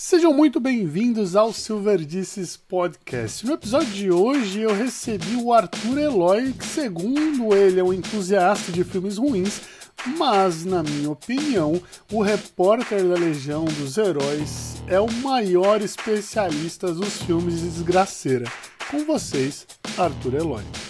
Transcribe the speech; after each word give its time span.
Sejam 0.00 0.32
muito 0.32 0.60
bem-vindos 0.60 1.34
ao 1.34 1.52
Silverdices 1.52 2.56
Podcast. 2.56 3.44
No 3.44 3.54
episódio 3.54 3.92
de 3.92 4.12
hoje 4.12 4.60
eu 4.60 4.72
recebi 4.72 5.34
o 5.34 5.52
Arthur 5.52 5.98
Eloy, 5.98 6.52
que 6.52 6.64
segundo 6.64 7.52
ele 7.52 7.80
é 7.80 7.82
um 7.82 7.92
entusiasta 7.92 8.70
de 8.70 8.84
filmes 8.84 9.18
ruins, 9.18 9.60
mas 10.16 10.64
na 10.64 10.84
minha 10.84 11.10
opinião, 11.10 11.82
o 12.12 12.22
repórter 12.22 13.08
da 13.08 13.16
Legião 13.16 13.64
dos 13.64 13.98
Heróis 13.98 14.76
é 14.86 15.00
o 15.00 15.10
maior 15.14 15.82
especialista 15.82 16.94
dos 16.94 17.20
filmes 17.22 17.58
de 17.58 17.68
desgraceira. 17.68 18.44
Com 18.88 19.04
vocês, 19.04 19.66
Arthur 19.98 20.34
Eloy. 20.34 20.87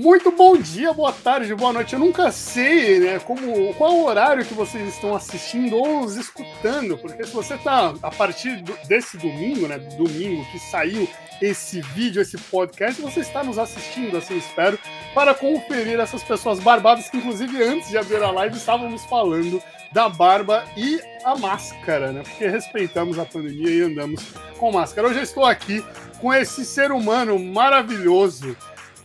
Muito 0.00 0.30
bom 0.30 0.56
dia, 0.56 0.92
boa 0.92 1.12
tarde, 1.12 1.52
boa 1.56 1.72
noite. 1.72 1.92
Eu 1.92 1.98
nunca 1.98 2.30
sei, 2.30 3.00
né, 3.00 3.18
como 3.18 3.74
qual 3.74 3.98
horário 4.04 4.44
que 4.44 4.54
vocês 4.54 4.94
estão 4.94 5.12
assistindo 5.12 5.74
ou 5.76 6.02
nos 6.02 6.14
escutando, 6.14 6.96
porque 6.96 7.24
se 7.24 7.32
você 7.32 7.54
está 7.54 7.92
a 8.00 8.10
partir 8.12 8.62
do, 8.62 8.78
desse 8.86 9.16
domingo, 9.16 9.66
né, 9.66 9.76
domingo 9.98 10.44
que 10.52 10.58
saiu 10.60 11.08
esse 11.42 11.80
vídeo, 11.80 12.22
esse 12.22 12.38
podcast, 12.38 13.02
você 13.02 13.18
está 13.18 13.42
nos 13.42 13.58
assistindo, 13.58 14.16
assim 14.16 14.38
espero, 14.38 14.78
para 15.12 15.34
conferir 15.34 15.98
essas 15.98 16.22
pessoas 16.22 16.60
barbadas 16.60 17.08
que 17.08 17.16
inclusive 17.16 17.60
antes 17.60 17.88
de 17.88 17.98
abrir 17.98 18.22
a 18.22 18.30
live 18.30 18.56
estávamos 18.56 19.04
falando 19.06 19.60
da 19.90 20.08
barba 20.08 20.64
e 20.76 21.00
a 21.24 21.36
máscara, 21.36 22.12
né? 22.12 22.22
Porque 22.22 22.46
respeitamos 22.46 23.18
a 23.18 23.24
pandemia 23.24 23.70
e 23.70 23.82
andamos 23.82 24.22
com 24.58 24.70
máscara. 24.70 25.08
Hoje 25.08 25.18
eu 25.18 25.24
estou 25.24 25.44
aqui 25.44 25.84
com 26.20 26.32
esse 26.32 26.64
ser 26.64 26.92
humano 26.92 27.36
maravilhoso 27.36 28.56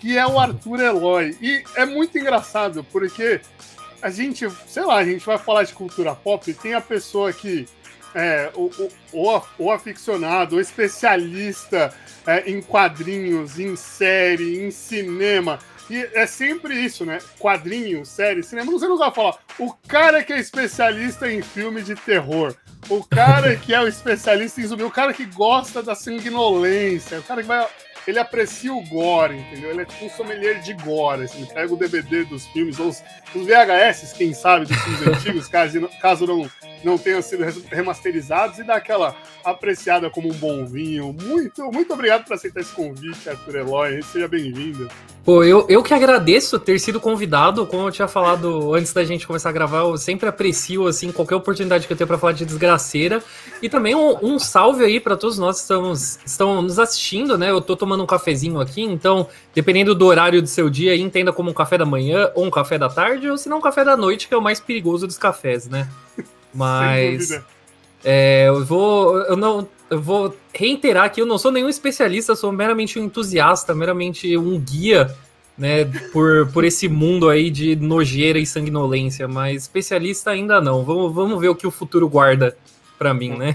que 0.03 0.17
é 0.17 0.27
o 0.27 0.37
Arthur 0.37 0.81
Eloy. 0.81 1.37
E 1.41 1.63
é 1.77 1.85
muito 1.85 2.17
engraçado, 2.17 2.83
porque 2.91 3.39
a 4.01 4.09
gente, 4.09 4.45
sei 4.67 4.83
lá, 4.83 4.97
a 4.97 5.05
gente 5.05 5.25
vai 5.25 5.37
falar 5.37 5.63
de 5.63 5.71
cultura 5.71 6.13
pop 6.13 6.51
e 6.51 6.53
tem 6.53 6.73
a 6.73 6.81
pessoa 6.81 7.31
que 7.31 7.65
é 8.13 8.51
o, 8.53 8.69
o, 9.57 9.71
aficionado, 9.71 10.57
o 10.57 10.59
especialista 10.59 11.93
é, 12.27 12.51
em 12.51 12.61
quadrinhos, 12.61 13.57
em 13.57 13.77
série, 13.77 14.61
em 14.61 14.71
cinema. 14.71 15.57
E 15.89 16.05
é 16.13 16.27
sempre 16.27 16.75
isso, 16.75 17.05
né? 17.05 17.19
Quadrinho, 17.39 18.05
série, 18.05 18.43
cinema. 18.43 18.73
Você 18.73 18.89
não 18.89 18.97
vai 18.97 19.09
falar 19.09 19.37
o 19.57 19.71
cara 19.87 20.21
que 20.21 20.33
é 20.33 20.39
especialista 20.39 21.31
em 21.31 21.41
filme 21.41 21.81
de 21.81 21.95
terror. 21.95 22.53
O 22.89 23.01
cara 23.05 23.55
que 23.55 23.73
é 23.73 23.79
o 23.79 23.87
especialista 23.87 24.59
em 24.59 24.67
zumbi, 24.67 24.83
o 24.83 24.91
cara 24.91 25.13
que 25.13 25.25
gosta 25.25 25.81
da 25.81 25.95
sanguinolência, 25.95 27.19
o 27.19 27.23
cara 27.23 27.41
que 27.41 27.47
vai 27.47 27.65
ele 28.07 28.19
aprecia 28.19 28.73
o 28.73 28.83
gore, 28.83 29.37
entendeu? 29.37 29.71
Ele 29.71 29.81
é 29.81 29.85
tipo 29.85 30.05
um 30.05 30.09
sommelier 30.09 30.61
de 30.61 30.73
gore, 30.73 31.23
assim, 31.23 31.43
ele 31.43 31.53
pega 31.53 31.73
o 31.73 31.77
DVD 31.77 32.23
dos 32.25 32.45
filmes, 32.47 32.79
ou 32.79 32.89
os, 32.89 33.03
os 33.33 33.45
VHS, 33.45 34.13
quem 34.13 34.33
sabe, 34.33 34.65
dos 34.65 34.77
filmes 34.77 35.07
antigos, 35.07 35.47
caso, 35.47 35.89
caso 36.01 36.27
não, 36.27 36.49
não 36.83 36.97
tenham 36.97 37.21
sido 37.21 37.43
remasterizados, 37.69 38.59
e 38.59 38.63
dá 38.63 38.75
aquela 38.75 39.15
apreciada 39.43 40.09
como 40.09 40.29
um 40.29 40.33
bom 40.33 40.65
vinho. 40.65 41.15
Muito, 41.21 41.63
muito 41.71 41.93
obrigado 41.93 42.25
por 42.25 42.33
aceitar 42.33 42.61
esse 42.61 42.73
convite, 42.73 43.29
Arthur 43.29 43.55
Eloy, 43.55 44.01
seja 44.03 44.27
bem-vindo. 44.27 44.89
Pô, 45.23 45.41
eu, 45.41 45.65
eu 45.69 45.81
que 45.81 45.93
agradeço 45.93 46.59
ter 46.59 46.77
sido 46.79 46.99
convidado, 46.99 47.65
como 47.65 47.87
eu 47.87 47.91
tinha 47.91 48.09
falado 48.09 48.73
antes 48.73 48.91
da 48.91 49.05
gente 49.05 49.25
começar 49.25 49.49
a 49.49 49.53
gravar, 49.53 49.79
eu 49.79 49.97
sempre 49.97 50.27
aprecio, 50.27 50.85
assim, 50.85 51.13
qualquer 51.13 51.35
oportunidade 51.35 51.87
que 51.87 51.93
eu 51.93 51.97
tenho 51.97 52.07
para 52.07 52.17
falar 52.17 52.33
de 52.33 52.45
desgraceira, 52.45 53.23
e 53.61 53.69
também 53.69 53.95
um, 53.95 54.17
um 54.21 54.37
salve 54.37 54.83
aí 54.83 54.99
para 54.99 55.15
todos 55.15 55.37
nós 55.37 55.57
que 55.57 55.61
estamos, 55.61 56.19
estão 56.25 56.61
nos 56.61 56.77
assistindo, 56.77 57.37
né, 57.37 57.51
eu 57.51 57.61
tô 57.61 57.77
tomando 57.77 58.03
um 58.03 58.07
cafezinho 58.07 58.59
aqui, 58.59 58.81
então, 58.81 59.27
dependendo 59.55 59.95
do 59.95 60.05
horário 60.05 60.41
do 60.41 60.47
seu 60.47 60.69
dia, 60.69 60.93
entenda 60.95 61.31
como 61.31 61.51
um 61.51 61.53
café 61.53 61.77
da 61.77 61.85
manhã, 61.85 62.29
ou 62.35 62.45
um 62.45 62.51
café 62.51 62.77
da 62.77 62.89
tarde, 62.89 63.29
ou 63.29 63.37
se 63.37 63.47
não 63.47 63.59
um 63.59 63.61
café 63.61 63.85
da 63.85 63.95
noite, 63.95 64.27
que 64.27 64.33
é 64.33 64.37
o 64.37 64.41
mais 64.41 64.59
perigoso 64.59 65.07
dos 65.07 65.17
cafés, 65.17 65.69
né? 65.69 65.87
Mas. 66.53 67.41
É, 68.03 68.47
eu 68.47 68.63
vou. 68.65 69.17
Eu 69.19 69.35
não. 69.35 69.67
Eu 69.89 70.01
vou 70.01 70.35
reiterar 70.53 71.11
que 71.11 71.21
eu 71.21 71.25
não 71.25 71.37
sou 71.37 71.51
nenhum 71.51 71.69
especialista, 71.69 72.35
sou 72.35 72.51
meramente 72.51 72.97
um 72.97 73.03
entusiasta, 73.03 73.75
meramente 73.75 74.35
um 74.35 74.59
guia, 74.59 75.13
né, 75.55 75.85
por, 76.11 76.47
por 76.51 76.63
esse 76.63 76.87
mundo 76.87 77.29
aí 77.29 77.51
de 77.51 77.75
nojeira 77.75 78.39
e 78.39 78.45
sanguinolência, 78.45 79.27
mas 79.27 79.63
especialista 79.63 80.31
ainda 80.31 80.59
não. 80.59 80.83
Vamos, 80.83 81.13
vamos 81.13 81.39
ver 81.39 81.49
o 81.49 81.55
que 81.55 81.67
o 81.67 81.71
futuro 81.71 82.09
guarda 82.09 82.57
para 82.97 83.13
mim, 83.13 83.37
né? 83.37 83.53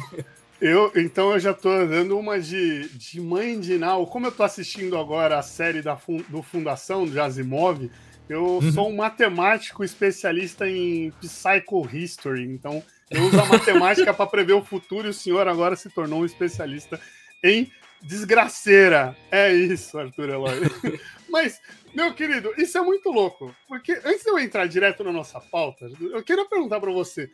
Eu, 0.60 0.90
então 0.96 1.32
eu 1.32 1.38
já 1.38 1.54
tô 1.54 1.70
dando 1.86 2.18
uma 2.18 2.40
de, 2.40 2.88
de 2.88 3.20
mãe 3.20 3.60
de 3.60 3.78
Nau. 3.78 4.06
Como 4.06 4.26
eu 4.26 4.32
tô 4.32 4.42
assistindo 4.42 4.98
agora 4.98 5.38
a 5.38 5.42
série 5.42 5.82
da, 5.82 5.96
do 6.28 6.42
Fundação, 6.42 7.06
do 7.06 7.20
Asimov, 7.20 7.88
eu 8.28 8.44
uhum. 8.44 8.72
sou 8.72 8.88
um 8.88 8.96
matemático 8.96 9.82
especialista 9.82 10.68
em 10.68 11.10
Psychohistory. 11.20 12.44
Então 12.44 12.82
eu 13.10 13.24
uso 13.24 13.40
a 13.40 13.46
matemática 13.46 14.12
para 14.12 14.26
prever 14.26 14.52
o 14.52 14.64
futuro 14.64 15.06
e 15.06 15.10
o 15.10 15.14
senhor 15.14 15.48
agora 15.48 15.76
se 15.76 15.88
tornou 15.88 16.20
um 16.20 16.26
especialista 16.26 17.00
em 17.42 17.70
desgraceira. 18.02 19.16
É 19.30 19.52
isso, 19.52 19.98
Arthur 19.98 20.28
Eloy. 20.28 20.60
Mas, 21.28 21.60
meu 21.94 22.14
querido, 22.14 22.52
isso 22.56 22.76
é 22.78 22.80
muito 22.80 23.10
louco. 23.10 23.54
Porque 23.66 23.92
antes 24.04 24.22
de 24.22 24.30
eu 24.30 24.38
entrar 24.38 24.66
direto 24.66 25.04
na 25.04 25.12
nossa 25.12 25.40
pauta, 25.40 25.90
eu 26.00 26.22
queria 26.22 26.44
perguntar 26.46 26.80
para 26.80 26.92
você 26.92 27.30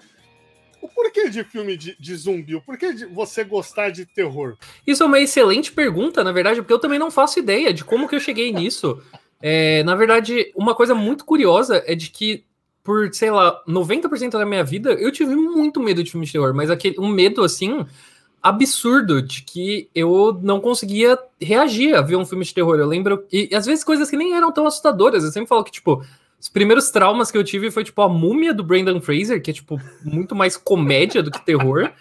o 0.85 0.89
porquê 0.89 1.31
de 1.31 1.43
filme 1.45 1.77
de, 1.77 1.97
de 1.99 2.15
zumbi? 2.15 2.55
O 2.55 2.61
porquê 2.61 2.93
de 2.93 3.07
você 3.07 3.43
gostar 3.43 3.91
de 3.91 4.05
terror? 4.05 4.57
Isso 4.87 5.03
é 5.03 5.07
uma 5.07 5.19
excelente 5.19 5.73
pergunta, 5.73 6.23
na 6.23 6.31
verdade, 6.31 6.61
porque 6.61 6.73
eu 6.73 6.79
também 6.79 6.99
não 6.99 7.11
faço 7.11 7.39
ideia 7.39 7.73
de 7.73 7.83
como 7.83 8.07
que 8.07 8.15
eu 8.15 8.21
cheguei 8.21 8.53
nisso. 8.53 9.03
É, 9.47 9.83
na 9.83 9.95
verdade, 9.95 10.51
uma 10.57 10.75
coisa 10.75 10.95
muito 10.95 11.23
curiosa 11.23 11.85
é 11.87 11.95
de 11.95 12.09
que, 12.09 12.47
por, 12.83 13.13
sei 13.13 13.31
lá, 13.31 13.63
90% 13.69 14.31
da 14.31 14.47
minha 14.47 14.65
vida, 14.65 14.95
eu 14.95 15.13
tive 15.13 15.37
muito 15.37 15.81
medo 15.81 16.03
de 16.03 16.11
filme 16.11 16.25
de 16.25 16.33
terror, 16.33 16.55
mas 16.55 16.71
aquele, 16.71 16.99
um 16.99 17.09
medo, 17.09 17.45
assim, 17.45 17.85
absurdo 18.43 19.21
de 19.21 19.43
que 19.43 19.91
eu 19.95 20.41
não 20.43 20.63
conseguia 20.63 21.19
reagir 21.39 21.95
a 21.95 22.01
ver 22.01 22.17
um 22.17 22.25
filme 22.25 22.43
de 22.43 22.55
terror. 22.55 22.79
Eu 22.79 22.87
lembro, 22.87 23.27
e 23.31 23.51
às 23.55 23.67
vezes 23.67 23.85
coisas 23.85 24.09
que 24.09 24.17
nem 24.17 24.35
eram 24.35 24.51
tão 24.51 24.67
assustadoras. 24.67 25.23
Eu 25.23 25.31
sempre 25.31 25.51
falo 25.51 25.63
que, 25.63 25.73
tipo, 25.73 26.03
os 26.41 26.49
primeiros 26.49 26.91
traumas 26.91 27.31
que 27.31 27.37
eu 27.37 27.45
tive 27.45 27.71
foi, 27.71 27.85
tipo, 27.85 28.01
a 28.01 28.09
múmia 28.09 28.55
do 28.55 28.65
Brandon 28.65 28.99
Fraser, 28.99 29.43
que 29.43 29.51
é, 29.51 29.55
tipo, 29.55 29.79
muito 30.03 30.35
mais 30.35 30.57
comédia 30.57 31.23
do 31.23 31.31
que 31.31 31.45
terror. 31.45 31.93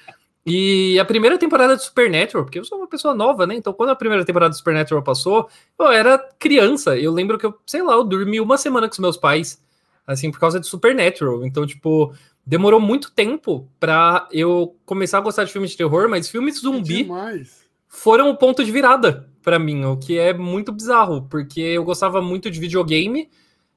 E 0.46 1.00
a 1.00 1.06
primeira 1.06 1.38
temporada 1.38 1.76
de 1.78 1.84
Supernatural, 1.84 2.44
porque 2.44 2.60
eu 2.60 2.66
sou 2.66 2.78
uma 2.78 2.88
pessoa 2.88 3.16
nova, 3.16 3.48
né? 3.48 3.56
Então, 3.56 3.72
quando 3.72 3.92
a 3.92 3.96
primeira 3.96 4.26
temporada 4.26 4.52
de 4.52 4.58
Supernatural 4.58 5.02
passou, 5.02 5.48
eu 5.80 5.88
era 5.90 6.18
criança. 6.38 6.98
Eu 6.98 7.14
lembro 7.14 7.38
que 7.38 7.46
eu, 7.46 7.58
sei 7.66 7.82
lá, 7.82 7.94
eu 7.94 8.04
dormi 8.04 8.42
uma 8.42 8.58
semana 8.58 8.88
com 8.88 8.94
os 8.94 9.00
meus 9.00 9.16
pais, 9.16 9.62
assim, 10.06 10.30
por 10.30 10.40
causa 10.40 10.60
de 10.60 10.68
Supernatural. 10.68 11.46
Então, 11.46 11.66
tipo, 11.66 12.14
demorou 12.46 12.80
muito 12.80 13.12
tempo 13.12 13.70
pra 13.80 14.28
eu 14.32 14.76
começar 14.86 15.20
a 15.20 15.22
gostar 15.22 15.46
de 15.46 15.52
filmes 15.52 15.72
de 15.72 15.78
terror, 15.78 16.10
mas 16.10 16.30
filmes 16.30 16.60
zumbi 16.60 17.08
foram 17.88 18.30
o 18.30 18.38
ponto 18.38 18.64
de 18.66 18.72
virada 18.72 19.30
para 19.42 19.60
mim, 19.60 19.86
o 19.86 19.98
que 19.98 20.18
é 20.18 20.34
muito 20.34 20.72
bizarro, 20.72 21.28
porque 21.30 21.62
eu 21.62 21.84
gostava 21.84 22.22
muito 22.22 22.50
de 22.50 22.60
videogame 22.60 23.30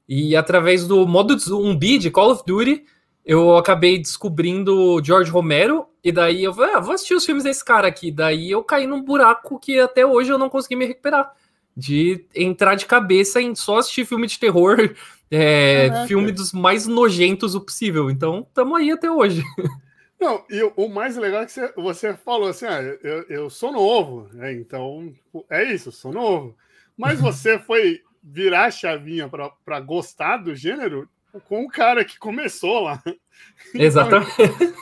e 0.08 0.34
através 0.34 0.86
do 0.86 1.06
modo 1.06 1.38
zumbi 1.38 1.98
de 1.98 2.10
Call 2.10 2.30
of 2.30 2.42
Duty, 2.46 2.84
eu 3.26 3.56
acabei 3.56 3.98
descobrindo 3.98 5.02
George 5.02 5.32
Romero, 5.32 5.88
e 6.02 6.12
daí 6.12 6.44
eu 6.44 6.54
falei, 6.54 6.74
ah, 6.76 6.80
vou 6.80 6.94
assistir 6.94 7.14
os 7.14 7.26
filmes 7.26 7.42
desse 7.42 7.64
cara 7.64 7.88
aqui. 7.88 8.12
Daí 8.12 8.52
eu 8.52 8.62
caí 8.62 8.86
num 8.86 9.02
buraco 9.02 9.58
que 9.58 9.80
até 9.80 10.06
hoje 10.06 10.30
eu 10.30 10.38
não 10.38 10.48
consegui 10.48 10.76
me 10.76 10.86
recuperar. 10.86 11.34
De 11.76 12.24
entrar 12.34 12.76
de 12.76 12.86
cabeça 12.86 13.42
em 13.42 13.54
só 13.54 13.78
assistir 13.78 14.06
filme 14.06 14.28
de 14.28 14.38
terror, 14.38 14.94
é, 15.28 16.06
filme 16.06 16.30
dos 16.30 16.52
mais 16.52 16.86
nojentos 16.86 17.56
o 17.56 17.60
possível. 17.60 18.08
Então, 18.08 18.46
estamos 18.48 18.78
aí 18.78 18.92
até 18.92 19.10
hoje. 19.10 19.42
Não, 20.18 20.42
e 20.48 20.62
o 20.76 20.88
mais 20.88 21.14
legal 21.16 21.42
é 21.42 21.46
que 21.46 21.52
você, 21.52 21.72
você 21.76 22.14
falou 22.14 22.48
assim: 22.48 22.64
ah, 22.64 22.80
eu, 23.02 23.22
eu 23.28 23.50
sou 23.50 23.70
novo, 23.70 24.30
né? 24.32 24.54
então 24.54 25.12
é 25.50 25.64
isso, 25.64 25.92
sou 25.92 26.10
novo. 26.10 26.56
Mas 26.96 27.20
você 27.20 27.58
foi 27.58 28.00
virar 28.22 28.66
a 28.66 28.70
chavinha 28.70 29.28
para 29.28 29.80
gostar 29.80 30.38
do 30.38 30.54
gênero 30.54 31.06
com 31.40 31.64
o 31.64 31.68
cara 31.68 32.04
que 32.04 32.18
começou 32.18 32.80
lá. 32.80 33.02
Exatamente. 33.74 34.74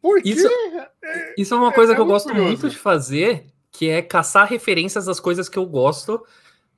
Porque 0.00 0.28
isso, 0.28 0.46
é, 0.46 1.34
isso 1.38 1.54
é 1.54 1.56
uma 1.56 1.72
coisa 1.72 1.92
é, 1.92 1.94
que 1.94 2.00
eu 2.00 2.06
gosto 2.06 2.28
curioso. 2.28 2.48
muito 2.48 2.68
de 2.68 2.76
fazer, 2.76 3.46
que 3.72 3.88
é 3.88 4.02
caçar 4.02 4.46
referências 4.46 5.06
das 5.06 5.18
coisas 5.18 5.48
que 5.48 5.58
eu 5.58 5.64
gosto. 5.64 6.22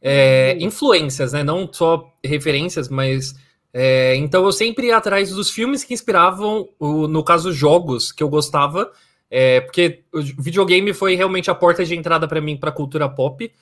É, 0.00 0.56
uhum. 0.60 0.66
Influências, 0.66 1.32
né? 1.32 1.43
Não 1.43 1.69
só 1.72 2.12
referências, 2.25 2.88
mas. 2.88 3.34
É, 3.72 4.14
então 4.16 4.44
eu 4.44 4.52
sempre 4.52 4.87
ia 4.87 4.96
atrás 4.96 5.31
dos 5.31 5.50
filmes 5.50 5.82
que 5.82 5.93
inspiravam, 5.93 6.69
o, 6.78 7.08
no 7.08 7.25
caso, 7.25 7.52
jogos 7.52 8.12
que 8.12 8.22
eu 8.22 8.28
gostava. 8.28 8.93
É, 9.28 9.60
porque 9.60 10.05
o 10.12 10.22
videogame 10.22 10.94
foi 10.94 11.16
realmente 11.16 11.50
a 11.50 11.55
porta 11.55 11.84
de 11.84 11.96
entrada 11.96 12.28
para 12.28 12.40
mim 12.40 12.56
para 12.56 12.70
cultura 12.70 13.08
pop. 13.08 13.52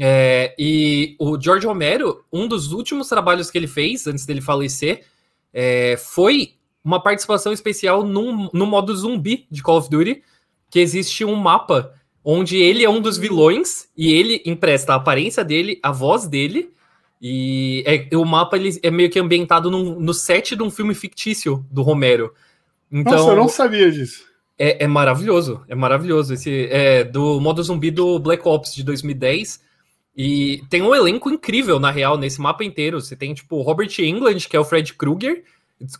É, 0.00 0.54
e 0.58 1.16
o 1.18 1.40
George 1.40 1.66
Romero, 1.66 2.24
um 2.32 2.46
dos 2.46 2.72
últimos 2.72 3.08
trabalhos 3.08 3.50
que 3.50 3.58
ele 3.58 3.66
fez 3.66 4.06
antes 4.06 4.24
dele 4.24 4.40
falecer, 4.40 5.04
é, 5.52 5.96
foi 5.96 6.54
uma 6.84 7.02
participação 7.02 7.52
especial 7.52 8.04
no, 8.04 8.50
no 8.52 8.66
modo 8.66 8.96
zumbi 8.96 9.46
de 9.50 9.62
Call 9.62 9.78
of 9.78 9.90
Duty, 9.90 10.22
que 10.70 10.78
existe 10.78 11.24
um 11.24 11.34
mapa 11.34 11.92
onde 12.24 12.56
ele 12.56 12.84
é 12.84 12.90
um 12.90 13.00
dos 13.00 13.18
vilões 13.18 13.88
e 13.96 14.12
ele 14.12 14.42
empresta 14.44 14.92
a 14.92 14.96
aparência 14.96 15.44
dele, 15.44 15.80
a 15.82 15.90
voz 15.90 16.26
dele, 16.26 16.70
e 17.20 17.82
é, 17.86 18.16
o 18.16 18.24
mapa 18.24 18.56
ele 18.56 18.78
é 18.82 18.90
meio 18.90 19.10
que 19.10 19.18
ambientado 19.18 19.70
num, 19.70 19.98
no 19.98 20.14
set 20.14 20.54
de 20.54 20.62
um 20.62 20.70
filme 20.70 20.94
fictício 20.94 21.66
do 21.70 21.82
Romero. 21.82 22.32
Então, 22.90 23.14
Nossa, 23.14 23.30
eu 23.30 23.36
não 23.36 23.48
sabia 23.48 23.90
disso. 23.90 24.26
É, 24.56 24.84
é 24.84 24.86
maravilhoso, 24.86 25.62
é 25.68 25.74
maravilhoso. 25.74 26.34
Esse 26.34 26.68
é 26.70 27.04
do 27.04 27.40
modo 27.40 27.62
zumbi 27.62 27.90
do 27.90 28.18
Black 28.18 28.46
Ops 28.46 28.74
de 28.74 28.84
2010. 28.84 29.60
E 30.20 30.64
tem 30.68 30.82
um 30.82 30.92
elenco 30.92 31.30
incrível, 31.30 31.78
na 31.78 31.92
real, 31.92 32.18
nesse 32.18 32.40
mapa 32.40 32.64
inteiro. 32.64 33.00
Você 33.00 33.14
tem, 33.14 33.32
tipo, 33.32 33.62
Robert 33.62 33.94
England, 34.00 34.40
que 34.50 34.56
é 34.56 34.58
o 34.58 34.64
Fred 34.64 34.92
Krueger, 34.94 35.44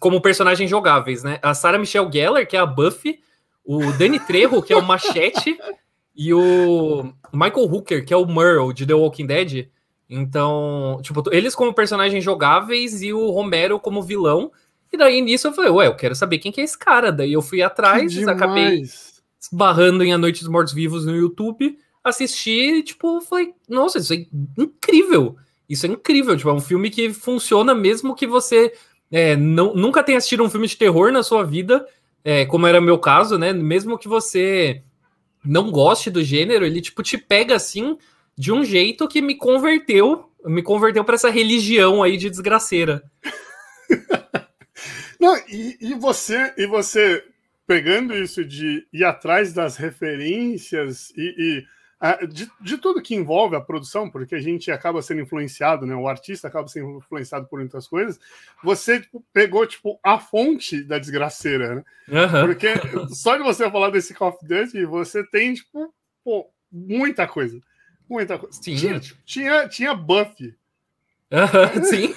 como 0.00 0.20
personagens 0.20 0.69
jogáveis, 0.69 1.23
né? 1.23 1.38
A 1.41 1.55
Sarah 1.55 1.79
Michelle 1.79 2.11
Gellar, 2.12 2.44
que 2.44 2.56
é 2.56 2.59
a 2.59 2.67
Buffy, 2.67 3.20
o 3.65 3.93
Danny 3.93 4.19
Trejo, 4.19 4.61
que 4.61 4.73
é 4.73 4.76
o 4.76 4.85
Machete, 4.85 5.56
e 6.17 6.35
o 6.35 7.12
Michael 7.32 7.73
Hooker, 7.73 8.05
que 8.05 8.12
é 8.12 8.17
o 8.17 8.26
Merle, 8.26 8.75
de 8.75 8.85
The 8.85 8.94
Walking 8.94 9.26
Dead. 9.26 9.69
Então, 10.11 10.99
tipo, 11.00 11.23
eles 11.31 11.55
como 11.55 11.73
personagens 11.73 12.25
jogáveis 12.25 13.00
e 13.03 13.12
o 13.12 13.31
Romero 13.31 13.79
como 13.79 14.03
vilão. 14.03 14.50
E 14.93 14.97
daí 14.97 15.21
nisso 15.21 15.47
eu 15.47 15.53
falei, 15.53 15.71
ué, 15.71 15.87
eu 15.87 15.94
quero 15.94 16.17
saber 16.17 16.38
quem 16.38 16.50
que 16.50 16.61
é 16.61 16.64
esse 16.64 16.76
cara. 16.76 17.12
Daí 17.12 17.35
eu 17.35 17.43
fui 17.43 17.62
atrás, 17.62 18.26
acabei 18.26 18.82
esbarrando 19.41 20.03
em 20.03 20.12
A 20.12 20.19
Noite 20.19 20.41
dos 20.41 20.49
Mortos 20.49 20.75
Vivos 20.75 21.06
no 21.06 21.14
YouTube, 21.14 21.79
assisti 22.08 22.78
e, 22.78 22.82
tipo, 22.82 23.20
falei, 23.20 23.52
nossa, 23.69 23.99
isso 23.99 24.12
é 24.14 24.26
incrível. 24.58 25.37
Isso 25.69 25.87
é 25.87 25.88
incrível, 25.90 26.37
tipo, 26.37 26.49
é 26.49 26.52
um 26.52 26.60
filme 26.60 26.90
que 26.90 27.12
funciona 27.12 27.75
mesmo 27.75 28.14
que 28.14 28.26
você 28.26 28.72
é, 29.10 29.37
não, 29.37 29.75
nunca 29.75 30.02
tenha 30.02 30.19
assistido 30.19 30.43
um 30.43 30.50
filme 30.50 30.66
de 30.66 30.76
terror 30.76 31.12
na 31.12 31.22
sua 31.22 31.44
vida, 31.44 31.87
é, 32.25 32.44
como 32.46 32.66
era 32.66 32.81
meu 32.81 32.99
caso, 32.99 33.38
né? 33.38 33.52
Mesmo 33.52 33.99
que 33.99 34.08
você 34.08 34.82
não 35.44 35.70
goste 35.70 36.10
do 36.10 36.22
gênero, 36.22 36.64
ele, 36.64 36.81
tipo, 36.81 37.02
te 37.02 37.16
pega 37.16 37.55
assim 37.55 37.96
de 38.37 38.52
um 38.52 38.64
jeito 38.64 39.08
que 39.08 39.20
me 39.20 39.34
converteu, 39.34 40.31
me 40.44 40.62
converteu 40.62 41.04
para 41.04 41.14
essa 41.14 41.31
religião 41.31 42.02
aí 42.02 42.16
de 42.16 42.31
desgraceira. 42.31 43.02
Não, 45.19 45.37
e, 45.49 45.76
e, 45.81 45.94
você, 45.94 46.54
e 46.56 46.66
você 46.66 47.25
pegando 47.66 48.16
isso 48.16 48.44
de 48.44 48.87
ir 48.93 49.04
atrás 49.04 49.52
das 49.52 49.76
referências 49.76 51.11
e, 51.16 51.34
e 51.37 51.64
de, 52.29 52.50
de, 52.61 52.79
tudo 52.79 53.03
que 53.03 53.15
envolve 53.15 53.56
a 53.56 53.61
produção, 53.61 54.09
porque 54.09 54.35
a 54.35 54.41
gente 54.41 54.71
acaba 54.71 55.03
sendo 55.03 55.21
influenciado, 55.21 55.85
né? 55.85 55.95
O 55.97 56.06
artista 56.06 56.47
acaba 56.47 56.69
sendo 56.69 56.99
influenciado 56.99 57.47
por 57.47 57.59
muitas 57.59 57.89
coisas. 57.89 58.21
Você 58.62 59.00
tipo, 59.00 59.25
pegou 59.33 59.67
tipo 59.67 59.99
a 60.03 60.19
fonte 60.19 60.83
da 60.85 60.99
desgraceira, 60.99 61.75
né? 61.77 61.85
Uhum. 62.09 62.47
Porque 62.47 62.69
só 63.15 63.37
de 63.37 63.43
você 63.43 63.69
falar 63.71 63.91
desse 63.91 64.15
Call 64.15 64.29
of 64.29 64.39
Duty, 64.47 64.85
você 64.85 65.25
tem 65.25 65.55
tipo 65.55 65.93
pô, 66.25 66.49
muita 66.71 67.27
coisa, 67.27 67.61
muita 68.09 68.39
coisa. 68.39 68.61
Tinha, 68.61 69.00
tinha, 69.25 69.69
tinha 69.69 69.95
Buffy 69.95 70.55
sim, 71.85 72.15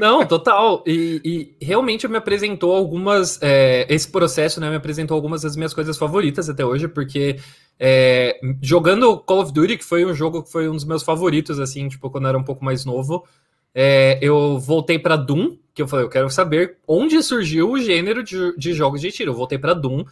não, 0.00 0.26
total. 0.26 0.82
E, 0.86 1.56
e, 1.60 1.64
realmente 1.64 2.06
me 2.06 2.16
apresentou 2.16 2.74
algumas. 2.74 3.38
É, 3.42 3.86
esse 3.88 4.08
processo 4.08 4.60
né, 4.60 4.70
me 4.70 4.76
apresentou 4.76 5.14
algumas 5.14 5.42
das 5.42 5.56
minhas 5.56 5.74
coisas 5.74 5.96
favoritas 5.96 6.48
até 6.48 6.64
hoje, 6.64 6.88
porque 6.88 7.38
é, 7.78 8.38
jogando 8.60 9.18
Call 9.18 9.40
of 9.40 9.52
Duty, 9.52 9.78
que 9.78 9.84
foi 9.84 10.04
um 10.04 10.14
jogo 10.14 10.42
que 10.42 10.50
foi 10.50 10.68
um 10.68 10.74
dos 10.74 10.84
meus 10.84 11.02
favoritos, 11.02 11.60
assim, 11.60 11.88
tipo, 11.88 12.10
quando 12.10 12.24
eu 12.24 12.30
era 12.30 12.38
um 12.38 12.44
pouco 12.44 12.64
mais 12.64 12.84
novo, 12.84 13.24
é, 13.74 14.18
eu 14.20 14.58
voltei 14.58 14.98
para 14.98 15.16
Doom, 15.16 15.56
que 15.74 15.82
eu 15.82 15.88
falei, 15.88 16.04
eu 16.04 16.10
quero 16.10 16.28
saber 16.30 16.78
onde 16.86 17.22
surgiu 17.22 17.70
o 17.70 17.80
gênero 17.80 18.22
de, 18.22 18.56
de 18.56 18.72
jogos 18.72 19.00
de 19.00 19.12
tiro. 19.12 19.30
Eu 19.30 19.36
voltei 19.36 19.58
para 19.58 19.74
Doom, 19.74 20.04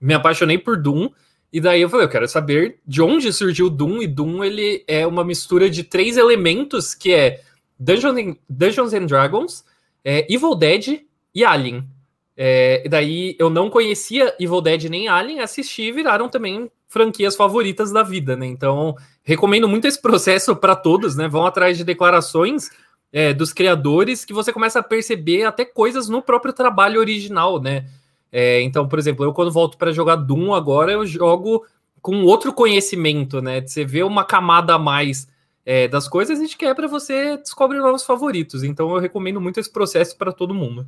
me 0.00 0.14
apaixonei 0.14 0.58
por 0.58 0.76
Doom. 0.76 1.08
E 1.52 1.60
daí 1.60 1.82
eu 1.82 1.88
falei, 1.88 2.06
eu 2.06 2.10
quero 2.10 2.26
saber 2.26 2.80
de 2.86 3.00
onde 3.00 3.32
surgiu 3.32 3.70
Doom, 3.70 4.02
e 4.02 4.06
Doom 4.08 4.42
ele 4.42 4.84
é 4.88 5.06
uma 5.06 5.24
mistura 5.24 5.70
de 5.70 5.84
três 5.84 6.16
elementos 6.16 6.94
que 6.94 7.14
é 7.14 7.40
Dungeons, 7.78 8.36
Dungeons 8.48 8.92
and 8.92 9.06
Dragons, 9.06 9.64
é, 10.04 10.26
Evil 10.32 10.54
Dead 10.54 11.02
e 11.34 11.44
Alien. 11.44 11.88
É, 12.36 12.86
daí 12.88 13.36
eu 13.38 13.48
não 13.48 13.70
conhecia 13.70 14.34
Evil 14.40 14.60
Dead 14.60 14.84
nem 14.84 15.08
Alien, 15.08 15.40
assisti 15.40 15.82
e 15.82 15.92
viraram 15.92 16.28
também 16.28 16.70
franquias 16.88 17.36
favoritas 17.36 17.92
da 17.92 18.02
vida, 18.02 18.36
né? 18.36 18.46
Então, 18.46 18.96
recomendo 19.22 19.68
muito 19.68 19.86
esse 19.86 20.00
processo 20.00 20.54
para 20.54 20.76
todos, 20.76 21.16
né? 21.16 21.28
Vão 21.28 21.46
atrás 21.46 21.76
de 21.76 21.84
declarações 21.84 22.70
é, 23.12 23.32
dos 23.32 23.52
criadores 23.52 24.24
que 24.24 24.32
você 24.32 24.52
começa 24.52 24.80
a 24.80 24.82
perceber 24.82 25.44
até 25.44 25.64
coisas 25.64 26.08
no 26.08 26.22
próprio 26.22 26.52
trabalho 26.52 27.00
original, 27.00 27.60
né? 27.60 27.86
É, 28.30 28.60
então, 28.62 28.88
por 28.88 28.98
exemplo, 28.98 29.24
eu 29.24 29.32
quando 29.32 29.52
volto 29.52 29.78
para 29.78 29.92
jogar 29.92 30.16
Doom 30.16 30.52
agora, 30.52 30.92
eu 30.92 31.06
jogo 31.06 31.64
com 32.02 32.24
outro 32.24 32.52
conhecimento, 32.52 33.40
né? 33.40 33.60
Você 33.60 33.84
vê 33.84 34.02
uma 34.02 34.24
camada 34.24 34.74
a 34.74 34.78
mais 34.78 35.28
é, 35.64 35.88
das 35.88 36.08
coisas 36.08 36.40
e 36.40 36.46
de 36.46 36.56
quebra 36.56 36.86
você 36.86 37.36
descobre 37.38 37.78
novos 37.78 38.04
favoritos. 38.04 38.62
Então 38.62 38.90
eu 38.94 39.00
recomendo 39.00 39.40
muito 39.40 39.58
esse 39.58 39.72
processo 39.72 40.16
para 40.16 40.32
todo 40.32 40.54
mundo. 40.54 40.86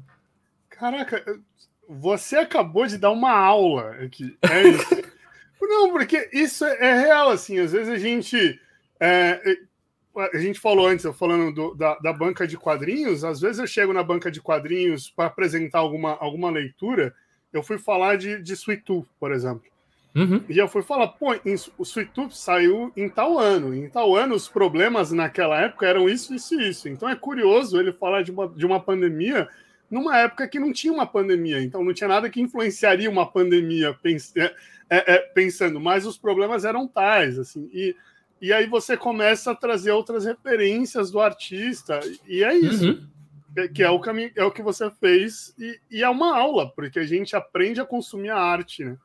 Caraca, 0.69 1.25
você 1.89 2.37
acabou 2.37 2.87
de 2.87 2.99
dar 2.99 3.11
uma 3.11 3.33
aula 3.33 3.93
aqui. 4.05 4.37
É 4.43 4.69
isso. 4.69 5.17
Não, 5.61 5.91
porque 5.91 6.29
isso 6.33 6.65
é, 6.65 6.77
é 6.81 6.95
real, 7.01 7.31
assim. 7.31 7.59
Às 7.59 7.73
vezes 7.73 7.89
a 7.89 7.99
gente. 7.99 8.61
É, 9.01 9.41
a 10.33 10.39
gente 10.39 10.59
falou 10.59 10.87
antes, 10.87 11.05
eu 11.05 11.13
falando 11.13 11.53
do, 11.53 11.75
da, 11.75 11.95
da, 11.99 12.13
banca 12.13 12.47
de 12.47 12.57
quadrinhos, 12.57 13.23
às 13.23 13.39
vezes 13.39 13.59
eu 13.59 13.67
chego 13.67 13.93
na 13.93 14.03
banca 14.03 14.31
de 14.31 14.41
quadrinhos 14.41 15.11
para 15.11 15.27
apresentar 15.27 15.81
alguma, 15.81 16.17
alguma 16.17 16.51
leitura. 16.51 17.15
Eu 17.53 17.63
fui 17.63 17.79
falar 17.79 18.17
de, 18.17 18.43
de 18.43 18.53
Sweet 18.55 18.83
Tooth, 18.83 19.07
por 19.21 19.31
exemplo. 19.31 19.65
Uhum. 20.17 20.43
E 20.49 20.57
eu 20.57 20.67
fui 20.67 20.81
falar, 20.81 21.09
pô, 21.09 21.35
o 21.77 21.83
Sweet 21.83 22.11
Tooth 22.13 22.35
saiu 22.35 22.91
em 22.97 23.07
tal 23.07 23.39
ano. 23.39 23.75
Em 23.75 23.87
tal 23.87 24.17
ano, 24.17 24.35
os 24.35 24.49
problemas 24.49 25.13
naquela 25.13 25.61
época 25.61 25.87
eram 25.87 26.09
isso, 26.09 26.35
isso 26.35 26.59
e 26.59 26.71
isso. 26.71 26.89
Então 26.89 27.07
é 27.07 27.15
curioso 27.15 27.79
ele 27.79 27.93
falar 27.93 28.23
de 28.23 28.31
uma, 28.31 28.49
de 28.49 28.65
uma 28.65 28.81
pandemia 28.81 29.47
numa 29.91 30.17
época 30.19 30.49
que 30.49 30.59
não 30.59 30.73
tinha 30.73 30.91
uma 30.91 31.07
pandemia. 31.07 31.61
Então 31.63 31.85
não 31.85 31.93
tinha 31.93 32.09
nada 32.09 32.31
que 32.31 32.41
influenciaria 32.41 33.11
uma 33.11 33.31
pandemia 33.31 33.93
pens 33.93 34.35
é, 34.35 34.55
é, 34.89 35.15
é, 35.15 35.19
pensando, 35.19 35.79
mas 35.79 36.07
os 36.07 36.17
problemas 36.17 36.65
eram 36.65 36.89
tais, 36.89 37.39
assim. 37.39 37.69
E, 37.71 37.95
e 38.41 38.55
aí 38.55 38.67
você 38.67 38.97
começa 38.97 39.51
a 39.51 39.55
trazer 39.55 39.91
outras 39.91 40.25
referências 40.25 41.11
do 41.11 41.21
artista, 41.21 42.01
e 42.27 42.43
é 42.43 42.57
isso. 42.57 42.87
Uhum. 42.87 43.07
Que, 43.55 43.69
que 43.69 43.83
é 43.83 43.91
o 43.91 44.01
caminho, 44.01 44.31
é 44.35 44.45
o 44.45 44.51
que 44.51 44.63
você 44.63 44.91
fez, 44.91 45.55
e, 45.59 45.79
e 45.91 46.03
é 46.03 46.09
uma 46.09 46.37
aula, 46.37 46.71
porque 46.71 46.99
a 46.99 47.07
gente 47.07 47.35
aprende 47.35 47.81
a 47.81 47.87
consumir 47.87 48.31
a 48.31 48.39
arte, 48.39 48.85
né? 48.85 48.97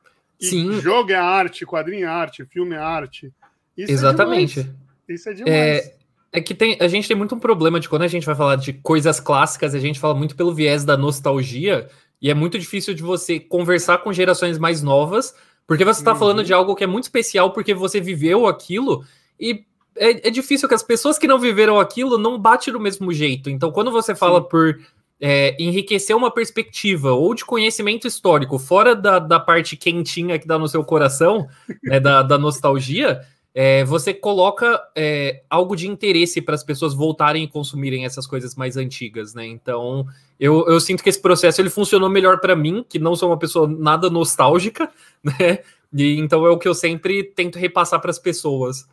E 0.42 0.46
Sim. 0.46 0.80
jogo 0.80 1.12
é 1.12 1.14
arte, 1.14 1.64
quadrinho 1.64 2.04
é 2.04 2.08
arte, 2.08 2.44
filme 2.44 2.74
é 2.74 2.78
arte. 2.78 3.32
Isso 3.76 3.92
é 3.92 3.94
Exatamente. 3.94 4.68
É 5.08 5.14
Isso 5.14 5.28
é 5.28 5.32
demais. 5.32 5.54
É, 5.54 5.94
é 6.32 6.40
que 6.40 6.52
tem, 6.52 6.76
a 6.80 6.88
gente 6.88 7.06
tem 7.06 7.16
muito 7.16 7.36
um 7.36 7.38
problema 7.38 7.78
de 7.78 7.88
quando 7.88 8.02
a 8.02 8.08
gente 8.08 8.26
vai 8.26 8.34
falar 8.34 8.56
de 8.56 8.72
coisas 8.72 9.20
clássicas, 9.20 9.72
a 9.72 9.78
gente 9.78 10.00
fala 10.00 10.14
muito 10.14 10.34
pelo 10.34 10.52
viés 10.52 10.84
da 10.84 10.96
nostalgia, 10.96 11.88
e 12.20 12.28
é 12.28 12.34
muito 12.34 12.58
difícil 12.58 12.92
de 12.92 13.02
você 13.04 13.38
conversar 13.38 13.98
com 13.98 14.12
gerações 14.12 14.58
mais 14.58 14.82
novas, 14.82 15.32
porque 15.64 15.84
você 15.84 16.00
está 16.00 16.12
uhum. 16.12 16.18
falando 16.18 16.42
de 16.42 16.52
algo 16.52 16.74
que 16.74 16.82
é 16.82 16.88
muito 16.88 17.04
especial 17.04 17.52
porque 17.52 17.72
você 17.72 18.00
viveu 18.00 18.48
aquilo, 18.48 19.04
e 19.38 19.64
é, 19.96 20.26
é, 20.26 20.30
difícil 20.30 20.68
que 20.68 20.74
as 20.74 20.82
pessoas 20.82 21.18
que 21.18 21.28
não 21.28 21.38
viveram 21.38 21.78
aquilo 21.78 22.18
não 22.18 22.36
bate 22.36 22.72
do 22.72 22.80
mesmo 22.80 23.12
jeito. 23.12 23.48
Então, 23.48 23.70
quando 23.70 23.92
você 23.92 24.12
fala 24.12 24.40
Sim. 24.40 24.48
por 24.48 24.80
é, 25.24 25.54
enriquecer 25.56 26.16
uma 26.16 26.32
perspectiva 26.32 27.12
ou 27.12 27.32
de 27.32 27.44
conhecimento 27.44 28.08
histórico 28.08 28.58
fora 28.58 28.92
da, 28.92 29.20
da 29.20 29.38
parte 29.38 29.76
quentinha 29.76 30.36
que 30.36 30.48
dá 30.48 30.58
no 30.58 30.66
seu 30.66 30.82
coração, 30.82 31.46
né, 31.84 32.00
da, 32.00 32.24
da 32.24 32.36
nostalgia, 32.36 33.20
é, 33.54 33.84
você 33.84 34.12
coloca 34.12 34.82
é, 34.96 35.44
algo 35.48 35.76
de 35.76 35.86
interesse 35.86 36.42
para 36.42 36.56
as 36.56 36.64
pessoas 36.64 36.92
voltarem 36.92 37.44
e 37.44 37.48
consumirem 37.48 38.04
essas 38.04 38.26
coisas 38.26 38.56
mais 38.56 38.76
antigas, 38.76 39.32
né? 39.32 39.46
Então, 39.46 40.06
eu, 40.40 40.66
eu 40.66 40.80
sinto 40.80 41.02
que 41.02 41.10
esse 41.10 41.20
processo 41.20 41.60
ele 41.60 41.70
funcionou 41.70 42.08
melhor 42.08 42.40
para 42.40 42.56
mim, 42.56 42.84
que 42.88 42.98
não 42.98 43.14
sou 43.14 43.28
uma 43.28 43.38
pessoa 43.38 43.68
nada 43.68 44.10
nostálgica, 44.10 44.90
né? 45.22 45.58
E, 45.94 46.18
então 46.18 46.44
é 46.46 46.50
o 46.50 46.58
que 46.58 46.66
eu 46.66 46.74
sempre 46.74 47.22
tento 47.22 47.58
repassar 47.58 48.00
para 48.00 48.10
as 48.10 48.18
pessoas. 48.18 48.88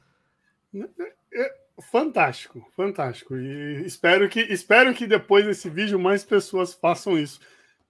Fantástico, 1.81 2.67
fantástico. 2.75 3.37
E 3.37 3.85
espero 3.85 4.27
que, 4.27 4.41
espero 4.41 4.93
que 4.93 5.07
depois 5.07 5.45
desse 5.45 5.69
vídeo 5.69 5.99
mais 5.99 6.23
pessoas 6.23 6.73
façam 6.73 7.17
isso. 7.17 7.39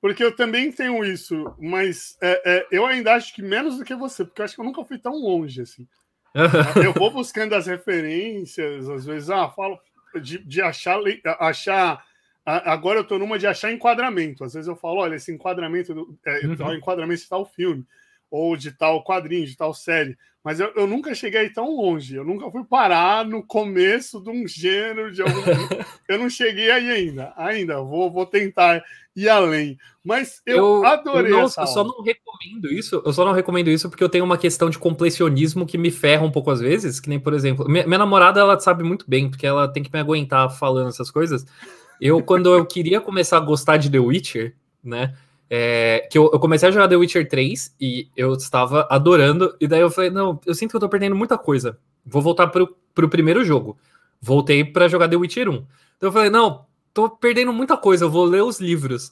Porque 0.02 0.24
eu 0.24 0.34
também 0.34 0.72
tenho 0.72 1.04
isso, 1.04 1.54
mas 1.60 2.18
é, 2.22 2.42
é, 2.46 2.68
eu 2.72 2.86
ainda 2.86 3.14
acho 3.14 3.34
que 3.34 3.42
menos 3.42 3.78
do 3.78 3.84
que 3.84 3.94
você, 3.96 4.24
porque 4.24 4.42
eu 4.42 4.46
acho 4.46 4.56
que 4.56 4.62
eu 4.62 4.66
nunca 4.66 4.86
fui 4.86 4.98
tão 4.98 5.14
longe 5.14 5.62
assim. 5.62 5.88
eu 6.86 6.94
vou 6.94 7.12
buscando 7.12 7.54
as 7.54 7.68
referências, 7.68 8.88
às 8.88 9.06
vezes, 9.06 9.30
ah, 9.30 9.50
falo 9.50 9.78
de, 10.22 10.38
de 10.38 10.62
achar, 10.62 11.00
achar. 11.40 12.04
Agora 12.46 13.00
eu 13.00 13.04
estou 13.04 13.20
numa 13.20 13.38
de 13.38 13.46
achar 13.46 13.72
enquadramento. 13.72 14.44
Às 14.44 14.54
vezes 14.54 14.68
eu 14.68 14.76
falo, 14.76 15.02
olha, 15.02 15.16
esse 15.16 15.32
enquadramento, 15.32 16.18
é, 16.26 16.46
uhum. 16.46 16.74
enquadramento 16.74 17.22
de 17.22 17.30
tal 17.30 17.46
filme, 17.46 17.86
ou 18.30 18.56
de 18.56 18.72
tal 18.72 19.04
quadrinho, 19.04 19.46
de 19.46 19.58
tal 19.58 19.74
série. 19.74 20.18
Mas 20.44 20.60
eu, 20.60 20.72
eu 20.76 20.88
nunca 20.88 21.14
cheguei 21.14 21.50
tão 21.50 21.70
longe. 21.76 22.16
Eu 22.16 22.24
nunca 22.24 22.50
fui 22.50 22.64
parar 22.64 23.26
no 23.26 23.46
começo 23.46 24.22
de 24.22 24.30
um 24.30 24.48
gênero 24.48 25.12
de 25.12 25.22
algum. 25.22 25.34
eu 26.08 26.18
não 26.18 26.30
cheguei 26.30 26.72
aí 26.72 26.90
ainda. 26.90 27.34
Ainda 27.36 27.82
vou, 27.82 28.10
vou 28.10 28.26
tentar 28.26 28.82
ir 29.16 29.28
além. 29.28 29.78
Mas 30.04 30.42
eu, 30.46 30.58
eu 30.58 30.86
adorei. 30.86 31.34
Eu, 31.34 31.38
não, 31.38 31.44
eu 31.44 31.50
só 31.50 31.84
não 31.84 32.02
recomendo 32.02 32.72
isso. 32.72 33.02
Eu 33.06 33.12
só 33.12 33.26
não 33.26 33.34
recomendo 33.34 33.70
isso 33.70 33.90
porque 33.90 34.04
eu 34.04 34.10
tenho 34.10 34.24
uma 34.24 34.38
questão 34.38 34.70
de 34.70 34.80
completionismo 34.80 35.66
que 35.66 35.78
me 35.78 35.92
ferra 35.92 36.26
um 36.26 36.32
pouco 36.32 36.52
às 36.52 36.62
vezes. 36.62 37.02
Que 37.02 37.10
nem, 37.10 37.20
por 37.20 37.34
exemplo, 37.34 37.68
minha, 37.68 37.86
minha 37.86 38.00
namorada 38.00 38.40
ela 38.40 38.58
sabe 38.60 38.82
muito 38.82 39.06
bem, 39.10 39.30
porque 39.30 39.46
ela 39.46 39.68
tem 39.68 39.84
que 39.84 39.92
me 39.92 40.00
aguentar 40.00 40.50
falando 40.50 40.88
essas 40.88 41.12
coisas. 41.12 41.46
Eu, 42.00 42.24
quando 42.24 42.54
eu 42.54 42.66
queria 42.66 43.02
começar 43.02 43.38
a 43.38 43.42
gostar 43.42 43.76
de 43.76 43.92
The 43.92 44.00
Witcher, 44.00 44.56
né? 44.82 45.14
É, 45.50 46.08
que 46.12 46.18
eu, 46.18 46.30
eu, 46.32 46.40
comecei 46.40 46.70
a 46.70 46.72
jogar 46.72 46.88
The 46.88 46.96
Witcher 46.96 47.28
3 47.28 47.76
e 47.82 48.08
eu 48.16 48.34
estava 48.34 48.88
adorando, 48.90 49.56
e 49.60 49.68
daí 49.68 49.82
eu 49.82 49.90
falei, 49.90 50.12
não, 50.12 50.40
eu 50.46 50.54
sinto 50.54 50.70
que 50.70 50.76
eu 50.76 50.80
tô 50.80 50.88
perdendo 50.88 51.16
muita 51.16 51.38
coisa. 51.38 51.80
Vou 52.06 52.22
voltar 52.22 52.48
pro, 52.48 52.76
pro 52.94 53.10
primeiro 53.10 53.44
jogo. 53.44 53.78
Voltei 54.22 54.64
para 54.64 54.88
jogar 54.88 55.08
The 55.08 55.16
Witcher 55.16 55.50
1. 55.50 55.54
Então 55.54 56.10
eu 56.10 56.12
falei, 56.12 56.30
não, 56.30 56.66
tô 56.94 57.10
perdendo 57.10 57.52
muita 57.52 57.76
coisa, 57.76 58.06
eu 58.06 58.12
vou 58.12 58.26
ler 58.26 58.44
os 58.44 58.60
livros. 58.60 59.12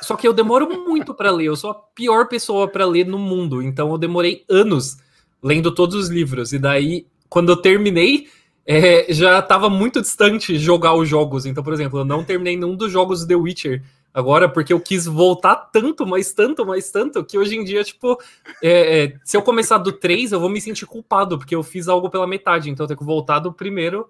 Só 0.00 0.16
que 0.16 0.26
eu 0.26 0.32
demoro 0.32 0.66
muito 0.68 1.12
para 1.12 1.30
ler, 1.30 1.46
eu 1.46 1.56
sou 1.56 1.70
a 1.70 1.74
pior 1.74 2.28
pessoa 2.28 2.66
para 2.66 2.86
ler 2.86 3.06
no 3.06 3.18
mundo, 3.18 3.62
então 3.62 3.90
eu 3.90 3.98
demorei 3.98 4.44
anos 4.48 4.96
lendo 5.42 5.70
todos 5.74 5.94
os 5.94 6.08
livros. 6.08 6.52
E 6.54 6.58
daí, 6.58 7.06
quando 7.28 7.50
eu 7.50 7.56
terminei, 7.56 8.28
é, 8.66 9.12
já 9.12 9.38
estava 9.38 9.68
muito 9.68 10.00
distante 10.00 10.58
jogar 10.58 10.94
os 10.94 11.06
jogos. 11.06 11.44
Então, 11.44 11.62
por 11.62 11.74
exemplo, 11.74 12.00
eu 12.00 12.04
não 12.04 12.24
terminei 12.24 12.56
nenhum 12.56 12.74
dos 12.74 12.90
jogos 12.90 13.20
do 13.20 13.28
The 13.28 13.36
Witcher 13.36 13.82
agora, 14.14 14.48
porque 14.48 14.72
eu 14.72 14.78
quis 14.78 15.04
voltar 15.06 15.56
tanto, 15.56 16.06
mas 16.06 16.32
tanto, 16.32 16.64
mas 16.64 16.88
tanto, 16.92 17.24
que 17.24 17.36
hoje 17.36 17.56
em 17.56 17.64
dia, 17.64 17.82
tipo, 17.82 18.16
é, 18.62 19.04
é, 19.04 19.16
se 19.24 19.36
eu 19.36 19.42
começar 19.42 19.78
do 19.78 19.90
3, 19.90 20.30
eu 20.30 20.38
vou 20.38 20.48
me 20.48 20.60
sentir 20.60 20.86
culpado, 20.86 21.36
porque 21.36 21.54
eu 21.54 21.64
fiz 21.64 21.88
algo 21.88 22.08
pela 22.08 22.26
metade, 22.26 22.70
então 22.70 22.84
eu 22.84 22.88
tenho 22.88 22.98
que 22.98 23.04
voltar 23.04 23.40
do 23.40 23.52
primeiro, 23.52 24.08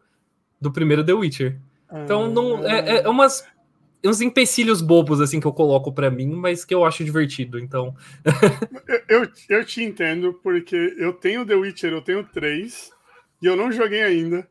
do 0.60 0.70
primeiro 0.70 1.02
The 1.02 1.14
Witcher. 1.14 1.58
Então, 1.90 2.30
não, 2.30 2.66
é, 2.66 2.98
é 2.98 3.08
umas, 3.08 3.46
uns 4.04 4.20
empecilhos 4.20 4.82
bobos, 4.82 5.22
assim, 5.22 5.40
que 5.40 5.46
eu 5.46 5.52
coloco 5.52 5.90
para 5.90 6.10
mim, 6.10 6.32
mas 6.34 6.64
que 6.64 6.74
eu 6.74 6.84
acho 6.84 7.02
divertido, 7.02 7.58
então... 7.58 7.96
eu, 9.08 9.26
eu 9.48 9.64
te 9.64 9.82
entendo, 9.82 10.34
porque 10.42 10.94
eu 10.98 11.14
tenho 11.14 11.46
The 11.46 11.54
Witcher, 11.54 11.92
eu 11.92 12.02
tenho 12.02 12.24
3, 12.24 12.90
e 13.40 13.46
eu 13.46 13.56
não 13.56 13.72
joguei 13.72 14.02
ainda, 14.02 14.46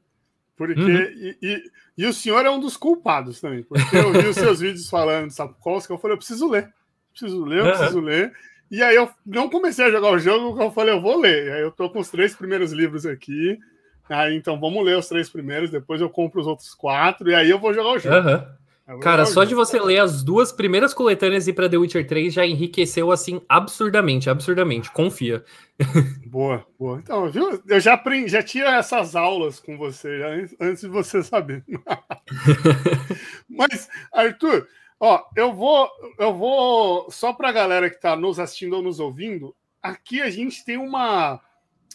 porque... 0.58 0.82
Uhum. 0.82 0.90
E, 0.90 1.38
e 1.44 1.64
e 1.98 2.06
o 2.06 2.14
senhor 2.14 2.46
é 2.46 2.50
um 2.50 2.60
dos 2.60 2.76
culpados 2.76 3.40
também, 3.40 3.64
porque 3.64 3.96
eu 3.96 4.12
vi 4.12 4.28
os 4.28 4.36
seus 4.36 4.60
vídeos 4.62 4.90
falando 4.90 5.28
de 5.28 5.34
Sapkowski, 5.34 5.92
eu 5.92 5.98
falei, 5.98 6.16
eu 6.16 6.18
preciso 6.20 6.50
ler, 6.50 6.74
preciso 7.12 7.44
ler, 7.46 7.60
eu 7.60 7.72
preciso 7.72 8.00
uhum. 8.00 8.06
ler. 8.06 8.34
E 8.72 8.82
aí 8.82 8.96
eu 8.96 9.10
não 9.26 9.50
comecei 9.50 9.86
a 9.86 9.92
jogar 9.92 10.10
o 10.10 10.18
jogo, 10.18 10.60
eu 10.60 10.72
falei, 10.72 10.96
eu 10.96 11.02
vou 11.02 11.20
ler. 11.20 11.46
E 11.46 11.52
aí 11.52 11.62
eu 11.62 11.72
tô 11.72 11.90
com 11.90 12.00
os 12.00 12.10
três 12.10 12.36
primeiros 12.36 12.72
livros 12.72 13.06
aqui. 13.06 13.60
Aí 14.10 14.36
então 14.36 14.60
vamos 14.60 14.84
ler 14.84 14.98
os 14.98 15.08
três 15.08 15.30
primeiros, 15.30 15.70
depois 15.70 16.02
eu 16.02 16.10
compro 16.10 16.42
os 16.42 16.48
outros 16.48 16.74
quatro, 16.74 17.30
e 17.30 17.36
aí 17.36 17.50
eu 17.50 17.60
vou 17.60 17.74
jogar 17.74 17.92
o 17.92 18.00
jogo. 18.00 18.28
Uhum. 18.28 18.46
Cara, 19.02 19.26
só 19.26 19.46
de 19.46 19.56
você 19.56 19.80
ler 19.80 20.00
as 20.00 20.24
duas 20.24 20.52
primeiras 20.52 20.94
coletâneas 20.94 21.48
e 21.48 21.54
para 21.54 21.70
The 21.70 21.78
Witcher 21.78 22.06
3 22.06 22.34
já 22.34 22.46
enriqueceu 22.46 23.12
assim 23.12 23.42
absurdamente, 23.48 24.30
absurdamente. 24.30 24.92
Confia. 24.92 25.44
Boa, 26.28 26.66
boa. 26.80 27.00
Então, 27.00 27.30
viu? 27.30 27.62
Eu 27.68 27.80
já 27.80 27.94
aprendi, 27.94 28.28
já 28.30 28.42
tinha 28.42 28.66
essas 28.76 29.16
aulas 29.16 29.60
com 29.60 29.78
você 29.78 30.20
já, 30.20 30.30
antes 30.60 30.82
de 30.82 30.88
você 30.88 31.22
saber. 31.22 31.64
Mas, 33.48 33.88
Arthur, 34.12 34.68
ó, 35.00 35.24
eu 35.36 35.54
vou, 35.54 35.88
eu 36.18 36.34
vou 36.34 37.12
só 37.12 37.34
para 37.34 37.50
a 37.50 37.54
galera 37.54 37.90
que 37.90 37.98
está 37.98 38.16
nos 38.16 38.40
assistindo 38.40 38.76
ou 38.76 38.82
nos 38.82 39.00
ouvindo. 39.00 39.56
Aqui 39.82 40.22
a 40.22 40.30
gente 40.30 40.66
tem 40.66 40.78
uma 40.78 41.40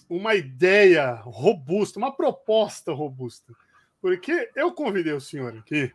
uma 0.09 0.35
ideia 0.35 1.21
robusta, 1.25 1.99
uma 1.99 2.15
proposta 2.15 2.93
robusta, 2.93 3.53
porque 4.01 4.51
eu 4.57 4.73
convidei 4.73 5.13
o 5.13 5.21
senhor 5.21 5.57
aqui 5.57 5.93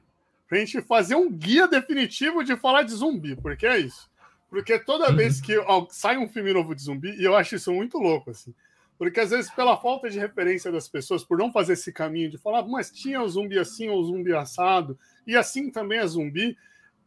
pra 0.53 0.60
gente 0.60 0.81
fazer 0.83 1.15
um 1.15 1.31
guia 1.31 1.67
definitivo 1.67 2.43
de 2.43 2.55
falar 2.55 2.83
de 2.83 2.91
zumbi, 2.91 3.36
porque 3.36 3.65
é 3.65 3.79
isso. 3.79 4.07
Porque 4.51 4.77
toda 4.77 5.10
uhum. 5.10 5.15
vez 5.15 5.41
que 5.41 5.57
ó, 5.57 5.88
sai 5.89 6.15
um 6.15 6.29
filme 6.29 6.53
novo 6.53 6.75
de 6.75 6.83
zumbi, 6.83 7.10
e 7.19 7.24
eu 7.24 7.36
acho 7.36 7.55
isso 7.55 7.74
muito 7.74 7.98
louco, 7.98 8.29
assim. 8.29 8.53
Porque 8.95 9.19
às 9.19 9.31
vezes, 9.31 9.50
pela 9.50 9.75
falta 9.75 10.12
de 10.12 10.19
referência 10.19 10.72
das 10.72 10.88
pessoas, 10.88 11.24
por 11.24 11.39
não 11.39 11.51
fazer 11.51 11.74
esse 11.74 11.91
caminho 11.91 12.29
de 12.29 12.38
falar, 12.38 12.63
mas 12.67 12.91
tinha 12.91 13.19
o 13.19 13.27
zumbi 13.27 13.57
assim 13.57 13.89
ou 13.89 14.00
o 14.00 14.03
zumbi 14.03 14.31
assado, 14.31 14.98
e 15.25 15.36
assim 15.36 15.72
também 15.72 15.98
é 15.98 16.05
zumbi, 16.05 16.55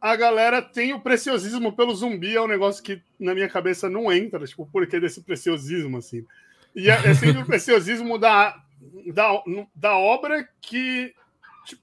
a 0.01 0.17
galera 0.17 0.61
tem 0.61 0.93
o 0.93 1.01
preciosismo 1.01 1.73
pelo 1.73 1.95
zumbi, 1.95 2.35
é 2.35 2.43
um 2.43 2.49
negócio 2.49 2.83
que 2.83 3.01
na 3.19 3.33
minha 3.33 3.49
cabeça 3.49 3.89
não 3.89 4.13
entra, 4.13 4.45
tipo, 4.45 4.65
o 4.65 4.67
porquê 4.67 4.99
desse 4.99 5.23
preciosismo, 5.23 5.99
assim. 5.99 6.27
E 6.75 6.91
é, 6.91 6.95
é 6.95 7.15
sempre 7.15 7.43
o 7.43 7.47
preciosismo 7.47 8.19
da, 8.19 8.61
da, 9.15 9.31
da 9.73 9.97
obra 9.97 10.49
que 10.61 11.15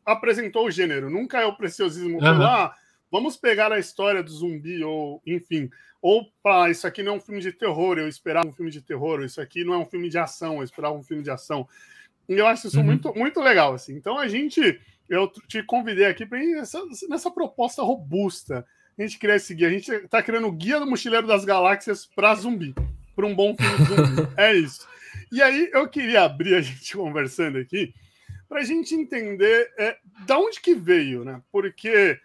apresentou 0.06 0.66
o 0.68 0.72
gênero. 0.72 1.10
Nunca 1.10 1.42
é 1.42 1.46
o 1.46 1.56
preciosismo 1.56 2.18
uhum. 2.18 2.38
lá. 2.38 2.76
Vamos 3.12 3.38
pegar 3.38 3.72
a 3.72 3.80
história 3.80 4.24
do 4.24 4.32
zumbi, 4.32 4.84
ou 4.84 5.22
enfim, 5.26 5.70
ou 6.02 6.26
para 6.42 6.70
isso 6.70 6.86
aqui 6.86 7.02
não 7.02 7.14
é 7.14 7.16
um 7.16 7.22
filme 7.22 7.40
de 7.40 7.52
terror, 7.52 7.98
eu 7.98 8.10
esperava 8.10 8.48
um 8.48 8.52
filme 8.52 8.72
de 8.72 8.82
terror, 8.82 9.24
isso 9.24 9.40
aqui 9.40 9.64
não 9.64 9.74
é 9.74 9.78
um 9.78 9.86
filme 9.86 10.10
de 10.10 10.18
ação, 10.18 10.58
eu 10.58 10.64
esperava 10.64 10.96
um 10.96 11.04
filme 11.04 11.24
de 11.24 11.30
ação. 11.30 11.68
E 12.28 12.34
eu 12.34 12.48
acho 12.48 12.68
isso 12.68 12.78
uhum. 12.78 12.84
muito, 12.84 13.14
muito 13.16 13.40
legal. 13.40 13.74
Assim. 13.74 13.96
Então 13.96 14.18
a 14.18 14.28
gente, 14.28 14.82
eu 15.08 15.32
te 15.48 15.64
convidei 15.64 16.06
aqui 16.06 16.26
para 16.26 16.44
ir 16.44 16.56
nessa, 16.56 16.82
nessa 17.08 17.32
proposta 17.32 17.82
robusta. 17.82 18.66
A 18.98 19.02
gente 19.02 19.18
esse 19.28 19.56
guia. 19.56 19.68
A 19.68 19.72
gente 19.72 19.92
está 19.92 20.22
criando 20.22 20.48
o 20.48 20.52
Guia 20.52 20.80
do 20.80 20.88
Mochileiro 20.88 21.26
das 21.26 21.46
Galáxias 21.46 22.06
para 22.06 22.36
zumbi, 22.36 22.76
para 23.16 23.26
um 23.26 23.36
bom 23.36 23.56
filme 23.56 23.78
de 23.78 23.84
zumbi. 23.86 24.30
é 24.38 24.54
isso. 24.54 24.88
E 25.32 25.42
aí 25.42 25.70
eu 25.72 25.88
queria 25.88 26.24
abrir 26.24 26.56
a 26.56 26.62
gente 26.62 26.96
conversando 26.96 27.58
aqui 27.58 27.94
para 28.54 28.62
a 28.62 28.66
gente 28.66 28.94
entender 28.94 29.74
é, 29.80 29.98
da 30.28 30.38
onde 30.38 30.62
que 30.62 30.76
veio, 30.76 31.26
né? 31.26 31.42
Porque 31.52 32.20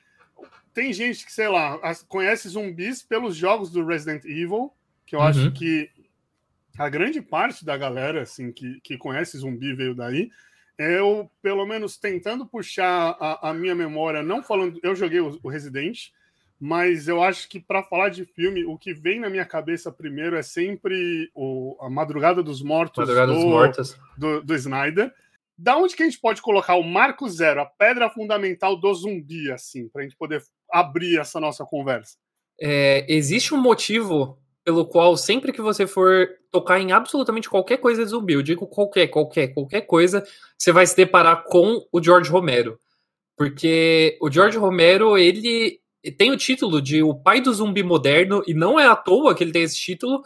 tem 0.75 0.93
gente 0.93 1.25
que, 1.25 1.33
sei 1.33 1.49
lá, 1.49 1.81
conhece 2.07 2.51
zumbis 2.51 3.03
pelos 3.03 3.35
jogos 3.35 3.71
do 3.71 3.83
Resident 3.83 4.27
Evil, 4.27 4.71
que 5.07 5.17
eu 5.17 5.21
uhum. 5.21 5.25
acho 5.25 5.51
que 5.53 5.89
a 6.79 6.87
grande 6.91 7.23
parte 7.23 7.65
da 7.65 7.79
galera 7.79 8.21
assim 8.21 8.53
que, 8.53 8.79
que 8.83 8.99
conhece 8.99 9.39
zumbi 9.39 9.73
veio 9.73 9.95
daí. 9.95 10.31
Eu, 10.77 11.31
pelo 11.41 11.65
menos, 11.65 11.97
tentando 11.97 12.45
puxar 12.45 13.17
a, 13.19 13.49
a 13.49 13.55
minha 13.55 13.75
memória, 13.75 14.23
não 14.23 14.43
falando. 14.43 14.79
Eu 14.83 14.95
joguei 14.95 15.21
o, 15.21 15.41
o 15.43 15.49
Resident, 15.49 16.11
mas 16.61 17.09
eu 17.09 17.23
acho 17.23 17.49
que 17.49 17.59
para 17.59 17.83
falar 17.83 18.11
de 18.11 18.27
filme, 18.27 18.67
o 18.67 18.77
que 18.77 18.93
vem 18.93 19.19
na 19.19 19.31
minha 19.31 19.47
cabeça 19.47 19.91
primeiro 19.91 20.37
é 20.37 20.43
sempre 20.43 21.31
o, 21.35 21.75
a 21.81 21.89
Madrugada 21.89 22.43
dos 22.43 22.61
Mortos, 22.61 22.99
Madrugada 22.99 23.33
do, 23.33 23.39
dos 23.39 23.45
Mortos. 23.45 23.99
Do, 24.19 24.43
do 24.43 24.55
Snyder 24.55 25.11
da 25.59 25.77
onde 25.77 25.97
que 25.97 26.03
a 26.05 26.07
gente 26.07 26.21
pode 26.21 26.41
colocar 26.41 26.77
o 26.77 26.85
marco 26.85 27.29
zero, 27.29 27.61
a 27.61 27.67
pedra 27.67 28.09
fundamental 28.09 28.79
do 28.79 28.95
zumbi, 28.95 29.51
assim, 29.51 29.89
para 29.89 30.03
a 30.03 30.05
gente 30.05 30.17
poder 30.17 30.41
abrir 30.71 31.19
essa 31.19 31.41
nossa 31.41 31.65
conversa? 31.65 32.17
É, 32.61 33.05
existe 33.13 33.53
um 33.53 33.61
motivo 33.61 34.39
pelo 34.65 34.87
qual 34.87 35.17
sempre 35.17 35.53
que 35.53 35.61
você 35.61 35.87
for 35.87 36.29
tocar 36.51 36.79
em 36.79 36.93
absolutamente 36.93 37.49
qualquer 37.49 37.79
coisa 37.79 38.05
de 38.05 38.11
zumbi, 38.11 38.35
eu 38.35 38.43
digo 38.43 38.67
qualquer, 38.67 39.09
qualquer, 39.09 39.49
qualquer 39.49 39.81
coisa, 39.83 40.25
você 40.57 40.71
vai 40.71 40.87
se 40.87 40.95
deparar 40.95 41.45
com 41.45 41.85
o 41.91 42.03
George 42.03 42.31
Romero. 42.31 42.79
Porque 43.37 44.17
o 44.21 44.31
George 44.31 44.59
Romero, 44.59 45.17
ele 45.17 45.81
tem 46.17 46.31
o 46.31 46.37
título 46.37 46.81
de 46.81 47.03
o 47.03 47.15
pai 47.15 47.41
do 47.41 47.53
zumbi 47.53 47.83
moderno, 47.83 48.43
e 48.47 48.55
não 48.55 48.79
é 48.79 48.87
à 48.87 48.95
toa 48.95 49.35
que 49.35 49.43
ele 49.43 49.53
tem 49.53 49.63
esse 49.63 49.77
título, 49.77 50.23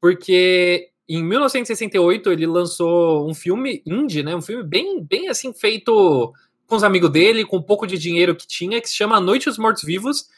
porque 0.00 0.90
em 1.08 1.22
1968 1.22 2.32
ele 2.32 2.46
lançou 2.46 3.28
um 3.28 3.34
filme 3.34 3.82
indie, 3.86 4.22
né? 4.22 4.34
Um 4.34 4.42
filme 4.42 4.62
bem, 4.62 5.02
bem 5.02 5.28
assim 5.28 5.52
feito 5.52 6.32
com 6.66 6.76
os 6.76 6.84
amigos 6.84 7.10
dele, 7.10 7.44
com 7.44 7.58
um 7.58 7.62
pouco 7.62 7.86
de 7.86 7.98
dinheiro 7.98 8.34
que 8.34 8.46
tinha, 8.46 8.80
que 8.80 8.88
se 8.88 8.96
chama 8.96 9.16
A 9.16 9.20
Noite 9.20 9.46
dos 9.46 9.58
Mortos 9.58 9.84
Vivos. 9.84 10.28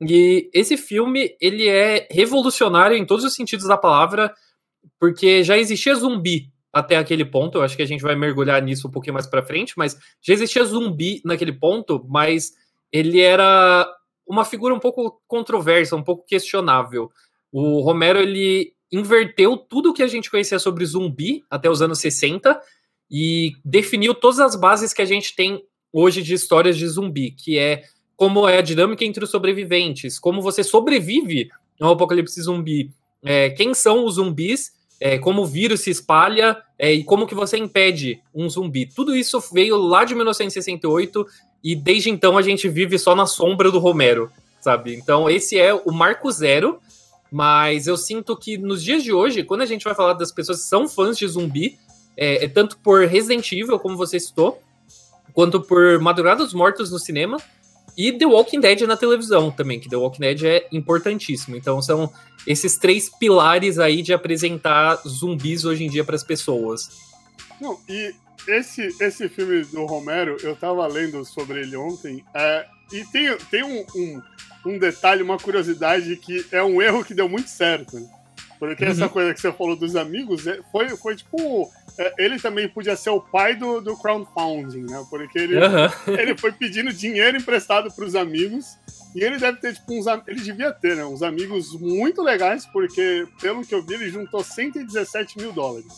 E 0.00 0.50
esse 0.52 0.76
filme 0.76 1.36
ele 1.40 1.68
é 1.68 2.06
revolucionário 2.10 2.96
em 2.96 3.06
todos 3.06 3.24
os 3.24 3.34
sentidos 3.34 3.66
da 3.66 3.76
palavra, 3.76 4.34
porque 4.98 5.42
já 5.42 5.56
existia 5.56 5.94
zumbi 5.94 6.50
até 6.72 6.96
aquele 6.96 7.24
ponto. 7.24 7.58
Eu 7.58 7.62
acho 7.62 7.76
que 7.76 7.82
a 7.82 7.86
gente 7.86 8.02
vai 8.02 8.14
mergulhar 8.14 8.60
nisso 8.60 8.88
um 8.88 8.90
pouquinho 8.90 9.14
mais 9.14 9.26
para 9.26 9.44
frente, 9.44 9.74
mas 9.76 9.96
já 10.20 10.34
existia 10.34 10.64
zumbi 10.64 11.22
naquele 11.24 11.52
ponto, 11.52 12.04
mas 12.08 12.52
ele 12.90 13.20
era 13.20 13.88
uma 14.26 14.44
figura 14.44 14.74
um 14.74 14.80
pouco 14.80 15.22
controversa, 15.26 15.96
um 15.96 16.02
pouco 16.02 16.26
questionável. 16.26 17.10
O 17.50 17.80
Romero 17.80 18.18
ele 18.18 18.74
inverteu 18.92 19.56
tudo 19.56 19.94
que 19.94 20.02
a 20.02 20.06
gente 20.06 20.30
conhecia 20.30 20.58
sobre 20.58 20.84
zumbi 20.84 21.42
até 21.50 21.70
os 21.70 21.80
anos 21.80 21.98
60 21.98 22.60
e 23.10 23.52
definiu 23.64 24.14
todas 24.14 24.38
as 24.38 24.54
bases 24.54 24.92
que 24.92 25.00
a 25.00 25.06
gente 25.06 25.34
tem 25.34 25.64
hoje 25.92 26.22
de 26.22 26.34
histórias 26.34 26.76
de 26.76 26.86
zumbi, 26.86 27.30
que 27.30 27.58
é 27.58 27.84
como 28.16 28.46
é 28.48 28.58
a 28.58 28.62
dinâmica 28.62 29.04
entre 29.04 29.24
os 29.24 29.30
sobreviventes, 29.30 30.18
como 30.18 30.42
você 30.42 30.62
sobrevive 30.62 31.50
ao 31.80 31.92
apocalipse 31.92 32.40
zumbi, 32.40 32.90
é, 33.22 33.50
quem 33.50 33.74
são 33.74 34.04
os 34.04 34.14
zumbis, 34.14 34.72
é, 35.00 35.18
como 35.18 35.42
o 35.42 35.46
vírus 35.46 35.80
se 35.80 35.90
espalha 35.90 36.56
é, 36.78 36.92
e 36.92 37.02
como 37.02 37.26
que 37.26 37.34
você 37.34 37.56
impede 37.56 38.20
um 38.34 38.48
zumbi. 38.48 38.86
Tudo 38.86 39.16
isso 39.16 39.42
veio 39.52 39.76
lá 39.76 40.04
de 40.04 40.14
1968 40.14 41.26
e 41.64 41.74
desde 41.74 42.10
então 42.10 42.38
a 42.38 42.42
gente 42.42 42.68
vive 42.68 42.98
só 42.98 43.14
na 43.14 43.26
sombra 43.26 43.70
do 43.70 43.78
Romero, 43.78 44.30
sabe? 44.60 44.94
Então 44.94 45.28
esse 45.28 45.58
é 45.58 45.74
o 45.74 45.90
marco 45.90 46.30
zero 46.30 46.80
mas 47.32 47.86
eu 47.86 47.96
sinto 47.96 48.36
que 48.36 48.58
nos 48.58 48.84
dias 48.84 49.02
de 49.02 49.10
hoje, 49.10 49.42
quando 49.42 49.62
a 49.62 49.66
gente 49.66 49.84
vai 49.84 49.94
falar 49.94 50.12
das 50.12 50.30
pessoas 50.30 50.60
que 50.60 50.68
são 50.68 50.86
fãs 50.86 51.16
de 51.16 51.26
zumbi, 51.26 51.78
é, 52.14 52.44
é 52.44 52.48
tanto 52.48 52.76
por 52.78 53.06
Resident 53.06 53.50
Evil, 53.52 53.78
como 53.78 53.96
você 53.96 54.20
citou, 54.20 54.60
quanto 55.32 55.58
por 55.62 55.98
Madrugada 55.98 56.44
dos 56.44 56.52
Mortos 56.52 56.90
no 56.90 56.98
cinema 56.98 57.38
e 57.96 58.12
The 58.12 58.26
Walking 58.26 58.60
Dead 58.60 58.82
na 58.82 58.98
televisão 58.98 59.50
também, 59.50 59.80
que 59.80 59.88
The 59.88 59.96
Walking 59.96 60.20
Dead 60.20 60.42
é 60.44 60.68
importantíssimo. 60.70 61.56
Então 61.56 61.80
são 61.80 62.12
esses 62.46 62.76
três 62.76 63.08
pilares 63.08 63.78
aí 63.78 64.02
de 64.02 64.12
apresentar 64.12 64.96
zumbis 65.08 65.64
hoje 65.64 65.84
em 65.84 65.88
dia 65.88 66.04
para 66.04 66.16
as 66.16 66.22
pessoas. 66.22 66.90
Não, 67.58 67.78
e 67.88 68.14
esse, 68.46 68.94
esse 69.00 69.26
filme 69.30 69.64
do 69.64 69.86
Romero, 69.86 70.36
eu 70.42 70.54
tava 70.54 70.86
lendo 70.86 71.24
sobre 71.24 71.60
ele 71.60 71.76
ontem, 71.76 72.22
é, 72.34 72.66
e 72.92 73.04
tem, 73.06 73.36
tem 73.50 73.62
um, 73.62 73.84
um, 73.96 74.22
um, 74.64 74.78
detalhe, 74.78 75.22
uma 75.22 75.38
curiosidade 75.38 76.16
que 76.16 76.44
é 76.52 76.62
um 76.62 76.80
erro 76.80 77.04
que 77.04 77.14
deu 77.14 77.28
muito 77.28 77.48
certo. 77.48 77.98
Porque 78.58 78.84
uhum. 78.84 78.90
essa 78.92 79.08
coisa 79.08 79.34
que 79.34 79.40
você 79.40 79.52
falou 79.52 79.74
dos 79.74 79.96
amigos 79.96 80.46
é, 80.46 80.60
foi, 80.70 80.88
foi 80.90 81.16
tipo. 81.16 81.68
É, 81.98 82.14
ele 82.16 82.38
também 82.38 82.68
podia 82.68 82.94
ser 82.94 83.10
o 83.10 83.20
pai 83.20 83.56
do, 83.56 83.80
do 83.80 83.96
crowdfunding, 83.96 84.82
né? 84.82 85.04
Porque 85.10 85.36
ele, 85.36 85.56
uhum. 85.56 86.14
ele 86.16 86.38
foi 86.38 86.52
pedindo 86.52 86.92
dinheiro 86.92 87.36
emprestado 87.36 87.92
para 87.92 88.04
os 88.04 88.14
amigos. 88.14 88.78
E 89.16 89.22
ele 89.22 89.36
deve 89.36 89.58
ter, 89.58 89.74
tipo, 89.74 89.92
uns. 89.92 90.06
Ele 90.28 90.40
devia 90.40 90.70
ter, 90.70 90.94
né? 90.94 91.04
Uns 91.04 91.24
amigos 91.24 91.78
muito 91.80 92.22
legais, 92.22 92.64
porque, 92.64 93.26
pelo 93.40 93.66
que 93.66 93.74
eu 93.74 93.84
vi, 93.84 93.94
ele 93.94 94.08
juntou 94.10 94.44
117 94.44 95.38
mil 95.38 95.52
dólares. 95.52 95.92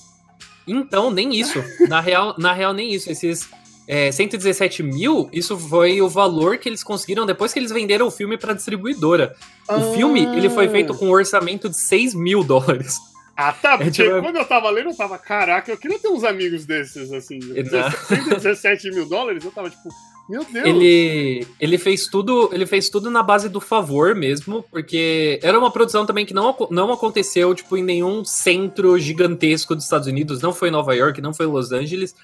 Então, 0.66 1.10
nem 1.10 1.38
isso. 1.38 1.62
Na 1.86 2.00
real, 2.00 2.34
na 2.38 2.54
real 2.54 2.72
nem 2.72 2.94
isso. 2.94 3.10
Esses 3.12 3.46
é, 3.86 4.10
117 4.10 4.82
mil, 4.82 5.28
isso 5.32 5.56
foi 5.58 6.00
o 6.00 6.08
valor 6.08 6.58
que 6.58 6.68
eles 6.68 6.82
conseguiram 6.82 7.26
depois 7.26 7.52
que 7.52 7.58
eles 7.58 7.70
venderam 7.70 8.06
o 8.06 8.10
filme 8.10 8.36
para 8.36 8.54
distribuidora. 8.54 9.34
Ah. 9.68 9.76
O 9.76 9.94
filme 9.94 10.24
ele 10.24 10.48
foi 10.48 10.68
feito 10.68 10.94
com 10.94 11.06
um 11.06 11.12
orçamento 11.12 11.68
de 11.68 11.78
6 11.78 12.14
mil 12.14 12.42
dólares. 12.42 12.96
Ah, 13.36 13.52
tá, 13.52 13.76
porque 13.76 14.02
é, 14.02 14.04
tipo... 14.06 14.22
quando 14.22 14.36
eu 14.36 14.44
tava 14.44 14.70
lendo, 14.70 14.90
eu 14.90 14.96
tava, 14.96 15.18
caraca, 15.18 15.70
eu 15.70 15.76
queria 15.76 15.98
ter 15.98 16.08
uns 16.08 16.22
amigos 16.22 16.64
desses, 16.64 17.12
assim. 17.12 17.40
117 17.40 18.90
mil 18.92 19.06
dólares, 19.06 19.44
eu 19.44 19.50
tava 19.50 19.68
tipo, 19.68 19.88
meu 20.28 20.42
Deus. 20.44 20.66
Ele, 20.66 21.46
ele 21.60 21.76
fez 21.76 22.06
tudo, 22.06 22.48
ele 22.52 22.64
fez 22.64 22.88
tudo 22.88 23.10
na 23.10 23.22
base 23.22 23.48
do 23.48 23.60
favor 23.60 24.14
mesmo, 24.14 24.64
porque 24.70 25.38
era 25.42 25.58
uma 25.58 25.70
produção 25.70 26.06
também 26.06 26.24
que 26.24 26.32
não, 26.32 26.56
não 26.70 26.92
aconteceu 26.92 27.54
tipo 27.54 27.76
em 27.76 27.82
nenhum 27.82 28.24
centro 28.24 28.98
gigantesco 28.98 29.74
dos 29.74 29.84
Estados 29.84 30.06
Unidos, 30.06 30.40
não 30.40 30.52
foi 30.52 30.68
em 30.68 30.72
Nova 30.72 30.94
York, 30.94 31.20
não 31.20 31.34
foi 31.34 31.46
em 31.46 31.50
Los 31.50 31.72
Angeles. 31.72 32.14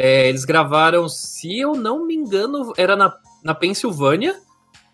É, 0.00 0.28
eles 0.28 0.44
gravaram, 0.44 1.08
se 1.08 1.58
eu 1.58 1.74
não 1.74 2.06
me 2.06 2.14
engano, 2.14 2.72
era 2.76 2.94
na, 2.94 3.12
na 3.42 3.52
Pensilvânia, 3.52 4.32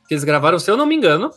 que 0.09 0.15
eles 0.15 0.25
gravaram, 0.25 0.59
se 0.59 0.71
eu 0.71 0.79
não 0.79 0.87
me 0.87 0.95
engano. 0.95 1.31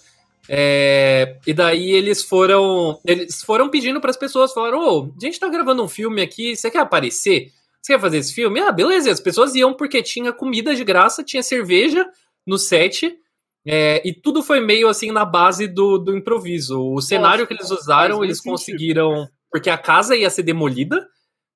É, 0.47 1.38
e 1.45 1.53
daí 1.53 1.91
eles 1.91 2.24
foram 2.24 2.97
eles 3.05 3.43
foram 3.43 3.67
pedindo 3.67 4.00
para 4.00 4.09
as 4.09 4.15
pessoas, 4.15 4.53
falaram: 4.53 4.79
Ô, 4.79 5.00
oh, 5.00 5.13
a 5.17 5.25
gente 5.25 5.38
tá 5.38 5.50
gravando 5.50 5.83
um 5.83 5.89
filme 5.89 6.21
aqui, 6.21 6.55
você 6.55 6.71
quer 6.71 6.79
aparecer? 6.79 7.51
Você 7.81 7.91
quer 7.91 8.00
fazer 8.00 8.19
esse 8.19 8.33
filme? 8.33 8.62
Ah, 8.62 8.71
beleza. 8.71 9.12
As 9.12 9.19
pessoas 9.19 9.53
iam 9.53 9.74
porque 9.74 10.01
tinha 10.01 10.31
comida 10.31 10.74
de 10.74 10.86
graça, 10.86 11.21
tinha 11.21 11.43
cerveja 11.43 12.09
no 12.45 12.57
set. 12.57 13.17
É, 13.65 14.01
e 14.07 14.13
tudo 14.13 14.41
foi 14.41 14.62
meio 14.62 14.88
assim 14.88 15.12
na 15.12 15.25
base 15.25 15.67
do, 15.67 15.97
do 15.97 16.15
improviso. 16.15 16.81
O 16.81 17.01
cenário 17.01 17.43
Nossa, 17.43 17.47
que 17.47 17.53
eles 17.53 17.69
usaram, 17.69 18.24
eles 18.24 18.39
conseguiram. 18.39 19.12
Sentido. 19.13 19.31
Porque 19.51 19.69
a 19.69 19.77
casa 19.77 20.15
ia 20.15 20.29
ser 20.29 20.43
demolida. 20.43 21.05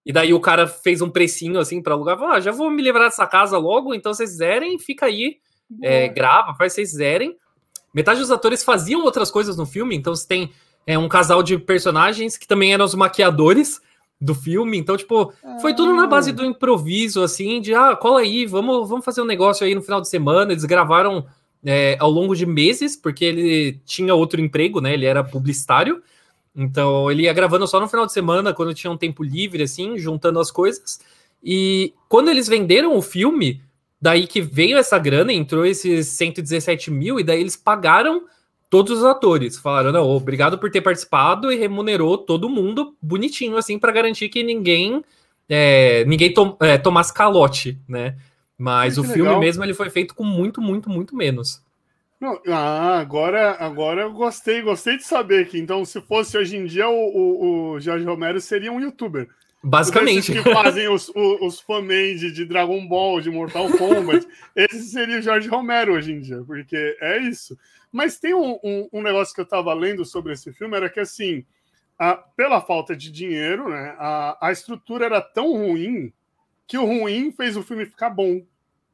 E 0.05 0.11
daí 0.11 0.33
o 0.33 0.39
cara 0.39 0.67
fez 0.67 1.01
um 1.01 1.09
precinho 1.09 1.59
assim 1.59 1.81
para 1.81 1.93
alugar. 1.93 2.21
Ah, 2.23 2.39
já 2.39 2.51
vou 2.51 2.69
me 2.71 2.81
livrar 2.81 3.09
dessa 3.09 3.27
casa 3.27 3.57
logo, 3.57 3.93
então 3.93 4.13
vocês 4.13 4.31
zerem, 4.31 4.79
fica 4.79 5.05
aí, 5.05 5.37
é, 5.81 6.07
grava, 6.07 6.55
faz 6.55 6.73
vocês 6.73 6.91
zerem. 6.91 7.37
Metade 7.93 8.19
dos 8.19 8.31
atores 8.31 8.63
faziam 8.63 9.03
outras 9.03 9.29
coisas 9.29 9.57
no 9.57 9.65
filme, 9.65 9.95
então 9.95 10.15
você 10.15 10.27
tem 10.27 10.51
é, 10.87 10.97
um 10.97 11.07
casal 11.07 11.43
de 11.43 11.57
personagens 11.57 12.37
que 12.37 12.47
também 12.47 12.73
eram 12.73 12.85
os 12.85 12.95
maquiadores 12.95 13.81
do 14.19 14.35
filme. 14.35 14.77
Então, 14.77 14.95
tipo, 14.95 15.33
foi 15.61 15.73
tudo 15.73 15.93
na 15.93 16.07
base 16.07 16.29
ah. 16.29 16.33
do 16.33 16.45
improviso, 16.45 17.23
assim, 17.23 17.59
de 17.59 17.73
ah, 17.73 17.95
cola 17.95 18.21
aí, 18.21 18.45
vamos, 18.45 18.87
vamos 18.87 19.03
fazer 19.03 19.21
um 19.21 19.25
negócio 19.25 19.65
aí 19.65 19.75
no 19.75 19.81
final 19.81 19.99
de 19.99 20.07
semana. 20.07 20.51
Eles 20.51 20.63
gravaram 20.63 21.25
é, 21.65 21.97
ao 21.99 22.09
longo 22.09 22.35
de 22.35 22.45
meses, 22.45 22.95
porque 22.95 23.25
ele 23.25 23.81
tinha 23.85 24.13
outro 24.13 24.39
emprego, 24.39 24.79
né? 24.79 24.93
Ele 24.93 25.05
era 25.05 25.23
publicitário. 25.23 26.01
Então 26.55 27.09
ele 27.09 27.23
ia 27.23 27.33
gravando 27.33 27.67
só 27.67 27.79
no 27.79 27.87
final 27.87 28.05
de 28.05 28.13
semana, 28.13 28.53
quando 28.53 28.73
tinha 28.73 28.91
um 28.91 28.97
tempo 28.97 29.23
livre, 29.23 29.63
assim, 29.63 29.97
juntando 29.97 30.39
as 30.39 30.51
coisas. 30.51 30.99
E 31.43 31.93
quando 32.09 32.29
eles 32.29 32.47
venderam 32.47 32.95
o 32.95 33.01
filme, 33.01 33.61
daí 33.99 34.27
que 34.27 34.41
veio 34.41 34.77
essa 34.77 34.97
grana, 34.99 35.31
entrou 35.33 35.65
esses 35.65 36.07
117 36.07 36.91
mil, 36.91 37.19
e 37.19 37.23
daí 37.23 37.39
eles 37.39 37.55
pagaram 37.55 38.25
todos 38.69 38.99
os 38.99 39.03
atores. 39.03 39.57
Falaram, 39.57 39.91
não, 39.91 40.09
obrigado 40.09 40.57
por 40.57 40.69
ter 40.71 40.81
participado 40.81 41.51
e 41.51 41.57
remunerou 41.57 42.17
todo 42.17 42.49
mundo 42.49 42.95
bonitinho, 43.01 43.57
assim, 43.57 43.79
para 43.79 43.91
garantir 43.91 44.29
que 44.29 44.43
ninguém 44.43 45.03
é, 45.49 46.05
ninguém 46.05 46.33
tom, 46.33 46.55
é, 46.61 46.77
tomasse 46.77 47.13
calote, 47.13 47.77
né? 47.87 48.15
Mas 48.57 48.97
o 48.97 49.03
filme 49.03 49.23
legal. 49.23 49.39
mesmo 49.39 49.63
ele 49.63 49.73
foi 49.73 49.89
feito 49.89 50.15
com 50.15 50.23
muito, 50.23 50.61
muito, 50.61 50.89
muito 50.89 51.15
menos. 51.15 51.61
Não, 52.21 52.39
ah, 52.49 52.99
agora, 52.99 53.53
agora 53.53 54.03
eu 54.03 54.13
gostei, 54.13 54.61
gostei 54.61 54.95
de 54.95 55.03
saber 55.03 55.47
que 55.47 55.57
então 55.57 55.83
se 55.83 55.99
fosse 56.01 56.37
hoje 56.37 56.55
em 56.55 56.65
dia 56.65 56.87
o, 56.87 56.93
o, 56.93 57.71
o 57.71 57.79
Jorge 57.79 58.05
Romero 58.05 58.39
seria 58.39 58.71
um 58.71 58.79
youtuber. 58.79 59.27
Basicamente. 59.63 60.31
que 60.31 60.53
fazem 60.53 60.87
os, 60.87 61.09
os, 61.09 61.41
os 61.41 61.59
fanmade 61.59 62.31
de 62.31 62.45
Dragon 62.45 62.87
Ball, 62.87 63.21
de 63.21 63.31
Mortal 63.31 63.71
Kombat, 63.71 64.27
esse 64.55 64.83
seria 64.91 65.17
o 65.17 65.21
Jorge 65.21 65.49
Romero 65.49 65.93
hoje 65.93 66.13
em 66.13 66.19
dia, 66.19 66.43
porque 66.45 66.95
é 67.01 67.17
isso. 67.17 67.57
Mas 67.91 68.19
tem 68.19 68.35
um, 68.35 68.59
um, 68.63 68.89
um 68.93 69.01
negócio 69.01 69.33
que 69.33 69.41
eu 69.41 69.45
estava 69.45 69.73
lendo 69.73 70.05
sobre 70.05 70.33
esse 70.33 70.53
filme, 70.53 70.77
era 70.77 70.91
que 70.91 70.99
assim, 70.99 71.43
a, 71.97 72.13
pela 72.13 72.61
falta 72.61 72.95
de 72.95 73.11
dinheiro, 73.11 73.67
né, 73.67 73.95
a, 73.97 74.37
a 74.47 74.51
estrutura 74.51 75.07
era 75.07 75.21
tão 75.21 75.53
ruim 75.53 76.13
que 76.67 76.77
o 76.77 76.85
ruim 76.85 77.31
fez 77.31 77.57
o 77.57 77.63
filme 77.63 77.87
ficar 77.87 78.11
bom. 78.11 78.45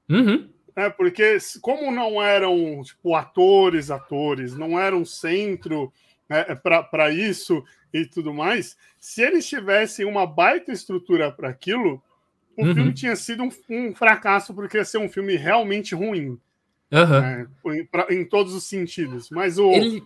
Uhum 0.09 0.47
né? 0.77 0.91
Porque 0.91 1.39
como 1.59 1.91
não 1.91 2.21
eram 2.21 2.83
tipo 2.83 3.15
atores, 3.15 3.89
atores, 3.89 4.55
não 4.55 4.79
era 4.79 4.95
um 4.95 5.03
centro 5.03 5.91
né, 6.29 6.43
para 6.91 7.11
isso 7.11 7.63
e 7.91 8.05
tudo 8.05 8.31
mais, 8.31 8.77
se 8.99 9.23
eles 9.23 9.47
tivessem 9.47 10.05
uma 10.05 10.27
baita 10.27 10.71
estrutura 10.71 11.31
para 11.31 11.49
aquilo, 11.49 11.99
o 12.55 12.63
uhum. 12.63 12.75
filme 12.75 12.93
tinha 12.93 13.15
sido 13.15 13.43
um, 13.43 13.49
um, 13.69 13.95
fracasso 13.95 14.53
porque 14.53 14.77
ia 14.77 14.85
ser 14.85 14.99
um 14.99 15.09
filme 15.09 15.35
realmente 15.35 15.95
ruim. 15.95 16.37
Uhum. 16.91 17.21
Né, 17.21 17.47
em, 17.65 17.85
pra, 17.85 18.07
em, 18.11 18.23
todos 18.23 18.53
os 18.53 18.65
sentidos. 18.65 19.31
Mas 19.31 19.57
o. 19.57 19.71
Ele... 19.71 20.03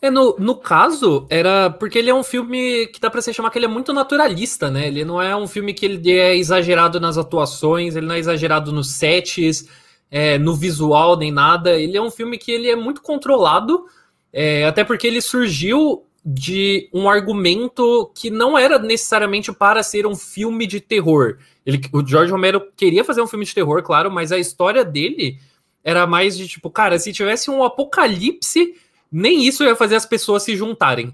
É, 0.00 0.10
no, 0.10 0.36
no 0.38 0.56
caso, 0.56 1.26
era 1.30 1.70
porque 1.70 1.98
ele 1.98 2.10
é 2.10 2.14
um 2.14 2.24
filme 2.24 2.88
que 2.88 3.00
dá 3.00 3.08
para 3.08 3.22
se 3.22 3.32
chamar 3.32 3.50
que 3.50 3.58
ele 3.58 3.66
é 3.66 3.68
muito 3.68 3.92
naturalista, 3.92 4.68
né? 4.68 4.88
Ele 4.88 5.04
não 5.04 5.22
é 5.22 5.36
um 5.36 5.46
filme 5.46 5.72
que 5.72 5.86
ele 5.86 6.10
é 6.10 6.36
exagerado 6.36 6.98
nas 6.98 7.16
atuações, 7.16 7.94
ele 7.94 8.06
não 8.06 8.14
é 8.14 8.18
exagerado 8.18 8.72
nos 8.72 8.94
sets, 8.94 9.68
é, 10.12 10.36
no 10.38 10.54
visual 10.54 11.16
nem 11.16 11.32
nada. 11.32 11.80
Ele 11.80 11.96
é 11.96 12.02
um 12.02 12.10
filme 12.10 12.36
que 12.36 12.52
ele 12.52 12.68
é 12.68 12.76
muito 12.76 13.00
controlado, 13.00 13.86
é, 14.30 14.66
até 14.66 14.84
porque 14.84 15.06
ele 15.06 15.22
surgiu 15.22 16.04
de 16.24 16.88
um 16.92 17.08
argumento 17.08 18.12
que 18.14 18.30
não 18.30 18.56
era 18.56 18.78
necessariamente 18.78 19.50
para 19.50 19.82
ser 19.82 20.06
um 20.06 20.14
filme 20.14 20.66
de 20.66 20.80
terror. 20.80 21.38
Ele, 21.64 21.80
o 21.92 22.06
George 22.06 22.30
Romero 22.30 22.62
queria 22.76 23.02
fazer 23.02 23.22
um 23.22 23.26
filme 23.26 23.46
de 23.46 23.54
terror, 23.54 23.82
claro, 23.82 24.10
mas 24.10 24.30
a 24.30 24.38
história 24.38 24.84
dele 24.84 25.38
era 25.82 26.06
mais 26.06 26.36
de 26.36 26.46
tipo, 26.46 26.70
cara, 26.70 26.98
se 26.98 27.12
tivesse 27.12 27.50
um 27.50 27.64
apocalipse, 27.64 28.74
nem 29.10 29.44
isso 29.44 29.64
ia 29.64 29.74
fazer 29.74 29.96
as 29.96 30.06
pessoas 30.06 30.42
se 30.42 30.54
juntarem 30.54 31.12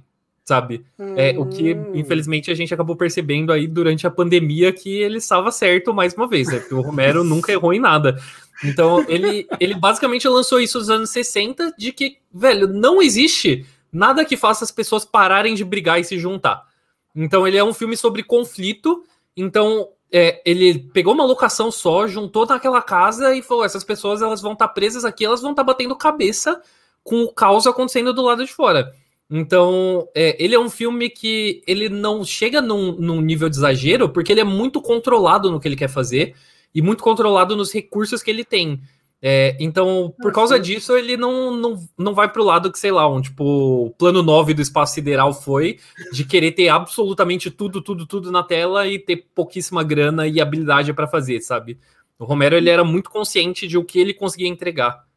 sabe? 0.49 0.83
É, 1.15 1.39
o 1.39 1.45
que, 1.45 1.75
hum. 1.75 1.93
infelizmente, 1.95 2.51
a 2.51 2.55
gente 2.55 2.73
acabou 2.73 2.97
percebendo 2.97 3.53
aí 3.53 3.67
durante 3.67 4.07
a 4.07 4.11
pandemia 4.11 4.73
que 4.73 5.03
ele 5.03 5.19
estava 5.19 5.53
certo 5.53 5.93
mais 5.93 6.15
uma 6.15 6.27
vez, 6.27 6.49
né? 6.49 6.59
Porque 6.59 6.75
o 6.75 6.81
Romero 6.81 7.23
nunca 7.23 7.53
errou 7.53 7.75
em 7.75 7.79
nada. 7.79 8.19
Então, 8.65 9.05
ele, 9.09 9.47
ele 9.61 9.75
basicamente 9.75 10.27
lançou 10.29 10.61
isso 10.61 10.79
nos 10.79 10.91
anos 10.91 11.11
60 11.11 11.75
de 11.79 11.93
que, 11.93 12.19
velho, 12.33 12.67
não 12.67 13.01
existe 13.01 13.65
nada 13.93 14.25
que 14.25 14.37
faça 14.37 14.65
as 14.65 14.71
pessoas 14.71 15.05
pararem 15.05 15.55
de 15.55 15.65
brigar 15.65 16.01
e 16.01 16.05
se 16.05 16.19
juntar. 16.19 16.67
Então, 17.15 17.47
ele 17.47 17.57
é 17.57 17.65
um 17.65 17.75
filme 17.75 17.97
sobre 17.97 18.23
conflito. 18.23 19.05
Então, 19.37 19.89
é, 20.11 20.43
ele 20.45 20.79
pegou 20.93 21.15
uma 21.15 21.25
locação 21.25 21.71
só, 21.71 22.07
juntou 22.07 22.47
naquela 22.47 22.83
casa 22.83 23.35
e 23.35 23.43
falou: 23.43 23.65
essas 23.65 23.85
pessoas 23.85 24.23
elas 24.23 24.41
vão 24.41 24.53
estar 24.53 24.69
tá 24.69 24.75
presas 24.75 25.05
aqui, 25.05 25.25
elas 25.25 25.41
vão 25.41 25.51
estar 25.53 25.63
tá 25.63 25.67
batendo 25.67 25.95
cabeça 25.97 26.61
com 27.05 27.23
o 27.23 27.33
caos 27.33 27.67
acontecendo 27.67 28.13
do 28.13 28.23
lado 28.23 28.45
de 28.45 28.53
fora. 28.53 28.93
Então, 29.31 30.09
é, 30.15 30.43
ele 30.43 30.55
é 30.55 30.59
um 30.59 30.71
filme 30.71 31.11
que 31.11 31.63
ele 31.67 31.89
não 31.89 32.25
chega 32.25 32.63
num, 32.63 32.93
num, 32.93 33.21
nível 33.21 33.49
de 33.49 33.57
exagero, 33.57 34.09
porque 34.09 34.33
ele 34.33 34.41
é 34.41 34.45
muito 34.45 34.81
controlado 34.81 35.51
no 35.51 35.61
que 35.61 35.69
ele 35.69 35.77
quer 35.77 35.89
fazer 35.89 36.35
e 36.75 36.83
muito 36.83 37.03
controlado 37.03 37.57
nos 37.57 37.73
recursos 37.73 38.23
que 38.23 38.31
ele 38.31 38.45
tem. 38.45 38.81
É, 39.21 39.57
então, 39.59 40.15
por 40.23 40.33
causa 40.33 40.61
disso, 40.61 40.97
ele 40.97 41.17
não, 41.17 41.51
não, 41.51 41.89
não 41.99 42.15
vai 42.15 42.29
pro 42.29 42.45
lado 42.45 42.71
que, 42.71 42.79
sei 42.79 42.93
lá, 42.93 43.09
um 43.09 43.21
tipo, 43.21 43.93
plano 43.99 44.23
9 44.23 44.55
do 44.55 44.63
espaço 44.63 44.95
sideral 44.95 45.33
foi 45.35 45.79
de 46.13 46.25
querer 46.25 46.53
ter 46.53 46.69
absolutamente 46.69 47.51
tudo, 47.51 47.83
tudo, 47.83 48.07
tudo 48.07 48.31
na 48.31 48.45
tela 48.45 48.87
e 48.87 48.99
ter 48.99 49.29
pouquíssima 49.35 49.83
grana 49.83 50.27
e 50.29 50.41
habilidade 50.41 50.93
para 50.93 51.09
fazer, 51.09 51.41
sabe? 51.41 51.79
O 52.17 52.25
Romero, 52.25 52.57
ele 52.57 52.71
era 52.71 52.85
muito 52.85 53.11
consciente 53.11 53.67
de 53.67 53.77
o 53.77 53.85
que 53.85 53.99
ele 53.99 54.15
conseguia 54.15 54.49
entregar. 54.49 55.08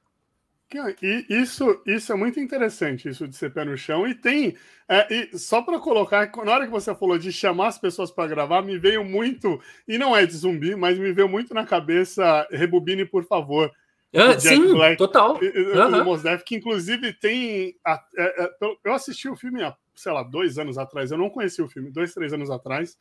E 1.02 1.26
isso, 1.30 1.82
isso 1.86 2.12
é 2.12 2.16
muito 2.16 2.40
interessante, 2.40 3.10
isso 3.10 3.28
de 3.28 3.36
ser 3.36 3.54
pé 3.54 3.66
no 3.66 3.78
chão. 3.78 4.08
E 4.08 4.16
tem, 4.16 4.56
é, 4.88 5.08
e 5.14 5.38
só 5.38 5.62
para 5.62 5.80
colocar, 5.80 6.32
na 6.44 6.52
hora 6.52 6.66
que 6.66 6.72
você 6.72 6.94
falou 6.96 7.18
de 7.18 7.32
chamar 7.32 7.68
as 7.68 7.78
pessoas 7.78 8.12
para 8.12 8.28
gravar, 8.28 8.62
me 8.62 8.78
veio 8.78 9.04
muito, 9.04 9.60
e 9.88 9.98
não 9.98 10.16
é 10.16 10.26
de 10.26 10.34
zumbi, 10.34 10.76
mas 10.76 10.98
me 10.98 11.12
veio 11.12 11.28
muito 11.28 11.54
na 11.54 11.66
cabeça 11.66 12.48
Rebobine, 12.52 13.06
por 13.06 13.26
favor. 13.26 13.72
Ah, 14.14 14.38
sim, 14.38 14.74
Black, 14.74 14.98
total. 14.98 15.40
Uhum. 15.42 16.44
que 16.46 16.56
inclusive 16.56 17.14
tem. 17.14 17.76
É, 17.88 18.44
é, 18.44 18.50
eu 18.84 18.94
assisti 18.94 19.30
o 19.30 19.38
filme 19.38 19.64
há, 19.64 19.74
sei 19.96 20.12
lá, 20.12 20.22
dois 20.22 20.60
anos 20.60 20.78
atrás. 20.78 21.12
Eu 21.12 21.18
não 21.18 21.30
conheci 21.30 21.62
o 21.62 21.70
filme, 21.70 21.90
dois, 21.90 22.14
três 22.14 22.34
anos 22.34 22.50
atrás. 22.50 22.98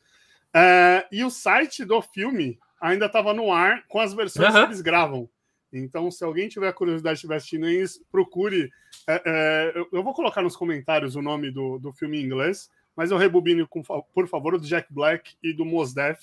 É, 0.53 1.05
e 1.11 1.23
o 1.23 1.29
site 1.29 1.83
do 1.83 2.01
filme 2.01 2.57
ainda 2.79 3.07
estava 3.07 3.33
no 3.33 3.51
ar 3.51 3.83
com 3.87 3.99
as 3.99 4.13
versões 4.13 4.53
uhum. 4.53 4.61
que 4.61 4.67
eles 4.67 4.81
gravam. 4.81 5.29
Então, 5.73 6.11
se 6.11 6.23
alguém 6.23 6.49
tiver 6.49 6.71
curiosidade 6.73 7.15
de 7.15 7.17
estiver 7.19 7.35
assistindo 7.35 7.67
procure. 8.11 8.69
É, 9.07 9.21
é, 9.25 9.85
eu 9.91 10.03
vou 10.03 10.13
colocar 10.13 10.41
nos 10.41 10.55
comentários 10.55 11.15
o 11.15 11.21
nome 11.21 11.49
do, 11.51 11.79
do 11.79 11.91
filme 11.91 12.19
em 12.19 12.25
inglês, 12.25 12.69
mas 12.95 13.11
eu 13.11 13.17
rebobino, 13.17 13.67
com, 13.67 13.81
por 13.81 14.27
favor, 14.27 14.57
do 14.57 14.65
Jack 14.65 14.93
Black 14.93 15.33
e 15.41 15.53
do 15.53 15.65
Mos 15.65 15.93
Def. 15.93 16.19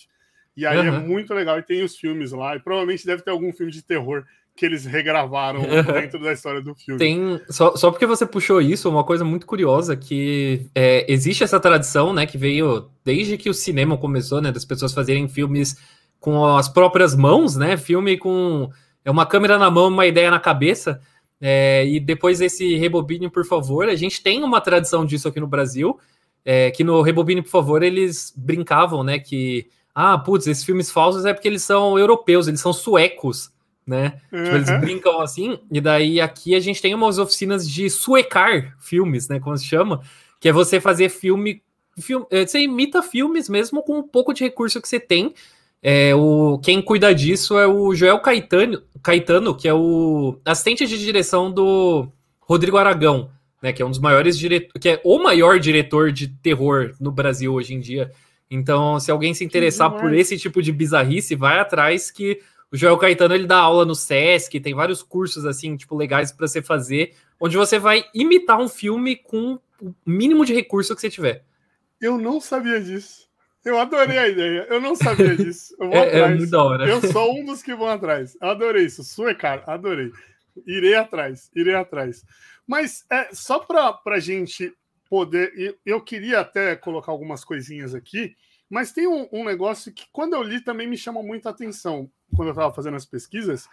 E 0.56 0.66
aí 0.66 0.78
uhum. 0.78 0.94
é 0.94 0.98
muito 1.00 1.32
legal. 1.32 1.58
E 1.58 1.62
tem 1.62 1.82
os 1.82 1.96
filmes 1.96 2.32
lá. 2.32 2.56
E 2.56 2.60
provavelmente 2.60 3.06
deve 3.06 3.22
ter 3.22 3.30
algum 3.30 3.52
filme 3.52 3.72
de 3.72 3.82
terror 3.82 4.24
que 4.58 4.66
eles 4.66 4.84
regravaram 4.84 5.62
dentro 5.94 6.20
da 6.20 6.32
história 6.32 6.60
do 6.60 6.74
filme. 6.74 6.98
Tem 6.98 7.40
só, 7.48 7.76
só 7.76 7.92
porque 7.92 8.04
você 8.04 8.26
puxou 8.26 8.60
isso, 8.60 8.90
uma 8.90 9.04
coisa 9.04 9.24
muito 9.24 9.46
curiosa 9.46 9.96
que 9.96 10.66
é, 10.74 11.10
existe 11.10 11.44
essa 11.44 11.60
tradição, 11.60 12.12
né, 12.12 12.26
que 12.26 12.36
veio 12.36 12.90
desde 13.04 13.38
que 13.38 13.48
o 13.48 13.54
cinema 13.54 13.96
começou, 13.96 14.42
né, 14.42 14.50
das 14.50 14.64
pessoas 14.64 14.92
fazerem 14.92 15.28
filmes 15.28 15.76
com 16.18 16.44
as 16.44 16.68
próprias 16.68 17.14
mãos, 17.14 17.54
né, 17.54 17.76
filme 17.76 18.18
com 18.18 18.68
é 19.08 19.10
uma 19.10 19.24
câmera 19.24 19.58
na 19.58 19.70
mão, 19.70 19.88
uma 19.88 20.06
ideia 20.06 20.30
na 20.30 20.38
cabeça. 20.38 21.00
É, 21.40 21.86
e 21.86 21.98
depois 21.98 22.40
desse 22.40 22.76
rebobine, 22.76 23.30
por 23.30 23.46
favor, 23.46 23.88
a 23.88 23.94
gente 23.94 24.22
tem 24.22 24.42
uma 24.44 24.60
tradição 24.60 25.06
disso 25.06 25.28
aqui 25.28 25.40
no 25.40 25.46
Brasil, 25.46 25.98
é, 26.44 26.70
que 26.70 26.84
no 26.84 27.00
rebobine, 27.00 27.40
por 27.40 27.50
favor, 27.50 27.82
eles 27.82 28.34
brincavam, 28.36 29.02
né, 29.02 29.18
que 29.18 29.68
ah, 29.94 30.18
putz, 30.18 30.46
esses 30.46 30.64
filmes 30.64 30.90
falsos 30.90 31.24
é 31.24 31.32
porque 31.32 31.48
eles 31.48 31.62
são 31.62 31.98
europeus, 31.98 32.48
eles 32.48 32.60
são 32.60 32.72
suecos 32.72 33.50
né? 33.88 34.20
Uhum. 34.30 34.44
Tipo, 34.44 34.56
eles 34.56 34.80
brincam 34.80 35.20
assim, 35.22 35.58
e 35.72 35.80
daí 35.80 36.20
aqui 36.20 36.54
a 36.54 36.60
gente 36.60 36.82
tem 36.82 36.94
umas 36.94 37.18
oficinas 37.18 37.66
de 37.66 37.88
suecar 37.88 38.76
filmes, 38.78 39.28
né? 39.28 39.40
Como 39.40 39.56
se 39.56 39.64
chama, 39.64 40.02
que 40.38 40.46
é 40.46 40.52
você 40.52 40.78
fazer 40.78 41.08
filme, 41.08 41.62
filme 41.98 42.26
é, 42.30 42.46
você 42.46 42.60
imita 42.60 43.02
filmes 43.02 43.48
mesmo 43.48 43.82
com 43.82 44.00
um 44.00 44.02
pouco 44.02 44.34
de 44.34 44.44
recurso 44.44 44.82
que 44.82 44.86
você 44.86 45.00
tem. 45.00 45.32
É, 45.82 46.14
o, 46.14 46.58
quem 46.58 46.82
cuida 46.82 47.14
disso 47.14 47.56
é 47.58 47.66
o 47.66 47.94
Joel 47.94 48.18
Caetano, 48.20 48.82
Caetano, 49.02 49.54
que 49.54 49.68
é 49.68 49.74
o 49.74 50.38
assistente 50.44 50.86
de 50.86 50.98
direção 50.98 51.50
do 51.52 52.08
Rodrigo 52.40 52.76
Aragão, 52.76 53.30
né? 53.62 53.72
Que 53.72 53.82
é 53.82 53.86
um 53.86 53.90
dos 53.90 54.00
maiores 54.00 54.38
diretores, 54.38 54.72
que 54.80 54.88
é 54.88 55.00
o 55.04 55.22
maior 55.22 55.58
diretor 55.60 56.10
de 56.10 56.28
terror 56.28 56.94
no 57.00 57.12
Brasil 57.12 57.52
hoje 57.52 57.74
em 57.74 57.80
dia. 57.80 58.10
Então, 58.50 58.98
se 58.98 59.10
alguém 59.10 59.34
se 59.34 59.44
interessar 59.44 59.90
por 59.90 60.12
esse 60.14 60.38
tipo 60.38 60.62
de 60.62 60.72
bizarrice, 60.72 61.34
vai 61.34 61.58
atrás 61.58 62.10
que 62.10 62.40
o 62.72 62.76
Joel 62.76 62.96
Caetano 62.96 63.34
ele 63.34 63.46
dá 63.46 63.58
aula 63.58 63.84
no 63.84 63.94
SESC, 63.94 64.58
tem 64.60 64.74
vários 64.74 65.02
cursos 65.02 65.44
assim, 65.44 65.76
tipo, 65.76 65.94
legais 65.94 66.32
para 66.32 66.46
você 66.46 66.62
fazer, 66.62 67.14
onde 67.38 67.56
você 67.56 67.78
vai 67.78 68.04
imitar 68.14 68.58
um 68.58 68.68
filme 68.68 69.16
com 69.16 69.58
o 69.80 69.94
mínimo 70.04 70.44
de 70.44 70.54
recurso 70.54 70.94
que 70.94 71.00
você 71.00 71.10
tiver. 71.10 71.44
Eu 72.00 72.18
não 72.18 72.40
sabia 72.40 72.80
disso. 72.80 73.27
Eu 73.64 73.78
adorei 73.78 74.18
a 74.18 74.28
ideia. 74.28 74.66
Eu 74.68 74.80
não 74.80 74.94
sabia 74.94 75.36
disso. 75.36 75.74
Eu 75.78 75.88
vou 75.88 75.96
é, 75.96 76.00
é 76.00 76.06
atrás. 76.08 76.32
É 76.32 76.36
muito 76.36 76.50
da 76.50 76.62
hora. 76.62 76.88
Eu 76.88 77.00
sou 77.12 77.38
um 77.38 77.44
dos 77.44 77.62
que 77.62 77.74
vão 77.74 77.88
atrás. 77.88 78.36
Adorei 78.40 78.86
isso. 78.86 79.02
Sua 79.04 79.34
cara, 79.34 79.62
adorei. 79.66 80.10
Irei 80.66 80.94
atrás, 80.94 81.50
irei 81.54 81.74
atrás. 81.74 82.24
Mas 82.66 83.04
é 83.10 83.28
só 83.32 83.58
para 83.58 83.98
a 84.06 84.20
gente 84.20 84.72
poder. 85.08 85.52
Eu, 85.56 85.74
eu 85.84 86.00
queria 86.00 86.40
até 86.40 86.76
colocar 86.76 87.12
algumas 87.12 87.44
coisinhas 87.44 87.94
aqui, 87.94 88.36
mas 88.68 88.92
tem 88.92 89.06
um, 89.06 89.28
um 89.32 89.44
negócio 89.44 89.92
que, 89.92 90.06
quando 90.12 90.34
eu 90.34 90.42
li, 90.42 90.60
também 90.60 90.86
me 90.86 90.96
chama 90.96 91.22
muita 91.22 91.50
atenção 91.50 92.10
quando 92.34 92.48
eu 92.48 92.52
estava 92.52 92.74
fazendo 92.74 92.96
as 92.96 93.06
pesquisas, 93.06 93.66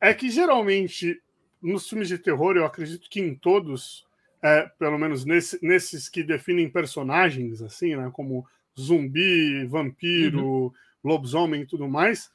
é 0.00 0.12
que 0.12 0.30
geralmente 0.30 1.20
nos 1.62 1.88
filmes 1.88 2.08
de 2.08 2.18
terror, 2.18 2.56
eu 2.56 2.66
acredito 2.66 3.08
que 3.08 3.20
em 3.20 3.34
todos, 3.34 4.04
é, 4.42 4.68
pelo 4.78 4.98
menos 4.98 5.24
nesse, 5.24 5.58
nesses 5.64 6.08
que 6.08 6.22
definem 6.22 6.68
personagens, 6.68 7.62
assim, 7.62 7.94
né, 7.94 8.10
como 8.12 8.46
zumbi, 8.78 9.64
vampiro, 9.66 10.44
uhum. 10.44 10.72
lobisomem 11.04 11.62
e 11.62 11.66
tudo 11.66 11.88
mais, 11.88 12.30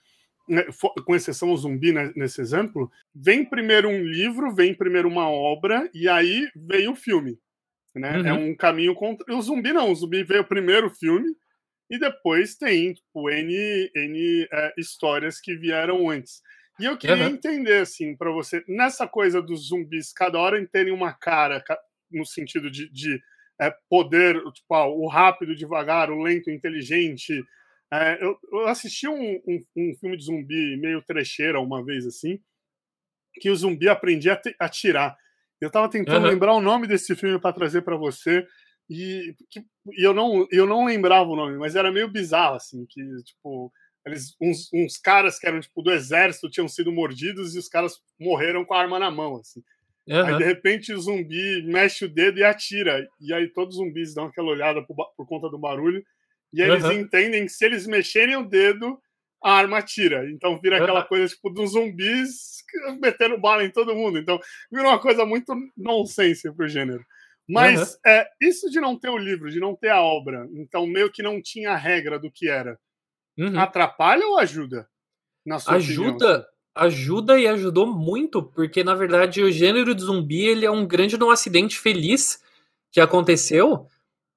né, 0.48 0.64
com 1.06 1.16
exceção 1.16 1.52
o 1.52 1.58
zumbi 1.58 1.92
né, 1.92 2.12
nesse 2.16 2.40
exemplo, 2.40 2.92
vem 3.14 3.44
primeiro 3.44 3.90
um 3.90 4.04
livro, 4.04 4.54
vem 4.54 4.74
primeiro 4.74 5.08
uma 5.08 5.30
obra, 5.30 5.90
e 5.94 6.08
aí 6.08 6.48
vem 6.56 6.88
o 6.88 6.96
filme. 6.96 7.38
Né? 7.94 8.16
É 8.16 8.20
uhum. 8.20 8.28
É 8.28 8.34
um 8.34 8.56
caminho 8.56 8.94
contra. 8.96 9.36
O 9.36 9.42
zumbi 9.42 9.74
não, 9.74 9.92
o 9.92 9.96
zumbi 9.96 10.24
veio 10.24 10.44
primeiro 10.44 10.88
o 10.88 10.96
filme, 10.96 11.36
e 11.90 11.98
depois 11.98 12.56
tem 12.56 12.94
tipo, 12.94 13.30
N, 13.30 13.92
N 13.96 14.48
é, 14.52 14.74
histórias 14.78 15.40
que 15.40 15.56
vieram 15.56 16.10
antes. 16.10 16.42
E 16.80 16.86
eu 16.86 16.98
queria 16.98 17.28
uhum. 17.28 17.34
entender, 17.34 17.82
assim, 17.82 18.16
para 18.16 18.32
você, 18.32 18.64
nessa 18.68 19.08
coisa 19.08 19.42
dos 19.42 19.70
zumbis, 19.70 20.14
cada 20.14 20.38
hora 20.38 20.64
terem 20.68 20.94
uma 20.94 21.12
cara, 21.12 21.64
no 22.12 22.26
sentido 22.26 22.70
de, 22.70 22.90
de 22.92 23.20
é, 23.60 23.74
poder, 23.90 24.42
tipo, 24.54 24.74
ah, 24.74 24.88
o 24.88 25.08
rápido, 25.08 25.56
devagar, 25.56 26.12
o 26.12 26.22
lento, 26.22 26.48
o 26.48 26.54
inteligente. 26.54 27.44
É, 27.92 28.24
eu, 28.24 28.38
eu, 28.52 28.68
assisti 28.68 29.08
um, 29.08 29.42
um, 29.48 29.64
um, 29.76 29.96
filme 30.00 30.18
de 30.18 30.26
zumbi 30.26 30.78
meio 30.78 31.02
trecheira 31.02 31.60
uma 31.60 31.84
vez, 31.84 32.06
assim, 32.06 32.40
que 33.36 33.50
o 33.50 33.56
zumbi 33.56 33.88
aprendia 33.90 34.40
a 34.60 34.66
atirar. 34.66 35.18
Eu 35.60 35.72
tava 35.72 35.90
tentando 35.90 36.26
uhum. 36.26 36.32
lembrar 36.32 36.54
o 36.54 36.62
nome 36.62 36.88
desse 36.88 37.16
filme 37.16 37.40
para 37.40 37.54
trazer 37.54 37.82
para 37.82 37.96
você. 37.96 38.46
E, 38.90 39.36
que, 39.50 39.60
e 39.92 40.06
eu, 40.06 40.14
não, 40.14 40.48
eu 40.52 40.66
não 40.66 40.86
lembrava 40.86 41.30
o 41.30 41.36
nome, 41.36 41.58
mas 41.58 41.76
era 41.76 41.92
meio 41.92 42.08
bizarro, 42.10 42.56
assim, 42.56 42.86
que, 42.86 43.02
tipo, 43.24 43.72
eles, 44.06 44.36
uns, 44.40 44.70
uns 44.74 44.98
caras 44.98 45.38
que 45.38 45.46
eram, 45.46 45.60
tipo, 45.60 45.82
do 45.82 45.92
exército 45.92 46.50
tinham 46.50 46.68
sido 46.68 46.92
mordidos 46.92 47.54
e 47.54 47.60
os 47.60 47.68
caras 47.68 48.00
morreram 48.20 48.64
com 48.64 48.74
a 48.74 48.80
arma 48.80 48.98
na 48.98 49.12
mão, 49.12 49.38
assim. 49.38 49.62
Uhum. 50.08 50.26
Aí, 50.26 50.38
de 50.38 50.44
repente, 50.44 50.94
o 50.94 51.00
zumbi 51.00 51.64
mexe 51.64 52.06
o 52.06 52.10
dedo 52.10 52.40
e 52.40 52.44
atira. 52.44 53.08
E 53.20 53.34
aí 53.34 53.48
todos 53.50 53.78
os 53.78 53.84
zumbis 53.84 54.14
dão 54.14 54.26
aquela 54.26 54.50
olhada 54.50 54.82
por, 54.82 54.96
por 55.16 55.28
conta 55.28 55.50
do 55.50 55.58
barulho. 55.58 56.04
E 56.54 56.62
aí 56.62 56.70
uhum. 56.70 56.76
eles 56.76 56.92
entendem 56.92 57.46
que 57.46 57.52
se 57.52 57.66
eles 57.66 57.86
mexerem 57.86 58.38
o 58.38 58.48
dedo, 58.48 58.98
a 59.44 59.52
arma 59.52 59.80
atira. 59.80 60.30
Então 60.30 60.60
vira 60.62 60.78
uhum. 60.78 60.84
aquela 60.84 61.04
coisa, 61.04 61.28
tipo, 61.28 61.50
dos 61.50 61.72
zumbis 61.72 62.58
metendo 63.02 63.38
bala 63.38 63.64
em 63.64 63.70
todo 63.70 63.96
mundo. 63.96 64.18
Então 64.18 64.40
vira 64.72 64.88
uma 64.88 65.00
coisa 65.00 65.26
muito 65.26 65.54
nonsense 65.76 66.52
pro 66.54 66.68
gênero. 66.68 67.04
Mas 67.50 67.98
é, 68.06 68.28
isso 68.42 68.70
de 68.70 68.80
não 68.80 69.00
ter 69.00 69.10
o 69.10 69.18
livro, 69.18 69.50
de 69.50 69.60
não 69.60 69.74
ter 69.74 69.90
a 69.90 70.02
obra, 70.02 70.46
então 70.54 70.86
meio 70.86 71.10
que 71.10 71.24
não 71.24 71.42
tinha 71.42 71.72
a 71.72 71.78
regra 71.78 72.20
do 72.20 72.30
que 72.30 72.50
era, 72.50 72.78
uhum. 73.38 73.58
atrapalha 73.58 74.26
ou 74.28 74.38
ajuda? 74.38 74.86
ajuda, 75.78 76.12
opinião? 76.12 76.46
Ajuda 76.78 77.40
e 77.40 77.48
ajudou 77.48 77.86
muito, 77.86 78.44
porque 78.44 78.84
na 78.84 78.94
verdade 78.94 79.42
o 79.42 79.52
gênero 79.52 79.94
de 79.94 80.04
zumbi 80.04 80.46
ele 80.46 80.66
é 80.66 80.72
um 80.72 80.86
grande 80.86 81.22
um 81.22 81.30
acidente 81.30 81.78
feliz 81.78 82.40
que 82.92 83.00
aconteceu, 83.00 83.86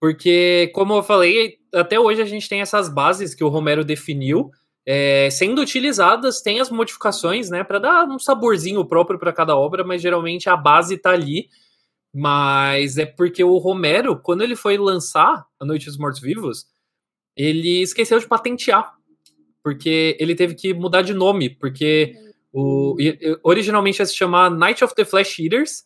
porque 0.01 0.71
como 0.75 0.95
eu 0.95 1.03
falei, 1.03 1.59
até 1.75 1.99
hoje 1.99 2.23
a 2.23 2.27
gente 2.27 2.49
tem 2.49 2.61
essas 2.61 2.89
bases 2.89 3.35
que 3.35 3.45
o 3.45 3.49
Romero 3.49 3.85
definiu. 3.85 4.51
É, 4.87 5.29
sendo 5.31 5.61
utilizadas, 5.61 6.41
tem 6.41 6.59
as 6.59 6.71
modificações, 6.71 7.51
né, 7.51 7.63
para 7.63 7.79
dar 7.79 8.09
um 8.09 8.19
saborzinho 8.19 8.85
próprio 8.85 9.19
para 9.19 9.33
cada 9.33 9.57
obra, 9.57 9.85
mas 9.85 10.03
geralmente 10.03 10.49
a 10.49 10.57
base 10.57 10.95
está 10.95 11.11
ali 11.11 11.49
mas 12.13 12.99
é 12.99 13.07
porque 13.07 13.43
o 13.43 13.57
Romero, 13.59 14.19
quando 14.21 14.43
ele 14.43 14.57
foi 14.57 14.77
lançar 14.77 15.47
A 15.59 15.65
Noite 15.65 15.87
dos 15.87 15.97
Mortos 15.97 16.21
Vivos, 16.21 16.67
ele 17.37 17.83
esqueceu 17.83 18.19
de 18.19 18.27
patentear. 18.27 18.93
Porque 19.63 20.17
ele 20.19 20.35
teve 20.35 20.55
que 20.55 20.75
mudar 20.75 21.03
de 21.03 21.15
nome. 21.15 21.49
Porque 21.49 22.15
o, 22.53 22.97
originalmente 23.43 24.01
ia 24.01 24.07
se 24.07 24.17
chamar 24.17 24.51
Night 24.51 24.83
of 24.85 24.95
the 24.95 25.05
Flash 25.05 25.39
Eaters. 25.39 25.85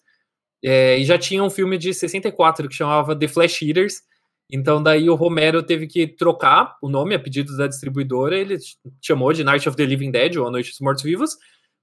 É, 0.64 0.98
e 0.98 1.04
já 1.04 1.18
tinha 1.18 1.44
um 1.44 1.50
filme 1.50 1.76
de 1.76 1.92
64 1.92 2.68
que 2.68 2.74
chamava 2.74 3.14
The 3.14 3.28
Flash 3.28 3.62
Eaters. 3.62 4.02
Então 4.50 4.82
daí 4.82 5.08
o 5.10 5.14
Romero 5.14 5.62
teve 5.62 5.86
que 5.86 6.06
trocar 6.06 6.76
o 6.82 6.88
nome 6.88 7.14
a 7.14 7.18
pedido 7.18 7.56
da 7.56 7.66
distribuidora. 7.66 8.38
Ele 8.38 8.56
chamou 9.02 9.32
de 9.32 9.44
Night 9.44 9.68
of 9.68 9.76
the 9.76 9.84
Living 9.84 10.10
Dead, 10.10 10.36
ou 10.36 10.46
A 10.46 10.50
Noite 10.50 10.70
dos 10.70 10.80
Mortos 10.80 11.02
Vivos. 11.02 11.36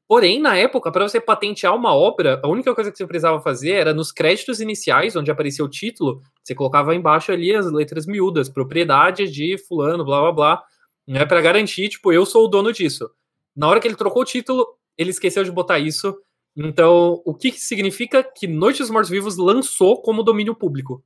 Porém, 0.07 0.41
na 0.41 0.57
época, 0.57 0.91
para 0.91 1.07
você 1.07 1.21
patentear 1.21 1.73
uma 1.73 1.95
obra, 1.95 2.37
a 2.43 2.47
única 2.49 2.75
coisa 2.75 2.91
que 2.91 2.97
você 2.97 3.07
precisava 3.07 3.39
fazer 3.39 3.71
era 3.71 3.93
nos 3.93 4.11
créditos 4.11 4.59
iniciais, 4.59 5.15
onde 5.15 5.31
aparecia 5.31 5.63
o 5.63 5.69
título, 5.69 6.21
você 6.43 6.53
colocava 6.53 6.93
embaixo 6.93 7.31
ali 7.31 7.55
as 7.55 7.71
letras 7.71 8.05
miúdas, 8.05 8.49
propriedade 8.49 9.31
de 9.31 9.57
fulano, 9.57 10.03
blá 10.03 10.19
blá 10.19 10.31
blá, 10.33 10.63
né, 11.07 11.25
para 11.25 11.39
garantir, 11.39 11.87
tipo, 11.87 12.11
eu 12.11 12.25
sou 12.25 12.43
o 12.43 12.47
dono 12.49 12.73
disso. 12.73 13.09
Na 13.55 13.67
hora 13.67 13.79
que 13.79 13.87
ele 13.87 13.95
trocou 13.95 14.21
o 14.21 14.25
título, 14.25 14.65
ele 14.97 15.09
esqueceu 15.09 15.43
de 15.43 15.51
botar 15.51 15.79
isso. 15.79 16.17
Então, 16.55 17.21
o 17.25 17.33
que 17.33 17.51
significa 17.51 18.23
que 18.23 18.47
Noite 18.47 18.79
dos 18.79 18.89
Mortos 18.89 19.09
Vivos 19.09 19.37
lançou 19.37 20.01
como 20.01 20.23
domínio 20.23 20.55
público? 20.55 21.03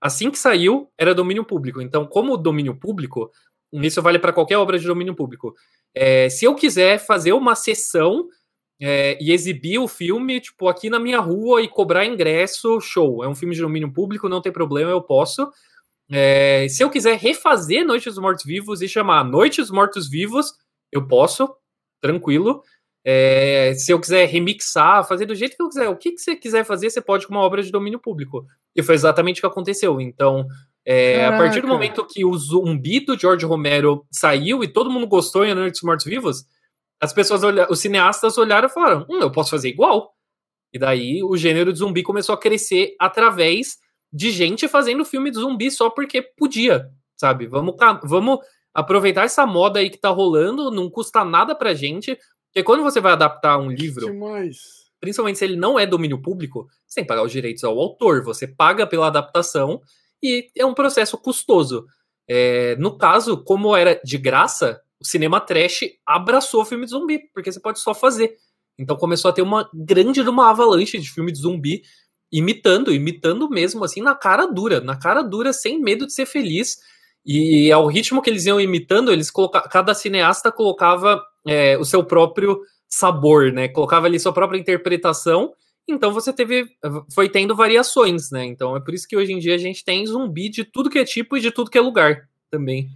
Assim 0.00 0.30
que 0.30 0.38
saiu, 0.38 0.90
era 0.98 1.14
domínio 1.14 1.44
público. 1.44 1.80
Então, 1.80 2.06
como 2.06 2.36
domínio 2.36 2.78
público, 2.78 3.30
isso 3.72 4.00
vale 4.02 4.18
para 4.18 4.32
qualquer 4.32 4.56
obra 4.56 4.78
de 4.78 4.86
domínio 4.86 5.14
público. 5.14 5.54
É, 5.94 6.28
se 6.28 6.44
eu 6.44 6.54
quiser 6.54 6.98
fazer 6.98 7.32
uma 7.32 7.54
sessão 7.54 8.28
é, 8.80 9.18
e 9.20 9.32
exibir 9.32 9.78
o 9.78 9.88
filme, 9.88 10.40
tipo, 10.40 10.68
aqui 10.68 10.90
na 10.90 10.98
minha 10.98 11.18
rua 11.18 11.62
e 11.62 11.68
cobrar 11.68 12.04
ingresso, 12.04 12.80
show. 12.80 13.24
É 13.24 13.28
um 13.28 13.34
filme 13.34 13.54
de 13.54 13.60
domínio 13.60 13.92
público, 13.92 14.28
não 14.28 14.42
tem 14.42 14.52
problema, 14.52 14.90
eu 14.90 15.02
posso. 15.02 15.50
É, 16.10 16.68
se 16.68 16.82
eu 16.84 16.90
quiser 16.90 17.18
refazer 17.18 17.84
Noite 17.84 18.08
dos 18.08 18.18
Mortos 18.18 18.44
Vivos 18.44 18.82
e 18.82 18.88
chamar 18.88 19.24
Noite 19.24 19.60
dos 19.60 19.70
Mortos 19.70 20.08
Vivos, 20.08 20.52
eu 20.92 21.06
posso, 21.06 21.52
tranquilo. 22.00 22.62
É, 23.04 23.72
se 23.74 23.92
eu 23.92 24.00
quiser 24.00 24.26
remixar, 24.26 25.06
fazer 25.06 25.26
do 25.26 25.34
jeito 25.34 25.56
que 25.56 25.62
eu 25.62 25.68
quiser, 25.68 25.88
o 25.88 25.96
que, 25.96 26.12
que 26.12 26.18
você 26.18 26.34
quiser 26.34 26.64
fazer, 26.64 26.90
você 26.90 27.00
pode 27.00 27.26
com 27.26 27.34
uma 27.34 27.42
obra 27.42 27.62
de 27.62 27.70
domínio 27.70 28.00
público. 28.00 28.44
E 28.74 28.82
foi 28.82 28.96
exatamente 28.96 29.38
o 29.38 29.40
que 29.42 29.46
aconteceu. 29.46 30.00
Então, 30.00 30.46
é, 30.84 31.24
a 31.24 31.36
partir 31.36 31.60
do 31.60 31.68
momento 31.68 32.06
que 32.06 32.24
o 32.24 32.36
zumbi 32.36 33.00
do 33.00 33.18
George 33.18 33.44
Romero 33.44 34.06
saiu 34.10 34.62
e 34.62 34.68
todo 34.68 34.90
mundo 34.90 35.06
gostou 35.06 35.44
em 35.44 35.52
A 35.52 35.54
Noite 35.54 35.74
dos 35.74 35.82
Mortos 35.82 36.06
Vivos, 36.06 36.44
as 37.00 37.12
pessoas 37.12 37.42
olharam, 37.42 37.70
os 37.70 37.80
cineastas 37.80 38.38
olharam 38.38 38.68
e 38.68 38.72
falaram: 38.72 39.06
hum, 39.08 39.20
eu 39.20 39.30
posso 39.30 39.50
fazer 39.50 39.68
igual. 39.68 40.12
E 40.72 40.78
daí 40.78 41.22
o 41.22 41.36
gênero 41.36 41.72
de 41.72 41.78
zumbi 41.78 42.02
começou 42.02 42.34
a 42.34 42.38
crescer 42.38 42.94
através 43.00 43.78
de 44.12 44.30
gente 44.30 44.68
fazendo 44.68 45.04
filme 45.04 45.30
de 45.30 45.38
zumbi 45.38 45.70
só 45.70 45.90
porque 45.90 46.22
podia, 46.22 46.88
sabe? 47.16 47.46
Vamos, 47.46 47.74
vamos 48.04 48.38
aproveitar 48.76 49.24
essa 49.24 49.46
moda 49.46 49.80
aí 49.80 49.88
que 49.88 49.96
tá 49.96 50.10
rolando, 50.10 50.70
não 50.70 50.90
custa 50.90 51.24
nada 51.24 51.54
pra 51.54 51.72
gente. 51.72 52.14
Porque 52.48 52.62
quando 52.62 52.82
você 52.82 53.00
vai 53.00 53.12
adaptar 53.12 53.58
um 53.58 53.70
livro, 53.70 54.04
Demais. 54.04 54.58
principalmente 55.00 55.38
se 55.38 55.44
ele 55.46 55.56
não 55.56 55.78
é 55.78 55.86
domínio 55.86 56.20
público, 56.20 56.68
sem 56.86 57.04
pagar 57.04 57.22
os 57.22 57.32
direitos 57.32 57.64
ao 57.64 57.78
autor, 57.78 58.22
você 58.22 58.46
paga 58.46 58.86
pela 58.86 59.06
adaptação 59.06 59.80
e 60.22 60.50
é 60.54 60.66
um 60.66 60.74
processo 60.74 61.16
custoso. 61.16 61.86
É, 62.28 62.76
no 62.76 62.98
caso, 62.98 63.42
como 63.42 63.74
era 63.74 63.98
de 64.04 64.18
graça, 64.18 64.78
o 65.00 65.06
cinema 65.06 65.40
trash 65.40 65.80
abraçou 66.04 66.60
o 66.60 66.64
filme 66.66 66.84
de 66.84 66.90
zumbi, 66.90 67.20
porque 67.32 67.50
você 67.50 67.60
pode 67.60 67.80
só 67.80 67.94
fazer. 67.94 68.36
Então 68.78 68.94
começou 68.94 69.30
a 69.30 69.32
ter 69.32 69.42
uma 69.42 69.70
grande 69.72 70.20
uma 70.20 70.50
avalanche 70.50 70.98
de 70.98 71.10
filme 71.10 71.32
de 71.32 71.38
zumbi 71.38 71.82
imitando, 72.30 72.92
imitando 72.92 73.48
mesmo, 73.48 73.84
assim, 73.84 74.02
na 74.02 74.14
cara 74.14 74.44
dura, 74.46 74.82
na 74.82 74.98
cara 74.98 75.22
dura, 75.22 75.52
sem 75.52 75.80
medo 75.80 76.06
de 76.06 76.12
ser 76.12 76.26
feliz. 76.26 76.76
E 77.26 77.72
ao 77.72 77.88
ritmo 77.88 78.22
que 78.22 78.30
eles 78.30 78.46
iam 78.46 78.60
imitando, 78.60 79.12
eles 79.12 79.30
coloca... 79.30 79.60
cada 79.62 79.92
cineasta 79.94 80.52
colocava 80.52 81.20
é, 81.46 81.76
o 81.76 81.84
seu 81.84 82.04
próprio 82.04 82.60
sabor, 82.88 83.52
né? 83.52 83.66
Colocava 83.66 84.06
ali 84.06 84.20
sua 84.20 84.32
própria 84.32 84.58
interpretação. 84.58 85.52
Então 85.88 86.12
você 86.12 86.32
teve, 86.32 86.66
foi 87.12 87.28
tendo 87.28 87.54
variações, 87.54 88.30
né? 88.30 88.44
Então 88.44 88.76
é 88.76 88.80
por 88.80 88.94
isso 88.94 89.06
que 89.06 89.16
hoje 89.16 89.32
em 89.32 89.38
dia 89.38 89.54
a 89.54 89.58
gente 89.58 89.84
tem 89.84 90.06
zumbi 90.06 90.48
de 90.48 90.64
tudo 90.64 90.90
que 90.90 90.98
é 90.98 91.04
tipo 91.04 91.36
e 91.36 91.40
de 91.40 91.50
tudo 91.50 91.70
que 91.70 91.78
é 91.78 91.80
lugar 91.80 92.28
também. 92.50 92.88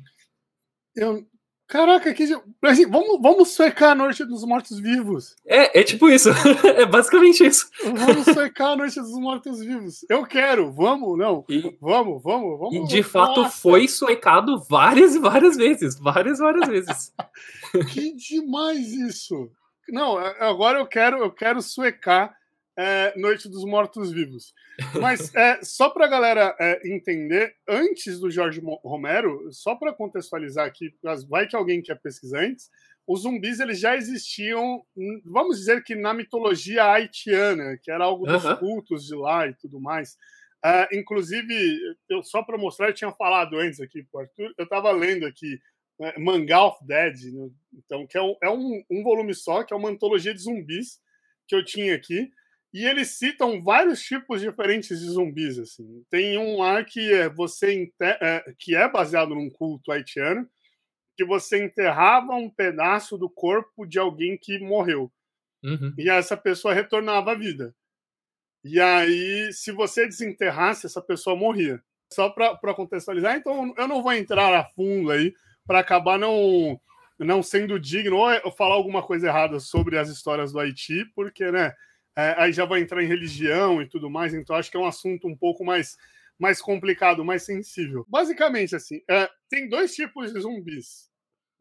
Eu, 0.94 1.24
Caraca, 1.70 2.12
que. 2.12 2.24
Assim, 2.62 2.90
vamos, 2.90 3.22
vamos 3.22 3.50
secar 3.50 3.92
a 3.92 3.94
Noite 3.94 4.24
dos 4.24 4.44
Mortos-Vivos. 4.44 5.37
É, 5.46 5.78
é 5.78 5.85
tipo 5.85 6.09
isso. 6.09 6.28
é 6.66 6.85
basicamente 6.85 7.46
isso. 7.46 7.70
Vamos 7.85 8.24
secar 8.24 8.72
a 8.72 8.76
Noite 8.76 9.00
dos 9.00 9.12
Mortos-Vivos. 9.12 10.04
Eu 10.11 10.26
quero, 10.26 10.72
vamos, 10.72 11.16
não. 11.16 11.44
E, 11.48 11.76
vamos, 11.80 12.20
vamos, 12.24 12.59
vamos. 12.59 12.74
E 12.74 12.85
de 12.96 13.04
fato 13.04 13.42
Nossa. 13.42 13.56
foi 13.56 13.87
suecado 13.87 14.61
várias 14.68 15.14
e 15.14 15.20
várias 15.20 15.56
vezes. 15.56 15.96
Várias, 16.00 16.40
várias 16.40 16.68
vezes. 16.68 17.14
que 17.92 18.16
demais 18.16 18.92
isso. 18.92 19.48
Não, 19.88 20.18
agora 20.18 20.80
eu 20.80 20.87
quero, 20.87 21.18
eu 21.18 21.30
quero 21.30 21.62
suecar 21.62 22.35
é, 22.80 23.12
Noite 23.14 23.46
dos 23.46 23.62
Mortos-Vivos. 23.62 24.54
Mas 24.98 25.34
é, 25.34 25.62
só 25.62 25.90
para 25.90 26.06
a 26.06 26.08
galera 26.08 26.56
é, 26.58 26.80
entender, 26.88 27.54
antes 27.68 28.18
do 28.18 28.30
Jorge 28.30 28.62
Romero, 28.82 29.52
só 29.52 29.74
para 29.74 29.92
contextualizar 29.92 30.66
aqui, 30.66 30.94
vai 31.28 31.46
que 31.46 31.54
alguém 31.54 31.82
quer 31.82 32.00
pesquisar 32.00 32.40
antes, 32.40 32.70
os 33.06 33.22
zumbis 33.22 33.60
eles 33.60 33.78
já 33.78 33.96
existiam, 33.96 34.82
vamos 35.24 35.58
dizer 35.58 35.82
que 35.82 35.94
na 35.94 36.14
mitologia 36.14 36.84
haitiana, 36.84 37.76
que 37.82 37.90
era 37.90 38.04
algo 38.04 38.24
dos 38.24 38.44
cultos 38.58 39.04
de 39.04 39.14
lá 39.14 39.46
e 39.46 39.54
tudo 39.54 39.78
mais. 39.78 40.16
Uh, 40.64 40.96
inclusive, 40.96 41.78
eu 42.08 42.22
só 42.22 42.42
para 42.42 42.56
mostrar, 42.56 42.88
eu 42.88 42.94
tinha 42.94 43.12
falado 43.12 43.56
antes 43.58 43.80
aqui 43.80 44.06
para 44.10 44.22
Arthur, 44.22 44.54
eu 44.56 44.64
estava 44.64 44.90
lendo 44.92 45.26
aqui 45.26 45.58
Manga 46.18 46.62
of 46.62 46.78
Dead, 46.86 47.32
né? 47.32 47.50
então, 47.74 48.06
que 48.06 48.16
é, 48.16 48.22
um, 48.22 48.36
é 48.42 48.48
um, 48.48 48.82
um 48.90 49.02
volume 49.02 49.34
só, 49.34 49.64
que 49.64 49.74
é 49.74 49.76
uma 49.76 49.90
antologia 49.90 50.32
de 50.32 50.40
zumbis 50.40 51.00
que 51.48 51.54
eu 51.54 51.64
tinha 51.64 51.94
aqui. 51.94 52.30
E 52.72 52.85
eles 52.87 53.11
citam 53.11 53.62
vários 53.62 54.00
tipos 54.02 54.40
diferentes 54.40 55.00
de 55.00 55.06
zumbis. 55.06 55.59
Assim. 55.59 56.04
Tem 56.09 56.38
um 56.38 56.59
lá 56.59 56.85
que 56.85 57.12
é 57.12 57.28
você 57.28 57.90
é, 58.00 58.54
que 58.59 58.76
é 58.76 58.88
baseado 58.88 59.35
num 59.35 59.50
culto 59.50 59.90
haitiano, 59.90 60.48
que 61.16 61.24
você 61.24 61.64
enterrava 61.64 62.35
um 62.35 62.48
pedaço 62.48 63.18
do 63.18 63.28
corpo 63.28 63.85
de 63.85 63.98
alguém 63.98 64.38
que 64.38 64.59
morreu. 64.59 65.11
Uhum. 65.62 65.92
E 65.98 66.09
essa 66.09 66.37
pessoa 66.37 66.72
retornava 66.72 67.33
à 67.33 67.35
vida. 67.35 67.74
E 68.62 68.80
aí, 68.80 69.52
se 69.52 69.72
você 69.72 70.06
desenterrasse, 70.06 70.87
essa 70.87 71.00
pessoa 71.00 71.37
morria. 71.37 71.83
Só 72.12 72.28
para 72.28 72.74
contextualizar, 72.74 73.37
então 73.37 73.72
eu 73.76 73.87
não 73.87 74.02
vou 74.02 74.12
entrar 74.12 74.52
a 74.52 74.64
fundo 74.64 75.12
aí 75.12 75.33
para 75.64 75.78
acabar 75.78 76.18
não, 76.18 76.80
não 77.18 77.42
sendo 77.42 77.78
digno 77.78 78.16
ou 78.16 78.50
falar 78.50 78.74
alguma 78.74 79.02
coisa 79.02 79.28
errada 79.28 79.61
sobre 79.61 79.96
as 79.96 80.09
histórias 80.09 80.52
do 80.52 80.59
Haiti, 80.59 81.04
porque, 81.14 81.52
né? 81.52 81.72
É, 82.16 82.35
aí 82.38 82.53
já 82.53 82.64
vai 82.64 82.81
entrar 82.81 83.03
em 83.03 83.07
religião 83.07 83.81
e 83.81 83.88
tudo 83.88 84.11
mais, 84.11 84.35
então 84.35 84.57
acho 84.57 84.70
que 84.70 84.77
é 84.77 84.81
um 84.81 84.87
assunto 84.87 85.27
um 85.29 85.37
pouco 85.37 85.64
mais, 85.64 85.96
mais 86.38 86.61
complicado, 86.61 87.25
mais 87.25 87.42
sensível. 87.44 88.05
Basicamente, 88.09 88.75
assim, 88.75 89.01
é, 89.09 89.29
tem 89.49 89.68
dois 89.68 89.94
tipos 89.94 90.33
de 90.33 90.40
zumbis. 90.40 91.11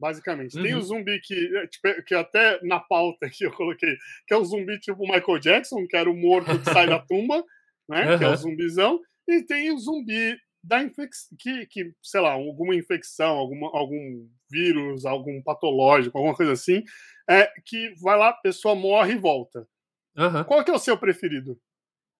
Basicamente, 0.00 0.56
uhum. 0.56 0.62
tem 0.62 0.74
o 0.74 0.80
zumbi 0.80 1.20
que, 1.20 1.56
é, 1.58 1.66
tipo, 1.66 2.02
que 2.04 2.14
até 2.14 2.58
na 2.62 2.80
pauta 2.80 3.28
que 3.28 3.44
eu 3.44 3.52
coloquei, 3.52 3.96
que 4.26 4.32
é 4.32 4.36
o 4.36 4.44
zumbi 4.44 4.78
tipo 4.80 5.02
Michael 5.02 5.38
Jackson, 5.38 5.86
que 5.86 5.94
era 5.94 6.10
o 6.10 6.16
morto 6.16 6.58
que 6.58 6.64
sai 6.64 6.86
da 6.86 6.98
tumba, 7.06 7.44
né? 7.86 8.12
Uhum. 8.12 8.18
Que 8.18 8.24
é 8.24 8.28
o 8.28 8.36
zumbizão, 8.36 9.00
e 9.28 9.42
tem 9.42 9.70
o 9.70 9.78
zumbi 9.78 10.38
da 10.64 10.82
infecção, 10.82 11.36
que, 11.38 11.66
que, 11.66 11.92
sei 12.02 12.20
lá, 12.20 12.32
alguma 12.32 12.74
infecção, 12.74 13.36
alguma, 13.36 13.68
algum 13.76 14.26
vírus, 14.50 15.04
algum 15.04 15.42
patológico, 15.42 16.16
alguma 16.16 16.34
coisa 16.34 16.52
assim, 16.52 16.82
é, 17.28 17.50
que 17.64 17.94
vai 18.00 18.18
lá, 18.18 18.30
a 18.30 18.34
pessoa 18.34 18.74
morre 18.74 19.12
e 19.12 19.18
volta. 19.18 19.66
Uhum. 20.16 20.44
Qual 20.44 20.64
que 20.64 20.70
é 20.70 20.74
o 20.74 20.78
seu 20.78 20.96
preferido? 20.98 21.58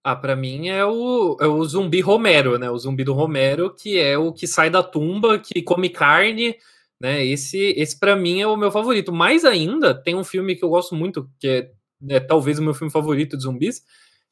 Ah, 0.03 0.17
para 0.17 0.35
mim 0.35 0.69
é 0.69 0.85
o, 0.85 1.37
é 1.41 1.47
o 1.47 1.63
zumbi 1.65 2.01
Romero, 2.01 2.59
né? 2.59 2.71
O 2.71 2.79
zumbi 2.79 3.05
do 3.05 3.13
Romero, 3.13 3.75
que 3.75 3.99
é 3.99 4.17
o 4.17 4.33
que 4.33 4.47
sai 4.47 4.71
da 4.71 4.83
tumba, 4.83 5.39
que 5.39 5.63
come 5.63 5.91
carne, 5.91 6.57
né? 6.99 7.25
Esse, 7.25 7.75
esse 7.77 7.99
para 7.99 8.17
mim 8.17 8.41
é 8.41 8.47
o 8.47 8.57
meu 8.57 8.71
favorito. 8.71 9.13
Mais 9.13 9.45
ainda, 9.45 9.95
tem 9.95 10.15
um 10.15 10.25
filme 10.25 10.57
que 10.57 10.65
eu 10.65 10.71
gosto 10.71 10.95
muito, 10.95 11.29
que 11.39 11.49
é, 11.49 11.71
é 12.09 12.21
talvez 12.21 12.59
o 12.59 12.63
meu 12.63 12.73
filme 12.73 12.91
favorito 12.91 13.37
de 13.37 13.43
zumbis, 13.43 13.83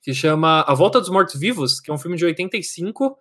que 0.03 0.15
chama 0.15 0.63
A 0.63 0.75
Volta 0.75 1.01
dos 1.01 1.11
Mortos 1.11 1.39
Vivos, 1.39 1.81
que 1.81 1.91
é 1.91 1.95
um 1.95 1.99
filme 1.99 2.17
de 2.17 2.25
85, 2.25 3.19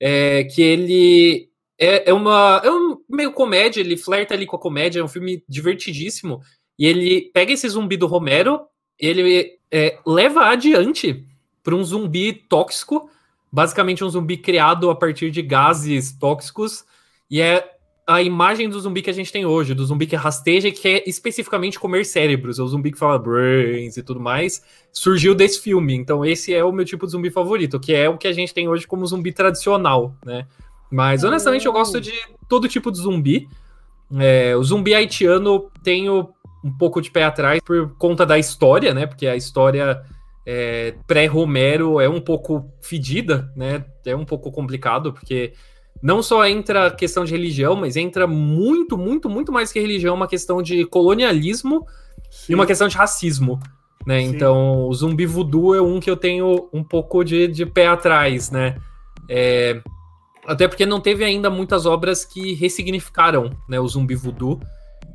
é, 0.00 0.44
que 0.44 0.62
ele 0.62 1.50
é, 1.78 2.10
é 2.10 2.14
uma 2.14 2.62
é 2.64 2.70
um 2.70 2.98
meio 3.08 3.32
comédia, 3.32 3.80
ele 3.80 3.96
flerta 3.96 4.34
ali 4.34 4.46
com 4.46 4.56
a 4.56 4.60
comédia, 4.60 5.00
é 5.00 5.04
um 5.04 5.08
filme 5.08 5.44
divertidíssimo. 5.48 6.40
E 6.78 6.86
ele 6.86 7.30
pega 7.34 7.52
esse 7.52 7.68
zumbi 7.68 7.96
do 7.96 8.06
Romero, 8.06 8.62
ele 9.00 9.58
é, 9.70 9.98
leva 10.06 10.46
adiante 10.46 11.24
para 11.62 11.74
um 11.74 11.82
zumbi 11.82 12.32
tóxico, 12.32 13.10
basicamente 13.50 14.04
um 14.04 14.08
zumbi 14.08 14.36
criado 14.36 14.90
a 14.90 14.94
partir 14.94 15.30
de 15.30 15.42
gases 15.42 16.12
tóxicos, 16.12 16.84
e 17.30 17.40
é 17.40 17.64
a 18.06 18.20
imagem 18.20 18.68
do 18.68 18.80
zumbi 18.80 19.02
que 19.02 19.10
a 19.10 19.12
gente 19.12 19.30
tem 19.30 19.46
hoje, 19.46 19.72
do 19.72 19.86
zumbi 19.86 20.04
que 20.04 20.16
rasteja 20.16 20.66
e 20.66 20.72
que 20.72 20.80
quer 20.80 21.04
especificamente 21.06 21.78
comer 21.78 22.04
cérebros, 22.04 22.58
é 22.58 22.62
o 22.62 22.66
zumbi 22.66 22.90
que 22.90 22.98
fala 22.98 23.16
brains 23.18 23.96
e 23.96 24.02
tudo 24.02 24.18
mais, 24.18 24.62
surgiu 24.92 25.32
desse 25.32 25.60
filme. 25.60 25.94
Então 25.94 26.24
esse 26.24 26.52
é 26.52 26.64
o 26.64 26.72
meu 26.72 26.84
tipo 26.84 27.06
de 27.06 27.12
zumbi 27.12 27.30
favorito, 27.30 27.78
que 27.78 27.94
é 27.94 28.08
o 28.08 28.18
que 28.18 28.26
a 28.26 28.32
gente 28.32 28.52
tem 28.52 28.68
hoje 28.68 28.84
como 28.84 29.06
zumbi 29.06 29.32
tradicional, 29.32 30.12
né? 30.24 30.46
Mas 30.90 31.22
honestamente 31.22 31.66
eu 31.66 31.72
gosto 31.72 32.00
de 32.00 32.12
todo 32.48 32.66
tipo 32.66 32.90
de 32.90 32.98
zumbi. 32.98 33.48
É, 34.18 34.56
o 34.56 34.64
zumbi 34.64 34.92
haitiano 34.92 35.70
tenho 35.84 36.30
um 36.62 36.70
pouco 36.70 37.00
de 37.00 37.10
pé 37.10 37.24
atrás 37.24 37.60
por 37.64 37.94
conta 37.96 38.26
da 38.26 38.38
história, 38.38 38.92
né? 38.92 39.06
Porque 39.06 39.26
a 39.26 39.36
história 39.36 40.02
é, 40.46 40.94
pré-Romero 41.06 42.00
é 42.00 42.08
um 42.08 42.20
pouco 42.20 42.70
fedida, 42.80 43.52
né? 43.56 43.84
É 44.04 44.14
um 44.14 44.24
pouco 44.24 44.50
complicado, 44.50 45.12
porque 45.12 45.52
não 46.02 46.22
só 46.22 46.46
entra 46.46 46.86
a 46.86 46.90
questão 46.90 47.24
de 47.24 47.32
religião, 47.32 47.76
mas 47.76 47.96
entra 47.96 48.26
muito, 48.26 48.96
muito, 48.96 49.28
muito 49.28 49.52
mais 49.52 49.72
que 49.72 49.80
religião, 49.80 50.14
uma 50.14 50.28
questão 50.28 50.62
de 50.62 50.84
colonialismo 50.84 51.86
Sim. 52.30 52.52
e 52.52 52.54
uma 52.54 52.66
questão 52.66 52.88
de 52.88 52.96
racismo. 52.96 53.60
Né? 54.06 54.22
Então, 54.22 54.86
o 54.88 54.94
zumbi 54.94 55.26
voodoo 55.26 55.74
é 55.74 55.82
um 55.82 56.00
que 56.00 56.10
eu 56.10 56.16
tenho 56.16 56.68
um 56.72 56.82
pouco 56.82 57.22
de, 57.22 57.46
de 57.48 57.66
pé 57.66 57.86
atrás, 57.86 58.50
né? 58.50 58.76
É, 59.28 59.80
até 60.46 60.66
porque 60.66 60.86
não 60.86 61.00
teve 61.00 61.22
ainda 61.22 61.50
muitas 61.50 61.84
obras 61.84 62.24
que 62.24 62.54
ressignificaram 62.54 63.50
né, 63.68 63.78
o 63.78 63.86
zumbi 63.86 64.14
voodoo. 64.14 64.60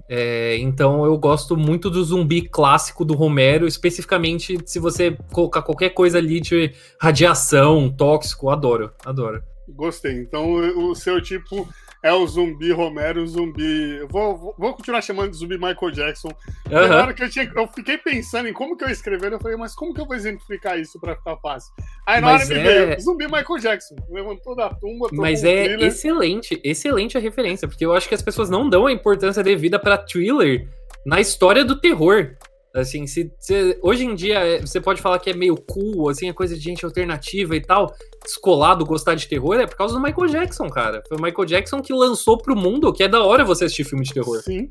É, 0.07 0.57
então 0.57 1.03
eu 1.03 1.17
gosto 1.17 1.57
muito 1.57 1.89
do 1.89 2.03
zumbi 2.03 2.41
clássico 2.41 3.03
do 3.03 3.15
Romero, 3.15 3.67
especificamente 3.67 4.57
se 4.65 4.79
você 4.79 5.17
colocar 5.31 5.63
qualquer 5.63 5.89
coisa 5.89 6.19
ali 6.19 6.39
de 6.39 6.73
radiação, 6.99 7.89
tóxico, 7.89 8.49
adoro, 8.49 8.91
adoro. 9.03 9.43
Gostei. 9.67 10.21
Então 10.21 10.53
o 10.89 10.93
seu 10.93 11.21
tipo 11.21 11.67
é 12.05 12.13
o 12.13 12.27
zumbi 12.27 12.71
Romero, 12.71 13.23
o 13.23 13.27
zumbi. 13.27 13.99
Vou, 14.11 14.53
vou 14.59 14.73
continuar 14.75 15.01
chamando 15.01 15.31
de 15.31 15.37
zumbi 15.37 15.57
Michael 15.57 15.89
Jackson. 15.91 16.27
Uhum. 16.69 16.87
Na 16.87 17.01
hora 17.01 17.13
que 17.15 17.23
eu, 17.23 17.29
tinha, 17.31 17.51
eu 17.55 17.67
fiquei 17.67 17.97
pensando 17.97 18.47
em 18.47 18.53
como 18.53 18.77
que 18.77 18.83
eu 18.83 18.89
escrever, 18.89 19.33
eu 19.33 19.39
falei, 19.39 19.57
mas 19.57 19.73
como 19.73 19.91
que 19.91 19.99
eu 19.99 20.05
vou 20.05 20.15
exemplificar 20.15 20.79
isso 20.79 20.99
pra 20.99 21.15
ficar 21.15 21.35
fácil? 21.37 21.73
Aí 22.05 22.21
na 22.21 22.27
mas 22.27 22.47
hora 22.47 22.59
é... 22.59 22.63
me 22.63 22.85
veio, 22.85 23.01
zumbi 23.01 23.25
Michael 23.25 23.57
Jackson. 23.59 23.95
Levantou 24.07 24.55
da 24.55 24.69
tumba. 24.69 25.09
Mas 25.13 25.43
é 25.43 25.63
thriller. 25.63 25.87
excelente, 25.87 26.61
excelente 26.63 27.17
a 27.17 27.19
referência, 27.19 27.67
porque 27.67 27.83
eu 27.83 27.91
acho 27.91 28.07
que 28.07 28.13
as 28.13 28.21
pessoas 28.21 28.51
não 28.51 28.69
dão 28.69 28.85
a 28.85 28.91
importância 28.91 29.41
devida 29.41 29.79
pra 29.79 29.97
thriller 29.97 30.69
na 31.03 31.19
história 31.19 31.65
do 31.65 31.81
terror. 31.81 32.35
Assim, 32.75 33.07
se, 33.07 33.31
se, 33.39 33.79
hoje 33.81 34.03
em 34.03 34.13
dia 34.13 34.39
é, 34.39 34.59
você 34.59 34.81
pode 34.81 35.01
falar 35.01 35.17
que 35.19 35.29
é 35.29 35.33
meio 35.33 35.55
cool, 35.55 36.09
assim, 36.09 36.27
é 36.27 36.33
coisa 36.33 36.55
de 36.55 36.61
gente 36.61 36.83
alternativa 36.83 37.55
e 37.55 37.61
tal, 37.61 37.95
descolado 38.21 38.85
gostar 38.85 39.15
de 39.15 39.27
terror, 39.27 39.55
é 39.55 39.65
por 39.65 39.77
causa 39.77 39.93
do 39.93 40.01
Michael 40.01 40.27
Jackson, 40.27 40.69
cara. 40.69 41.01
Foi 41.07 41.17
o 41.17 41.21
Michael 41.21 41.45
Jackson 41.45 41.81
que 41.81 41.93
lançou 41.93 42.37
pro 42.37 42.55
mundo 42.55 42.91
que 42.91 43.03
é 43.03 43.07
da 43.07 43.23
hora 43.23 43.45
você 43.45 43.63
assistir 43.63 43.85
filme 43.85 44.03
de 44.03 44.13
terror. 44.13 44.41
Sim, 44.43 44.67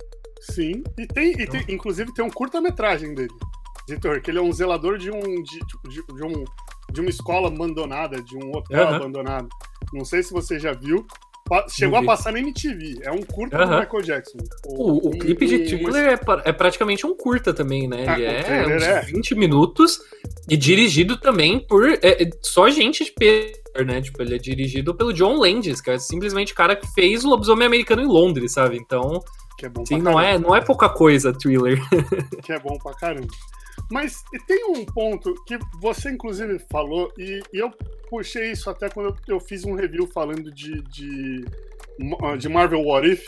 Sim, 0.52 0.84
e 0.98 1.06
tem, 1.06 1.32
e 1.32 1.46
tem 1.46 1.64
inclusive 1.68 2.12
tem 2.12 2.24
um 2.24 2.30
curta-metragem 2.30 3.14
dele, 3.14 3.32
de 3.88 3.98
terror, 3.98 4.20
que 4.20 4.30
ele 4.30 4.38
é 4.38 4.42
um 4.42 4.52
zelador 4.52 4.98
de 4.98 5.10
um 5.10 5.20
de, 5.20 5.58
de, 5.88 6.04
de 6.14 6.24
um 6.24 6.44
de 6.92 7.00
uma 7.00 7.08
escola 7.08 7.48
abandonada, 7.48 8.20
de 8.22 8.36
um 8.36 8.50
hotel 8.54 8.86
uhum. 8.86 8.94
abandonado. 8.94 9.48
Não 9.92 10.04
sei 10.04 10.22
se 10.22 10.32
você 10.32 10.58
já 10.58 10.72
viu. 10.72 11.06
Chegou 11.68 11.98
a 11.98 12.02
passar 12.02 12.32
na 12.32 12.38
MTV. 12.38 13.00
É 13.02 13.10
um 13.10 13.22
curta 13.22 13.58
uhum. 13.58 13.70
do 13.70 13.80
Michael 13.80 14.02
Jackson. 14.02 14.38
O, 14.64 15.08
o, 15.08 15.08
um, 15.08 15.18
clipe 15.18 15.46
de 15.46 15.58
Thriller 15.66 16.18
é, 16.18 16.48
é, 16.48 16.52
praticamente 16.52 17.06
um 17.06 17.14
curta 17.14 17.52
também, 17.52 17.86
né? 17.86 18.06
Ah, 18.08 18.18
Ele 18.18 18.72
é 18.72 18.76
uns 18.76 18.82
é. 18.82 19.00
20 19.02 19.34
minutos 19.34 20.00
e 20.48 20.56
dirigido 20.56 21.18
também 21.18 21.58
por 21.58 21.86
é, 21.86 21.98
é, 22.02 22.30
só 22.42 22.70
gente 22.70 23.04
de 23.04 23.12
peso, 23.12 23.60
né? 23.86 24.00
Tipo, 24.00 24.22
ele 24.22 24.36
é 24.36 24.38
dirigido 24.38 24.94
pelo 24.94 25.12
John 25.12 25.36
Landis, 25.36 25.82
que 25.82 25.90
é 25.90 25.98
simplesmente 25.98 26.52
o 26.54 26.56
cara 26.56 26.74
que 26.74 26.86
fez 26.94 27.24
o 27.24 27.28
lobisomem 27.28 27.66
americano 27.66 28.00
em 28.00 28.06
Londres, 28.06 28.52
sabe? 28.52 28.78
Então, 28.78 29.22
que 29.58 29.66
é 29.66 29.68
bom 29.68 29.84
sim, 29.84 29.98
não 29.98 30.18
é, 30.18 30.38
não 30.38 30.56
é 30.56 30.62
pouca 30.62 30.88
coisa, 30.88 31.30
Thriller. 31.32 31.78
que 32.42 32.52
é 32.52 32.58
bom 32.58 32.78
pra 32.78 32.94
caramba. 32.94 33.28
Mas 33.90 34.22
tem 34.46 34.64
um 34.64 34.84
ponto 34.84 35.34
que 35.44 35.58
você, 35.80 36.10
inclusive, 36.10 36.58
falou, 36.70 37.12
e, 37.18 37.42
e 37.52 37.58
eu 37.58 37.70
puxei 38.08 38.52
isso 38.52 38.70
até 38.70 38.88
quando 38.88 39.10
eu, 39.28 39.34
eu 39.34 39.40
fiz 39.40 39.64
um 39.64 39.74
review 39.74 40.06
falando 40.06 40.52
de, 40.52 40.82
de, 40.82 41.44
de 42.38 42.48
Marvel 42.48 42.82
What 42.82 43.08
If, 43.08 43.26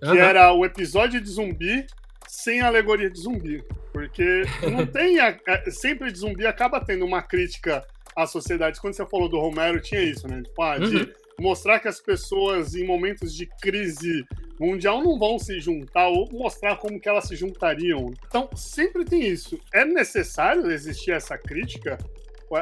que 0.00 0.06
uhum. 0.06 0.16
era 0.16 0.52
o 0.52 0.64
episódio 0.64 1.20
de 1.20 1.28
zumbi 1.28 1.86
sem 2.26 2.60
alegoria 2.60 3.10
de 3.10 3.18
zumbi. 3.18 3.64
Porque 3.92 4.42
não 4.70 4.86
tem. 4.86 5.20
A, 5.20 5.38
a, 5.48 5.70
sempre 5.70 6.12
de 6.12 6.18
zumbi 6.18 6.46
acaba 6.46 6.84
tendo 6.84 7.04
uma 7.04 7.22
crítica 7.22 7.84
à 8.14 8.26
sociedade. 8.26 8.80
Quando 8.80 8.94
você 8.94 9.06
falou 9.06 9.28
do 9.28 9.38
Romero, 9.38 9.80
tinha 9.80 10.02
isso, 10.02 10.28
né? 10.28 10.42
Tipo, 10.42 10.62
ah, 10.62 10.78
de 10.78 10.96
uhum. 10.96 11.12
Mostrar 11.40 11.80
que 11.80 11.88
as 11.88 12.00
pessoas, 12.00 12.74
em 12.74 12.86
momentos 12.86 13.34
de 13.34 13.46
crise 13.46 14.24
mundial 14.58 15.02
não 15.02 15.18
vão 15.18 15.38
se 15.38 15.60
juntar 15.60 16.08
ou 16.08 16.28
mostrar 16.32 16.76
como 16.76 16.98
que 16.98 17.08
elas 17.08 17.26
se 17.26 17.36
juntariam. 17.36 18.12
Então, 18.26 18.48
sempre 18.54 19.04
tem 19.04 19.26
isso. 19.26 19.58
É 19.72 19.84
necessário 19.84 20.70
existir 20.70 21.12
essa 21.12 21.36
crítica? 21.36 21.98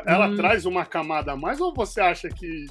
Ela 0.07 0.29
hum. 0.29 0.37
traz 0.37 0.65
uma 0.67 0.85
camada 0.85 1.33
a 1.33 1.37
mais 1.37 1.61
ou 1.61 1.73
você 1.73 2.01
acha 2.01 2.29
que 2.29 2.67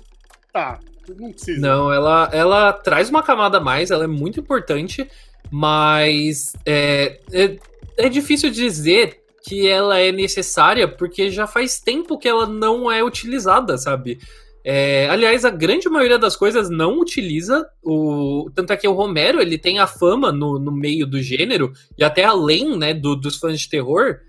tá, 0.52 0.80
não 1.18 1.32
precisa? 1.32 1.60
Não, 1.60 1.92
ela, 1.92 2.30
ela 2.34 2.74
traz 2.74 3.10
uma 3.10 3.24
camada 3.24 3.58
a 3.58 3.62
mais, 3.62 3.92
ela 3.92 4.04
é 4.04 4.08
muito 4.08 4.40
importante, 4.40 5.10
mas 5.50 6.54
é, 6.66 7.20
é, 7.32 7.58
é 7.98 8.10
difícil 8.10 8.50
dizer 8.50 9.22
que 9.44 9.68
ela 9.68 10.00
é 10.00 10.12
necessária 10.12 10.88
porque 10.88 11.30
já 11.30 11.46
faz 11.46 11.80
tempo 11.80 12.18
que 12.18 12.28
ela 12.28 12.48
não 12.48 12.92
é 12.92 13.04
utilizada, 13.04 13.78
sabe? 13.78 14.20
É, 14.66 15.10
aliás, 15.10 15.44
a 15.44 15.50
grande 15.50 15.90
maioria 15.90 16.18
das 16.18 16.38
coisas 16.38 16.70
não 16.70 16.98
utiliza 17.00 17.68
o. 17.84 18.50
Tanto 18.56 18.72
é 18.72 18.78
que 18.78 18.88
o 18.88 18.94
Romero 18.94 19.42
ele 19.42 19.58
tem 19.58 19.80
a 19.80 19.88
fama 19.88 20.32
no, 20.32 20.58
no 20.58 20.72
meio 20.72 21.06
do 21.06 21.22
gênero, 21.22 21.74
e 21.98 22.04
até 22.04 22.24
além 22.24 22.78
né, 22.78 22.94
do, 22.94 23.14
dos 23.16 23.38
fãs 23.38 23.60
de 23.60 23.70
terror, 23.70 24.20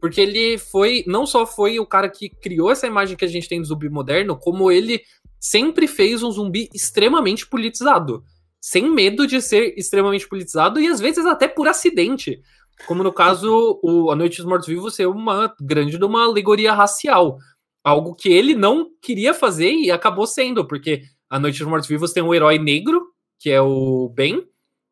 porque 0.00 0.20
ele 0.20 0.56
foi. 0.56 1.04
Não 1.06 1.26
só 1.26 1.46
foi 1.46 1.78
o 1.78 1.86
cara 1.86 2.08
que 2.08 2.30
criou 2.30 2.70
essa 2.70 2.86
imagem 2.86 3.16
que 3.16 3.24
a 3.24 3.28
gente 3.28 3.48
tem 3.48 3.60
do 3.60 3.66
zumbi 3.66 3.90
moderno, 3.90 4.34
como 4.34 4.72
ele 4.72 5.02
sempre 5.38 5.86
fez 5.86 6.22
um 6.22 6.30
zumbi 6.30 6.70
extremamente 6.72 7.46
politizado. 7.46 8.24
Sem 8.58 8.90
medo 8.90 9.26
de 9.26 9.42
ser 9.42 9.74
extremamente 9.76 10.26
politizado, 10.26 10.80
e 10.80 10.86
às 10.86 11.00
vezes 11.00 11.26
até 11.26 11.48
por 11.48 11.68
acidente. 11.68 12.40
Como 12.86 13.02
no 13.02 13.12
caso, 13.12 13.78
o 13.82 14.10
A 14.10 14.16
Noite 14.16 14.38
dos 14.38 14.46
Mortos 14.46 14.68
Vivos 14.68 14.94
ser 14.94 15.06
uma 15.06 15.54
grande 15.60 15.98
de 15.98 16.04
uma 16.04 16.24
alegoria 16.24 16.72
racial 16.72 17.38
algo 17.82 18.14
que 18.14 18.32
ele 18.32 18.54
não 18.54 18.88
queria 19.00 19.34
fazer 19.34 19.72
e 19.72 19.90
acabou 19.90 20.26
sendo, 20.26 20.66
porque 20.66 21.02
A 21.28 21.38
Noite 21.38 21.58
dos 21.58 21.68
Mortos 21.68 21.88
Vivos 21.88 22.12
tem 22.12 22.22
um 22.22 22.34
herói 22.34 22.58
negro, 22.58 23.06
que 23.38 23.50
é 23.50 23.60
o 23.60 24.08
Ben, 24.10 24.46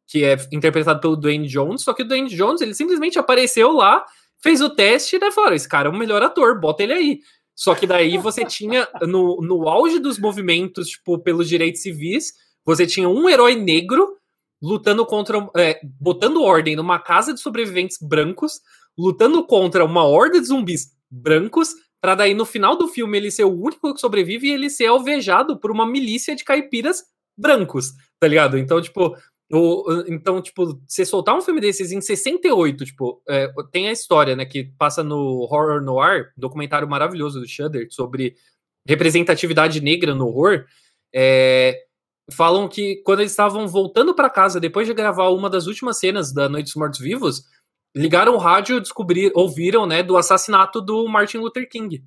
que 0.07 0.25
é 0.25 0.37
interpretado 0.53 1.01
pelo 1.01 1.17
Dwayne 1.17 1.47
Jones, 1.47 1.83
só 1.83 1.93
que 1.93 2.03
o 2.03 2.09
Dwayne 2.09 2.29
Jones, 2.29 2.61
ele 2.61 2.75
simplesmente 2.75 3.19
apareceu 3.19 3.71
lá, 3.73 4.05
fez 4.43 4.61
o 4.61 4.71
teste 4.71 5.17
e 5.17 5.19
daí 5.19 5.31
falou, 5.31 5.53
esse 5.53 5.69
cara 5.69 5.89
é 5.89 5.93
o 5.93 5.97
melhor 5.97 6.23
ator, 6.23 6.61
bota 6.61 6.83
ele 6.83 6.93
aí. 6.93 7.21
Só 7.55 7.75
que 7.75 7.87
daí 7.87 8.17
você 8.17 8.45
tinha, 8.45 8.89
no, 9.03 9.41
no 9.43 9.69
auge 9.69 9.99
dos 9.99 10.19
movimentos, 10.19 10.89
tipo, 10.89 11.19
pelos 11.19 11.49
direitos 11.49 11.83
civis, 11.83 12.33
você 12.65 12.87
tinha 12.87 13.09
um 13.09 13.29
herói 13.29 13.55
negro 13.55 14.17
lutando 14.63 15.05
contra, 15.07 15.49
é, 15.57 15.79
botando 16.01 16.43
ordem 16.43 16.75
numa 16.75 16.99
casa 16.99 17.33
de 17.33 17.41
sobreviventes 17.41 17.99
brancos, 18.01 18.61
lutando 18.97 19.47
contra 19.47 19.85
uma 19.85 20.05
horda 20.05 20.41
de 20.41 20.47
zumbis 20.47 20.89
brancos, 21.11 21.75
Pra 22.01 22.15
daí, 22.15 22.33
no 22.33 22.47
final 22.47 22.77
do 22.77 22.89
filme, 22.89 23.19
ele 23.19 23.31
ser 23.31 23.45
o 23.45 23.53
único 23.53 23.93
que 23.93 24.01
sobrevive 24.01 24.49
e 24.49 24.53
ele 24.53 24.71
ser 24.71 24.87
alvejado 24.87 25.59
por 25.59 25.71
uma 25.71 25.87
milícia 25.87 26.35
de 26.35 26.45
caipiras 26.45 27.05
brancos, 27.37 27.93
tá 28.19 28.27
ligado? 28.27 28.57
Então, 28.57 28.81
tipo, 28.81 29.15
o, 29.53 30.05
então, 30.07 30.41
tipo, 30.41 30.81
você 30.87 31.05
soltar 31.05 31.37
um 31.37 31.43
filme 31.43 31.61
desses 31.61 31.91
em 31.91 32.01
68, 32.01 32.85
tipo, 32.85 33.21
é, 33.29 33.53
tem 33.73 33.89
a 33.89 33.93
história, 33.93 34.37
né, 34.37 34.47
que 34.47 34.73
passa 34.79 35.03
no 35.03 35.41
Horror 35.51 35.83
Noir, 35.83 36.33
documentário 36.37 36.89
maravilhoso 36.89 37.41
do 37.41 37.49
Shudder 37.49 37.89
sobre 37.91 38.37
representatividade 38.87 39.81
negra 39.81 40.15
no 40.15 40.29
horror. 40.29 40.65
É, 41.13 41.77
falam 42.31 42.69
que 42.69 43.03
quando 43.05 43.21
eles 43.21 43.33
estavam 43.33 43.67
voltando 43.67 44.15
para 44.15 44.31
casa 44.31 44.61
depois 44.61 44.87
de 44.87 44.95
gravar 44.95 45.29
uma 45.31 45.51
das 45.51 45.67
últimas 45.67 45.99
cenas 45.99 46.33
da 46.33 46.49
Noite 46.49 46.67
dos 46.67 46.77
Mortos 46.77 47.01
Vivos, 47.01 47.43
ligaram 47.95 48.35
o 48.35 48.39
rádio 48.39 48.77
e 48.77 48.81
descobriram, 48.81 49.33
ouviram, 49.35 49.87
né, 49.87 50.03
do 50.03 50.17
assassinato 50.17 50.81
do 50.81 51.09
Martin 51.09 51.39
Luther 51.39 51.69
King. 51.69 52.05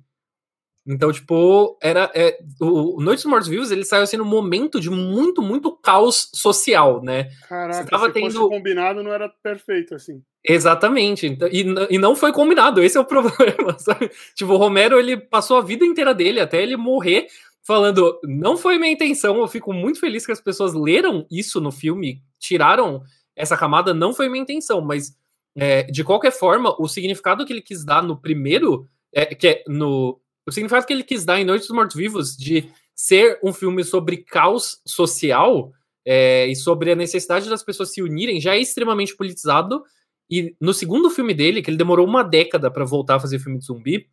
Então, 0.86 1.10
tipo, 1.10 1.78
era. 1.82 2.10
É, 2.14 2.38
o 2.60 3.00
Noites 3.00 3.24
dos 3.24 3.30
Mortos 3.30 3.48
Vivos 3.48 3.70
ele 3.70 3.86
saiu 3.86 4.02
assim 4.02 4.18
num 4.18 4.24
momento 4.24 4.78
de 4.78 4.90
muito, 4.90 5.40
muito 5.40 5.74
caos 5.74 6.28
social, 6.34 7.02
né? 7.02 7.30
Caraca, 7.48 7.88
tava 7.88 8.06
se 8.08 8.12
tendo... 8.12 8.32
fosse 8.32 8.48
combinado, 8.50 9.02
não 9.02 9.10
era 9.10 9.30
perfeito, 9.42 9.94
assim. 9.94 10.22
Exatamente. 10.46 11.26
Então, 11.26 11.48
e, 11.50 11.64
e 11.88 11.96
não 11.96 12.14
foi 12.14 12.32
combinado, 12.32 12.82
esse 12.82 12.98
é 12.98 13.00
o 13.00 13.04
problema, 13.06 13.78
sabe? 13.78 14.10
Tipo, 14.34 14.52
o 14.52 14.56
Romero, 14.58 14.98
ele 14.98 15.16
passou 15.16 15.56
a 15.56 15.62
vida 15.62 15.86
inteira 15.86 16.12
dele 16.12 16.38
até 16.38 16.62
ele 16.62 16.76
morrer 16.76 17.28
falando, 17.66 18.20
não 18.22 18.58
foi 18.58 18.78
minha 18.78 18.92
intenção, 18.92 19.38
eu 19.38 19.48
fico 19.48 19.72
muito 19.72 19.98
feliz 19.98 20.26
que 20.26 20.32
as 20.32 20.40
pessoas 20.40 20.74
leram 20.74 21.26
isso 21.30 21.62
no 21.62 21.72
filme, 21.72 22.22
tiraram 22.38 23.02
essa 23.34 23.56
camada, 23.56 23.94
não 23.94 24.12
foi 24.12 24.28
minha 24.28 24.42
intenção, 24.42 24.82
mas 24.82 25.16
é, 25.56 25.84
de 25.84 26.02
qualquer 26.02 26.32
forma, 26.32 26.74
o 26.78 26.88
significado 26.88 27.44
que 27.46 27.52
ele 27.52 27.62
quis 27.62 27.84
dar 27.84 28.02
no 28.02 28.20
primeiro, 28.20 28.88
é, 29.12 29.34
que 29.34 29.48
é 29.48 29.64
no, 29.68 30.20
o 30.46 30.52
significado 30.52 30.86
que 30.86 30.92
ele 30.92 31.04
quis 31.04 31.24
dar 31.24 31.40
em 31.40 31.44
Noites 31.44 31.68
dos 31.68 31.76
Mortos-Vivos 31.76 32.36
de 32.36 32.68
ser 32.94 33.38
um 33.42 33.52
filme 33.52 33.82
sobre 33.84 34.18
caos 34.18 34.80
social 34.86 35.72
é, 36.06 36.46
e 36.46 36.54
sobre 36.54 36.92
a 36.92 36.96
necessidade 36.96 37.48
das 37.48 37.62
pessoas 37.62 37.92
se 37.92 38.02
unirem 38.02 38.40
já 38.40 38.54
é 38.54 38.60
extremamente 38.60 39.16
politizado. 39.16 39.82
E 40.30 40.54
no 40.60 40.72
segundo 40.72 41.10
filme 41.10 41.34
dele, 41.34 41.62
que 41.62 41.70
ele 41.70 41.76
demorou 41.76 42.06
uma 42.06 42.22
década 42.22 42.70
para 42.70 42.84
voltar 42.84 43.16
a 43.16 43.20
fazer 43.20 43.38
filme 43.38 43.58
de 43.58 43.66
zumbi, 43.66 44.08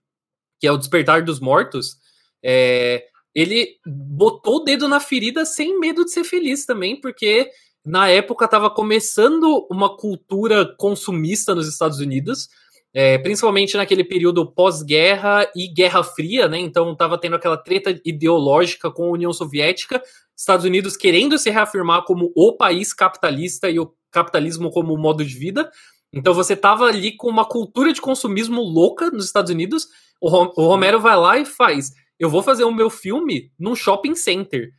que 0.60 0.68
é 0.68 0.72
O 0.72 0.78
Despertar 0.78 1.24
dos 1.24 1.40
Mortos, 1.40 1.98
é, 2.44 3.06
ele 3.34 3.78
botou 3.86 4.58
o 4.58 4.64
dedo 4.64 4.88
na 4.88 5.00
ferida 5.00 5.46
sem 5.46 5.80
medo 5.80 6.04
de 6.04 6.12
ser 6.12 6.24
feliz 6.24 6.66
também, 6.66 7.00
porque 7.00 7.50
na 7.86 8.10
época 8.10 8.46
estava 8.46 8.70
começando 8.70 9.68
uma 9.70 9.96
cultura 9.96 10.66
consumista 10.78 11.56
nos 11.56 11.68
Estados 11.68 12.00
Unidos, 12.00 12.48
é, 12.94 13.18
principalmente 13.18 13.78
naquele 13.78 14.04
período 14.04 14.46
pós-guerra 14.52 15.50
e 15.56 15.68
Guerra 15.68 16.04
Fria, 16.04 16.48
né? 16.48 16.60
Então 16.60 16.92
estava 16.92 17.18
tendo 17.18 17.36
aquela 17.36 17.58
treta 17.58 18.00
ideológica 18.06 18.92
com 18.92 19.06
a 19.06 19.12
União 19.12 19.32
Soviética, 19.32 20.02
Estados 20.38 20.66
Unidos 20.66 20.98
querendo 20.98 21.38
se 21.38 21.50
reafirmar 21.50 22.04
como 22.04 22.32
o 22.36 22.54
país 22.54 22.94
capitalista 22.94 23.70
e 23.70 23.80
o 23.80 23.94
capitalismo 24.12 24.70
como 24.70 24.98
modo 24.98 25.24
de 25.24 25.34
vida. 25.34 25.72
Então 26.14 26.34
você 26.34 26.54
estava 26.54 26.86
ali 26.86 27.16
com 27.16 27.30
uma 27.30 27.46
cultura 27.46 27.94
de 27.94 28.02
consumismo 28.02 28.62
louca 28.62 29.10
nos 29.10 29.26
Estados 29.26 29.52
Unidos. 29.52 29.88
O, 30.20 30.28
o 30.28 30.68
Romero 30.68 31.00
vai 31.00 31.16
lá 31.16 31.38
e 31.38 31.46
faz: 31.46 31.92
eu 32.20 32.30
vou 32.30 32.44
fazer 32.44 32.66
o 32.66 32.74
meu 32.74 32.90
filme 32.90 33.52
num 33.58 33.76
shopping 33.76 34.16
center. 34.16 34.70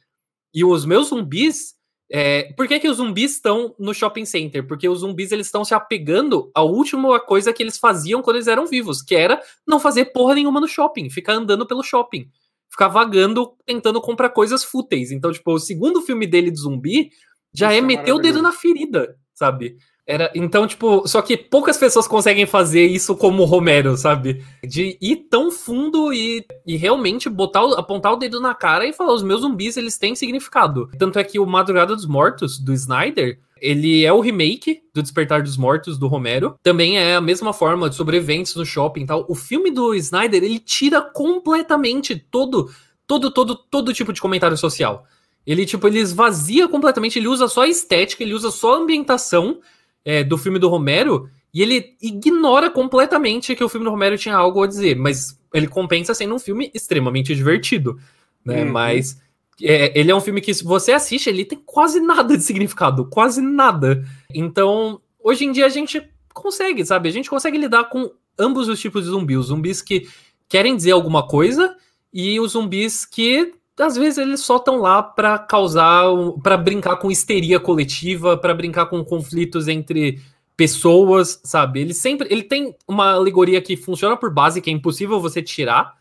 E 0.55 0.65
os 0.65 0.85
meus 0.85 1.09
zumbis 1.09 1.75
é, 2.15 2.53
por 2.53 2.69
que, 2.69 2.79
que 2.79 2.89
os 2.91 2.99
zumbis 2.99 3.33
estão 3.33 3.75
no 3.79 3.95
shopping 3.95 4.27
center? 4.27 4.67
Porque 4.67 4.87
os 4.87 5.01
zumbis 5.01 5.33
eles 5.33 5.47
estão 5.47 5.65
se 5.65 5.73
apegando 5.73 6.51
à 6.55 6.63
última 6.63 7.19
coisa 7.19 7.55
que 7.55 7.63
eles 7.63 7.79
faziam 7.79 8.21
quando 8.21 8.37
eles 8.37 8.49
eram 8.49 8.67
vivos, 8.67 9.01
que 9.01 9.15
era 9.15 9.41
não 9.67 9.81
fazer 9.81 10.13
porra 10.13 10.35
nenhuma 10.35 10.61
no 10.61 10.69
shopping, 10.69 11.09
ficar 11.09 11.33
andando 11.33 11.67
pelo 11.67 11.83
shopping, 11.83 12.29
ficar 12.71 12.89
vagando, 12.89 13.55
tentando 13.65 13.99
comprar 13.99 14.29
coisas 14.29 14.63
fúteis. 14.63 15.11
Então, 15.11 15.33
tipo, 15.33 15.55
o 15.55 15.59
segundo 15.59 16.03
filme 16.03 16.27
dele 16.27 16.51
de 16.51 16.61
zumbi 16.61 17.09
já 17.55 17.69
Isso 17.69 17.77
é, 17.77 17.79
é 17.79 17.81
meter 17.81 18.13
o 18.13 18.19
dedo 18.19 18.43
na 18.43 18.53
ferida, 18.53 19.17
sabe? 19.33 19.79
Era, 20.05 20.33
então, 20.35 20.67
tipo, 20.67 21.07
só 21.07 21.23
que 21.23 21.37
poucas 21.37 21.77
pessoas 21.77 22.09
conseguem 22.09 22.45
fazer 22.45 22.85
isso 22.85 23.15
como 23.15 23.43
o 23.43 23.47
Romero, 23.47 23.97
sabe? 23.97 24.45
De 24.65 24.99
ir 25.01 25.29
tão 25.31 25.53
fundo 25.53 26.13
e, 26.13 26.45
e 26.67 26.77
realmente 26.77 27.29
botar, 27.29 27.63
apontar 27.79 28.13
o 28.13 28.17
dedo 28.17 28.41
na 28.41 28.53
cara 28.53 28.85
e 28.85 28.93
falar: 28.93 29.13
os 29.13 29.23
meus 29.23 29.43
zumbis 29.43 29.77
eles 29.77 29.97
têm 29.97 30.17
significado. 30.17 30.91
Tanto 30.99 31.21
é 31.21 31.25
que 31.25 31.39
o 31.39 31.47
Madrugada 31.47 31.95
dos 31.95 32.07
Mortos, 32.07 32.59
do 32.59 32.73
Snyder, 32.73 33.39
ele 33.61 34.05
é 34.05 34.13
o 34.13 34.19
remake 34.19 34.83
do 34.93 35.03
Despertar 35.03 35.41
dos 35.41 35.57
Mortos 35.57 35.97
do 35.97 36.09
Romero. 36.09 36.59
Também 36.65 36.99
é 36.99 37.15
a 37.15 37.21
mesma 37.21 37.53
forma 37.53 37.89
de 37.89 37.95
sobreviventes 37.95 38.57
no 38.57 38.67
shopping 38.67 39.03
e 39.03 39.07
tal. 39.07 39.25
O 39.29 39.37
filme 39.37 39.71
do 39.71 39.95
Snyder, 39.95 40.43
ele 40.43 40.59
tira 40.59 41.01
completamente 41.01 42.17
todo, 42.17 42.69
todo, 43.07 43.31
todo, 43.31 43.55
todo 43.55 43.95
tipo 43.95 44.13
de 44.13 44.21
comentário 44.21 44.57
social. 44.57 45.07
Ele, 45.47 45.65
tipo, 45.65 45.87
ele 45.87 46.01
esvazia 46.01 46.67
completamente, 46.67 47.21
ele 47.21 47.29
usa 47.29 47.47
só 47.47 47.63
a 47.63 47.69
estética, 47.69 48.25
ele 48.25 48.35
usa 48.35 48.51
só 48.51 48.75
a 48.75 48.79
ambientação 48.79 49.61
é, 50.05 50.25
do 50.25 50.37
filme 50.39 50.59
do 50.59 50.69
Romero 50.69 51.29
e 51.55 51.61
ele 51.61 51.97
ignora 52.01 52.71
completamente 52.71 53.55
que 53.55 53.63
o 53.63 53.69
filme 53.69 53.85
do 53.85 53.91
Romero 53.91 54.17
tinha 54.17 54.35
algo 54.35 54.63
a 54.63 54.67
dizer, 54.67 54.97
mas 54.97 55.39
ele 55.53 55.69
compensa 55.69 56.15
sendo 56.15 56.35
um 56.35 56.39
filme 56.39 56.71
extremamente 56.73 57.35
divertido, 57.35 57.99
né? 58.45 58.65
Uhum. 58.65 58.73
Mas 58.73 59.21
é, 59.61 59.99
ele 59.99 60.11
é 60.11 60.15
um 60.15 60.21
filme 60.21 60.41
que, 60.41 60.55
se 60.55 60.65
você 60.65 60.93
assiste, 60.93 61.29
ele 61.29 61.45
tem 61.45 61.61
quase 61.65 62.01
nada 62.01 62.37
de 62.37 62.43
significado, 62.43 63.05
quase 63.07 63.43
nada. 63.43 64.03
Então, 64.35 65.01
hoje 65.23 65.45
em 65.45 65.53
dia 65.53 65.67
a 65.67 65.69
gente 65.69 66.03
consegue, 66.33 66.85
sabe? 66.87 67.09
A 67.09 67.13
gente 67.13 67.29
consegue 67.29 67.59
lidar 67.59 67.85
com 67.85 68.11
ambos 68.39 68.69
os 68.69 68.81
tipos 68.81 69.05
de 69.05 69.11
zumbis. 69.11 69.39
Os 69.39 69.47
zumbis 69.47 69.83
que 69.83 70.09
querem 70.49 70.75
dizer 70.75 70.93
alguma 70.93 71.27
coisa 71.27 71.77
e 72.13 72.41
os 72.41 72.53
zumbis 72.53 73.05
que 73.05 73.53
às 73.79 73.97
vezes 73.97 74.19
eles 74.19 74.41
só 74.41 74.57
estão 74.57 74.77
lá 74.77 75.03
para 75.03 75.39
causar, 75.39 76.05
para 76.43 76.57
brincar 76.57 76.97
com 76.97 77.11
histeria 77.11 77.59
coletiva, 77.59 78.37
para 78.37 78.55
brincar 78.55 78.87
com 78.87 79.05
conflitos 79.05 79.69
entre 79.69 80.21
pessoas, 80.57 81.41
sabe? 81.45 81.81
Ele 81.81 81.95
sempre, 81.95 82.29
ele 82.31 82.43
tem 82.43 82.75
uma 82.87 83.13
alegoria 83.13 83.61
que 83.63 83.77
funciona 83.77 84.17
por 84.17 84.33
base, 84.33 84.61
que 84.61 84.71
é 84.71 84.73
impossível 84.73 85.21
você 85.21 85.43
tirar 85.43 85.95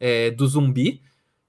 é, 0.00 0.30
do 0.30 0.46
zumbi, 0.46 1.02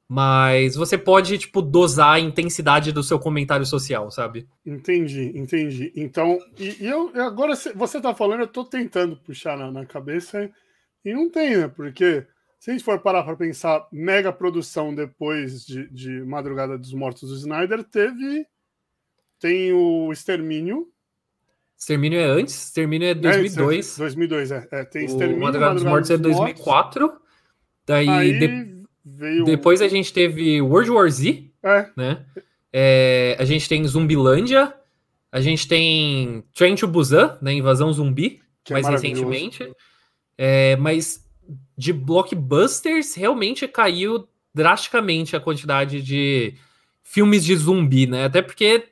mas 0.08 0.76
você 0.76 0.98
pode, 0.98 1.38
tipo, 1.38 1.62
dosar 1.62 2.16
a 2.16 2.20
intensidade 2.20 2.92
do 2.92 3.04
seu 3.04 3.20
comentário 3.20 3.66
social, 3.66 4.10
sabe? 4.10 4.48
Entendi, 4.66 5.32
entendi. 5.36 5.94
Então, 5.96 6.40
e, 6.58 6.84
e 6.84 6.88
eu 6.88 7.12
agora 7.22 7.54
você 7.56 8.02
tá 8.02 8.14
falando, 8.14 8.42
eu 8.42 8.48
tô 8.48 8.66
tentando 8.66 9.16
puxar 9.16 9.56
na, 9.56 9.72
na 9.72 9.86
cabeça 9.86 10.50
e 11.06 11.14
não 11.14 11.30
tem, 11.30 11.58
né? 11.58 11.68
Porque 11.68 12.26
se 12.60 12.70
a 12.70 12.74
gente 12.74 12.84
for 12.84 13.00
parar 13.00 13.24
para 13.24 13.38
pensar, 13.38 13.88
mega 13.90 14.34
produção 14.34 14.94
depois 14.94 15.66
de, 15.66 15.90
de 15.90 16.22
Madrugada 16.26 16.78
dos 16.78 16.94
Mortos 16.94 17.30
do 17.30 17.36
Snyder, 17.36 17.84
teve. 17.86 18.46
Tem 19.40 19.72
o 19.72 20.12
Extermínio. 20.12 20.90
Extermínio 21.78 22.20
é 22.20 22.26
antes, 22.26 22.66
Extermínio 22.66 23.08
é 23.08 23.14
2002. 23.14 23.96
É, 23.96 24.00
2002, 24.00 24.52
é. 24.52 24.68
é 24.72 24.84
tem 24.84 25.06
Extermínio. 25.06 25.38
O 25.38 25.46
Madrugada, 25.46 25.74
Madrugada 25.74 25.76
dos 25.76 25.84
Mortos 25.84 26.12
é 26.12 26.18
2004. 26.18 27.22
Daí. 27.86 28.10
Aí 28.10 28.38
de... 28.38 28.86
veio... 29.06 29.46
Depois 29.46 29.82
a 29.82 29.88
gente 29.88 30.12
teve 30.12 30.62
World 30.62 30.92
War 30.92 31.10
Z. 31.10 31.50
É. 31.64 31.90
Né? 31.96 32.26
É, 32.74 33.38
a 33.40 33.46
gente 33.46 33.70
tem 33.70 33.88
Zumbilândia. 33.88 34.74
A 35.32 35.40
gente 35.40 35.66
tem 35.66 36.44
Train 36.54 36.76
to 36.76 36.88
Busan, 36.88 37.38
né? 37.42 37.54
Invasão 37.54 37.94
Zumbi, 37.94 38.42
que 38.66 38.74
é 38.74 38.82
mais 38.82 38.88
recentemente. 38.88 39.72
É, 40.38 40.76
mas 40.76 41.29
de 41.78 41.94
blockbusters, 41.94 43.16
realmente 43.16 43.68
caiu 43.68 44.28
drasticamente 44.54 45.36
a 45.36 45.40
quantidade 45.40 46.02
de 46.02 46.54
filmes 47.04 47.44
de 47.44 47.56
zumbi, 47.56 48.06
né? 48.06 48.26
Até 48.26 48.42
porque 48.42 48.90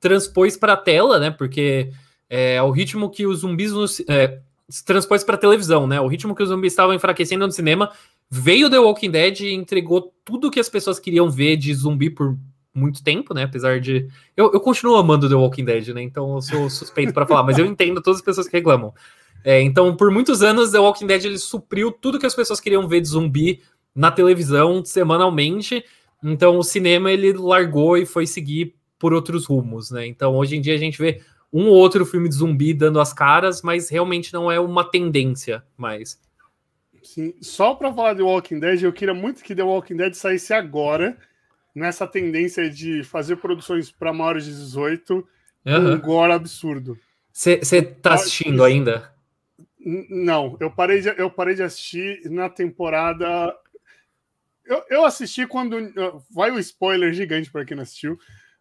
transpôs 0.00 0.56
para 0.56 0.74
a 0.74 0.76
tela, 0.76 1.18
né? 1.18 1.30
Porque 1.30 1.90
é 2.28 2.62
o 2.62 2.70
ritmo 2.70 3.10
que 3.10 3.26
os 3.26 3.40
zumbis 3.40 3.72
nos, 3.72 4.00
é, 4.08 4.38
transpôs 4.84 5.24
para 5.24 5.36
televisão, 5.36 5.86
né? 5.86 6.00
O 6.00 6.06
ritmo 6.06 6.34
que 6.34 6.42
os 6.42 6.50
zumbis 6.50 6.72
estavam 6.72 6.94
enfraquecendo 6.94 7.46
no 7.46 7.52
cinema 7.52 7.90
veio 8.30 8.68
The 8.68 8.78
Walking 8.78 9.10
Dead 9.10 9.40
e 9.40 9.54
entregou 9.54 10.12
tudo 10.24 10.50
que 10.50 10.60
as 10.60 10.68
pessoas 10.68 10.98
queriam 10.98 11.30
ver 11.30 11.56
de 11.56 11.72
zumbi 11.74 12.10
por 12.10 12.36
muito 12.74 13.02
tempo, 13.02 13.34
né? 13.34 13.44
Apesar 13.44 13.80
de 13.80 14.06
eu, 14.36 14.52
eu 14.52 14.60
continuo 14.60 14.96
amando 14.96 15.28
The 15.28 15.34
Walking 15.34 15.64
Dead, 15.64 15.88
né? 15.88 16.02
Então 16.02 16.36
eu 16.36 16.42
sou 16.42 16.70
suspeito 16.70 17.12
para 17.12 17.26
falar, 17.26 17.42
mas 17.42 17.58
eu 17.58 17.66
entendo 17.66 18.02
todas 18.02 18.18
as 18.18 18.24
pessoas 18.24 18.46
que 18.46 18.56
reclamam. 18.56 18.94
É, 19.44 19.60
então, 19.60 19.94
por 19.96 20.10
muitos 20.10 20.42
anos, 20.42 20.70
The 20.70 20.78
Walking 20.78 21.06
Dead 21.06 21.24
ele 21.24 21.38
supriu 21.38 21.90
tudo 21.92 22.18
que 22.18 22.26
as 22.26 22.34
pessoas 22.34 22.60
queriam 22.60 22.86
ver 22.88 23.00
de 23.00 23.08
zumbi 23.08 23.62
na 23.94 24.10
televisão 24.10 24.84
semanalmente. 24.84 25.84
Então, 26.22 26.58
o 26.58 26.62
cinema 26.62 27.10
ele 27.10 27.32
largou 27.32 27.96
e 27.96 28.04
foi 28.04 28.26
seguir 28.26 28.74
por 28.98 29.12
outros 29.12 29.46
rumos, 29.46 29.90
né? 29.90 30.06
Então, 30.06 30.36
hoje 30.36 30.56
em 30.56 30.60
dia 30.60 30.74
a 30.74 30.78
gente 30.78 30.98
vê 30.98 31.22
um 31.52 31.68
ou 31.68 31.76
outro 31.76 32.04
filme 32.04 32.28
de 32.28 32.34
zumbi 32.34 32.74
dando 32.74 33.00
as 33.00 33.12
caras, 33.12 33.62
mas 33.62 33.88
realmente 33.88 34.32
não 34.32 34.50
é 34.50 34.58
uma 34.60 34.84
tendência 34.84 35.62
mais. 35.76 36.20
Sim, 37.02 37.34
só 37.40 37.74
para 37.74 37.92
falar 37.92 38.14
de 38.14 38.22
Walking 38.22 38.58
Dead, 38.58 38.82
eu 38.82 38.92
queria 38.92 39.14
muito 39.14 39.42
que 39.42 39.54
The 39.54 39.62
Walking 39.62 39.96
Dead 39.96 40.14
saísse 40.14 40.52
agora, 40.52 41.16
nessa 41.74 42.06
tendência 42.06 42.68
de 42.68 43.02
fazer 43.04 43.36
produções 43.36 43.90
para 43.90 44.12
maiores 44.12 44.44
de 44.44 44.50
18, 44.50 45.14
uhum. 45.64 45.92
um 45.92 46.00
gore 46.00 46.32
absurdo. 46.32 46.98
Você 47.32 47.82
tá 47.82 48.14
assistindo 48.14 48.64
ainda? 48.64 49.10
Não, 50.10 50.54
eu 50.60 50.70
parei 50.70 51.00
de, 51.00 51.08
eu 51.16 51.30
parei 51.30 51.54
de 51.54 51.62
assistir 51.62 52.20
na 52.30 52.50
temporada. 52.50 53.56
Eu, 54.66 54.82
eu 54.90 55.04
assisti 55.06 55.46
quando. 55.46 55.76
Vai 56.30 56.50
o 56.50 56.58
spoiler 56.58 57.12
gigante 57.14 57.50
para 57.50 57.64
quem 57.64 57.74
não 57.74 57.84
assistiu, 57.84 58.18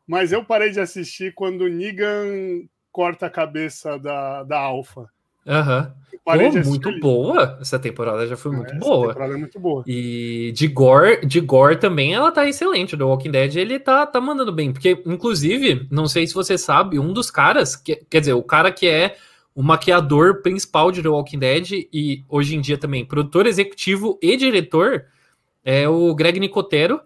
mas 0.08 0.32
eu 0.32 0.46
parei 0.46 0.72
de 0.72 0.80
assistir 0.80 1.34
quando 1.34 1.62
o 1.66 1.68
Negan 1.68 2.64
corta 2.94 3.26
a 3.26 3.30
cabeça 3.30 4.00
da, 4.00 4.44
da 4.44 4.58
Alpha. 4.58 5.10
Aham. 5.46 5.94
Uhum. 6.26 6.64
muito 6.66 6.98
boa. 7.00 7.58
Essa 7.60 7.78
temporada 7.78 8.26
já 8.26 8.38
foi 8.38 8.54
muito 8.54 8.72
Essa 8.72 8.80
boa. 8.80 9.08
temporada 9.08 9.34
é 9.34 9.38
muito 9.38 9.60
boa. 9.60 9.84
E 9.86 10.54
de 10.54 10.68
gore, 10.68 11.26
de 11.26 11.42
gore 11.42 11.78
também 11.78 12.14
ela 12.14 12.32
tá 12.32 12.48
excelente. 12.48 12.96
O 12.96 12.98
The 12.98 13.04
Walking 13.04 13.32
Dead 13.32 13.56
ele 13.56 13.80
tá, 13.80 14.06
tá 14.06 14.22
mandando 14.22 14.52
bem. 14.54 14.72
Porque, 14.72 15.02
inclusive, 15.06 15.88
não 15.92 16.08
sei 16.08 16.26
se 16.26 16.34
você 16.34 16.58
sabe, 16.58 17.00
um 17.00 17.12
dos 17.12 17.30
caras, 17.30 17.76
que, 17.76 17.98
quer 18.10 18.22
dizer, 18.22 18.34
o 18.34 18.44
cara 18.44 18.72
que 18.72 18.88
é 18.88 19.18
o 19.58 19.64
maquiador 19.64 20.44
principal 20.44 20.92
de 20.92 21.02
The 21.02 21.10
Walking 21.10 21.40
Dead 21.40 21.72
e 21.92 22.24
hoje 22.30 22.56
em 22.56 22.62
dia 22.62 22.78
também 22.78 23.04
produtor 23.04 23.48
executivo 23.48 24.20
e 24.22 24.38
diretor 24.38 25.06
é 25.66 25.90
o 25.90 26.14
Greg 26.14 26.40
Nicotero, 26.40 27.02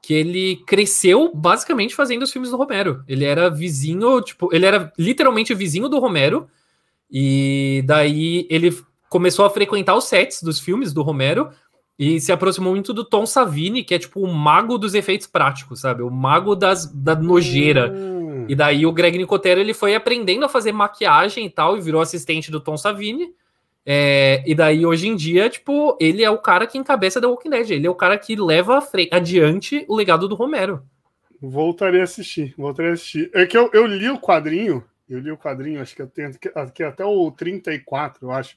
que 0.00 0.14
ele 0.14 0.62
cresceu 0.68 1.32
basicamente 1.34 1.96
fazendo 1.96 2.22
os 2.22 2.30
filmes 2.30 2.52
do 2.52 2.56
Romero. 2.56 3.02
Ele 3.08 3.24
era 3.24 3.50
vizinho, 3.50 4.22
tipo, 4.22 4.54
ele 4.54 4.64
era 4.64 4.92
literalmente 4.96 5.52
vizinho 5.52 5.88
do 5.88 5.98
Romero 5.98 6.46
e 7.10 7.82
daí 7.84 8.46
ele 8.48 8.72
começou 9.08 9.44
a 9.44 9.50
frequentar 9.50 9.96
os 9.96 10.04
sets 10.04 10.44
dos 10.44 10.60
filmes 10.60 10.92
do 10.92 11.02
Romero 11.02 11.50
e 11.98 12.20
se 12.20 12.30
aproximou 12.30 12.72
muito 12.72 12.94
do 12.94 13.04
Tom 13.04 13.26
Savini, 13.26 13.82
que 13.82 13.96
é 13.96 13.98
tipo 13.98 14.20
o 14.20 14.32
mago 14.32 14.78
dos 14.78 14.94
efeitos 14.94 15.26
práticos, 15.26 15.80
sabe? 15.80 16.04
O 16.04 16.10
mago 16.10 16.54
das, 16.54 16.86
da 16.86 17.16
nojeira. 17.16 17.92
Hum 17.92 18.15
e 18.48 18.54
daí 18.54 18.86
o 18.86 18.92
Greg 18.92 19.16
Nicotero 19.18 19.60
ele 19.60 19.74
foi 19.74 19.94
aprendendo 19.94 20.44
a 20.44 20.48
fazer 20.48 20.72
maquiagem 20.72 21.46
e 21.46 21.50
tal, 21.50 21.76
e 21.76 21.80
virou 21.80 22.00
assistente 22.00 22.50
do 22.50 22.60
Tom 22.60 22.76
Savini. 22.76 23.34
É, 23.88 24.42
e 24.44 24.54
daí, 24.54 24.84
hoje 24.84 25.06
em 25.06 25.14
dia, 25.14 25.48
tipo, 25.48 25.96
ele 26.00 26.24
é 26.24 26.30
o 26.30 26.38
cara 26.38 26.66
que 26.66 26.76
encabeça 26.76 27.20
The 27.20 27.26
Walking 27.28 27.50
Dead. 27.50 27.70
Ele 27.70 27.86
é 27.86 27.90
o 27.90 27.94
cara 27.94 28.18
que 28.18 28.34
leva 28.34 28.82
adiante 29.12 29.84
o 29.88 29.94
legado 29.94 30.26
do 30.26 30.34
Romero. 30.34 30.82
Voltaria 31.40 32.00
a 32.00 32.04
assistir, 32.04 32.52
voltaria 32.58 32.90
a 32.90 32.94
assistir. 32.94 33.30
É 33.32 33.46
que 33.46 33.56
eu, 33.56 33.70
eu 33.72 33.86
li 33.86 34.10
o 34.10 34.18
quadrinho, 34.18 34.82
eu 35.08 35.20
li 35.20 35.30
o 35.30 35.38
quadrinho, 35.38 35.80
acho 35.80 35.94
que 35.94 36.02
eu 36.02 36.08
tenho 36.08 36.32
aqui 36.54 36.82
até 36.82 37.04
o 37.04 37.30
34, 37.30 38.26
eu 38.26 38.32
acho. 38.32 38.56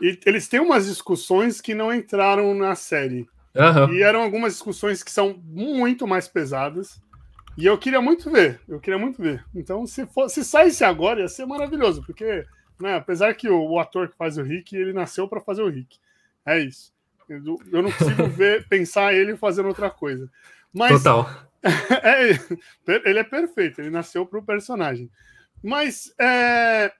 E 0.00 0.18
eles 0.26 0.48
têm 0.48 0.60
umas 0.60 0.86
discussões 0.86 1.60
que 1.60 1.74
não 1.74 1.94
entraram 1.94 2.52
na 2.54 2.74
série. 2.74 3.28
Uhum. 3.54 3.94
E 3.94 4.02
eram 4.02 4.22
algumas 4.22 4.54
discussões 4.54 5.02
que 5.02 5.10
são 5.10 5.40
muito 5.44 6.06
mais 6.06 6.28
pesadas. 6.28 7.00
E 7.58 7.66
eu 7.66 7.76
queria 7.76 8.00
muito 8.00 8.30
ver, 8.30 8.60
eu 8.68 8.78
queria 8.78 9.00
muito 9.00 9.20
ver. 9.20 9.44
Então, 9.52 9.84
se, 9.84 10.06
for, 10.06 10.30
se 10.30 10.44
saísse 10.44 10.84
agora, 10.84 11.22
ia 11.22 11.28
ser 11.28 11.44
maravilhoso, 11.44 12.04
porque, 12.06 12.46
né, 12.78 12.94
apesar 12.94 13.34
que 13.34 13.48
o, 13.48 13.70
o 13.70 13.80
ator 13.80 14.08
que 14.08 14.16
faz 14.16 14.38
o 14.38 14.44
Rick, 14.44 14.76
ele 14.76 14.92
nasceu 14.92 15.26
para 15.26 15.40
fazer 15.40 15.62
o 15.62 15.68
Rick. 15.68 15.98
É 16.46 16.60
isso. 16.60 16.94
Eu, 17.28 17.58
eu 17.72 17.82
não 17.82 17.90
consigo 17.90 18.28
ver, 18.30 18.68
pensar 18.68 19.12
ele 19.12 19.36
fazendo 19.36 19.66
outra 19.66 19.90
coisa. 19.90 20.30
Mas, 20.72 21.02
Total. 21.02 21.28
É, 22.00 22.30
ele 23.04 23.18
é 23.18 23.24
perfeito, 23.24 23.80
ele 23.80 23.90
nasceu 23.90 24.24
para 24.24 24.38
o 24.38 24.44
personagem. 24.44 25.10
Mas 25.60 26.14
é, 26.16 26.92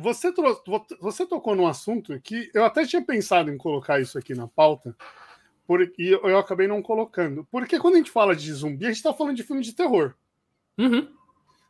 você, 0.00 0.32
trouxe, 0.32 0.62
você 1.00 1.26
tocou 1.26 1.56
num 1.56 1.66
assunto 1.66 2.18
que 2.20 2.48
eu 2.54 2.64
até 2.64 2.86
tinha 2.86 3.02
pensado 3.02 3.50
em 3.50 3.58
colocar 3.58 3.98
isso 3.98 4.16
aqui 4.16 4.32
na 4.32 4.46
pauta, 4.46 4.94
e 5.98 6.08
eu, 6.08 6.38
acabei 6.38 6.66
não 6.66 6.82
colocando. 6.82 7.46
Porque 7.50 7.78
quando 7.78 7.94
a 7.94 7.98
gente 7.98 8.10
fala 8.10 8.34
de 8.34 8.52
zumbi, 8.52 8.86
a 8.86 8.88
gente 8.88 8.96
está 8.96 9.12
falando 9.12 9.36
de 9.36 9.44
filme 9.44 9.62
de 9.62 9.72
terror. 9.72 10.14
Uhum. 10.76 11.06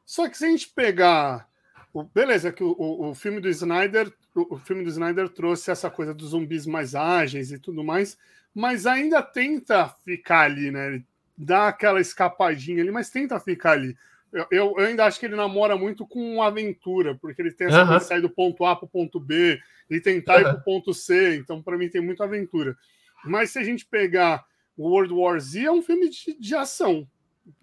Só 0.07 0.29
que 0.29 0.39
se 0.39 0.47
a 0.47 0.49
gente 0.49 0.69
pegar. 0.71 1.49
O, 1.93 2.05
beleza, 2.05 2.53
que 2.53 2.63
o, 2.63 2.75
o, 2.79 3.11
o, 3.11 3.15
filme 3.15 3.41
do 3.41 3.49
Snyder. 3.49 4.13
O, 4.35 4.55
o 4.55 4.59
filme 4.59 4.85
do 4.85 4.91
Snyder 4.91 5.29
trouxe 5.29 5.71
essa 5.71 5.91
coisa 5.91 6.15
dos 6.15 6.31
zumbis 6.31 6.67
mais 6.67 6.95
ágeis 6.95 7.53
e 7.53 7.59
tudo 7.59 7.85
mais, 7.85 8.17
mas 8.55 8.87
ainda 8.87 9.21
tenta 9.23 9.89
ficar 10.05 10.43
ali, 10.43 10.71
né? 10.71 10.87
Ele 10.87 11.07
dá 11.37 11.69
aquela 11.69 12.01
escapadinha 12.01 12.83
ali, 12.83 12.91
mas 12.91 13.11
tenta 13.11 13.39
ficar 13.41 13.73
ali. 13.73 13.97
Eu, 14.33 14.47
eu, 14.51 14.79
ainda 14.79 15.05
acho 15.05 15.19
que 15.19 15.27
ele 15.27 15.35
namora 15.35 15.77
muito 15.77 16.07
com 16.07 16.43
aventura, 16.43 17.17
porque 17.17 17.43
ele 17.43 17.51
tem 17.51 17.67
essa 17.67 17.85
uhum. 17.85 17.99
de 17.99 18.05
sair 18.05 18.21
do 18.21 18.31
ponto 18.31 18.65
A 18.65 18.77
para 18.77 18.87
o 18.87 18.89
ponto 18.89 19.19
B 19.19 19.61
e 19.91 20.01
tentar 20.01 20.37
uhum. 20.37 20.41
ir 20.41 20.45
para 20.45 20.55
o 20.55 20.63
ponto 20.63 20.95
C. 20.95 21.37
Então, 21.37 21.61
para 21.61 21.77
mim, 21.77 21.89
tem 21.89 22.01
muita 22.01 22.25
aventura. 22.25 22.77
Mas 23.25 23.51
se 23.51 23.59
a 23.59 23.65
gente 23.65 23.87
pegar 23.87 24.45
World 24.79 25.13
War 25.13 25.39
Z, 25.39 25.65
é 25.65 25.73
um 25.73 25.83
filme 25.83 26.09
de, 26.09 26.39
de 26.39 26.55
ação. 26.55 27.07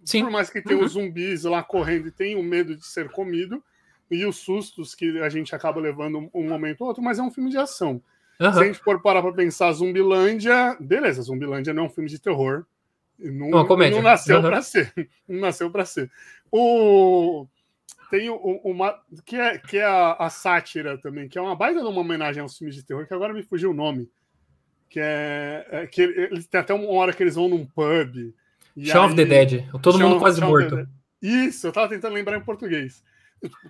Sim. 0.04 0.24
Por 0.24 0.32
mais 0.32 0.50
que 0.50 0.62
tenha 0.62 0.80
uhum. 0.80 0.86
os 0.86 0.92
zumbis 0.94 1.44
lá 1.44 1.64
correndo 1.64 2.08
e 2.08 2.12
tenha 2.12 2.38
o 2.38 2.44
medo 2.44 2.76
de 2.76 2.86
ser 2.86 3.10
comido, 3.10 3.64
e 4.10 4.26
os 4.26 4.38
sustos 4.38 4.96
que 4.96 5.20
a 5.20 5.30
gente 5.30 5.54
acaba 5.54 5.82
levando 5.82 6.30
um 6.34 6.48
momento 6.48 6.82
ou 6.82 6.88
outro, 6.88 7.04
mas 7.04 7.20
é 7.20 7.22
um 7.22 7.32
filme 7.32 7.50
de 7.50 7.58
ação. 7.58 8.02
Uhum. 8.40 8.54
Se 8.54 8.60
a 8.60 8.64
gente 8.64 8.80
for 8.80 9.02
parar 9.02 9.22
para 9.22 9.34
pensar 9.34 9.72
Zumbilândia, 9.72 10.78
beleza, 10.80 11.22
Zumbilândia 11.22 11.74
não 11.74 11.84
é 11.84 11.86
um 11.88 11.90
filme 11.90 12.10
de 12.10 12.20
terror. 12.20 12.66
Não, 13.20 13.50
não 13.90 14.02
nasceu 14.02 14.38
uhum. 14.38 14.44
para 14.44 14.62
ser. 14.62 14.94
Não 15.28 15.40
nasceu 15.40 15.72
para 15.72 15.86
ser. 15.86 16.12
O, 16.52 17.48
tem 18.10 18.30
uma. 18.30 18.98
que 19.26 19.36
é, 19.36 19.58
que 19.58 19.78
é 19.78 19.86
a, 19.86 20.14
a, 20.14 20.30
sátira 20.30 20.98
também, 20.98 21.28
que 21.28 21.38
é 21.38 21.42
uma 21.42 21.56
baita 21.56 21.82
de 21.82 21.88
uma 21.88 22.00
homenagem 22.00 22.42
aos 22.42 22.58
filmes 22.58 22.76
de 22.76 22.84
terror, 22.84 23.06
que 23.06 23.14
agora 23.14 23.34
me 23.34 23.44
fugiu 23.44 23.72
o 23.72 23.74
nome. 23.74 24.10
Que 24.90 25.00
é. 25.00 25.68
é 25.72 25.88
que 25.88 26.02
eles 26.02 26.48
tem 26.48 26.62
até 26.62 26.74
uma 26.74 26.90
hora 26.92 27.14
que 27.14 27.22
eles 27.22 27.36
vão 27.36 27.50
num 27.50 27.66
pub. 27.66 28.34
Shaun 28.84 29.06
of 29.06 29.16
the 29.16 29.26
Dead. 29.26 29.66
Todo 29.82 30.00
mundo 30.00 30.20
quase 30.20 30.42
morto. 30.42 30.88
Isso, 31.22 31.68
eu 31.68 31.72
tava 31.72 31.90
tentando 31.90 32.14
lembrar 32.14 32.38
em 32.38 32.44
português. 32.44 33.04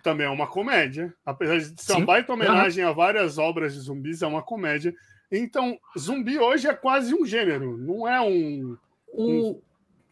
Também 0.03 0.28
é 0.28 0.30
uma 0.30 0.47
comédia. 0.47 1.13
Apesar 1.26 1.57
de 1.57 1.65
ser 1.65 1.93
Sim. 1.93 1.97
uma 1.97 2.05
baita 2.05 2.34
homenagem 2.34 2.84
uhum. 2.84 2.89
a 2.89 2.93
várias 2.93 3.38
obras 3.38 3.74
de 3.74 3.80
zumbis, 3.80 4.22
é 4.22 4.28
uma 4.28 4.41
comédia. 4.41 4.93
Então, 5.32 5.78
zumbi 5.97 6.38
hoje 6.39 6.68
é 6.68 6.74
quase 6.74 7.13
um 7.13 7.26
gênero, 7.26 7.78
não 7.78 8.07
é 8.07 8.22
um. 8.22 8.78
um 9.13 9.51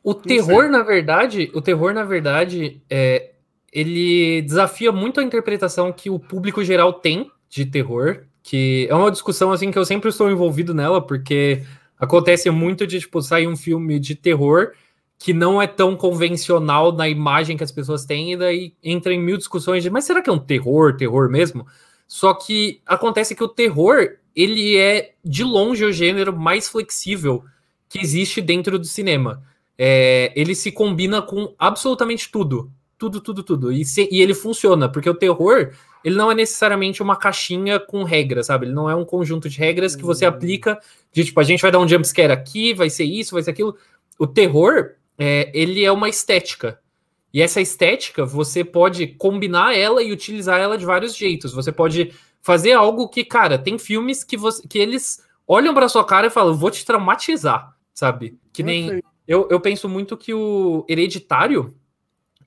o, 0.03 0.11
o 0.11 0.13
terror, 0.13 0.69
na 0.69 0.83
verdade, 0.83 1.49
o 1.53 1.61
terror, 1.61 1.93
na 1.93 2.03
verdade, 2.03 2.81
é, 2.89 3.31
ele 3.71 4.41
desafia 4.41 4.91
muito 4.91 5.19
a 5.19 5.23
interpretação 5.23 5.91
que 5.91 6.09
o 6.09 6.19
público 6.19 6.63
geral 6.63 6.93
tem 6.93 7.31
de 7.49 7.65
terror, 7.65 8.23
que 8.45 8.85
é 8.91 8.93
uma 8.93 9.09
discussão 9.09 9.51
assim 9.51 9.71
que 9.71 9.77
eu 9.79 9.83
sempre 9.83 10.07
estou 10.07 10.29
envolvido 10.29 10.71
nela, 10.71 11.01
porque 11.01 11.63
acontece 11.97 12.47
muito 12.51 12.85
de 12.85 12.99
tipo 12.99 13.19
sair 13.19 13.47
um 13.47 13.57
filme 13.57 13.99
de 13.99 14.13
terror 14.13 14.73
que 15.17 15.33
não 15.33 15.59
é 15.59 15.65
tão 15.65 15.95
convencional 15.95 16.91
na 16.91 17.09
imagem 17.09 17.57
que 17.57 17.63
as 17.63 17.71
pessoas 17.71 18.05
têm, 18.05 18.33
e 18.33 18.37
daí 18.37 18.75
entra 18.83 19.11
em 19.11 19.19
mil 19.19 19.35
discussões 19.35 19.81
de, 19.81 19.89
mas 19.89 20.05
será 20.05 20.21
que 20.21 20.29
é 20.29 20.33
um 20.33 20.37
terror, 20.37 20.95
terror 20.95 21.27
mesmo? 21.27 21.65
Só 22.07 22.35
que 22.35 22.81
acontece 22.85 23.33
que 23.33 23.43
o 23.43 23.47
terror, 23.47 24.17
ele 24.35 24.77
é 24.77 25.13
de 25.23 25.43
longe 25.43 25.83
o 25.83 25.91
gênero 25.91 26.37
mais 26.37 26.69
flexível 26.69 27.43
que 27.89 27.97
existe 27.97 28.41
dentro 28.41 28.77
do 28.77 28.85
cinema. 28.85 29.41
É, 29.75 30.31
ele 30.35 30.53
se 30.53 30.71
combina 30.71 31.19
com 31.19 31.55
absolutamente 31.57 32.29
tudo. 32.31 32.71
Tudo, 32.97 33.19
tudo, 33.19 33.43
tudo. 33.43 33.71
E, 33.71 33.83
se, 33.83 34.07
e 34.11 34.21
ele 34.21 34.33
funciona, 34.33 34.89
porque 34.89 35.09
o 35.09 35.13
terror, 35.13 35.71
ele 36.03 36.15
não 36.15 36.31
é 36.31 36.35
necessariamente 36.35 37.03
uma 37.03 37.15
caixinha 37.15 37.79
com 37.79 38.03
regras, 38.03 38.47
sabe? 38.47 38.65
Ele 38.65 38.73
não 38.73 38.89
é 38.89 38.95
um 38.95 39.03
conjunto 39.03 39.49
de 39.49 39.57
regras 39.59 39.95
que 39.95 40.03
você 40.03 40.25
hum. 40.25 40.29
aplica 40.29 40.79
de 41.11 41.25
tipo, 41.25 41.39
a 41.39 41.43
gente 41.43 41.61
vai 41.61 41.71
dar 41.71 41.79
um 41.79 41.87
jumpscare 41.87 42.31
aqui, 42.31 42.73
vai 42.73 42.89
ser 42.89 43.03
isso, 43.03 43.33
vai 43.33 43.43
ser 43.43 43.51
aquilo. 43.51 43.75
O 44.17 44.25
terror, 44.25 44.91
é, 45.17 45.51
ele 45.53 45.83
é 45.83 45.91
uma 45.91 46.07
estética. 46.07 46.79
E 47.33 47.41
essa 47.41 47.59
estética, 47.59 48.25
você 48.25 48.63
pode 48.63 49.07
combinar 49.07 49.77
ela 49.77 50.01
e 50.01 50.11
utilizar 50.11 50.57
ela 50.57 50.77
de 50.77 50.85
vários 50.85 51.17
jeitos. 51.17 51.53
Você 51.53 51.69
pode 51.69 52.13
fazer 52.41 52.71
algo 52.71 53.09
que, 53.09 53.25
cara, 53.25 53.57
tem 53.57 53.77
filmes 53.77 54.23
que, 54.23 54.37
você, 54.37 54.65
que 54.65 54.79
eles 54.79 55.21
olham 55.45 55.73
para 55.73 55.89
sua 55.89 56.05
cara 56.05 56.27
e 56.27 56.29
falam, 56.29 56.53
vou 56.53 56.71
te 56.71 56.85
traumatizar, 56.85 57.75
sabe? 57.93 58.39
Que 58.53 58.63
nem. 58.63 59.01
Eu, 59.27 59.47
eu 59.49 59.59
penso 59.59 59.89
muito 59.89 60.15
que 60.15 60.33
o 60.33 60.85
Hereditário, 60.87 61.75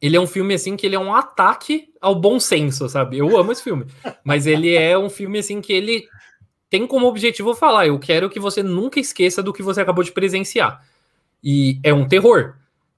ele 0.00 0.16
é 0.16 0.20
um 0.20 0.26
filme 0.26 0.54
assim 0.54 0.76
que 0.76 0.86
ele 0.86 0.96
é 0.96 0.98
um 0.98 1.14
ataque 1.14 1.88
ao 2.00 2.14
bom 2.14 2.38
senso, 2.38 2.88
sabe? 2.88 3.18
Eu 3.18 3.36
amo 3.36 3.52
esse 3.52 3.62
filme, 3.62 3.86
mas 4.24 4.46
ele 4.46 4.74
é 4.74 4.98
um 4.98 5.10
filme 5.10 5.38
assim 5.38 5.60
que 5.60 5.72
ele 5.72 6.08
tem 6.70 6.86
como 6.86 7.06
objetivo 7.06 7.54
falar, 7.54 7.86
eu 7.86 7.98
quero 7.98 8.28
que 8.28 8.38
você 8.38 8.62
nunca 8.62 9.00
esqueça 9.00 9.42
do 9.42 9.52
que 9.52 9.62
você 9.62 9.80
acabou 9.80 10.04
de 10.04 10.12
presenciar. 10.12 10.84
E 11.42 11.78
é 11.82 11.94
um 11.94 12.06
terror. 12.06 12.54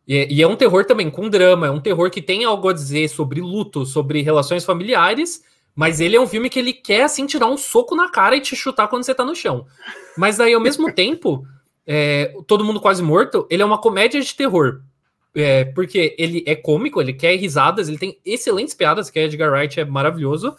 E 0.07 0.17
é, 0.17 0.33
e 0.33 0.43
é 0.43 0.47
um 0.47 0.57
terror 0.57 0.85
também 0.85 1.11
com 1.11 1.29
drama, 1.29 1.69
é 1.69 1.71
um 1.71 1.81
terror 1.81 2.11
que 2.11 2.21
tem 2.21 2.45
algo 2.45 2.69
a 2.69 2.73
dizer 2.73 3.09
sobre 3.09 3.41
luto, 3.41 3.87
sobre 3.87 4.23
relações 4.23 4.65
familiares, 4.65 5.45
mas 5.75 6.01
ele 6.01 6.17
é 6.17 6.21
um 6.21 6.27
filme 6.27 6.51
que 6.51 6.59
ele 6.59 6.73
quer 6.73 7.05
assim 7.05 7.27
te 7.27 7.39
dar 7.39 7.47
um 7.47 7.57
soco 7.57 7.95
na 7.95 8.11
cara 8.11 8.37
e 8.37 8.41
te 8.41 8.57
chutar 8.57 8.89
quando 8.89 9.05
você 9.05 9.15
tá 9.15 9.25
no 9.25 9.37
chão. 9.37 9.67
Mas 10.17 10.37
daí 10.37 10.53
ao 10.53 10.61
mesmo 10.61 10.91
tempo, 10.93 11.47
é, 11.87 12.35
todo 12.47 12.65
mundo 12.65 12.81
quase 12.81 13.03
morto, 13.03 13.47
ele 13.49 13.63
é 13.63 13.67
uma 13.67 13.79
comédia 13.79 14.21
de 14.21 14.35
terror. 14.35 14.83
É, 15.35 15.65
porque 15.65 16.15
ele 16.19 16.43
é 16.47 16.57
cômico, 16.57 17.01
ele 17.01 17.13
quer 17.13 17.37
risadas, 17.37 17.89
ele 17.89 17.99
tem 17.99 18.19
excelentes 18.25 18.75
piadas, 18.75 19.11
que 19.11 19.19
Edgar 19.19 19.53
Wright 19.53 19.79
é 19.79 19.85
maravilhoso, 19.85 20.57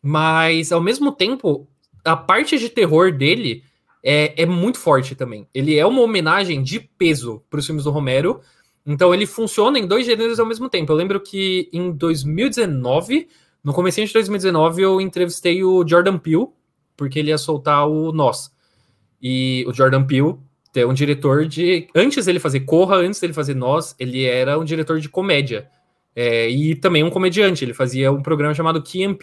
mas 0.00 0.70
ao 0.70 0.80
mesmo 0.80 1.10
tempo, 1.10 1.66
a 2.04 2.16
parte 2.16 2.58
de 2.58 2.68
terror 2.68 3.12
dele 3.12 3.64
é, 4.04 4.42
é 4.42 4.46
muito 4.46 4.78
forte 4.78 5.14
também. 5.14 5.48
Ele 5.52 5.76
é 5.76 5.84
uma 5.84 6.02
homenagem 6.02 6.62
de 6.62 6.78
peso 6.78 7.42
para 7.50 7.58
os 7.58 7.66
filmes 7.66 7.84
do 7.84 7.90
Romero, 7.90 8.40
então 8.86 9.14
ele 9.14 9.26
funciona 9.26 9.78
em 9.78 9.86
dois 9.86 10.04
gêneros 10.04 10.38
ao 10.38 10.46
mesmo 10.46 10.68
tempo. 10.68 10.92
Eu 10.92 10.96
lembro 10.96 11.18
que 11.20 11.68
em 11.72 11.90
2019, 11.90 13.28
no 13.62 13.72
começo 13.72 14.04
de 14.04 14.12
2019, 14.12 14.82
eu 14.82 15.00
entrevistei 15.00 15.64
o 15.64 15.86
Jordan 15.86 16.18
Peele, 16.18 16.48
porque 16.96 17.18
ele 17.18 17.30
ia 17.30 17.38
soltar 17.38 17.88
o 17.88 18.12
Nós. 18.12 18.52
E 19.20 19.64
o 19.66 19.72
Jordan 19.72 20.04
Peele 20.04 20.36
é 20.74 20.86
um 20.86 20.92
diretor 20.92 21.46
de. 21.46 21.88
Antes 21.94 22.26
dele 22.26 22.38
fazer 22.38 22.60
Corra, 22.60 22.96
antes 22.96 23.20
dele 23.20 23.32
fazer 23.32 23.54
Nós, 23.54 23.94
ele 23.98 24.24
era 24.24 24.58
um 24.58 24.64
diretor 24.64 24.98
de 25.00 25.08
comédia. 25.08 25.68
É, 26.16 26.48
e 26.48 26.74
também 26.74 27.02
um 27.02 27.10
comediante. 27.10 27.64
Ele 27.64 27.74
fazia 27.74 28.12
um 28.12 28.22
programa 28.22 28.54
chamado 28.54 28.82
Key 28.82 29.04
and 29.04 29.16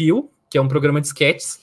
que 0.50 0.58
é 0.58 0.62
um 0.62 0.68
programa 0.68 1.00
de 1.00 1.08
sketches. 1.08 1.62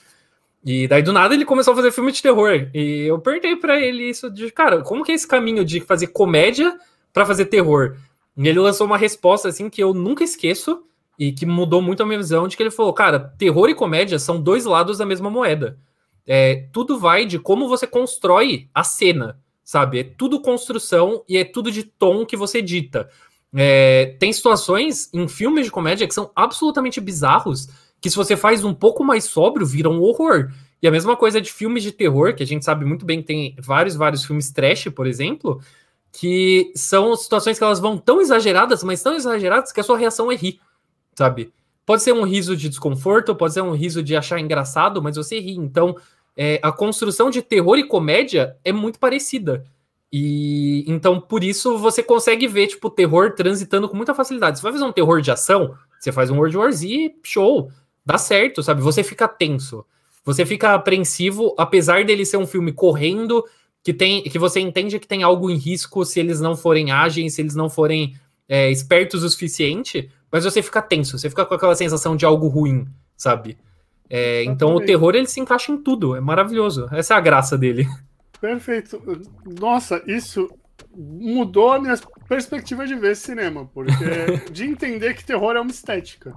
E 0.64 0.88
daí 0.88 1.02
do 1.02 1.12
nada 1.12 1.34
ele 1.34 1.44
começou 1.44 1.72
a 1.72 1.76
fazer 1.76 1.92
filme 1.92 2.10
de 2.10 2.22
terror. 2.22 2.68
E 2.74 3.04
eu 3.06 3.18
perguntei 3.18 3.56
para 3.56 3.80
ele 3.80 4.04
isso 4.08 4.30
de, 4.30 4.50
cara, 4.50 4.82
como 4.82 5.04
que 5.04 5.12
é 5.12 5.14
esse 5.14 5.26
caminho 5.26 5.64
de 5.64 5.80
fazer 5.80 6.08
comédia 6.08 6.76
para 7.12 7.24
fazer 7.24 7.46
terror? 7.46 7.96
E 8.36 8.48
ele 8.48 8.58
lançou 8.58 8.86
uma 8.86 8.98
resposta 8.98 9.48
assim 9.48 9.70
que 9.70 9.82
eu 9.82 9.94
nunca 9.94 10.24
esqueço 10.24 10.82
e 11.18 11.32
que 11.32 11.44
mudou 11.44 11.82
muito 11.82 12.02
a 12.02 12.06
minha 12.06 12.18
visão 12.18 12.46
de 12.46 12.56
que 12.56 12.62
ele 12.62 12.70
falou, 12.70 12.92
cara, 12.92 13.18
terror 13.18 13.68
e 13.68 13.74
comédia 13.74 14.18
são 14.18 14.40
dois 14.40 14.64
lados 14.64 14.98
da 14.98 15.06
mesma 15.06 15.28
moeda. 15.28 15.78
É, 16.26 16.66
tudo 16.72 16.98
vai 16.98 17.24
de 17.24 17.38
como 17.38 17.68
você 17.68 17.86
constrói 17.86 18.68
a 18.74 18.84
cena 18.84 19.38
sabe? 19.68 19.98
É 19.98 20.02
tudo 20.02 20.40
construção 20.40 21.22
e 21.28 21.36
é 21.36 21.44
tudo 21.44 21.70
de 21.70 21.82
tom 21.82 22.24
que 22.24 22.38
você 22.38 22.62
dita. 22.62 23.10
É, 23.54 24.16
tem 24.18 24.32
situações 24.32 25.10
em 25.12 25.28
filmes 25.28 25.66
de 25.66 25.70
comédia 25.70 26.08
que 26.08 26.14
são 26.14 26.30
absolutamente 26.34 27.02
bizarros, 27.02 27.68
que 28.00 28.08
se 28.08 28.16
você 28.16 28.34
faz 28.34 28.64
um 28.64 28.72
pouco 28.72 29.04
mais 29.04 29.24
sóbrio, 29.24 29.66
vira 29.66 29.90
um 29.90 30.00
horror. 30.00 30.50
E 30.80 30.88
a 30.88 30.90
mesma 30.90 31.14
coisa 31.16 31.38
de 31.38 31.52
filmes 31.52 31.82
de 31.82 31.92
terror, 31.92 32.34
que 32.34 32.42
a 32.42 32.46
gente 32.46 32.64
sabe 32.64 32.86
muito 32.86 33.04
bem 33.04 33.20
que 33.20 33.26
tem 33.26 33.56
vários, 33.58 33.94
vários 33.94 34.24
filmes 34.24 34.50
trash, 34.50 34.88
por 34.88 35.06
exemplo, 35.06 35.60
que 36.10 36.72
são 36.74 37.14
situações 37.14 37.58
que 37.58 37.64
elas 37.64 37.78
vão 37.78 37.98
tão 37.98 38.22
exageradas, 38.22 38.82
mas 38.82 39.02
tão 39.02 39.16
exageradas 39.16 39.70
que 39.70 39.80
a 39.80 39.84
sua 39.84 39.98
reação 39.98 40.32
é 40.32 40.34
rir, 40.34 40.60
sabe? 41.14 41.52
Pode 41.84 42.02
ser 42.02 42.14
um 42.14 42.24
riso 42.24 42.56
de 42.56 42.70
desconforto, 42.70 43.36
pode 43.36 43.52
ser 43.52 43.60
um 43.60 43.72
riso 43.72 44.02
de 44.02 44.16
achar 44.16 44.40
engraçado, 44.40 45.02
mas 45.02 45.16
você 45.16 45.38
ri. 45.38 45.56
Então, 45.56 45.94
é, 46.40 46.60
a 46.62 46.70
construção 46.70 47.30
de 47.30 47.42
terror 47.42 47.76
e 47.76 47.82
comédia 47.82 48.56
é 48.64 48.72
muito 48.72 49.00
parecida. 49.00 49.66
E 50.12 50.84
então, 50.86 51.20
por 51.20 51.42
isso, 51.42 51.76
você 51.76 52.00
consegue 52.00 52.46
ver, 52.46 52.68
tipo, 52.68 52.88
terror 52.88 53.34
transitando 53.34 53.88
com 53.88 53.96
muita 53.96 54.14
facilidade. 54.14 54.58
Você 54.58 54.62
vai 54.62 54.72
fazer 54.72 54.84
um 54.84 54.92
terror 54.92 55.20
de 55.20 55.32
ação, 55.32 55.74
você 55.98 56.12
faz 56.12 56.30
um 56.30 56.36
World 56.36 56.56
War 56.56 56.70
Z, 56.70 57.16
show, 57.24 57.72
dá 58.06 58.16
certo, 58.16 58.62
sabe? 58.62 58.80
Você 58.80 59.02
fica 59.02 59.26
tenso, 59.26 59.84
você 60.24 60.46
fica 60.46 60.74
apreensivo, 60.74 61.54
apesar 61.58 62.04
dele 62.04 62.24
ser 62.24 62.36
um 62.36 62.46
filme 62.46 62.70
correndo, 62.70 63.44
que 63.82 63.92
tem 63.92 64.22
que 64.22 64.38
você 64.38 64.60
entende 64.60 65.00
que 65.00 65.08
tem 65.08 65.24
algo 65.24 65.50
em 65.50 65.56
risco 65.56 66.04
se 66.04 66.20
eles 66.20 66.40
não 66.40 66.56
forem 66.56 66.92
ágeis, 66.92 67.34
se 67.34 67.42
eles 67.42 67.56
não 67.56 67.68
forem 67.68 68.14
é, 68.48 68.70
espertos 68.70 69.24
o 69.24 69.28
suficiente, 69.28 70.08
mas 70.30 70.44
você 70.44 70.62
fica 70.62 70.80
tenso, 70.80 71.18
você 71.18 71.28
fica 71.28 71.44
com 71.44 71.54
aquela 71.54 71.74
sensação 71.74 72.16
de 72.16 72.24
algo 72.24 72.46
ruim, 72.46 72.86
sabe? 73.16 73.58
É, 74.10 74.42
então 74.44 74.74
o 74.74 74.80
terror 74.80 75.14
ele 75.14 75.26
se 75.26 75.40
encaixa 75.40 75.70
em 75.70 75.76
tudo, 75.76 76.16
é 76.16 76.20
maravilhoso. 76.20 76.88
Essa 76.92 77.14
é 77.14 77.16
a 77.16 77.20
graça 77.20 77.58
dele. 77.58 77.86
Perfeito. 78.40 79.00
Nossa, 79.60 80.02
isso 80.06 80.48
mudou 80.96 81.72
a 81.72 81.80
minha 81.80 81.94
perspectiva 82.28 82.86
de 82.86 82.94
ver 82.94 83.16
cinema, 83.16 83.68
porque 83.72 83.92
de 84.50 84.64
entender 84.64 85.14
que 85.14 85.24
terror 85.24 85.56
é 85.56 85.60
uma 85.60 85.70
estética. 85.70 86.34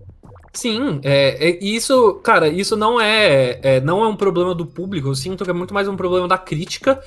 Sim, 0.53 0.99
é, 1.03 1.49
é, 1.49 1.63
isso, 1.63 2.15
cara, 2.15 2.49
isso 2.49 2.75
não 2.75 2.99
é, 2.99 3.59
é, 3.63 3.81
não 3.81 4.03
é 4.03 4.07
um 4.07 4.15
problema 4.15 4.53
do 4.53 4.65
público. 4.65 5.07
Eu 5.07 5.15
sinto 5.15 5.45
que 5.45 5.49
é 5.49 5.53
muito 5.53 5.73
mais 5.73 5.87
um 5.87 5.95
problema 5.95 6.27
da 6.27 6.37
crítica 6.37 7.01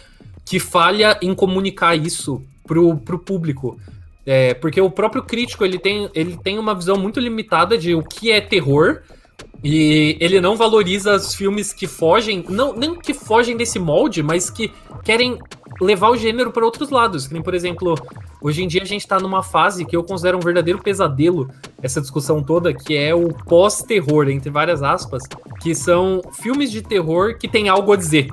que 0.44 0.58
falha 0.58 1.18
em 1.20 1.34
comunicar 1.34 1.94
isso 1.94 2.42
pro, 2.66 2.96
pro 2.96 3.18
público. 3.18 3.78
É, 4.26 4.54
porque 4.54 4.80
o 4.80 4.90
próprio 4.90 5.22
crítico 5.22 5.64
ele 5.64 5.78
tem, 5.78 6.08
ele 6.14 6.38
tem 6.38 6.58
uma 6.58 6.74
visão 6.74 6.96
muito 6.96 7.20
limitada 7.20 7.76
de 7.76 7.94
o 7.94 8.02
que 8.02 8.32
é 8.32 8.40
terror 8.40 9.02
e 9.62 10.16
ele 10.20 10.40
não 10.40 10.56
valoriza 10.56 11.14
os 11.14 11.34
filmes 11.34 11.72
que 11.72 11.86
fogem, 11.86 12.44
não 12.48 12.74
nem 12.74 12.94
que 12.94 13.14
fogem 13.14 13.56
desse 13.56 13.78
molde, 13.78 14.22
mas 14.22 14.50
que 14.50 14.70
querem 15.02 15.38
levar 15.80 16.10
o 16.10 16.16
gênero 16.16 16.50
para 16.50 16.64
outros 16.64 16.90
lados. 16.90 17.26
Que 17.26 17.34
nem, 17.34 17.42
por 17.42 17.54
exemplo, 17.54 17.94
hoje 18.40 18.62
em 18.62 18.68
dia 18.68 18.82
a 18.82 18.86
gente 18.86 19.02
está 19.02 19.18
numa 19.18 19.42
fase 19.42 19.84
que 19.84 19.96
eu 19.96 20.02
considero 20.02 20.38
um 20.38 20.40
verdadeiro 20.40 20.80
pesadelo, 20.80 21.50
essa 21.82 22.00
discussão 22.00 22.42
toda, 22.42 22.72
que 22.72 22.96
é 22.96 23.14
o 23.14 23.28
pós-terror, 23.28 24.28
entre 24.28 24.50
várias 24.50 24.82
aspas, 24.82 25.22
que 25.60 25.74
são 25.74 26.20
filmes 26.32 26.70
de 26.70 26.82
terror 26.82 27.36
que 27.38 27.48
tem 27.48 27.68
algo 27.68 27.92
a 27.92 27.96
dizer. 27.96 28.28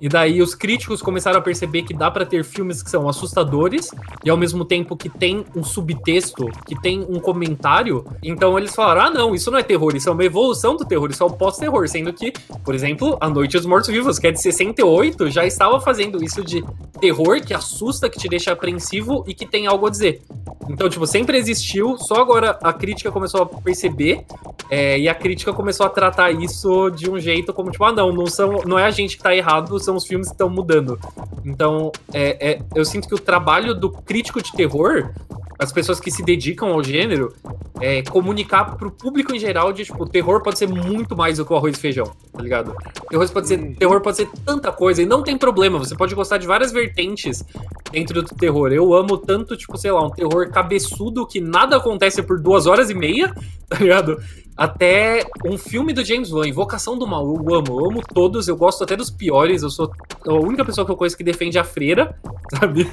E 0.00 0.08
daí 0.08 0.42
os 0.42 0.54
críticos 0.54 1.00
começaram 1.00 1.38
a 1.38 1.42
perceber 1.42 1.82
que 1.82 1.94
dá 1.94 2.10
para 2.10 2.26
ter 2.26 2.44
filmes 2.44 2.82
que 2.82 2.90
são 2.90 3.08
assustadores 3.08 3.90
e 4.24 4.30
ao 4.30 4.36
mesmo 4.36 4.64
tempo 4.64 4.96
que 4.96 5.08
tem 5.08 5.44
um 5.54 5.64
subtexto, 5.64 6.46
que 6.66 6.80
tem 6.80 7.00
um 7.08 7.18
comentário. 7.18 8.04
Então 8.22 8.58
eles 8.58 8.74
falaram: 8.74 9.02
"Ah, 9.02 9.10
não, 9.10 9.34
isso 9.34 9.50
não 9.50 9.58
é 9.58 9.62
terror, 9.62 9.94
isso 9.96 10.08
é 10.08 10.12
uma 10.12 10.24
evolução 10.24 10.76
do 10.76 10.84
terror, 10.84 11.10
isso 11.10 11.22
é 11.22 11.26
o 11.26 11.30
pós-terror", 11.30 11.88
sendo 11.88 12.12
que, 12.12 12.32
por 12.64 12.74
exemplo, 12.74 13.16
A 13.20 13.28
Noite 13.28 13.56
dos 13.56 13.66
Mortos-Vivos, 13.66 14.18
que 14.18 14.26
é 14.26 14.32
de 14.32 14.40
68, 14.40 15.30
já 15.30 15.44
estava 15.46 15.80
fazendo 15.80 16.22
isso 16.22 16.44
de 16.44 16.64
terror 17.00 17.40
que 17.40 17.54
assusta, 17.54 18.08
que 18.08 18.18
te 18.18 18.28
deixa 18.28 18.52
apreensivo 18.52 19.24
e 19.26 19.34
que 19.34 19.46
tem 19.46 19.66
algo 19.66 19.86
a 19.86 19.90
dizer. 19.90 20.22
Então, 20.68 20.88
tipo, 20.88 21.06
sempre 21.06 21.38
existiu, 21.38 21.96
só 21.96 22.16
agora 22.16 22.58
a 22.62 22.72
crítica 22.72 23.12
começou 23.12 23.42
a 23.42 23.46
perceber 23.46 24.24
é, 24.68 24.98
e 24.98 25.08
a 25.08 25.14
crítica 25.14 25.52
começou 25.52 25.86
a 25.86 25.88
tratar 25.88 26.32
isso 26.32 26.90
de 26.90 27.08
um 27.08 27.18
jeito 27.20 27.52
como, 27.52 27.70
tipo, 27.70 27.84
ah, 27.84 27.92
não, 27.92 28.12
não, 28.12 28.26
são, 28.26 28.62
não 28.66 28.78
é 28.78 28.84
a 28.84 28.90
gente 28.90 29.16
que 29.16 29.22
tá 29.22 29.34
errado, 29.34 29.68
são 29.86 29.96
os 29.96 30.06
filmes 30.06 30.28
que 30.28 30.34
estão 30.34 30.50
mudando. 30.50 30.98
Então, 31.44 31.90
é, 32.12 32.50
é, 32.50 32.62
eu 32.74 32.84
sinto 32.84 33.08
que 33.08 33.14
o 33.14 33.18
trabalho 33.18 33.74
do 33.74 33.90
crítico 33.90 34.42
de 34.42 34.52
terror, 34.52 35.10
as 35.58 35.72
pessoas 35.72 35.98
que 35.98 36.10
se 36.10 36.22
dedicam 36.22 36.68
ao 36.68 36.82
gênero, 36.82 37.32
é 37.80 38.02
comunicar 38.02 38.76
pro 38.76 38.90
público 38.90 39.34
em 39.34 39.38
geral 39.38 39.72
de, 39.72 39.84
tipo, 39.84 40.06
terror 40.06 40.42
pode 40.42 40.58
ser 40.58 40.68
muito 40.68 41.16
mais 41.16 41.38
do 41.38 41.46
que 41.46 41.52
o 41.52 41.56
arroz 41.56 41.76
e 41.76 41.80
feijão, 41.80 42.10
tá 42.32 42.42
ligado? 42.42 42.74
Terror 43.08 43.30
pode 43.30 43.48
ser, 43.48 43.76
terror 43.76 44.00
pode 44.00 44.16
ser 44.16 44.28
tanta 44.44 44.72
coisa 44.72 45.02
e 45.02 45.06
não 45.06 45.22
tem 45.22 45.38
problema, 45.38 45.78
você 45.78 45.94
pode 45.94 46.14
gostar 46.14 46.38
de 46.38 46.46
várias 46.46 46.72
vertentes 46.72 47.44
dentro 47.90 48.22
do 48.22 48.34
terror. 48.34 48.72
Eu 48.72 48.94
amo 48.94 49.16
tanto, 49.16 49.56
tipo, 49.56 49.76
sei 49.76 49.92
lá, 49.92 50.04
um 50.04 50.10
terror 50.10 50.50
cabeçudo 50.50 51.26
que 51.26 51.40
nada 51.40 51.76
acontece 51.76 52.22
por 52.22 52.40
duas 52.40 52.66
horas 52.66 52.90
e 52.90 52.94
meia, 52.94 53.34
tá 53.68 53.78
ligado? 53.78 54.18
Até 54.56 55.22
um 55.44 55.58
filme 55.58 55.92
do 55.92 56.04
James 56.04 56.32
Wan, 56.32 56.48
Invocação 56.48 56.98
do 56.98 57.06
Mal. 57.06 57.26
Eu 57.26 57.54
amo, 57.54 57.80
eu 57.80 57.90
amo 57.90 58.02
todos, 58.02 58.48
eu 58.48 58.56
gosto 58.56 58.82
até 58.82 58.96
dos 58.96 59.10
piores. 59.10 59.62
Eu 59.62 59.70
sou 59.70 59.92
a 60.26 60.32
única 60.32 60.64
pessoa 60.64 60.84
que 60.84 60.90
eu 60.90 60.96
conheço 60.96 61.16
que 61.16 61.24
defende 61.24 61.58
a 61.58 61.64
freira, 61.64 62.18
sabe? 62.58 62.90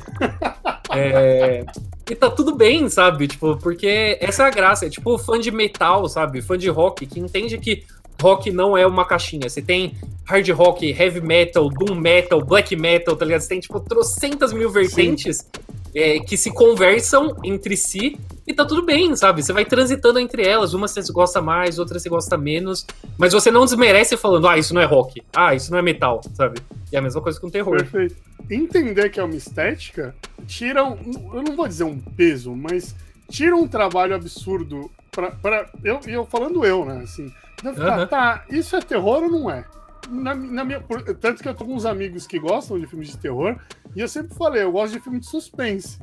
É... 0.92 1.66
E 2.10 2.16
tá 2.16 2.30
tudo 2.30 2.54
bem, 2.54 2.90
sabe? 2.90 3.28
Tipo, 3.28 3.58
porque 3.58 4.18
essa 4.20 4.44
é 4.44 4.48
a 4.48 4.52
graça. 4.52 4.86
É 4.86 4.90
tipo 4.90 5.18
fã 5.18 5.40
de 5.40 5.52
metal, 5.52 6.10
sabe? 6.10 6.42
Fã 6.42 6.58
de 6.58 6.70
rock, 6.70 7.06
que 7.06 7.20
entende 7.20 7.58
que 7.58 7.86
rock 8.22 8.52
não 8.52 8.78
é 8.78 8.86
uma 8.86 9.06
caixinha. 9.06 9.50
Você 9.50 9.62
tem 9.62 9.96
hard 10.26 10.48
rock, 10.50 10.90
heavy 10.90 11.22
metal, 11.22 11.70
doom 11.70 11.96
metal, 11.96 12.44
black 12.44 12.76
metal, 12.76 13.16
tá 13.16 13.26
ligado? 13.26 13.42
Você 13.42 13.50
tem, 13.50 13.60
tipo, 13.60 13.80
trocentas 13.80 14.54
mil 14.54 14.70
vertentes. 14.70 15.48
É, 15.96 16.20
que 16.20 16.36
se 16.36 16.52
conversam 16.52 17.38
entre 17.44 17.78
si 17.78 18.18
e 18.48 18.54
tá 18.54 18.66
tudo 18.66 18.84
bem, 18.84 19.16
sabe? 19.16 19.44
Você 19.44 19.54
vai 19.54 19.64
transitando 19.64 20.18
entre 20.18 20.42
elas, 20.42 20.74
uma 20.74 20.88
você 20.88 21.04
gosta 21.14 21.40
mais, 21.40 21.78
outra 21.78 22.00
você 22.00 22.10
gosta 22.10 22.36
menos, 22.36 22.84
mas 23.16 23.32
você 23.32 23.52
não 23.52 23.64
desmerece 23.64 24.18
falando, 24.18 24.48
ah, 24.48 24.58
isso 24.58 24.74
não 24.74 24.82
é 24.82 24.86
rock, 24.86 25.22
ah, 25.36 25.54
isso 25.54 25.72
não 25.72 25.78
é 25.78 25.84
metal, 25.84 26.20
sabe? 26.34 26.60
E 26.92 26.96
é 26.96 27.00
a 27.00 27.02
mesma 27.02 27.22
coisa 27.22 27.40
com 27.40 27.48
terror. 27.48 27.78
Perfeito. 27.78 28.16
Entender 28.50 29.08
que 29.10 29.20
é 29.20 29.24
uma 29.24 29.36
estética 29.36 30.16
tira 30.48 30.84
um, 30.84 31.32
eu 31.34 31.44
não 31.44 31.56
vou 31.56 31.68
dizer 31.68 31.84
um 31.84 32.00
peso, 32.00 32.56
mas 32.56 32.96
tira 33.30 33.56
um 33.56 33.68
trabalho 33.68 34.16
absurdo 34.16 34.92
pra, 35.12 35.32
pra 35.32 35.70
eu, 35.84 36.00
eu 36.08 36.26
falando 36.26 36.66
eu, 36.66 36.86
né, 36.86 37.02
assim, 37.04 37.32
uhum. 37.70 38.08
tá, 38.08 38.46
isso 38.50 38.76
é 38.76 38.82
terror 38.82 39.24
ou 39.24 39.30
não 39.30 39.50
é? 39.50 39.66
Na, 40.10 40.36
na 40.36 40.64
minha, 40.66 40.84
tanto 41.20 41.42
que 41.42 41.48
eu 41.48 41.56
tô 41.56 41.66
com 41.66 41.74
uns 41.74 41.86
amigos 41.86 42.28
que 42.28 42.38
gostam 42.38 42.78
de 42.80 42.86
filmes 42.86 43.10
de 43.10 43.18
terror, 43.18 43.58
e 43.96 44.02
eu 44.02 44.08
sempre 44.08 44.36
falei, 44.36 44.64
eu 44.64 44.72
gosto 44.72 44.94
de 44.94 45.00
filme 45.00 45.20
de 45.20 45.28
suspense. 45.28 46.00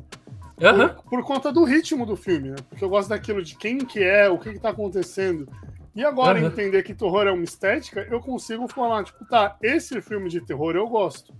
Uhum. 0.60 0.88
Por, 0.88 1.02
por, 1.04 1.24
conta 1.24 1.52
do 1.52 1.64
ritmo 1.64 2.04
do 2.04 2.16
filme, 2.16 2.50
né? 2.50 2.56
Porque 2.68 2.84
eu 2.84 2.88
gosto 2.88 3.08
daquilo 3.08 3.42
de 3.42 3.56
quem 3.56 3.78
que 3.78 4.02
é, 4.02 4.28
o 4.28 4.38
que 4.38 4.52
que 4.52 4.58
tá 4.58 4.70
acontecendo. 4.70 5.48
E 5.94 6.04
agora, 6.04 6.38
uhum. 6.38 6.46
entender 6.46 6.82
que 6.82 6.94
terror 6.94 7.26
é 7.26 7.32
uma 7.32 7.44
estética, 7.44 8.06
eu 8.10 8.20
consigo 8.20 8.68
falar, 8.68 9.04
tipo, 9.04 9.24
tá, 9.26 9.56
esse 9.62 10.00
filme 10.00 10.28
de 10.28 10.40
terror 10.40 10.76
eu 10.76 10.86
gosto. 10.86 11.34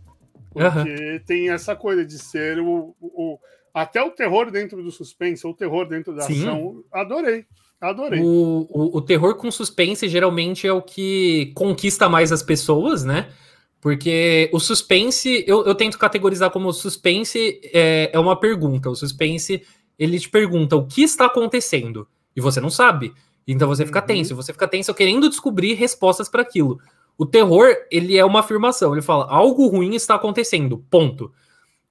Porque 0.53 0.91
uhum. 0.91 1.21
tem 1.25 1.51
essa 1.51 1.77
coisa 1.77 2.05
de 2.05 2.18
ser 2.18 2.59
o, 2.59 2.95
o, 3.01 3.39
Até 3.73 4.03
o 4.03 4.11
terror 4.11 4.51
dentro 4.51 4.83
do 4.83 4.91
suspense, 4.91 5.47
ou 5.47 5.53
o 5.53 5.57
terror 5.57 5.87
dentro 5.87 6.14
da 6.14 6.23
Sim. 6.23 6.41
ação. 6.41 6.85
Adorei. 6.93 7.47
Adorei. 7.81 8.20
O, 8.20 8.66
o, 8.68 8.99
o 8.99 9.01
terror 9.01 9.35
com 9.37 9.51
suspense 9.51 10.09
geralmente 10.09 10.66
é 10.66 10.72
o 10.72 10.83
que 10.83 11.51
conquista 11.55 12.09
mais 12.09 12.31
as 12.31 12.43
pessoas, 12.43 13.05
né? 13.05 13.28
Porque 13.81 14.51
o 14.53 14.61
suspense, 14.61 15.43
eu, 15.47 15.64
eu 15.64 15.74
tento 15.74 15.99
categorizar 15.99 16.51
como 16.51 16.72
suspense 16.72 17.61
é, 17.72 18.11
é 18.12 18.18
uma 18.18 18.39
pergunta. 18.39 18.91
O 18.91 18.95
suspense, 18.95 19.62
ele 19.99 20.20
te 20.20 20.28
pergunta 20.28 20.76
o 20.76 20.87
que 20.87 21.03
está 21.03 21.24
acontecendo 21.26 22.07
e 22.37 22.41
você 22.41 22.61
não 22.61 22.68
sabe. 22.68 23.14
Então 23.49 23.66
você 23.66 23.87
fica 23.87 24.01
uhum. 24.01 24.07
tenso. 24.07 24.37
Você 24.37 24.53
fica 24.53 24.68
tenso 24.68 24.93
querendo 24.93 25.31
descobrir 25.31 25.74
respostas 25.74 26.28
para 26.28 26.43
aquilo. 26.43 26.78
O 27.16 27.24
terror, 27.24 27.74
ele 27.91 28.18
é 28.18 28.24
uma 28.24 28.41
afirmação. 28.41 28.93
Ele 28.93 29.03
fala, 29.03 29.26
algo 29.31 29.66
ruim 29.66 29.95
está 29.95 30.14
acontecendo, 30.14 30.85
ponto. 30.91 31.33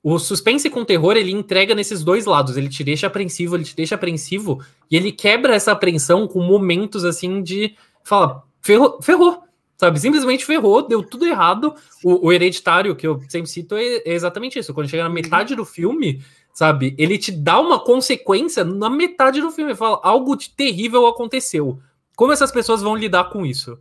O 0.02 0.18
suspense 0.18 0.70
com 0.70 0.86
terror, 0.86 1.18
ele 1.18 1.32
entrega 1.32 1.76
nesses 1.76 2.04
dois 2.04 2.26
lados. 2.26 2.56
Ele 2.56 2.70
te 2.70 2.84
deixa 2.84 3.08
apreensivo, 3.08 3.56
ele 3.56 3.66
te 3.66 3.76
deixa 3.76 3.96
apreensivo, 3.96 4.64
e 4.90 4.96
ele 4.96 5.12
quebra 5.12 5.56
essa 5.56 5.72
apreensão 5.72 6.28
com 6.28 6.42
momentos 6.42 7.04
assim 7.04 7.44
de... 7.44 7.76
Fala, 8.04 8.44
ferrou, 8.62 9.02
ferrou 9.02 9.44
sabe? 9.80 9.98
Simplesmente 9.98 10.46
ferrou, 10.46 10.86
deu 10.86 11.02
tudo 11.02 11.26
errado. 11.26 11.74
O, 12.04 12.28
o 12.28 12.34
hereditário, 12.34 12.96
que 12.96 13.08
eu 13.08 13.22
sempre 13.30 13.50
cito, 13.50 13.76
é, 13.76 14.02
é, 14.06 14.14
exatamente 14.14 14.60
isso. 14.60 14.74
Quando 14.74 14.90
chega 14.90 15.04
na 15.04 15.10
metade 15.10 15.56
do 15.56 15.64
filme, 15.64 16.22
sabe? 16.54 16.94
Ele 16.98 17.18
te 17.18 17.32
dá 17.32 17.60
uma 17.60 17.80
consequência 17.80 18.66
na 18.66 18.90
metade 18.90 19.40
do 19.40 19.50
filme. 19.50 19.74
Fala, 19.74 20.00
algo 20.04 20.36
de 20.36 20.50
terrível 20.50 21.08
aconteceu. 21.08 21.80
Como 22.14 22.34
essas 22.34 22.52
pessoas 22.52 22.82
vão 22.82 22.94
lidar 22.94 23.30
com 23.30 23.46
isso? 23.46 23.80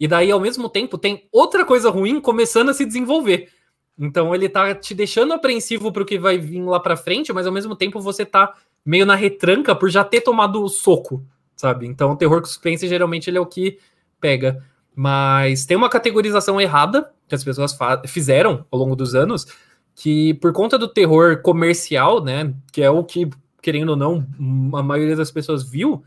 E 0.00 0.08
daí, 0.08 0.30
ao 0.30 0.40
mesmo 0.40 0.68
tempo, 0.68 0.96
tem 0.96 1.28
outra 1.30 1.62
coisa 1.64 1.90
ruim 1.90 2.20
começando 2.20 2.70
a 2.70 2.74
se 2.74 2.86
desenvolver. 2.86 3.50
Então 3.98 4.34
ele 4.34 4.48
tá 4.48 4.74
te 4.74 4.94
deixando 4.94 5.32
apreensivo 5.32 5.92
pro 5.92 6.04
que 6.04 6.18
vai 6.18 6.38
vir 6.38 6.62
lá 6.62 6.80
pra 6.80 6.96
frente, 6.96 7.32
mas 7.32 7.46
ao 7.46 7.52
mesmo 7.52 7.76
tempo 7.76 8.00
você 8.00 8.24
tá 8.24 8.54
meio 8.84 9.06
na 9.06 9.14
retranca 9.14 9.74
por 9.74 9.88
já 9.88 10.04
ter 10.04 10.20
tomado 10.20 10.62
o 10.62 10.68
soco, 10.68 11.24
sabe? 11.56 11.86
Então 11.86 12.12
o 12.12 12.16
terror 12.16 12.44
suspense 12.44 12.86
geralmente 12.88 13.30
ele 13.30 13.38
é 13.38 13.40
o 13.40 13.46
que 13.46 13.78
pega. 14.20 14.62
Mas 14.94 15.64
tem 15.66 15.76
uma 15.76 15.88
categorização 15.88 16.60
errada 16.60 17.12
que 17.28 17.34
as 17.34 17.42
pessoas 17.42 17.76
fizeram 18.06 18.64
ao 18.70 18.78
longo 18.78 18.94
dos 18.94 19.14
anos, 19.14 19.46
que 19.94 20.34
por 20.34 20.52
conta 20.52 20.78
do 20.78 20.88
terror 20.88 21.40
comercial, 21.42 22.22
né, 22.22 22.54
que 22.72 22.82
é 22.82 22.90
o 22.90 23.02
que, 23.02 23.28
querendo 23.62 23.90
ou 23.90 23.96
não, 23.96 24.26
a 24.74 24.82
maioria 24.82 25.16
das 25.16 25.30
pessoas 25.30 25.68
viu, 25.68 26.04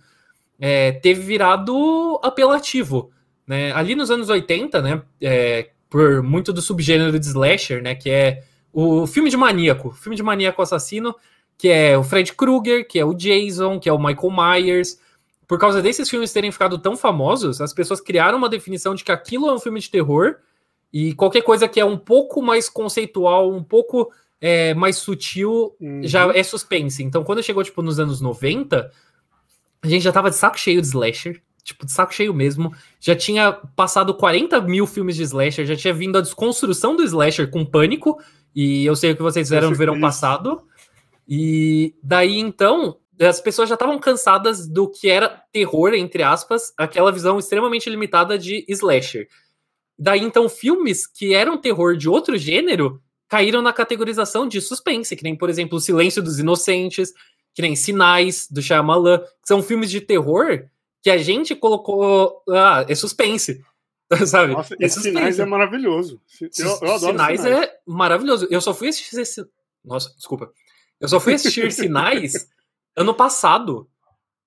é, 0.59 0.91
teve 0.91 1.21
virado 1.21 2.19
apelativo. 2.23 3.11
Né? 3.45 3.71
Ali 3.73 3.95
nos 3.95 4.11
anos 4.11 4.29
80, 4.29 4.81
né, 4.81 5.01
é, 5.21 5.69
por 5.89 6.21
muito 6.21 6.51
do 6.51 6.61
subgênero 6.61 7.19
de 7.19 7.25
slasher, 7.25 7.81
né, 7.81 7.95
que 7.95 8.09
é 8.09 8.43
o 8.73 9.07
filme 9.07 9.29
de 9.29 9.37
maníaco, 9.37 9.91
filme 9.91 10.15
de 10.15 10.23
maníaco 10.23 10.61
assassino, 10.61 11.15
que 11.57 11.69
é 11.69 11.97
o 11.97 12.03
Fred 12.03 12.33
Krueger, 12.33 12.87
que 12.87 12.99
é 12.99 13.05
o 13.05 13.13
Jason, 13.13 13.79
que 13.79 13.89
é 13.89 13.93
o 13.93 13.97
Michael 13.97 14.31
Myers, 14.31 14.99
por 15.47 15.57
causa 15.57 15.81
desses 15.81 16.09
filmes 16.09 16.33
terem 16.33 16.51
ficado 16.51 16.77
tão 16.77 16.97
famosos, 16.97 17.61
as 17.61 17.73
pessoas 17.73 18.01
criaram 18.01 18.37
uma 18.37 18.49
definição 18.49 18.93
de 18.93 19.03
que 19.03 19.11
aquilo 19.11 19.47
é 19.47 19.53
um 19.53 19.59
filme 19.59 19.79
de 19.79 19.89
terror 19.89 20.35
e 20.91 21.13
qualquer 21.13 21.41
coisa 21.41 21.67
que 21.67 21.79
é 21.79 21.85
um 21.85 21.97
pouco 21.97 22.41
mais 22.41 22.69
conceitual, 22.69 23.51
um 23.51 23.63
pouco 23.63 24.11
é, 24.41 24.73
mais 24.73 24.97
sutil, 24.97 25.75
uhum. 25.79 26.01
já 26.03 26.31
é 26.33 26.43
suspense. 26.43 27.03
Então, 27.03 27.23
quando 27.23 27.41
chegou, 27.41 27.63
tipo, 27.63 27.81
nos 27.81 27.99
anos 27.99 28.21
90, 28.21 28.91
a 29.81 29.87
gente 29.87 30.03
já 30.03 30.11
tava 30.11 30.29
de 30.29 30.35
saco 30.35 30.59
cheio 30.59 30.81
de 30.81 30.87
slasher, 30.87 31.41
tipo, 31.67 31.85
de 31.85 31.91
saco 31.91 32.13
cheio 32.13 32.33
mesmo. 32.33 32.73
Já 32.99 33.15
tinha 33.15 33.51
passado 33.51 34.13
40 34.13 34.61
mil 34.61 34.87
filmes 34.87 35.17
de 35.17 35.23
slasher, 35.23 35.65
já 35.65 35.75
tinha 35.75 35.93
vindo 35.93 36.17
a 36.17 36.21
desconstrução 36.21 36.95
do 36.95 37.03
slasher 37.03 37.49
com 37.49 37.65
pânico, 37.65 38.17
e 38.55 38.85
eu 38.85 38.95
sei 38.95 39.11
o 39.11 39.15
que 39.15 39.21
vocês 39.21 39.47
fizeram 39.47 39.69
no 39.69 39.75
verão 39.75 39.99
passado. 39.99 40.61
E 41.27 41.93
daí, 42.01 42.39
então, 42.39 42.97
as 43.19 43.41
pessoas 43.41 43.67
já 43.67 43.75
estavam 43.75 43.99
cansadas 43.99 44.65
do 44.65 44.89
que 44.89 45.09
era 45.09 45.43
terror, 45.51 45.93
entre 45.93 46.23
aspas, 46.23 46.71
aquela 46.77 47.11
visão 47.11 47.37
extremamente 47.37 47.89
limitada 47.89 48.39
de 48.39 48.65
slasher. 48.69 49.27
Daí, 49.99 50.21
então, 50.21 50.47
filmes 50.47 51.05
que 51.05 51.33
eram 51.33 51.57
terror 51.57 51.97
de 51.97 52.07
outro 52.07 52.37
gênero 52.37 53.01
caíram 53.27 53.61
na 53.61 53.73
categorização 53.73 54.47
de 54.47 54.61
suspense, 54.61 55.17
que 55.17 55.23
nem, 55.23 55.35
por 55.35 55.49
exemplo, 55.49 55.77
O 55.77 55.81
Silêncio 55.81 56.23
dos 56.23 56.39
Inocentes, 56.39 57.11
que 57.53 57.61
nem 57.61 57.75
Sinais, 57.75 58.47
do 58.49 58.61
Shyamalan, 58.61 59.17
que 59.17 59.47
são 59.47 59.61
filmes 59.61 59.91
de 59.91 59.99
terror 59.99 60.69
que 61.07 61.11
a 61.11 61.17
gente 61.17 61.55
colocou... 61.55 62.43
Ah, 62.49 62.85
é 62.85 62.93
suspense, 62.93 63.63
sabe? 64.27 64.51
Nossa, 64.51 64.75
é 64.77 64.89
suspense. 64.89 65.15
Sinais 65.15 65.39
é 65.39 65.45
maravilhoso. 65.45 66.21
Eu, 66.41 66.67
eu 66.81 66.95
adoro 66.95 67.13
Sinais. 67.13 67.39
Sinais 67.39 67.63
é 67.63 67.79
maravilhoso. 67.87 68.45
Eu 68.51 68.59
só 68.59 68.73
fui 68.73 68.89
assistir... 68.89 69.17
Esse... 69.17 69.47
Nossa, 69.85 70.13
desculpa. 70.17 70.51
Eu 70.99 71.07
só 71.07 71.17
fui 71.17 71.33
assistir 71.33 71.71
Sinais 71.71 72.49
ano 72.93 73.13
passado. 73.13 73.89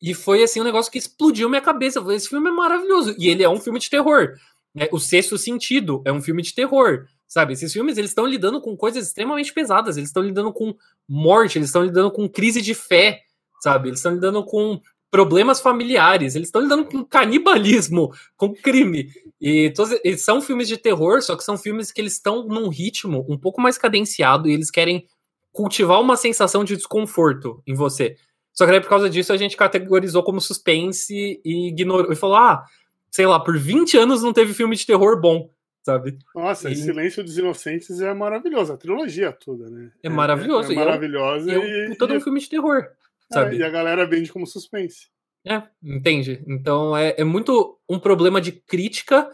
E 0.02 0.12
foi 0.12 0.42
assim 0.42 0.60
um 0.60 0.64
negócio 0.64 0.92
que 0.92 0.98
explodiu 0.98 1.48
minha 1.48 1.62
cabeça. 1.62 2.02
Falei, 2.02 2.18
esse 2.18 2.28
filme 2.28 2.50
é 2.50 2.52
maravilhoso. 2.52 3.14
E 3.18 3.28
ele 3.28 3.42
é 3.42 3.48
um 3.48 3.58
filme 3.58 3.78
de 3.78 3.88
terror. 3.88 4.34
Né? 4.74 4.86
O 4.92 4.98
Sexto 4.98 5.38
Sentido 5.38 6.02
é 6.04 6.12
um 6.12 6.20
filme 6.20 6.42
de 6.42 6.54
terror. 6.54 7.06
Sabe? 7.26 7.54
Esses 7.54 7.72
filmes 7.72 7.96
eles 7.96 8.10
estão 8.10 8.26
lidando 8.26 8.60
com 8.60 8.76
coisas 8.76 9.06
extremamente 9.06 9.50
pesadas. 9.54 9.96
Eles 9.96 10.10
estão 10.10 10.22
lidando 10.22 10.52
com 10.52 10.74
morte, 11.08 11.56
eles 11.56 11.68
estão 11.68 11.84
lidando 11.84 12.10
com 12.10 12.28
crise 12.28 12.60
de 12.60 12.74
fé. 12.74 13.22
Sabe? 13.62 13.88
Eles 13.88 14.00
estão 14.00 14.12
lidando 14.12 14.44
com 14.44 14.78
problemas 15.10 15.60
familiares, 15.60 16.34
eles 16.34 16.48
estão 16.48 16.62
lidando 16.62 16.84
com 16.84 17.04
canibalismo, 17.04 18.12
com 18.36 18.54
crime. 18.54 19.10
E 19.40 19.70
todos, 19.70 19.98
são 20.18 20.40
filmes 20.40 20.68
de 20.68 20.76
terror, 20.76 21.20
só 21.22 21.36
que 21.36 21.42
são 21.42 21.56
filmes 21.56 21.90
que 21.90 22.00
eles 22.00 22.12
estão 22.12 22.44
num 22.44 22.68
ritmo 22.68 23.26
um 23.28 23.36
pouco 23.36 23.60
mais 23.60 23.76
cadenciado 23.76 24.48
e 24.48 24.52
eles 24.52 24.70
querem 24.70 25.06
cultivar 25.52 26.00
uma 26.00 26.16
sensação 26.16 26.62
de 26.62 26.76
desconforto 26.76 27.62
em 27.66 27.74
você. 27.74 28.16
Só 28.52 28.66
que 28.66 28.72
aí, 28.72 28.80
por 28.80 28.88
causa 28.88 29.08
disso, 29.08 29.32
a 29.32 29.36
gente 29.36 29.56
categorizou 29.56 30.22
como 30.22 30.40
suspense 30.40 31.40
e 31.44 31.68
ignorou. 31.68 32.12
E 32.12 32.16
falou: 32.16 32.36
ah, 32.36 32.64
sei 33.10 33.26
lá, 33.26 33.40
por 33.40 33.58
20 33.58 33.96
anos 33.96 34.22
não 34.22 34.32
teve 34.32 34.52
filme 34.52 34.76
de 34.76 34.86
terror 34.86 35.20
bom, 35.20 35.50
sabe? 35.82 36.18
Nossa, 36.34 36.70
e... 36.70 36.76
Silêncio 36.76 37.24
dos 37.24 37.38
Inocentes 37.38 38.00
é 38.00 38.12
maravilhoso, 38.12 38.72
a 38.72 38.76
trilogia 38.76 39.32
toda, 39.32 39.68
né? 39.70 39.90
É 40.02 40.08
maravilhoso. 40.08 40.70
É, 40.70 40.74
é 40.74 40.78
maravilhosa. 40.78 41.50
E 41.50 41.54
é, 41.54 41.58
um, 41.58 41.64
e, 41.64 41.80
é 41.80 41.86
um 41.86 41.88
puta 41.90 42.06
de 42.06 42.16
um 42.16 42.20
filme 42.20 42.40
de 42.40 42.48
terror. 42.48 42.86
Sabe? 43.32 43.56
É, 43.56 43.58
e 43.60 43.62
a 43.62 43.70
galera 43.70 44.06
vende 44.06 44.32
como 44.32 44.46
suspense. 44.46 45.08
É, 45.46 45.62
entende? 45.82 46.42
Então 46.46 46.96
é, 46.96 47.14
é 47.16 47.24
muito 47.24 47.78
um 47.88 47.98
problema 47.98 48.40
de 48.40 48.52
crítica, 48.52 49.30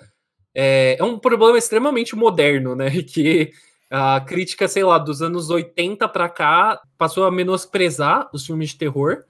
é, 0.54 0.96
é 0.98 1.04
um 1.04 1.18
problema 1.18 1.58
extremamente 1.58 2.14
moderno, 2.14 2.74
né? 2.74 2.90
Que 3.02 3.50
a 3.90 4.20
crítica, 4.20 4.66
sei 4.66 4.82
lá, 4.82 4.98
dos 4.98 5.22
anos 5.22 5.48
80 5.48 6.08
para 6.08 6.28
cá 6.28 6.80
passou 6.98 7.24
a 7.24 7.30
menosprezar 7.30 8.28
os 8.32 8.44
filmes 8.44 8.70
de 8.70 8.78
terror 8.78 9.24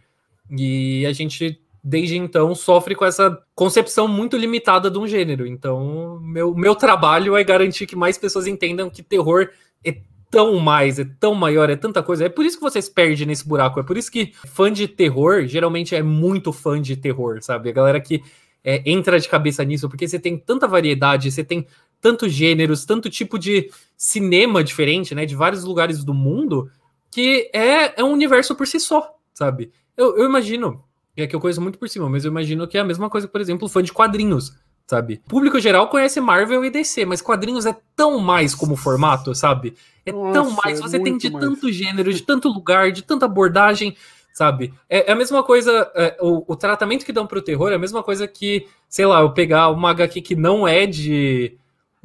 e 0.50 1.04
a 1.06 1.12
gente 1.12 1.60
desde 1.82 2.16
então 2.16 2.52
sofre 2.54 2.96
com 2.96 3.04
essa 3.04 3.40
concepção 3.54 4.08
muito 4.08 4.36
limitada 4.36 4.90
de 4.90 4.98
um 4.98 5.06
gênero. 5.06 5.46
Então, 5.46 6.18
meu, 6.20 6.54
meu 6.54 6.74
trabalho 6.74 7.36
é 7.36 7.44
garantir 7.44 7.86
que 7.86 7.94
mais 7.94 8.18
pessoas 8.18 8.46
entendam 8.46 8.90
que 8.90 9.02
terror 9.02 9.50
é 9.84 10.00
tão 10.36 10.58
mais, 10.58 10.98
é 10.98 11.06
tão 11.18 11.34
maior, 11.34 11.70
é 11.70 11.76
tanta 11.76 12.02
coisa. 12.02 12.26
É 12.26 12.28
por 12.28 12.44
isso 12.44 12.58
que 12.58 12.62
vocês 12.62 12.90
perdem 12.90 13.26
nesse 13.26 13.48
buraco. 13.48 13.80
É 13.80 13.82
por 13.82 13.96
isso 13.96 14.12
que 14.12 14.34
fã 14.44 14.70
de 14.70 14.86
terror 14.86 15.46
geralmente 15.46 15.94
é 15.94 16.02
muito 16.02 16.52
fã 16.52 16.78
de 16.78 16.94
terror, 16.94 17.42
sabe? 17.42 17.70
A 17.70 17.72
galera 17.72 17.98
que 17.98 18.22
é, 18.62 18.82
entra 18.84 19.18
de 19.18 19.26
cabeça 19.30 19.64
nisso, 19.64 19.88
porque 19.88 20.06
você 20.06 20.18
tem 20.18 20.36
tanta 20.36 20.68
variedade, 20.68 21.32
você 21.32 21.42
tem 21.42 21.66
tantos 22.02 22.34
gêneros, 22.34 22.84
tanto 22.84 23.08
tipo 23.08 23.38
de 23.38 23.70
cinema 23.96 24.62
diferente, 24.62 25.14
né? 25.14 25.24
De 25.24 25.34
vários 25.34 25.64
lugares 25.64 26.04
do 26.04 26.12
mundo, 26.12 26.70
que 27.10 27.50
é, 27.54 27.98
é 27.98 28.04
um 28.04 28.12
universo 28.12 28.54
por 28.54 28.66
si 28.66 28.78
só, 28.78 29.14
sabe? 29.32 29.72
Eu, 29.96 30.18
eu 30.18 30.26
imagino, 30.26 30.84
é 31.16 31.26
que 31.26 31.34
eu 31.34 31.40
conheço 31.40 31.62
muito 31.62 31.78
por 31.78 31.88
cima, 31.88 32.10
mas 32.10 32.26
eu 32.26 32.30
imagino 32.30 32.68
que 32.68 32.76
é 32.76 32.82
a 32.82 32.84
mesma 32.84 33.08
coisa, 33.08 33.26
por 33.26 33.40
exemplo, 33.40 33.70
fã 33.70 33.82
de 33.82 33.90
quadrinhos 33.90 34.54
sabe? 34.86 35.20
O 35.26 35.28
público 35.28 35.58
geral 35.58 35.88
conhece 35.88 36.20
Marvel 36.20 36.64
e 36.64 36.70
DC, 36.70 37.04
mas 37.04 37.20
quadrinhos 37.20 37.66
é 37.66 37.76
tão 37.94 38.18
mais 38.18 38.54
como 38.54 38.76
formato, 38.76 39.34
sabe? 39.34 39.74
É 40.04 40.12
Nossa, 40.12 40.32
tão 40.32 40.50
mais, 40.52 40.80
você 40.80 40.96
é 40.96 41.02
tem 41.02 41.18
de 41.18 41.30
mais. 41.30 41.44
tanto 41.44 41.72
gênero, 41.72 42.12
de 42.12 42.22
tanto 42.22 42.48
lugar, 42.48 42.92
de 42.92 43.02
tanta 43.02 43.26
abordagem, 43.26 43.96
sabe? 44.32 44.72
É, 44.88 45.10
é 45.10 45.12
a 45.12 45.16
mesma 45.16 45.42
coisa, 45.42 45.90
é, 45.94 46.16
o, 46.20 46.44
o, 46.46 46.54
tratamento 46.54 47.04
que 47.04 47.12
dão 47.12 47.26
pro 47.26 47.42
terror 47.42 47.72
é 47.72 47.74
a 47.74 47.78
mesma 47.78 48.02
coisa 48.02 48.28
que, 48.28 48.68
sei 48.88 49.06
lá, 49.06 49.20
eu 49.20 49.32
pegar 49.32 49.70
uma 49.70 49.90
HQ 49.90 50.20
que 50.22 50.36
não 50.36 50.68
é 50.68 50.86
de, 50.86 51.56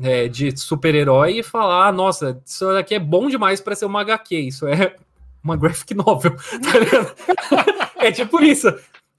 é, 0.02 0.28
de 0.28 0.58
super-herói 0.58 1.40
e 1.40 1.44
falar, 1.44 1.88
ah, 1.88 1.92
nossa, 1.92 2.42
isso 2.44 2.68
aqui 2.70 2.96
é 2.96 3.00
bom 3.00 3.28
demais 3.28 3.62
para 3.62 3.76
ser 3.76 3.86
uma 3.86 4.02
HQ, 4.02 4.36
isso 4.40 4.66
é 4.66 4.96
uma 5.44 5.56
graphic 5.56 5.94
novel, 5.94 6.36
tá 6.64 7.96
é 8.00 8.12
tipo 8.12 8.42
isso, 8.42 8.74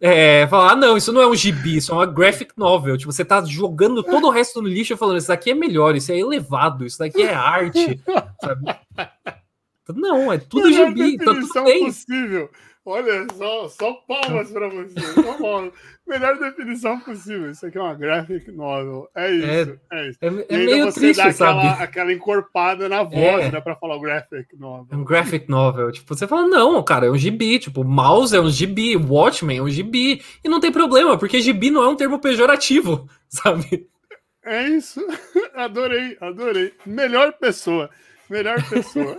é, 0.05 0.49
falar, 0.49 0.73
ah, 0.73 0.77
não, 0.77 0.97
isso 0.97 1.13
não 1.13 1.23
é 1.23 1.27
um 1.29 1.35
gibi, 1.35 1.77
isso 1.77 1.93
é 1.93 1.95
uma 1.95 2.07
graphic 2.07 2.53
novel. 2.57 2.99
Tipo, 2.99 3.13
você 3.13 3.25
tá 3.25 3.41
jogando 3.45 4.03
todo 4.03 4.27
o 4.27 4.31
resto 4.31 4.61
no 4.61 4.67
lixo 4.67 4.93
e 4.93 4.97
falando, 4.97 5.19
isso 5.19 5.29
daqui 5.29 5.53
é 5.53 5.55
melhor, 5.55 5.95
isso 5.95 6.11
é 6.11 6.19
elevado, 6.19 6.85
isso 6.85 6.99
daqui 6.99 7.23
é 7.23 7.33
arte. 7.33 8.01
sabe? 8.43 8.77
Não, 9.95 10.33
é 10.33 10.39
tudo 10.39 10.69
Melhor 10.69 10.89
gibi, 10.89 11.19
tá 11.19 11.33
tudo 11.33 11.65
bem. 11.65 11.85
possível. 11.85 12.51
Olha, 12.85 13.27
só, 13.37 13.69
só 13.69 13.93
palmas 14.09 14.51
para 14.51 14.69
você. 14.69 15.01
Só 15.01 15.39
palmas. 15.39 15.73
Melhor 16.05 16.37
definição 16.37 16.99
possível. 16.99 17.49
Isso 17.49 17.65
aqui 17.65 17.79
é 17.79 17.81
uma 17.81 17.95
graphic 17.95 18.51
novel. 18.51 19.09
É, 19.15 19.31
isso. 19.31 19.79
É, 19.93 20.01
é 20.01 20.09
isso. 20.09 20.19
É, 20.21 20.27
é 20.27 20.59
meio 20.59 20.85
você 20.87 21.01
triste, 21.01 21.23
dá 21.23 21.29
aquela, 21.29 21.63
sabe? 21.63 21.83
aquela 21.83 22.13
encorpada 22.13 22.89
na 22.89 23.05
voz, 23.05 23.47
é. 23.47 23.53
né? 23.53 23.61
Pra 23.61 23.77
falar 23.77 23.97
o 23.97 24.01
graphic 24.01 24.57
novel. 24.59 24.87
É 24.91 24.97
um 24.97 25.05
graphic 25.05 25.49
novel. 25.49 25.93
Tipo, 25.93 26.13
você 26.13 26.27
fala, 26.27 26.49
não, 26.49 26.83
cara, 26.83 27.07
é 27.07 27.11
um 27.11 27.17
gibi. 27.17 27.61
Tipo, 27.61 27.85
mouse 27.85 28.35
é 28.35 28.41
um 28.41 28.51
gibi, 28.51 28.97
Watchmen 28.97 29.59
é 29.59 29.63
um 29.63 29.71
gibi. 29.71 30.21
E 30.43 30.49
não 30.49 30.59
tem 30.59 30.73
problema, 30.73 31.17
porque 31.17 31.41
gibi 31.41 31.71
não 31.71 31.85
é 31.85 31.89
um 31.89 31.97
termo 31.97 32.19
pejorativo, 32.19 33.09
sabe? 33.31 33.89
É 34.45 34.65
isso. 34.65 35.01
Adorei, 35.55 36.17
adorei. 36.21 36.73
Melhor 36.85 37.33
pessoa. 37.35 37.89
Melhor 38.29 38.57
pessoa. 38.69 39.17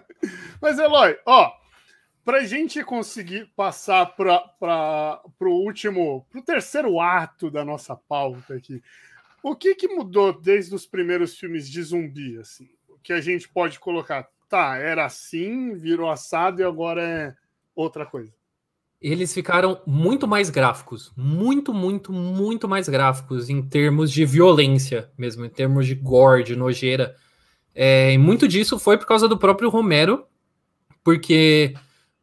Mas, 0.62 0.78
Eloy, 0.78 1.14
ó 1.26 1.52
para 2.26 2.38
a 2.38 2.44
gente 2.44 2.82
conseguir 2.82 3.48
passar 3.54 4.04
para 4.16 5.22
o 5.40 5.64
último, 5.64 6.26
para 6.28 6.40
o 6.40 6.44
terceiro 6.44 7.00
ato 7.00 7.48
da 7.48 7.64
nossa 7.64 7.94
pauta 7.94 8.54
aqui, 8.54 8.82
o 9.44 9.54
que, 9.54 9.76
que 9.76 9.86
mudou 9.86 10.32
desde 10.32 10.74
os 10.74 10.84
primeiros 10.84 11.38
filmes 11.38 11.70
de 11.70 11.80
zumbi, 11.80 12.36
assim? 12.38 12.68
O 12.88 12.98
que 12.98 13.12
a 13.12 13.20
gente 13.20 13.48
pode 13.48 13.78
colocar? 13.78 14.28
Tá, 14.48 14.76
era 14.76 15.04
assim, 15.04 15.74
virou 15.74 16.10
assado 16.10 16.60
e 16.60 16.64
agora 16.64 17.00
é 17.00 17.34
outra 17.76 18.04
coisa. 18.04 18.34
Eles 19.00 19.32
ficaram 19.32 19.80
muito 19.86 20.26
mais 20.26 20.50
gráficos, 20.50 21.12
muito, 21.16 21.72
muito, 21.72 22.12
muito 22.12 22.66
mais 22.66 22.88
gráficos 22.88 23.48
em 23.48 23.62
termos 23.62 24.10
de 24.10 24.24
violência 24.24 25.12
mesmo, 25.16 25.44
em 25.44 25.50
termos 25.50 25.86
de 25.86 25.94
gore, 25.94 26.42
de 26.42 26.56
nojeira. 26.56 27.14
É, 27.72 28.12
e 28.12 28.18
muito 28.18 28.48
disso 28.48 28.80
foi 28.80 28.98
por 28.98 29.06
causa 29.06 29.28
do 29.28 29.38
próprio 29.38 29.68
Romero, 29.68 30.26
porque 31.04 31.76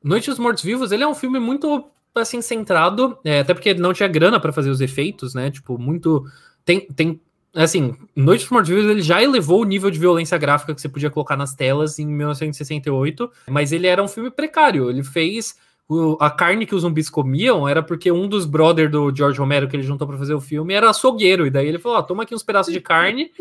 Noite 0.04 0.30
dos 0.30 0.40
Mortos 0.40 0.64
Vivos, 0.64 0.92
ele 0.92 1.04
é 1.04 1.08
um 1.08 1.16
filme 1.16 1.40
muito 1.40 1.86
assim 2.16 2.42
centrado, 2.42 3.18
é, 3.24 3.40
até 3.40 3.54
porque 3.54 3.74
não 3.74 3.94
tinha 3.94 4.08
grana 4.08 4.40
para 4.40 4.54
fazer 4.54 4.70
os 4.70 4.82
efeitos, 4.82 5.34
né? 5.34 5.50
Tipo, 5.50 5.78
muito 5.78 6.26
tem 6.66 6.82
tem 6.82 7.20
assim, 7.56 7.96
Noite 8.16 8.42
dos 8.42 8.52
Mortos 8.52 8.70
Vivos 8.70 8.86
ele 8.86 9.02
já 9.02 9.22
elevou 9.22 9.62
o 9.62 9.66
nível 9.66 9.90
de 9.90 10.00
violência 10.00 10.38
gráfica 10.38 10.74
que 10.74 10.82
você 10.82 10.90
podia 10.90 11.10
colocar 11.10 11.38
nas 11.38 11.56
telas 11.56 12.00
em 12.00 12.06
1968, 12.06 13.32
mas 13.48 13.72
ele 13.72 13.88
era 13.88 14.04
um 14.04 14.08
filme 14.08 14.32
precário. 14.32 14.90
Ele 14.90 15.04
fez 15.04 15.56
o, 15.88 16.18
a 16.20 16.30
carne 16.32 16.66
que 16.66 16.74
os 16.74 16.82
zumbis 16.82 17.10
comiam 17.10 17.68
era 17.68 17.84
porque 17.84 18.12
um 18.12 18.28
dos 18.28 18.46
brothers 18.46 18.92
do 18.92 19.16
George 19.16 19.40
Romero 19.40 19.68
que 19.68 19.76
ele 19.76 19.84
juntou 19.84 20.08
para 20.08 20.18
fazer 20.18 20.34
o 20.34 20.42
filme 20.42 20.74
era 20.74 20.90
açougueiro, 20.90 21.46
e 21.46 21.50
daí 21.50 21.68
ele 21.68 21.80
falou: 21.80 21.98
ó, 21.98 22.02
toma 22.02 22.24
aqui 22.24 22.34
uns 22.34 22.44
pedaços 22.44 22.74
de 22.74 22.82
carne, 22.82 23.32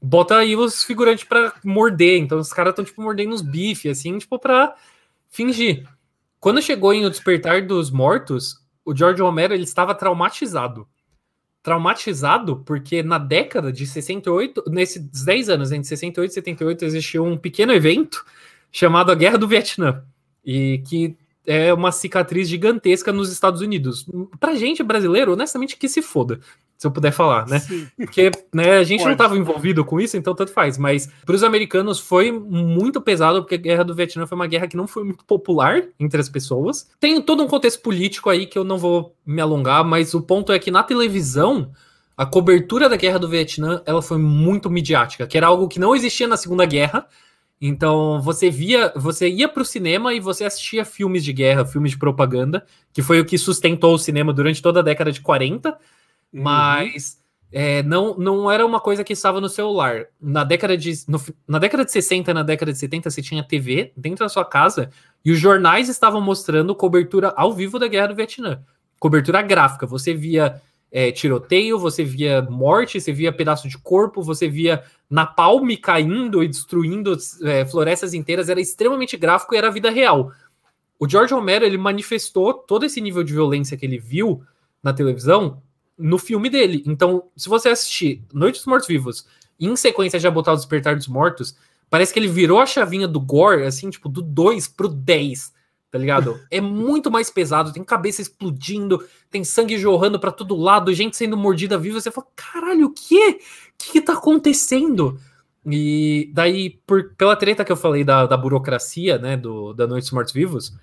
bota 0.00 0.36
aí 0.36 0.56
os 0.56 0.82
figurantes 0.84 1.24
para 1.24 1.52
morder. 1.64 2.18
Então 2.18 2.38
os 2.38 2.52
caras 2.52 2.72
estão 2.72 2.84
tipo 2.84 3.02
mordendo 3.02 3.32
uns 3.32 3.42
bifes 3.42 3.98
assim, 3.98 4.18
tipo 4.18 4.38
para 4.38 4.74
fingir. 5.30 5.86
Quando 6.42 6.60
chegou 6.60 6.92
em 6.92 7.06
O 7.06 7.08
Despertar 7.08 7.64
dos 7.64 7.88
Mortos, 7.88 8.56
o 8.84 8.92
George 8.92 9.22
Romero 9.22 9.54
ele 9.54 9.62
estava 9.62 9.94
traumatizado. 9.94 10.88
Traumatizado 11.62 12.64
porque 12.66 13.00
na 13.00 13.16
década 13.16 13.72
de 13.72 13.86
68, 13.86 14.64
nesses 14.66 15.24
10 15.24 15.48
anos, 15.48 15.70
entre 15.70 15.86
68 15.86 16.30
e 16.32 16.34
78, 16.34 16.84
existiu 16.84 17.24
um 17.24 17.36
pequeno 17.38 17.72
evento 17.72 18.26
chamado 18.72 19.12
a 19.12 19.14
Guerra 19.14 19.38
do 19.38 19.46
Vietnã. 19.46 20.02
E 20.44 20.82
que 20.84 21.16
é 21.46 21.72
uma 21.72 21.92
cicatriz 21.92 22.48
gigantesca 22.48 23.12
nos 23.12 23.30
Estados 23.30 23.60
Unidos. 23.60 24.04
Pra 24.40 24.56
gente 24.56 24.82
brasileiro, 24.82 25.34
honestamente, 25.34 25.76
que 25.76 25.88
se 25.88 26.02
foda 26.02 26.40
se 26.82 26.86
eu 26.88 26.90
puder 26.90 27.12
falar, 27.12 27.46
né? 27.46 27.60
Sim. 27.60 27.86
Porque 27.96 28.32
né, 28.52 28.72
a 28.72 28.82
gente 28.82 28.98
Pode. 28.98 29.06
não 29.06 29.12
estava 29.12 29.38
envolvido 29.38 29.84
com 29.84 30.00
isso, 30.00 30.16
então 30.16 30.34
tanto 30.34 30.52
faz. 30.52 30.76
Mas 30.76 31.08
para 31.24 31.36
os 31.36 31.44
americanos 31.44 32.00
foi 32.00 32.32
muito 32.32 33.00
pesado, 33.00 33.40
porque 33.40 33.54
a 33.54 33.58
guerra 33.58 33.84
do 33.84 33.94
Vietnã 33.94 34.26
foi 34.26 34.34
uma 34.34 34.48
guerra 34.48 34.66
que 34.66 34.76
não 34.76 34.88
foi 34.88 35.04
muito 35.04 35.24
popular 35.24 35.84
entre 36.00 36.20
as 36.20 36.28
pessoas. 36.28 36.90
Tem 36.98 37.22
todo 37.22 37.40
um 37.40 37.46
contexto 37.46 37.80
político 37.82 38.28
aí 38.28 38.46
que 38.46 38.58
eu 38.58 38.64
não 38.64 38.78
vou 38.78 39.14
me 39.24 39.40
alongar, 39.40 39.84
mas 39.84 40.12
o 40.12 40.20
ponto 40.20 40.50
é 40.50 40.58
que 40.58 40.72
na 40.72 40.82
televisão 40.82 41.70
a 42.16 42.26
cobertura 42.26 42.88
da 42.88 42.96
guerra 42.96 43.20
do 43.20 43.28
Vietnã 43.28 43.80
ela 43.86 44.02
foi 44.02 44.18
muito 44.18 44.68
midiática, 44.68 45.24
que 45.24 45.38
era 45.38 45.46
algo 45.46 45.68
que 45.68 45.78
não 45.78 45.94
existia 45.94 46.26
na 46.26 46.36
Segunda 46.36 46.66
Guerra. 46.66 47.06
Então 47.60 48.20
você 48.20 48.50
via, 48.50 48.92
você 48.96 49.28
ia 49.28 49.48
para 49.48 49.62
o 49.62 49.64
cinema 49.64 50.12
e 50.12 50.18
você 50.18 50.44
assistia 50.44 50.84
filmes 50.84 51.22
de 51.22 51.32
guerra, 51.32 51.64
filmes 51.64 51.92
de 51.92 51.98
propaganda, 51.98 52.66
que 52.92 53.02
foi 53.02 53.20
o 53.20 53.24
que 53.24 53.38
sustentou 53.38 53.94
o 53.94 53.98
cinema 53.98 54.32
durante 54.32 54.60
toda 54.60 54.80
a 54.80 54.82
década 54.82 55.12
de 55.12 55.20
40 55.20 55.78
Uhum. 56.32 56.42
Mas 56.42 57.22
é, 57.52 57.82
não, 57.82 58.16
não 58.16 58.50
era 58.50 58.64
uma 58.64 58.80
coisa 58.80 59.04
que 59.04 59.12
estava 59.12 59.40
no 59.40 59.48
celular. 59.48 60.06
Na 60.18 60.42
década, 60.42 60.76
de, 60.76 60.92
no, 61.06 61.20
na 61.46 61.58
década 61.58 61.84
de 61.84 61.92
60 61.92 62.30
e 62.30 62.34
na 62.34 62.42
década 62.42 62.72
de 62.72 62.78
70, 62.78 63.10
você 63.10 63.20
tinha 63.20 63.42
TV 63.42 63.92
dentro 63.94 64.24
da 64.24 64.28
sua 64.28 64.44
casa 64.44 64.90
e 65.22 65.30
os 65.30 65.38
jornais 65.38 65.88
estavam 65.90 66.20
mostrando 66.20 66.74
cobertura 66.74 67.32
ao 67.36 67.52
vivo 67.52 67.78
da 67.78 67.86
Guerra 67.86 68.08
do 68.08 68.14
Vietnã. 68.14 68.62
Cobertura 68.98 69.42
gráfica. 69.42 69.86
Você 69.86 70.14
via 70.14 70.62
é, 70.90 71.12
tiroteio, 71.12 71.78
você 71.78 72.02
via 72.02 72.40
morte, 72.40 72.98
você 72.98 73.12
via 73.12 73.30
pedaço 73.30 73.68
de 73.68 73.76
corpo, 73.76 74.22
você 74.22 74.48
via 74.48 74.82
napalm 75.10 75.76
caindo 75.76 76.42
e 76.42 76.48
destruindo 76.48 77.14
é, 77.42 77.66
florestas 77.66 78.14
inteiras. 78.14 78.48
Era 78.48 78.62
extremamente 78.62 79.14
gráfico 79.18 79.54
e 79.54 79.58
era 79.58 79.70
vida 79.70 79.90
real. 79.90 80.32
O 80.98 81.06
George 81.06 81.34
Romero 81.34 81.66
ele 81.66 81.76
manifestou 81.76 82.54
todo 82.54 82.86
esse 82.86 83.00
nível 83.00 83.22
de 83.22 83.34
violência 83.34 83.76
que 83.76 83.84
ele 83.84 83.98
viu 83.98 84.42
na 84.82 84.94
televisão 84.94 85.60
no 85.98 86.18
filme 86.18 86.48
dele. 86.48 86.82
Então, 86.86 87.24
se 87.36 87.48
você 87.48 87.68
assistir 87.68 88.22
Noite 88.32 88.56
dos 88.56 88.66
Mortos 88.66 88.88
Vivos 88.88 89.26
e 89.58 89.66
em 89.66 89.76
sequência 89.76 90.18
já 90.18 90.30
botar 90.30 90.52
o 90.52 90.56
Despertar 90.56 90.96
dos 90.96 91.08
Mortos, 91.08 91.56
parece 91.88 92.12
que 92.12 92.18
ele 92.18 92.28
virou 92.28 92.60
a 92.60 92.66
chavinha 92.66 93.06
do 93.06 93.20
gore, 93.20 93.64
assim, 93.64 93.90
tipo, 93.90 94.08
do 94.08 94.22
2 94.22 94.68
pro 94.68 94.88
10. 94.88 95.52
tá 95.90 95.98
ligado? 95.98 96.40
É 96.50 96.60
muito 96.60 97.10
mais 97.10 97.30
pesado, 97.30 97.72
tem 97.72 97.84
cabeça 97.84 98.22
explodindo, 98.22 99.06
tem 99.30 99.44
sangue 99.44 99.78
jorrando 99.78 100.18
para 100.18 100.32
todo 100.32 100.56
lado, 100.56 100.92
gente 100.94 101.16
sendo 101.16 101.36
mordida 101.36 101.78
viva. 101.78 102.00
Você 102.00 102.10
fala, 102.10 102.26
caralho, 102.34 102.86
o 102.86 102.94
quê? 102.94 103.38
O 103.38 103.72
que, 103.78 103.92
que 103.92 104.00
tá 104.00 104.14
acontecendo? 104.14 105.18
E 105.64 106.30
daí, 106.34 106.80
por, 106.86 107.14
pela 107.14 107.36
treta 107.36 107.64
que 107.64 107.70
eu 107.70 107.76
falei 107.76 108.02
da, 108.02 108.26
da 108.26 108.36
burocracia, 108.36 109.18
né, 109.18 109.36
do, 109.36 109.72
da 109.72 109.86
Noite 109.86 110.04
dos 110.04 110.12
Mortos 110.12 110.32
Vivos, 110.32 110.74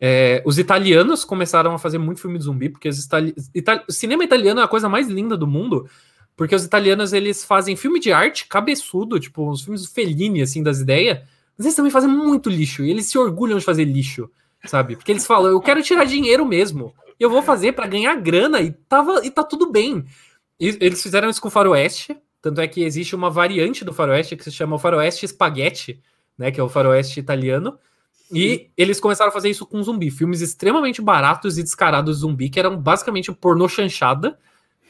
é, 0.00 0.42
os 0.46 0.58
italianos 0.58 1.24
começaram 1.24 1.74
a 1.74 1.78
fazer 1.78 1.98
muito 1.98 2.20
filme 2.20 2.38
de 2.38 2.44
zumbi, 2.44 2.70
porque 2.70 2.88
itali 2.88 3.34
Itali 3.54 3.82
o 3.88 3.92
cinema 3.92 4.24
italiano 4.24 4.60
é 4.60 4.64
a 4.64 4.68
coisa 4.68 4.88
mais 4.88 5.08
linda 5.08 5.36
do 5.36 5.46
mundo, 5.46 5.88
porque 6.34 6.54
os 6.54 6.64
italianos 6.64 7.12
eles 7.12 7.44
fazem 7.44 7.76
filme 7.76 8.00
de 8.00 8.12
arte 8.12 8.46
cabeçudo, 8.46 9.20
tipo, 9.20 9.48
os 9.50 9.62
filmes 9.62 9.86
Fellini, 9.86 10.40
assim, 10.40 10.62
das 10.62 10.80
ideias, 10.80 11.20
mas 11.56 11.66
eles 11.66 11.76
também 11.76 11.92
fazem 11.92 12.08
muito 12.08 12.48
lixo, 12.48 12.82
e 12.82 12.90
eles 12.90 13.06
se 13.06 13.18
orgulham 13.18 13.58
de 13.58 13.64
fazer 13.64 13.84
lixo, 13.84 14.30
sabe? 14.64 14.96
Porque 14.96 15.12
eles 15.12 15.26
falam, 15.26 15.50
eu 15.50 15.60
quero 15.60 15.82
tirar 15.82 16.04
dinheiro 16.04 16.46
mesmo, 16.46 16.94
eu 17.18 17.28
vou 17.28 17.42
fazer 17.42 17.72
para 17.72 17.86
ganhar 17.86 18.14
grana, 18.16 18.60
e, 18.60 18.72
tava, 18.72 19.20
e 19.24 19.30
tá 19.30 19.44
tudo 19.44 19.70
bem. 19.70 20.04
E, 20.58 20.78
eles 20.80 21.02
fizeram 21.02 21.28
isso 21.28 21.42
com 21.42 21.48
o 21.48 21.50
Faroeste, 21.50 22.16
tanto 22.40 22.60
é 22.60 22.66
que 22.66 22.82
existe 22.82 23.14
uma 23.14 23.30
variante 23.30 23.84
do 23.84 23.92
faroeste 23.92 24.36
que 24.36 24.44
se 24.44 24.50
chama 24.50 24.76
o 24.76 24.78
faroeste 24.78 25.28
spaghetti, 25.28 26.02
né? 26.38 26.50
Que 26.50 26.58
é 26.58 26.62
o 26.62 26.68
faroeste 26.68 27.20
italiano. 27.20 27.78
E 28.32 28.70
eles 28.76 29.00
começaram 29.00 29.30
a 29.30 29.32
fazer 29.32 29.50
isso 29.50 29.66
com 29.66 29.82
zumbi. 29.82 30.10
Filmes 30.10 30.40
extremamente 30.40 31.02
baratos 31.02 31.58
e 31.58 31.62
descarados 31.62 32.16
de 32.16 32.20
zumbi, 32.20 32.48
que 32.48 32.58
eram 32.58 32.76
basicamente 32.76 33.32
pornô 33.32 33.68
chanchada 33.68 34.38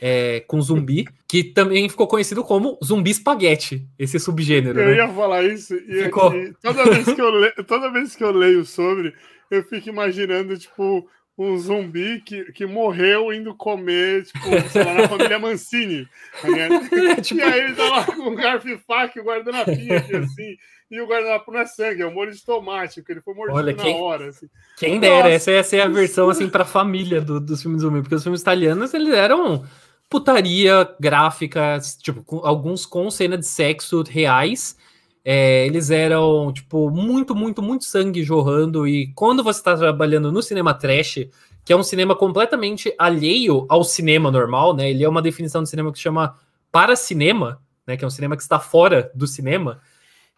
é, 0.01 0.41
com 0.41 0.61
zumbi, 0.61 1.07
que 1.29 1.45
também 1.45 1.89
ficou 1.89 2.07
conhecido 2.07 2.43
como 2.43 2.79
zumbi 2.83 3.11
espaguete, 3.11 3.87
esse 3.99 4.19
subgênero. 4.19 4.81
Eu 4.81 4.87
né? 4.89 4.97
ia 4.97 5.09
falar 5.09 5.45
isso, 5.45 5.75
e, 5.75 6.05
ficou... 6.05 6.35
e 6.35 6.55
toda, 6.63 6.85
vez 6.85 7.05
que 7.05 7.21
eu 7.21 7.31
leio, 7.31 7.65
toda 7.67 7.93
vez 7.93 8.17
que 8.17 8.25
eu 8.25 8.31
leio 8.33 8.65
sobre, 8.65 9.15
eu 9.51 9.63
fico 9.65 9.91
imaginando, 9.91 10.57
tipo, 10.57 11.07
um 11.37 11.59
zumbi 11.59 12.21
que, 12.21 12.51
que 12.53 12.67
morreu 12.67 13.33
indo 13.33 13.55
comer, 13.55 14.25
tipo, 14.25 14.71
sei 14.71 14.85
lá, 14.85 14.95
na 14.95 15.09
família 15.09 15.39
Mancini. 15.39 16.09
Né? 16.45 16.69
tipo... 17.21 17.41
E 17.41 17.43
aí 17.43 17.61
ele 17.61 17.75
tá 17.75 17.89
lá 17.89 18.05
com 18.07 18.29
o 18.29 18.35
garfo 18.35 18.69
e 18.69 18.79
faca 18.79 19.19
e 19.19 19.23
o 19.23 19.25
guardanapinho 19.25 19.97
aqui, 19.97 20.17
assim. 20.17 20.57
E 20.91 21.01
o 21.01 21.07
guardanapo 21.07 21.53
não 21.53 21.61
é 21.61 21.67
sangue, 21.67 22.03
é 22.03 22.07
o 22.07 22.13
molho 22.13 22.33
de 22.33 22.45
tomate, 22.45 23.01
porque 23.01 23.13
ele 23.13 23.21
foi 23.21 23.33
mordido 23.33 23.57
Olha, 23.57 23.73
quem, 23.73 23.95
na 23.95 24.03
hora. 24.03 24.29
Assim. 24.29 24.49
Quem 24.77 24.99
dera, 24.99 25.31
essa, 25.31 25.51
essa 25.53 25.77
é 25.77 25.83
a 25.83 25.89
versão, 25.89 26.29
assim, 26.29 26.49
pra 26.49 26.65
família 26.65 27.21
do, 27.21 27.39
dos 27.39 27.63
filmes 27.63 27.83
zumbi, 27.83 28.01
porque 28.01 28.17
os 28.17 28.23
filmes 28.25 28.41
italianos, 28.41 28.93
eles 28.93 29.15
eram 29.15 29.65
putaria 30.09 30.93
gráfica, 30.99 31.79
tipo, 32.03 32.25
com, 32.25 32.45
alguns 32.45 32.85
com 32.85 33.09
cena 33.09 33.39
de 33.39 33.47
sexo 33.47 34.03
reais, 34.03 34.77
é, 35.25 35.65
eles 35.67 35.91
eram, 35.91 36.53
tipo, 36.53 36.91
muito, 36.91 37.37
muito, 37.37 37.63
muito 37.63 37.85
sangue 37.85 38.25
jorrando. 38.25 38.89
E 38.89 39.13
quando 39.15 39.45
você 39.45 39.61
está 39.61 39.77
trabalhando 39.77 40.33
no 40.33 40.43
cinema 40.43 40.75
trash, 40.75 41.29
que 41.65 41.73
é 41.73 41.77
um 41.77 41.85
cinema 41.85 42.17
completamente 42.17 42.93
alheio 42.99 43.67
ao 43.69 43.85
cinema 43.85 44.31
normal, 44.31 44.75
né? 44.75 44.91
Ele 44.91 45.05
é 45.05 45.09
uma 45.09 45.23
definição 45.23 45.63
de 45.63 45.69
cinema 45.69 45.93
que 45.93 45.99
se 45.99 46.03
chama 46.03 46.37
para 46.73 46.97
cinema, 46.97 47.61
né? 47.87 47.97
Que 47.97 48.05
é 48.05 48.07
um 48.07 48.11
cinema 48.11 48.37
que 48.37 48.43
está 48.43 48.59
fora 48.59 49.11
do 49.15 49.27
cinema. 49.27 49.81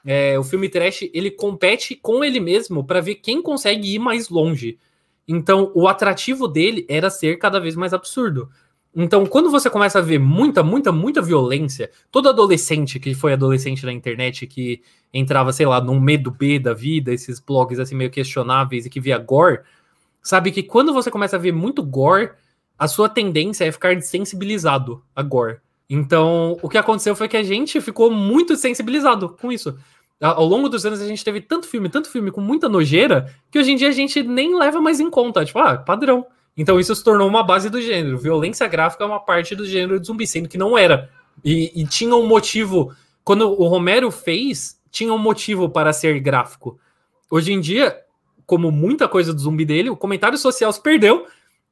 É, 0.05 0.39
o 0.39 0.43
filme 0.43 0.69
trash 0.69 1.09
ele 1.15 1.31
compete 1.31 1.95
com 1.95 2.25
ele 2.25 2.41
mesmo 2.41 2.85
para 2.85 3.01
ver 3.01 3.17
quem 3.17 3.41
consegue 3.41 3.95
ir 3.95 3.99
mais 3.99 4.29
longe. 4.29 4.79
Então, 5.27 5.71
o 5.75 5.87
atrativo 5.87 6.49
dele 6.49 6.85
era 6.89 7.09
ser 7.09 7.39
cada 7.39 7.61
vez 7.61 7.77
mais 7.77 7.95
absurdo. 7.95 8.51
Então, 8.95 9.25
quando 9.25 9.51
você 9.51 9.71
começa 9.71 9.99
a 9.99 10.03
ver 10.03 10.19
muita, 10.19 10.63
muita, 10.63 10.93
muita 10.93 11.23
violência, 11.23 11.91
todo 12.11 12.29
adolescente 12.29 13.01
que 13.01 13.15
foi 13.15 13.33
adolescente 13.33 13.87
na 13.87 13.93
internet, 13.93 14.47
que 14.47 14.83
entrava, 15.15 15.53
sei 15.53 15.65
lá, 15.65 15.81
num 15.81 15.99
medo 15.99 16.31
B 16.31 16.59
da 16.59 16.75
vida, 16.75 17.13
esses 17.13 17.41
blogs 17.41 17.79
assim 17.79 17.95
meio 17.95 18.11
questionáveis 18.11 18.85
e 18.85 18.91
que 18.91 19.01
via 19.01 19.17
gore, 19.17 19.61
sabe 20.23 20.53
que 20.53 20.63
quando 20.63 20.93
você 20.93 21.11
começa 21.11 21.37
a 21.37 21.39
ver 21.39 21.53
muito 21.53 21.83
gore, 21.83 22.33
a 22.79 22.87
sua 22.87 23.09
tendência 23.09 23.65
é 23.65 23.73
ficar 23.73 23.95
desensibilizado 23.95 25.03
a 25.17 25.23
gore. 25.23 25.59
Então, 25.89 26.59
o 26.63 26.69
que 26.69 26.79
aconteceu 26.79 27.15
foi 27.17 27.29
que 27.29 27.37
a 27.37 27.43
gente 27.43 27.81
ficou 27.81 28.11
muito 28.11 28.57
sensibilizado 28.57 29.31
com 29.31 29.51
isso. 29.51 29.79
Ao 30.23 30.47
longo 30.47 30.69
dos 30.69 30.87
anos 30.87 31.01
a 31.01 31.07
gente 31.07 31.25
teve 31.25 31.41
tanto 31.41 31.67
filme, 31.67 31.89
tanto 31.89 32.09
filme 32.09 32.31
com 32.31 32.41
muita 32.41 32.69
nojeira, 32.69 33.35
que 33.51 33.59
hoje 33.59 33.73
em 33.73 33.77
dia 33.77 33.89
a 33.89 33.93
gente 33.93 34.23
nem 34.23 34.57
leva 34.57 34.81
mais 34.81 35.01
em 35.01 35.11
conta. 35.11 35.45
Tipo, 35.45 35.59
ah, 35.59 35.77
padrão. 35.77 36.25
Então 36.57 36.79
isso 36.79 36.95
se 36.95 37.03
tornou 37.03 37.29
uma 37.29 37.43
base 37.43 37.69
do 37.69 37.83
gênero. 37.83 38.17
Violência 38.17 38.69
gráfica 38.69 39.03
é 39.03 39.07
uma 39.07 39.19
parte 39.19 39.57
do 39.57 39.67
gênero 39.67 39.99
de 39.99 40.07
zumbi, 40.07 40.25
sendo 40.25 40.49
que 40.49 40.57
não 40.57 40.79
era. 40.79 41.11
E, 41.45 41.73
e 41.75 41.85
tinha 41.87 42.15
um 42.15 42.27
motivo. 42.27 42.95
Quando 43.25 43.51
o 43.51 43.67
Romero 43.67 44.13
fez, 44.13 44.81
tinha 44.93 45.13
um 45.13 45.19
motivo 45.19 45.69
para 45.69 45.93
ser 45.93 46.21
gráfico. 46.21 46.79
Hoje 47.29 47.53
em 47.53 47.61
dia, 47.61 47.99
como 48.47 48.71
muita 48.71 49.09
coisa 49.09 49.33
do 49.33 49.41
zumbi 49.41 49.65
dele, 49.65 49.91
o 49.91 49.97
comentário 49.97 50.39
social 50.39 50.73
se 50.73 50.81
perdeu 50.81 51.27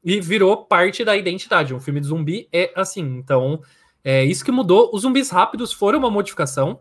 e 0.05 0.21
virou 0.21 0.65
parte 0.65 1.05
da 1.05 1.17
identidade. 1.17 1.75
Um 1.75 1.81
filme 1.81 2.01
de 2.01 2.07
zumbi 2.07 2.49
é 2.53 2.73
assim. 2.75 3.03
Então, 3.19 3.61
é 4.03 4.25
isso 4.25 4.45
que 4.45 4.51
mudou. 4.51 4.91
Os 4.93 5.03
zumbis 5.03 5.31
rápidos 5.31 5.73
foram 5.73 5.99
uma 5.99 6.11
modificação. 6.11 6.81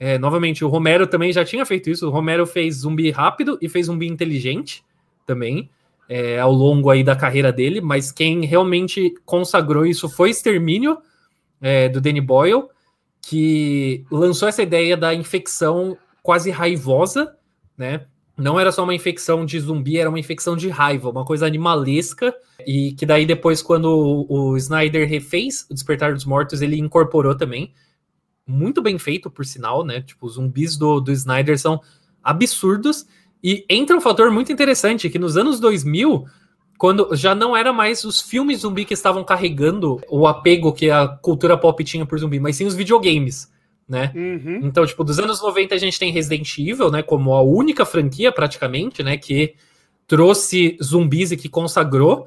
É, 0.00 0.18
novamente, 0.18 0.64
o 0.64 0.68
Romero 0.68 1.06
também 1.06 1.32
já 1.32 1.44
tinha 1.44 1.66
feito 1.66 1.90
isso. 1.90 2.06
O 2.06 2.10
Romero 2.10 2.46
fez 2.46 2.76
zumbi 2.76 3.10
rápido 3.10 3.58
e 3.60 3.68
fez 3.68 3.86
zumbi 3.86 4.06
inteligente 4.06 4.84
também 5.26 5.70
é, 6.08 6.38
ao 6.38 6.52
longo 6.52 6.88
aí 6.88 7.04
da 7.04 7.14
carreira 7.14 7.52
dele, 7.52 7.80
mas 7.80 8.10
quem 8.10 8.44
realmente 8.46 9.14
consagrou 9.24 9.84
isso 9.84 10.08
foi 10.08 10.30
Extermínio, 10.30 10.98
é, 11.60 11.88
do 11.88 12.00
Danny 12.00 12.20
Boyle, 12.20 12.64
que 13.20 14.04
lançou 14.10 14.48
essa 14.48 14.62
ideia 14.62 14.96
da 14.96 15.14
infecção 15.14 15.98
quase 16.22 16.50
raivosa, 16.50 17.36
né? 17.76 18.06
Não 18.36 18.58
era 18.58 18.70
só 18.70 18.84
uma 18.84 18.94
infecção 18.94 19.44
de 19.44 19.58
zumbi, 19.58 19.98
era 19.98 20.08
uma 20.08 20.18
infecção 20.18 20.56
de 20.56 20.68
raiva, 20.68 21.10
uma 21.10 21.24
coisa 21.24 21.44
animalesca, 21.44 22.32
e 22.64 22.92
que 22.92 23.04
daí 23.04 23.26
depois, 23.26 23.60
quando 23.60 24.26
o, 24.28 24.56
Snyder 24.56 25.08
refez 25.08 25.66
o 25.68 25.74
Despertar 25.74 26.14
dos 26.14 26.24
Mortos, 26.24 26.62
ele 26.62 26.78
incorporou 26.78 27.36
também. 27.36 27.72
Muito 28.48 28.80
bem 28.80 28.98
feito, 28.98 29.30
por 29.30 29.44
sinal, 29.44 29.84
né? 29.84 30.00
Tipo, 30.00 30.26
os 30.26 30.34
zumbis 30.34 30.76
do, 30.76 31.00
do 31.00 31.12
Snyder 31.12 31.58
são 31.58 31.80
absurdos, 32.24 33.06
e 33.42 33.64
entra 33.68 33.96
um 33.96 34.00
fator 34.00 34.30
muito 34.30 34.52
interessante, 34.52 35.08
que 35.08 35.18
nos 35.18 35.36
anos 35.36 35.60
2000, 35.60 36.24
quando 36.76 37.14
já 37.14 37.34
não 37.34 37.56
era 37.56 37.72
mais 37.72 38.04
os 38.04 38.20
filmes 38.20 38.60
zumbi 38.60 38.84
que 38.84 38.94
estavam 38.94 39.22
carregando 39.22 40.00
o 40.08 40.26
apego 40.26 40.72
que 40.72 40.90
a 40.90 41.06
cultura 41.06 41.56
pop 41.56 41.82
tinha 41.84 42.04
por 42.04 42.18
zumbi, 42.18 42.40
mas 42.40 42.56
sim 42.56 42.66
os 42.66 42.74
videogames, 42.74 43.52
né? 43.88 44.12
Uhum. 44.14 44.60
Então, 44.64 44.84
tipo, 44.84 45.04
dos 45.04 45.18
anos 45.18 45.40
90 45.40 45.74
a 45.74 45.78
gente 45.78 45.98
tem 45.98 46.12
Resident 46.12 46.58
Evil, 46.58 46.90
né, 46.90 47.02
como 47.02 47.32
a 47.32 47.42
única 47.42 47.84
franquia 47.84 48.32
praticamente, 48.32 49.02
né, 49.02 49.16
que 49.16 49.54
trouxe 50.06 50.76
zumbis 50.82 51.30
e 51.30 51.36
que 51.36 51.48
consagrou. 51.48 52.26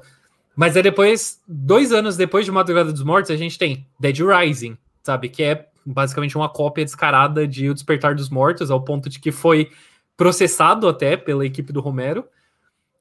Mas 0.54 0.76
é 0.76 0.82
depois, 0.82 1.40
dois 1.48 1.92
anos 1.92 2.16
depois 2.16 2.44
de 2.44 2.52
Madrugada 2.52 2.92
dos 2.92 3.02
Mortos, 3.02 3.30
a 3.30 3.36
gente 3.36 3.58
tem 3.58 3.86
Dead 3.98 4.18
Rising, 4.18 4.76
sabe? 5.02 5.28
Que 5.30 5.42
é 5.42 5.66
basicamente 5.84 6.36
uma 6.36 6.48
cópia 6.48 6.84
descarada 6.84 7.46
de 7.46 7.68
O 7.68 7.74
Despertar 7.74 8.14
dos 8.14 8.28
Mortos, 8.28 8.70
ao 8.70 8.82
ponto 8.82 9.08
de 9.08 9.18
que 9.18 9.32
foi 9.32 9.70
processado 10.16 10.88
até 10.88 11.16
pela 11.16 11.44
equipe 11.44 11.72
do 11.72 11.80
Romero. 11.80 12.24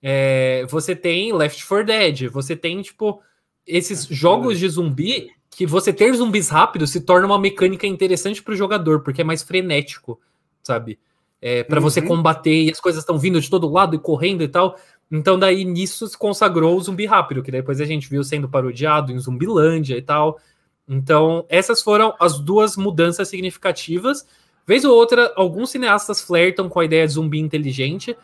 É, 0.02 0.66
você 0.70 0.96
tem 0.96 1.32
Left 1.34 1.66
4 1.66 1.86
Dead, 1.86 2.30
você 2.30 2.56
tem, 2.56 2.82
tipo, 2.82 3.22
esses 3.66 4.06
jogos 4.06 4.58
de 4.58 4.68
zumbi 4.68 5.30
que 5.52 5.66
você 5.66 5.92
ter 5.92 6.14
zumbis 6.14 6.50
rápidos 6.50 6.92
se 6.92 7.02
torna 7.02 7.28
uma 7.28 7.38
mecânica 7.38 7.86
interessante 7.86 8.42
para 8.42 8.54
o 8.54 8.58
jogador, 8.58 9.02
porque 9.02 9.22
é 9.22 9.24
mais 9.24 9.44
frenético, 9.44 10.20
sabe? 10.64 10.98
É, 11.42 11.64
para 11.64 11.78
uhum. 11.78 11.84
você 11.84 12.02
combater 12.02 12.64
e 12.64 12.72
as 12.72 12.80
coisas 12.80 13.02
estão 13.02 13.18
vindo 13.20 13.40
de 13.42 13.50
todo 13.50 13.70
lado 13.70 13.96
e 13.96 14.00
correndo 14.00 14.44
e 14.44 14.48
tal. 14.48 14.78
Então, 15.12 15.38
daí 15.38 15.66
nisso 15.66 16.08
se 16.08 16.18
consagrou 16.18 16.78
o 16.78 16.82
zumbi 16.82 17.06
rápido, 17.06 17.44
que 17.44 17.52
depois 17.52 17.82
a 17.82 17.86
gente 17.86 18.10
viu 18.10 18.24
sendo 18.24 18.48
parodiado 18.48 19.12
em 19.12 19.20
Zumbilândia 19.20 19.98
e 19.98 20.02
tal. 20.02 20.40
Então, 20.88 21.46
essas 21.50 21.82
foram 21.82 22.14
as 22.20 22.40
duas 22.40 22.76
mudanças 22.76 23.28
significativas. 23.28 24.26
Vez 24.68 24.84
ou 24.84 24.96
outra, 24.96 25.32
alguns 25.36 25.72
cineastas 25.72 26.22
flertam 26.22 26.70
com 26.70 26.80
a 26.80 26.86
ideia 26.86 27.06
de 27.06 27.14
zumbi 27.14 27.40
inteligente, 27.40 28.16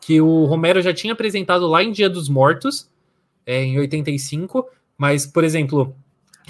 que 0.00 0.20
o 0.20 0.44
Romero 0.44 0.82
já 0.82 0.92
tinha 0.92 1.12
apresentado 1.12 1.66
lá 1.66 1.82
em 1.82 1.92
Dia 1.92 2.10
dos 2.10 2.28
Mortos, 2.28 2.90
é, 3.46 3.62
em 3.62 3.78
85, 3.78 4.68
mas, 4.96 5.26
por 5.26 5.44
exemplo, 5.44 5.94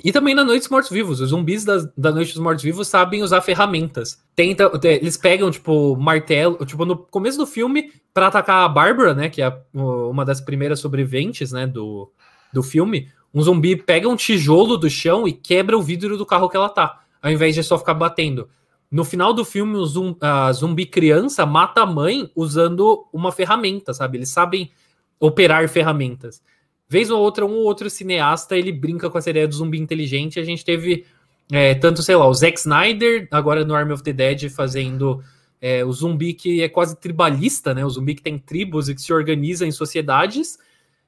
e 0.03 0.11
também 0.11 0.35
na 0.35 0.45
Noite 0.45 0.61
dos 0.61 0.69
Mortos 0.71 0.91
Vivos, 0.91 1.21
os 1.21 1.31
zumbis 1.31 1.65
da, 1.65 1.79
da 1.97 2.11
Noite 2.11 2.33
dos 2.33 2.43
Mortos 2.43 2.65
Vivos 2.65 2.89
sabem 2.89 3.23
usar 3.23 3.41
ferramentas. 3.43 4.23
Tenta, 4.35 4.71
eles 4.85 5.17
pegam, 5.17 5.51
tipo, 5.51 5.97
martelo, 5.97 6.65
tipo, 6.65 6.85
no 6.85 6.97
começo 6.97 7.37
do 7.37 7.47
filme, 7.47 7.93
para 8.15 8.29
atacar 8.29 8.65
a 8.65 8.69
Bárbara, 8.69 9.15
né, 9.15 9.29
que 9.29 9.43
é 9.43 9.55
uma 9.75 10.25
das 10.25 10.41
primeiras 10.41 10.81
sobreviventes, 10.81 11.53
né, 11.53 11.67
do, 11.67 12.11
do 12.53 12.63
filme, 12.63 13.11
um 13.35 13.43
zumbi 13.43 13.77
pega 13.77 14.09
um 14.09 14.17
tijolo 14.17 14.77
do 14.77 14.91
chão 14.91 15.27
e 15.27 15.33
quebra 15.33 15.77
o 15.77 15.83
vidro 15.83 16.19
do 16.19 16.27
carro 16.27 16.49
que 16.49 16.57
ela 16.57 16.69
tá, 16.69 17.03
ao 17.21 17.31
invés 17.31 17.55
de 17.55 17.63
só 17.63 17.79
ficar 17.79 17.95
batendo. 17.95 18.49
No 18.91 19.05
final 19.05 19.33
do 19.33 19.45
filme, 19.45 19.77
o 19.77 19.87
zumbi, 19.87 20.19
a 20.21 20.53
zumbi 20.53 20.85
criança 20.85 21.47
mata 21.47 21.81
a 21.81 21.87
mãe 21.87 22.31
usando 22.37 23.07
uma 23.13 23.33
ferramenta, 23.33 23.95
sabe? 23.95 24.19
Eles 24.19 24.29
sabem 24.29 24.71
operar 25.19 25.67
ferramentas. 25.69 26.43
Vez 26.89 27.11
ou 27.11 27.19
outra, 27.19 27.47
um 27.47 27.53
ou 27.55 27.65
outro 27.65 27.89
cineasta 27.89 28.55
ele 28.55 28.71
brinca 28.71 29.09
com 29.09 29.17
essa 29.17 29.31
ideia 29.31 29.49
do 29.49 29.55
zumbi 29.55 29.79
inteligente. 29.79 30.39
A 30.39 30.45
gente 30.45 30.63
teve 30.63 31.07
é, 31.51 31.75
tanto, 31.75 32.03
sei 32.03 32.17
lá, 32.17 32.29
o 32.29 32.35
Zack 32.35 32.59
Snyder, 32.59 33.29
agora 33.31 33.65
no 33.65 33.75
Army 33.75 33.93
of 33.93 34.03
the 34.03 34.13
Dead, 34.13 34.51
fazendo 34.51 35.23
é, 35.59 35.83
o 35.85 35.93
zumbi 35.93 36.35
que 36.35 36.61
é 36.61 36.69
quase 36.69 36.95
tribalista, 37.01 37.73
né? 37.73 37.85
O 37.85 37.89
zumbi 37.89 38.15
que 38.15 38.23
tem 38.23 38.39
tribos 38.39 38.91
e 38.91 38.95
que 38.95 39.01
se 39.01 39.13
organiza 39.13 39.67
em 39.67 39.71
sociedades. 39.71 40.59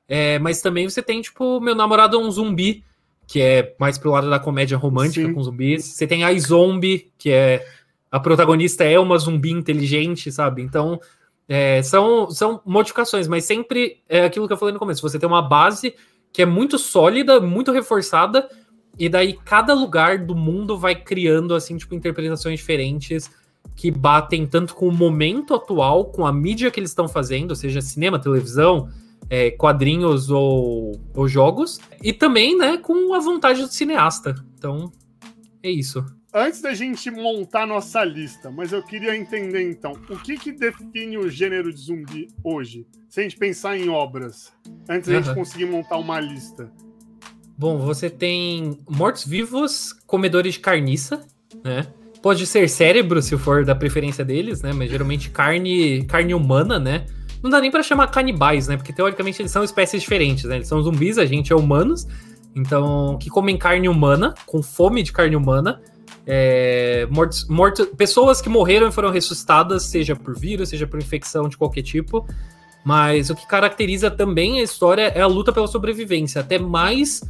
É, 0.08 0.38
mas 0.38 0.60
também 0.60 0.88
você 0.88 1.02
tem, 1.02 1.20
tipo, 1.20 1.60
meu 1.60 1.74
namorado 1.74 2.16
é 2.16 2.20
um 2.20 2.30
zumbi, 2.30 2.84
que 3.26 3.40
é 3.40 3.74
mais 3.78 3.98
pro 3.98 4.10
lado 4.10 4.28
da 4.28 4.38
comédia 4.38 4.76
romântica 4.76 5.26
Sim. 5.26 5.32
com 5.32 5.42
zumbis. 5.42 5.84
Você 5.84 6.06
tem 6.06 6.24
a 6.24 6.38
Zombie, 6.38 7.10
que 7.18 7.30
é. 7.30 7.66
A 8.10 8.20
protagonista 8.20 8.84
é 8.84 8.98
uma 8.98 9.18
zumbi 9.18 9.50
inteligente, 9.50 10.30
sabe? 10.30 10.62
Então, 10.62 11.00
é, 11.48 11.82
são, 11.82 12.30
são 12.30 12.60
modificações, 12.64 13.26
mas 13.26 13.44
sempre 13.44 14.02
é 14.08 14.24
aquilo 14.24 14.46
que 14.46 14.52
eu 14.52 14.56
falei 14.56 14.72
no 14.72 14.78
começo: 14.78 15.02
você 15.02 15.18
tem 15.18 15.28
uma 15.28 15.42
base 15.42 15.94
que 16.32 16.42
é 16.42 16.46
muito 16.46 16.78
sólida, 16.78 17.40
muito 17.40 17.72
reforçada, 17.72 18.48
e 18.98 19.08
daí 19.08 19.38
cada 19.44 19.74
lugar 19.74 20.18
do 20.18 20.34
mundo 20.34 20.76
vai 20.78 20.94
criando, 20.94 21.54
assim, 21.54 21.76
tipo, 21.76 21.94
interpretações 21.94 22.60
diferentes 22.60 23.30
que 23.74 23.90
batem 23.90 24.46
tanto 24.46 24.74
com 24.74 24.86
o 24.86 24.92
momento 24.92 25.54
atual, 25.54 26.04
com 26.06 26.26
a 26.26 26.32
mídia 26.32 26.70
que 26.70 26.78
eles 26.78 26.90
estão 26.90 27.08
fazendo, 27.08 27.56
seja 27.56 27.80
cinema, 27.80 28.18
televisão, 28.18 28.88
é, 29.34 29.50
quadrinhos 29.50 30.30
ou, 30.30 30.92
ou, 31.12 31.26
jogos, 31.26 31.80
e 32.00 32.12
também, 32.12 32.56
né, 32.56 32.76
com 32.76 33.12
a 33.12 33.18
vontade 33.18 33.60
do 33.62 33.66
cineasta. 33.66 34.32
Então, 34.56 34.92
é 35.60 35.68
isso. 35.68 36.04
Antes 36.32 36.60
da 36.60 36.72
gente 36.72 37.10
montar 37.10 37.66
nossa 37.66 38.04
lista, 38.04 38.48
mas 38.50 38.72
eu 38.72 38.82
queria 38.82 39.16
entender 39.16 39.68
então, 39.68 39.92
o 40.08 40.16
que 40.18 40.36
que 40.38 40.52
define 40.52 41.18
o 41.18 41.28
gênero 41.28 41.72
de 41.72 41.80
zumbi 41.80 42.28
hoje? 42.44 42.86
Se 43.08 43.20
a 43.20 43.22
gente 43.24 43.36
pensar 43.36 43.76
em 43.76 43.88
obras, 43.88 44.52
antes 44.88 45.08
da 45.08 45.16
uhum. 45.16 45.22
gente 45.22 45.34
conseguir 45.34 45.66
montar 45.66 45.96
uma 45.96 46.20
lista. 46.20 46.70
Bom, 47.58 47.78
você 47.78 48.08
tem 48.08 48.78
mortos-vivos, 48.88 49.92
comedores 50.06 50.54
de 50.54 50.60
carniça, 50.60 51.26
né? 51.64 51.86
Pode 52.22 52.46
ser 52.46 52.68
cérebro, 52.68 53.20
se 53.20 53.36
for 53.36 53.64
da 53.64 53.74
preferência 53.74 54.24
deles, 54.24 54.62
né? 54.62 54.72
Mas 54.72 54.90
geralmente 54.90 55.30
carne, 55.30 56.04
carne 56.04 56.34
humana, 56.34 56.78
né? 56.78 57.06
Não 57.44 57.50
dá 57.50 57.60
nem 57.60 57.70
para 57.70 57.82
chamar 57.82 58.06
canibais, 58.06 58.68
né? 58.68 58.78
Porque 58.78 58.90
teoricamente 58.90 59.42
eles 59.42 59.52
são 59.52 59.62
espécies 59.62 60.00
diferentes, 60.00 60.44
né? 60.44 60.56
Eles 60.56 60.66
são 60.66 60.82
zumbis, 60.82 61.18
a 61.18 61.26
gente 61.26 61.52
é 61.52 61.56
humanos. 61.56 62.08
Então, 62.56 63.18
que 63.20 63.28
comem 63.28 63.58
carne 63.58 63.86
humana, 63.86 64.32
com 64.46 64.62
fome 64.62 65.02
de 65.02 65.12
carne 65.12 65.36
humana. 65.36 65.78
É, 66.26 67.06
mortos, 67.10 67.46
mortos, 67.46 67.86
pessoas 67.98 68.40
que 68.40 68.48
morreram 68.48 68.88
e 68.88 68.92
foram 68.92 69.10
ressuscitadas, 69.10 69.82
seja 69.82 70.16
por 70.16 70.34
vírus, 70.34 70.70
seja 70.70 70.86
por 70.86 70.98
infecção 70.98 71.46
de 71.46 71.58
qualquer 71.58 71.82
tipo. 71.82 72.26
Mas 72.82 73.28
o 73.28 73.34
que 73.34 73.46
caracteriza 73.46 74.10
também 74.10 74.60
a 74.60 74.62
história 74.62 75.12
é 75.14 75.20
a 75.20 75.26
luta 75.26 75.52
pela 75.52 75.66
sobrevivência, 75.66 76.40
até 76.40 76.58
mais 76.58 77.20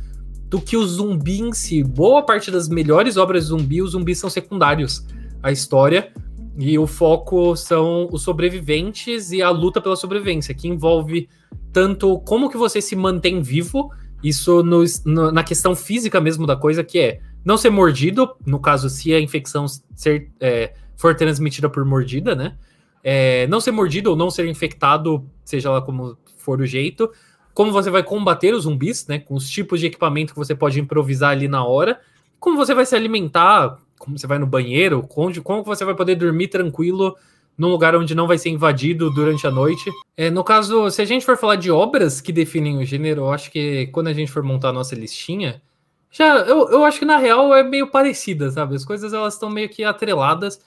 do 0.48 0.60
que 0.60 0.76
o 0.76 0.86
zumbi 0.86 1.40
em 1.40 1.52
si. 1.52 1.82
Boa 1.82 2.22
parte 2.22 2.52
das 2.52 2.68
melhores 2.68 3.16
obras 3.16 3.42
de 3.42 3.48
zumbi, 3.48 3.82
os 3.82 3.90
zumbis 3.90 4.18
são 4.18 4.30
secundários 4.30 5.04
à 5.42 5.50
história. 5.50 6.12
E 6.56 6.78
o 6.78 6.86
foco 6.86 7.56
são 7.56 8.08
os 8.12 8.22
sobreviventes 8.22 9.32
e 9.32 9.42
a 9.42 9.50
luta 9.50 9.80
pela 9.80 9.96
sobrevivência, 9.96 10.54
que 10.54 10.68
envolve 10.68 11.28
tanto 11.72 12.18
como 12.20 12.48
que 12.48 12.56
você 12.56 12.80
se 12.80 12.94
mantém 12.94 13.42
vivo, 13.42 13.90
isso 14.22 14.62
no, 14.62 14.84
no, 15.04 15.32
na 15.32 15.42
questão 15.42 15.74
física 15.74 16.20
mesmo 16.20 16.46
da 16.46 16.56
coisa, 16.56 16.84
que 16.84 16.98
é 16.98 17.20
não 17.44 17.58
ser 17.58 17.70
mordido, 17.70 18.34
no 18.46 18.58
caso, 18.58 18.88
se 18.88 19.12
a 19.12 19.20
infecção 19.20 19.66
ser, 19.94 20.30
é, 20.40 20.72
for 20.96 21.14
transmitida 21.14 21.68
por 21.68 21.84
mordida, 21.84 22.34
né? 22.34 22.56
É, 23.02 23.46
não 23.48 23.60
ser 23.60 23.70
mordido 23.70 24.10
ou 24.10 24.16
não 24.16 24.30
ser 24.30 24.46
infectado, 24.46 25.28
seja 25.44 25.70
lá 25.70 25.82
como 25.82 26.16
for 26.38 26.60
o 26.60 26.66
jeito, 26.66 27.10
como 27.52 27.70
você 27.70 27.90
vai 27.90 28.02
combater 28.02 28.54
os 28.54 28.62
zumbis, 28.62 29.06
né? 29.06 29.18
Com 29.18 29.34
os 29.34 29.50
tipos 29.50 29.78
de 29.80 29.86
equipamento 29.86 30.32
que 30.32 30.38
você 30.38 30.54
pode 30.54 30.80
improvisar 30.80 31.32
ali 31.32 31.46
na 31.46 31.64
hora, 31.64 32.00
como 32.40 32.56
você 32.56 32.74
vai 32.74 32.86
se 32.86 32.96
alimentar, 32.96 33.76
como 34.04 34.18
você 34.18 34.26
vai 34.26 34.38
no 34.38 34.46
banheiro, 34.46 35.08
onde, 35.16 35.40
como 35.40 35.64
você 35.64 35.84
vai 35.84 35.94
poder 35.94 36.14
dormir 36.14 36.48
tranquilo 36.48 37.16
num 37.56 37.68
lugar 37.68 37.96
onde 37.96 38.14
não 38.14 38.26
vai 38.26 38.36
ser 38.36 38.50
invadido 38.50 39.10
durante 39.10 39.46
a 39.46 39.50
noite. 39.50 39.90
É, 40.16 40.30
no 40.30 40.44
caso, 40.44 40.90
se 40.90 41.00
a 41.00 41.04
gente 41.04 41.24
for 41.24 41.36
falar 41.38 41.56
de 41.56 41.70
obras 41.70 42.20
que 42.20 42.32
definem 42.32 42.78
o 42.78 42.84
gênero, 42.84 43.22
eu 43.22 43.32
acho 43.32 43.50
que 43.50 43.86
quando 43.88 44.08
a 44.08 44.12
gente 44.12 44.30
for 44.30 44.42
montar 44.42 44.68
a 44.68 44.72
nossa 44.72 44.94
listinha, 44.94 45.62
já 46.10 46.38
eu, 46.40 46.68
eu 46.68 46.84
acho 46.84 46.98
que 46.98 47.04
na 47.04 47.16
real 47.16 47.54
é 47.54 47.62
meio 47.62 47.90
parecida, 47.90 48.50
sabe? 48.50 48.74
As 48.74 48.84
coisas 48.84 49.12
elas 49.12 49.34
estão 49.34 49.48
meio 49.48 49.68
que 49.68 49.82
atreladas, 49.84 50.60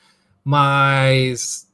mas 0.43 1.67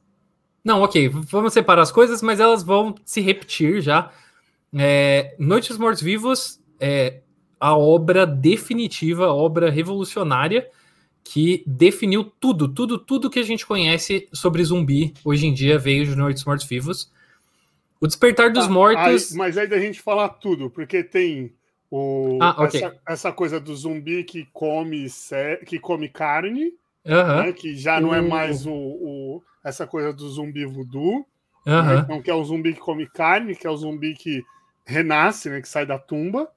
não, 0.62 0.82
ok, 0.82 1.08
vamos 1.08 1.52
separar 1.52 1.82
as 1.82 1.92
coisas, 1.92 2.20
mas 2.20 2.40
elas 2.40 2.62
vão 2.62 2.94
se 3.04 3.20
repetir 3.20 3.80
já. 3.80 4.10
É, 4.76 5.34
Noites 5.38 5.78
Mortos 5.78 6.02
Vivos 6.02 6.60
é 6.78 7.20
a 7.58 7.76
obra 7.76 8.26
definitiva, 8.26 9.26
a 9.26 9.34
obra 9.34 9.70
revolucionária 9.70 10.68
que 11.24 11.64
definiu 11.66 12.24
tudo, 12.38 12.68
tudo, 12.68 12.98
tudo 12.98 13.30
que 13.30 13.40
a 13.40 13.42
gente 13.42 13.66
conhece 13.66 14.28
sobre 14.32 14.62
zumbi 14.62 15.14
hoje 15.24 15.46
em 15.46 15.54
dia 15.54 15.78
veio 15.78 16.04
de 16.04 16.14
Noites 16.14 16.44
Mortos 16.44 16.66
Vivos. 16.66 17.10
O 17.98 18.06
Despertar 18.06 18.52
dos 18.52 18.66
ah, 18.66 18.70
Mortos. 18.70 19.32
Aí, 19.32 19.38
mas 19.38 19.56
aí 19.56 19.66
da 19.66 19.78
gente 19.78 20.02
falar 20.02 20.28
tudo, 20.28 20.68
porque 20.68 21.02
tem 21.02 21.52
o, 21.90 22.38
ah, 22.42 22.62
okay. 22.62 22.82
essa, 22.82 22.96
essa, 23.08 23.32
coisa 23.32 23.58
do 23.58 23.74
zumbi 23.74 24.22
que 24.24 24.46
come, 24.52 25.06
que 25.66 25.78
come 25.78 26.08
carne, 26.08 26.74
né, 27.04 27.52
que 27.52 27.74
já 27.74 28.00
não 28.00 28.14
é 28.14 28.20
mais 28.20 28.66
o, 28.66 28.72
o, 28.72 29.42
essa 29.64 29.86
coisa 29.86 30.12
do 30.12 30.28
zumbi 30.28 30.66
voodoo. 30.66 31.26
Né, 31.64 32.00
então, 32.04 32.20
que 32.20 32.30
é 32.30 32.34
o 32.34 32.44
zumbi 32.44 32.74
que 32.74 32.80
come 32.80 33.06
carne, 33.06 33.56
que 33.56 33.66
é 33.66 33.70
o 33.70 33.76
zumbi 33.76 34.12
que 34.14 34.44
renasce, 34.84 35.48
né? 35.48 35.62
Que 35.62 35.68
sai 35.68 35.86
da 35.86 35.98
tumba. 35.98 36.48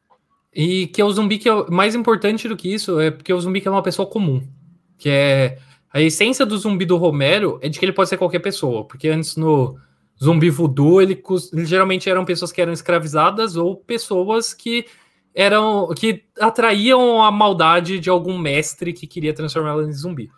E 0.53 0.87
que 0.87 1.01
é 1.01 1.05
o 1.05 1.11
zumbi 1.11 1.37
que 1.37 1.47
é 1.47 1.69
mais 1.69 1.95
importante 1.95 2.47
do 2.47 2.57
que 2.57 2.73
isso, 2.73 2.99
é 2.99 3.11
porque 3.11 3.31
o 3.31 3.39
zumbi 3.39 3.61
que 3.61 3.67
é 3.67 3.71
uma 3.71 3.83
pessoa 3.83 4.09
comum. 4.09 4.41
Que 4.97 5.09
é. 5.09 5.59
A 5.91 6.01
essência 6.01 6.45
do 6.45 6.57
zumbi 6.57 6.85
do 6.85 6.97
Romero 6.97 7.59
é 7.61 7.69
de 7.69 7.79
que 7.79 7.85
ele 7.85 7.93
pode 7.93 8.09
ser 8.09 8.17
qualquer 8.17 8.39
pessoa. 8.39 8.85
Porque 8.85 9.07
antes 9.07 9.35
no 9.35 9.77
zumbi 10.21 10.49
voodoo, 10.49 11.01
ele, 11.01 11.21
ele 11.53 11.65
geralmente 11.65 12.09
eram 12.09 12.25
pessoas 12.25 12.51
que 12.51 12.61
eram 12.61 12.73
escravizadas 12.73 13.55
ou 13.55 13.75
pessoas 13.75 14.53
que 14.53 14.85
eram. 15.33 15.89
que 15.95 16.23
atraíam 16.39 17.21
a 17.21 17.31
maldade 17.31 17.99
de 17.99 18.09
algum 18.09 18.37
mestre 18.37 18.93
que 18.93 19.07
queria 19.07 19.33
transformá-la 19.33 19.83
em 19.83 19.93
zumbi. 19.93 20.29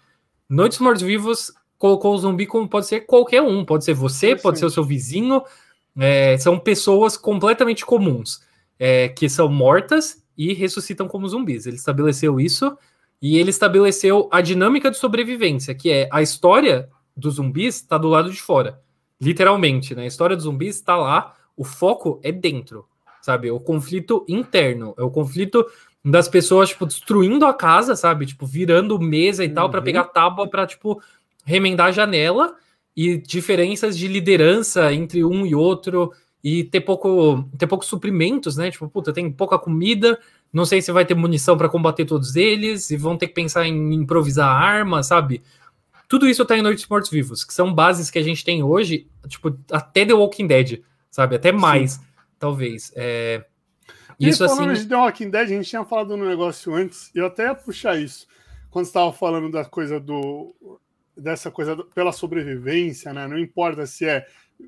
Noites 0.47 0.79
Mortos-Vivos 0.79 1.53
colocou 1.77 2.13
o 2.13 2.17
zumbi 2.17 2.45
como 2.45 2.67
pode 2.67 2.87
ser 2.87 3.01
qualquer 3.01 3.41
um. 3.41 3.63
Pode 3.63 3.85
ser 3.85 3.93
você, 3.93 4.35
pode 4.35 4.59
ser 4.59 4.65
o 4.65 4.69
seu 4.69 4.83
vizinho, 4.83 5.41
é, 5.97 6.37
são 6.37 6.59
pessoas 6.59 7.17
completamente 7.17 7.85
comuns, 7.85 8.41
é, 8.77 9.09
que 9.09 9.29
são 9.29 9.49
mortas 9.49 10.23
e 10.37 10.53
ressuscitam 10.53 11.07
como 11.07 11.27
zumbis. 11.27 11.65
Ele 11.65 11.77
estabeleceu 11.77 12.39
isso 12.39 12.77
e 13.21 13.37
ele 13.37 13.49
estabeleceu 13.49 14.29
a 14.31 14.41
dinâmica 14.41 14.89
de 14.89 14.97
sobrevivência, 14.97 15.75
que 15.75 15.91
é 15.91 16.07
a 16.11 16.21
história 16.21 16.89
dos 17.15 17.35
zumbis 17.35 17.75
está 17.75 17.97
do 17.97 18.07
lado 18.07 18.31
de 18.31 18.41
fora. 18.41 18.79
Literalmente, 19.19 19.93
né? 19.93 20.03
A 20.03 20.07
história 20.07 20.35
dos 20.35 20.45
zumbis 20.45 20.75
está 20.75 20.95
lá, 20.95 21.35
o 21.55 21.63
foco 21.63 22.19
é 22.23 22.31
dentro, 22.31 22.85
sabe? 23.21 23.49
É 23.49 23.51
o 23.51 23.59
conflito 23.59 24.25
interno, 24.27 24.93
é 24.97 25.03
o 25.03 25.11
conflito 25.11 25.65
das 26.03 26.29
pessoas, 26.29 26.69
tipo, 26.69 26.85
destruindo 26.85 27.45
a 27.45 27.53
casa, 27.53 27.95
sabe? 27.95 28.25
Tipo, 28.25 28.45
virando 28.45 28.97
mesa 28.99 29.43
e 29.43 29.47
uhum. 29.49 29.53
tal 29.53 29.69
para 29.69 29.81
pegar 29.81 30.05
tábua 30.05 30.47
para 30.47 30.65
tipo, 30.65 31.01
remendar 31.43 31.87
a 31.87 31.91
janela 31.91 32.55
e 32.95 33.17
diferenças 33.17 33.97
de 33.97 34.07
liderança 34.07 34.93
entre 34.93 35.23
um 35.25 35.45
e 35.45 35.53
outro 35.53 36.11
e 36.41 36.63
ter 36.63 36.81
pouco 36.81 37.43
ter 37.57 37.67
poucos 37.67 37.87
suprimentos, 37.87 38.55
né? 38.55 38.71
Tipo, 38.71 38.87
puta, 38.87 39.11
tem 39.11 39.29
pouca 39.29 39.59
comida, 39.59 40.17
não 40.51 40.65
sei 40.65 40.81
se 40.81 40.91
vai 40.91 41.05
ter 41.05 41.13
munição 41.13 41.57
para 41.57 41.69
combater 41.69 42.05
todos 42.05 42.35
eles 42.35 42.89
e 42.89 42.97
vão 42.97 43.17
ter 43.17 43.27
que 43.27 43.33
pensar 43.33 43.65
em 43.65 43.93
improvisar 43.93 44.49
arma, 44.49 45.03
sabe? 45.03 45.41
Tudo 46.07 46.27
isso 46.27 46.43
tá 46.43 46.57
em 46.57 46.61
Noites 46.61 46.87
Mortos 46.87 47.11
Vivos, 47.11 47.43
que 47.43 47.53
são 47.53 47.71
bases 47.73 48.09
que 48.09 48.17
a 48.17 48.23
gente 48.23 48.43
tem 48.43 48.63
hoje, 48.63 49.07
tipo, 49.27 49.55
até 49.71 50.05
The 50.05 50.13
Walking 50.13 50.47
Dead, 50.47 50.81
sabe? 51.11 51.35
Até 51.35 51.51
mais, 51.51 51.93
Sim. 51.93 52.01
talvez. 52.39 52.91
É... 52.95 53.45
Isso 54.19 54.43
assim. 54.43 54.73
de 54.73 54.87
The 54.87 54.95
Walking 54.95 55.29
Dead, 55.29 55.43
a 55.43 55.47
gente 55.47 55.69
tinha 55.69 55.85
falado 55.85 56.17
no 56.17 56.27
negócio 56.27 56.73
antes, 56.73 57.11
e 57.13 57.19
eu 57.19 57.27
até 57.27 57.43
ia 57.43 57.55
puxar 57.55 57.97
isso. 57.97 58.27
Quando 58.71 58.85
estava 58.85 59.13
falando 59.13 59.51
da 59.51 59.63
coisa 59.65 59.99
do 59.99 60.55
dessa 61.15 61.51
coisa 61.51 61.75
pela 61.93 62.11
sobrevivência, 62.11 63.13
né? 63.13 63.27
Não 63.27 63.37
importa 63.37 63.85
se 63.85 64.05
é 64.05 64.25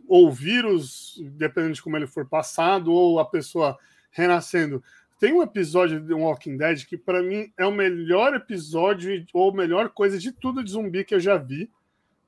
ou 0.08 0.32
vírus, 0.32 1.20
dependendo 1.34 1.74
de 1.74 1.82
como 1.82 1.98
ele 1.98 2.08
for 2.08 2.26
passado, 2.26 2.92
ou 2.92 3.20
a 3.20 3.26
pessoa 3.26 3.78
renascendo. 4.12 4.84
Tem 5.22 5.32
um 5.32 5.44
episódio 5.44 6.02
de 6.02 6.16
Walking 6.16 6.58
Dead 6.58 6.84
que, 6.84 6.98
para 6.98 7.22
mim, 7.22 7.54
é 7.56 7.64
o 7.64 7.72
melhor 7.72 8.34
episódio, 8.34 9.24
ou 9.32 9.54
melhor 9.54 9.90
coisa 9.90 10.18
de 10.18 10.32
tudo 10.32 10.64
de 10.64 10.72
zumbi 10.72 11.06
que 11.06 11.14
eu 11.14 11.20
já 11.20 11.38
vi, 11.38 11.70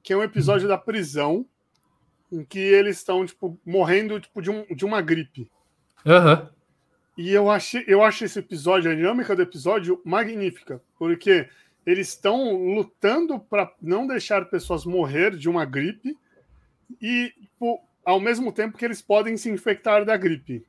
que 0.03 0.13
é 0.13 0.15
um 0.15 0.21
episódio 0.21 0.67
da 0.67 0.77
prisão, 0.77 1.43
em 2.31 2.45
que 2.45 2.59
eles 2.59 2.97
estão, 2.97 3.25
tipo, 3.25 3.59
morrendo 3.65 4.19
tipo, 4.19 4.39
de, 4.43 4.51
um, 4.51 4.63
de 4.75 4.85
uma 4.85 5.01
gripe. 5.01 5.49
Uhum. 6.05 6.47
E 7.17 7.31
eu 7.31 7.49
achei, 7.49 7.83
eu 7.87 8.03
achei 8.03 8.27
esse 8.27 8.37
episódio, 8.37 8.91
a 8.91 8.95
dinâmica 8.95 9.35
do 9.35 9.41
episódio, 9.41 9.99
magnífica, 10.05 10.79
porque 10.99 11.49
eles 11.87 12.09
estão 12.09 12.53
lutando 12.75 13.39
para 13.39 13.73
não 13.81 14.05
deixar 14.05 14.45
pessoas 14.45 14.85
morrer 14.85 15.35
de 15.35 15.49
uma 15.49 15.65
gripe 15.65 16.15
e 17.01 17.33
tipo, 17.41 17.83
ao 18.05 18.19
mesmo 18.19 18.51
tempo 18.51 18.77
que 18.77 18.85
eles 18.85 19.01
podem 19.01 19.35
se 19.35 19.49
infectar 19.49 20.05
da 20.05 20.15
gripe. 20.15 20.63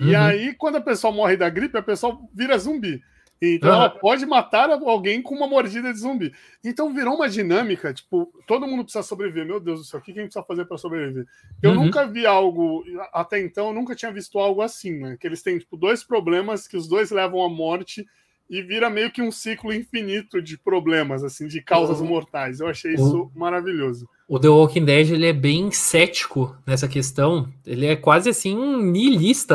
E 0.00 0.14
uhum. 0.14 0.20
aí, 0.20 0.54
quando 0.54 0.76
a 0.76 0.80
pessoa 0.80 1.12
morre 1.12 1.36
da 1.36 1.50
gripe, 1.50 1.76
a 1.76 1.82
pessoa 1.82 2.18
vira 2.32 2.58
zumbi. 2.58 3.02
Então 3.42 3.70
uhum. 3.70 3.76
ela 3.76 3.90
pode 3.90 4.26
matar 4.26 4.70
alguém 4.70 5.22
com 5.22 5.34
uma 5.34 5.46
mordida 5.46 5.92
de 5.92 5.98
zumbi. 5.98 6.32
Então 6.62 6.92
virou 6.92 7.14
uma 7.14 7.28
dinâmica, 7.28 7.92
tipo, 7.92 8.30
todo 8.46 8.66
mundo 8.66 8.82
precisa 8.82 9.02
sobreviver. 9.02 9.46
Meu 9.46 9.58
Deus 9.58 9.80
do 9.80 9.84
céu, 9.86 9.98
o 9.98 10.02
que 10.02 10.10
a 10.10 10.14
gente 10.14 10.24
precisa 10.24 10.44
fazer 10.44 10.66
para 10.66 10.76
sobreviver? 10.76 11.26
Eu 11.62 11.70
uhum. 11.70 11.84
nunca 11.84 12.06
vi 12.06 12.26
algo, 12.26 12.84
até 13.12 13.40
então, 13.40 13.68
eu 13.68 13.74
nunca 13.74 13.94
tinha 13.94 14.12
visto 14.12 14.38
algo 14.38 14.60
assim, 14.60 14.98
né? 14.98 15.16
Que 15.18 15.26
eles 15.26 15.42
têm, 15.42 15.58
tipo, 15.58 15.76
dois 15.76 16.04
problemas 16.04 16.68
que 16.68 16.76
os 16.76 16.86
dois 16.86 17.10
levam 17.10 17.42
à 17.42 17.48
morte 17.48 18.06
e 18.48 18.62
vira 18.62 18.90
meio 18.90 19.10
que 19.10 19.22
um 19.22 19.30
ciclo 19.30 19.72
infinito 19.72 20.42
de 20.42 20.58
problemas, 20.58 21.22
assim, 21.22 21.46
de 21.46 21.62
causas 21.62 22.00
mortais. 22.00 22.60
Eu 22.60 22.68
achei 22.68 22.92
isso 22.94 23.30
maravilhoso. 23.34 24.08
O 24.32 24.38
The 24.38 24.46
Walking 24.46 24.84
Dead 24.84 25.10
ele 25.10 25.26
é 25.26 25.32
bem 25.32 25.72
cético 25.72 26.56
nessa 26.64 26.86
questão. 26.86 27.52
Ele 27.66 27.84
é 27.86 27.96
quase 27.96 28.30
assim 28.30 28.56
um 28.56 28.80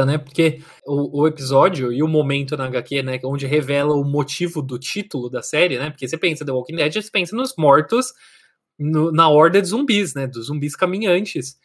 né? 0.05 0.17
Porque 0.17 0.59
o, 0.85 1.21
o, 1.21 1.27
episódio 1.27 1.93
e 1.93 2.03
o 2.03 2.09
momento 2.09 2.57
na 2.57 2.65
HQ, 2.65 3.01
né, 3.01 3.17
onde 3.23 3.45
revela 3.45 3.93
o 3.93 4.03
motivo 4.03 4.61
do 4.61 4.77
título 4.77 5.29
da 5.29 5.41
série, 5.41 5.79
né? 5.79 5.91
Porque 5.91 6.05
você 6.05 6.17
pensa 6.17 6.43
The 6.43 6.51
Walking 6.51 6.75
Dead, 6.75 6.93
você 6.93 7.09
pensa 7.09 7.33
nos 7.37 7.55
mortos 7.57 8.11
no, 8.77 9.13
na 9.13 9.29
horda 9.29 9.61
de 9.61 9.69
zumbis, 9.69 10.13
né? 10.13 10.27
Dos 10.27 10.47
zumbis 10.47 10.75
caminhantes. 10.75 11.57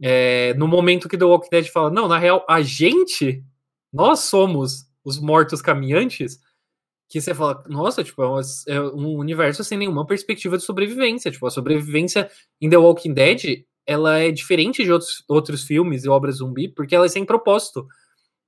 É, 0.00 0.54
no 0.54 0.68
momento 0.68 1.08
que 1.08 1.18
The 1.18 1.24
Walking 1.24 1.50
Dead 1.50 1.66
fala, 1.66 1.90
não, 1.90 2.06
na 2.06 2.18
real, 2.18 2.46
a 2.48 2.62
gente, 2.62 3.42
nós 3.92 4.20
somos 4.20 4.86
os 5.04 5.18
mortos 5.18 5.60
caminhantes 5.60 6.38
que 7.14 7.20
você 7.20 7.32
fala, 7.32 7.62
nossa, 7.68 8.02
tipo, 8.02 8.20
é, 8.24 8.74
é 8.74 8.80
um 8.80 9.16
universo 9.16 9.62
sem 9.62 9.78
nenhuma 9.78 10.04
perspectiva 10.04 10.58
de 10.58 10.64
sobrevivência. 10.64 11.30
Tipo, 11.30 11.46
a 11.46 11.50
sobrevivência 11.50 12.28
em 12.60 12.68
The 12.68 12.76
Walking 12.76 13.14
Dead, 13.14 13.64
ela 13.86 14.18
é 14.18 14.32
diferente 14.32 14.82
de 14.82 14.90
outros, 14.90 15.22
outros 15.28 15.62
filmes 15.62 16.04
e 16.04 16.08
obras 16.08 16.38
zumbi, 16.38 16.66
porque 16.66 16.92
ela 16.92 17.06
é 17.06 17.08
sem 17.08 17.24
propósito. 17.24 17.86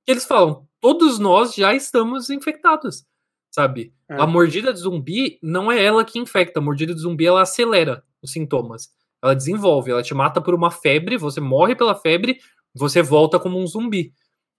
Eles 0.05 0.25
falam, 0.25 0.67
todos 0.81 1.17
nós 1.17 1.55
já 1.55 1.73
estamos 1.73 2.29
infectados, 2.29 3.05
sabe? 3.49 3.93
É. 4.09 4.15
A 4.15 4.27
mordida 4.27 4.73
de 4.73 4.79
zumbi 4.79 5.39
não 5.41 5.71
é 5.71 5.81
ela 5.81 6.03
que 6.03 6.19
infecta, 6.19 6.59
a 6.59 6.63
mordida 6.63 6.93
de 6.93 6.99
zumbi 6.99 7.25
ela 7.25 7.43
acelera 7.43 8.03
os 8.21 8.33
sintomas. 8.33 8.89
Ela 9.23 9.33
desenvolve, 9.33 9.91
ela 9.91 10.03
te 10.03 10.13
mata 10.13 10.41
por 10.41 10.53
uma 10.53 10.71
febre, 10.71 11.15
você 11.15 11.39
morre 11.39 11.73
pela 11.73 11.95
febre, 11.95 12.37
você 12.75 13.01
volta 13.01 13.39
como 13.39 13.57
um 13.57 13.65
zumbi. 13.65 14.11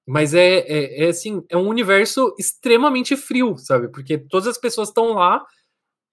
Mas 0.09 0.32
é, 0.32 0.61
é, 0.61 1.04
é, 1.04 1.09
assim, 1.11 1.44
é 1.50 1.56
um 1.59 1.68
universo 1.68 2.34
extremamente 2.38 3.14
frio, 3.14 3.59
sabe? 3.59 3.88
Porque 3.88 4.16
todas 4.16 4.48
as 4.48 4.56
pessoas 4.56 4.88
estão 4.88 5.12
lá 5.12 5.44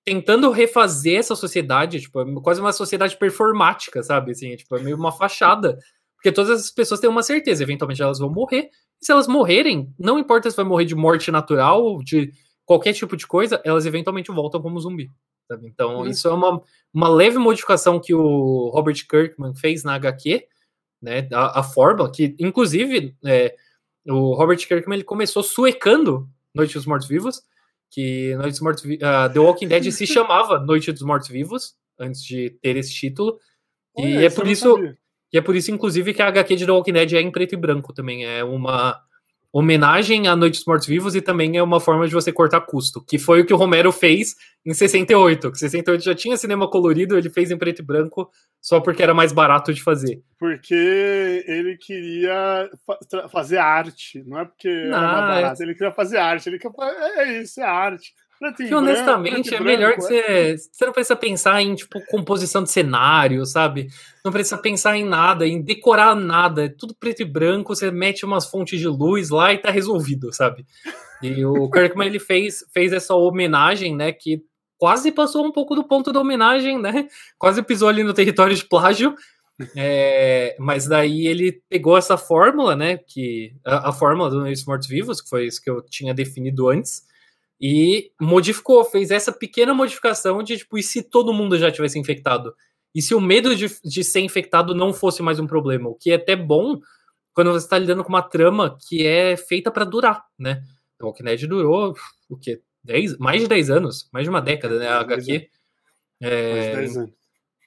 tentando 0.03 0.51
refazer 0.51 1.17
essa 1.17 1.33
sociedade, 1.33 2.01
tipo, 2.01 2.19
é 2.19 2.25
quase 2.41 2.59
uma 2.59 2.73
sociedade 2.73 3.17
performática, 3.17 4.03
sabe? 4.03 4.31
Assim, 4.31 4.51
é, 4.51 4.57
tipo, 4.57 4.75
é 4.75 4.83
meio 4.83 4.97
uma 4.97 5.13
fachada. 5.13 5.79
Porque 6.17 6.29
todas 6.29 6.59
as 6.59 6.69
pessoas 6.69 6.99
têm 6.99 7.09
uma 7.09 7.23
certeza, 7.23 7.63
eventualmente 7.63 8.01
elas 8.01 8.19
vão 8.19 8.29
morrer. 8.29 8.69
E 9.01 9.05
se 9.05 9.13
elas 9.13 9.27
morrerem, 9.27 9.89
não 9.97 10.19
importa 10.19 10.51
se 10.51 10.57
vai 10.57 10.65
morrer 10.65 10.83
de 10.83 10.93
morte 10.93 11.31
natural, 11.31 12.03
de 12.03 12.33
qualquer 12.65 12.91
tipo 12.91 13.15
de 13.15 13.25
coisa, 13.25 13.61
elas 13.63 13.85
eventualmente 13.85 14.29
voltam 14.29 14.61
como 14.61 14.77
zumbi. 14.77 15.09
Sabe? 15.49 15.67
Então, 15.67 15.99
uhum. 15.99 16.07
isso 16.07 16.27
é 16.27 16.33
uma, 16.33 16.61
uma 16.93 17.07
leve 17.07 17.37
modificação 17.37 18.01
que 18.01 18.13
o 18.13 18.71
Robert 18.73 19.07
Kirkman 19.07 19.55
fez 19.55 19.85
na 19.85 19.93
HQ, 19.95 20.45
né? 21.01 21.29
A, 21.31 21.61
a 21.61 21.63
forma, 21.63 22.11
que, 22.11 22.35
inclusive, 22.37 23.15
é, 23.23 23.55
o 24.08 24.34
Robert 24.34 24.58
Kirkman 24.58 24.97
ele 24.97 25.03
começou 25.03 25.41
suecando 25.41 26.28
Noite 26.53 26.76
dos 26.76 26.86
Mortos 26.86 27.08
Vivos, 27.08 27.41
que 27.89 28.36
Noite 28.36 28.51
dos 28.51 28.62
Mortos 28.62 28.84
uh, 28.84 29.34
The 29.34 29.39
Walking 29.39 29.68
Dead 29.68 29.91
se 29.91 30.06
chamava 30.08 30.60
Noite 30.60 30.91
dos 30.91 31.01
Mortos 31.01 31.30
Vivos 31.30 31.76
antes 31.99 32.24
de 32.24 32.51
ter 32.62 32.76
esse 32.78 32.93
título. 32.93 33.39
e 33.97 34.18
é 34.18 34.30
por 34.30 34.47
isso 34.47 34.78
e 35.34 35.38
é 35.38 35.41
por 35.41 35.56
isso 35.56 35.72
inclusive 35.72 36.14
que 36.14 36.22
a 36.22 36.28
HQ 36.28 36.56
de 36.56 36.66
The 36.66 36.72
Walking 36.72 36.93
Dead 36.93 37.14
é 37.14 37.22
em 37.22 37.32
preto 37.32 37.53
e 37.53 37.58
branco 37.58 37.93
também, 37.93 38.26
é 38.26 38.43
uma 38.43 39.01
homenagem 39.58 40.28
à 40.28 40.36
Noite 40.36 40.56
dos 40.56 40.66
Mortos 40.66 40.86
Vivos 40.86 41.16
e 41.16 41.22
também 41.22 41.56
é 41.56 41.64
uma 41.64 41.80
forma 41.80 42.06
de 42.06 42.14
você 42.14 42.30
cortar 42.30 42.60
custo, 42.60 43.01
que 43.01 43.18
foi 43.18 43.39
o 43.39 43.45
que 43.45 43.53
o 43.53 43.58
Romero 43.58 43.89
fez 43.89 44.36
em 44.66 44.74
68. 44.74 45.49
Que 45.49 45.58
68 45.58 46.03
já 46.03 46.14
tinha 46.14 46.36
cinema 46.36 46.70
colorido, 46.70 47.18
ele 47.18 47.30
fez 47.30 47.49
em 47.49 47.58
preto 47.58 47.82
e 47.82 47.86
branco 47.86 48.30
só 48.62 48.82
porque 48.82 49.01
era 49.01 49.14
mais 49.14 49.32
barato 49.32 49.74
de 49.74 49.82
fazer. 49.82 50.22
Porque 50.38 50.76
ele 51.47 51.78
queria 51.78 52.70
fa 52.86 53.30
fazer 53.30 53.58
arte, 53.58 54.22
não 54.28 54.39
é 54.39 54.43
porque 54.43 54.68
não, 54.68 54.97
era 54.97 55.12
mais 55.12 55.41
barato, 55.41 55.64
ele 55.64 55.74
queria 55.74 55.93
fazer 55.93 56.18
arte, 56.18 56.49
ele 56.49 56.60
queria 56.60 56.76
é 57.16 57.41
isso, 57.41 57.62
é 57.62 57.64
arte. 57.64 58.14
Que 58.53 58.73
honestamente 58.73 59.49
branco, 59.49 59.63
é 59.63 59.65
melhor 59.65 59.95
branco, 59.95 60.07
que 60.07 60.13
é. 60.13 60.57
você. 60.57 60.69
Você 60.71 60.85
não 60.85 60.93
precisa 60.93 61.15
pensar 61.15 61.61
em 61.61 61.75
tipo 61.75 61.99
composição 62.07 62.63
de 62.63 62.71
cenário, 62.71 63.45
sabe? 63.45 63.87
Não 64.23 64.31
precisa 64.31 64.57
pensar 64.57 64.97
em 64.97 65.05
nada, 65.05 65.47
em 65.47 65.61
decorar 65.61 66.15
nada. 66.15 66.65
É 66.65 66.69
tudo 66.69 66.95
preto 66.95 67.21
e 67.21 67.25
branco, 67.25 67.75
você 67.75 67.91
mete 67.91 68.25
umas 68.25 68.45
fontes 68.45 68.79
de 68.79 68.87
luz 68.87 69.29
lá 69.29 69.53
e 69.53 69.57
tá 69.57 69.69
resolvido, 69.69 70.33
sabe? 70.33 70.65
E 71.21 71.45
o 71.45 71.69
Kirkman 71.71 72.07
ele 72.07 72.19
fez, 72.19 72.65
fez 72.73 72.91
essa 72.91 73.15
homenagem, 73.15 73.95
né? 73.95 74.11
Que 74.11 74.41
quase 74.77 75.11
passou 75.11 75.45
um 75.45 75.51
pouco 75.51 75.75
do 75.75 75.83
ponto 75.83 76.11
da 76.11 76.19
homenagem, 76.19 76.79
né? 76.79 77.07
Quase 77.37 77.63
pisou 77.63 77.89
ali 77.89 78.03
no 78.03 78.13
território 78.13 78.55
de 78.55 78.65
plágio. 78.65 79.15
É, 79.77 80.53
mas 80.59 80.85
daí 80.85 81.27
ele 81.27 81.61
pegou 81.69 81.97
essa 81.97 82.17
fórmula, 82.17 82.75
né? 82.75 82.97
Que 82.97 83.55
a, 83.65 83.87
a 83.87 83.93
fórmula 83.93 84.29
do 84.29 84.43
Mortos 84.67 84.85
Vivos, 84.89 85.21
que 85.21 85.29
foi 85.29 85.45
isso 85.45 85.61
que 85.61 85.69
eu 85.69 85.81
tinha 85.81 86.13
definido 86.13 86.67
antes 86.67 87.03
e 87.60 88.12
modificou, 88.20 88.84
fez 88.84 89.12
essa 89.12 89.32
pequena 89.32 89.74
modificação 89.74 90.43
de 90.43 90.58
tipo, 90.58 90.78
e 90.78 90.84
se 90.84 91.03
todo 91.03 91.34
mundo 91.34 91.58
já 91.58 91.72
tivesse 91.72 91.97
infectado? 91.97 92.53
E 92.93 93.01
se 93.01 93.14
o 93.14 93.22
medo 93.22 93.56
de, 93.56 93.68
de 93.84 94.03
ser 94.03 94.22
infectado 94.22 94.74
não 94.74 94.93
fosse 94.93 95.22
mais 95.22 95.39
um 95.39 95.47
problema? 95.47 95.89
O 95.89 95.95
que 95.95 96.12
é 96.12 96.16
até 96.16 96.36
bom 96.36 96.80
quando 97.34 97.51
você 97.51 97.66
está 97.66 97.78
lidando 97.78 98.03
com 98.03 98.10
uma 98.10 98.22
trama 98.22 98.78
que 98.88 99.06
é 99.06 99.36
feita 99.36 99.70
para 99.70 99.84
durar, 99.84 100.24
né? 100.39 100.64
O 101.01 101.08
Walking 101.08 101.24
Dead 101.24 101.45
durou 101.47 101.93
o 102.30 102.38
quê? 102.38 102.62
10, 102.86 103.18
mais 103.18 103.41
de 103.41 103.47
10 103.47 103.70
anos, 103.70 104.10
mais 104.14 104.24
de 104.24 104.30
uma 104.30 104.41
década, 104.41 104.80
né? 104.80 104.88
A 104.88 104.99
HQ. 104.99 105.49
É, 106.22 106.86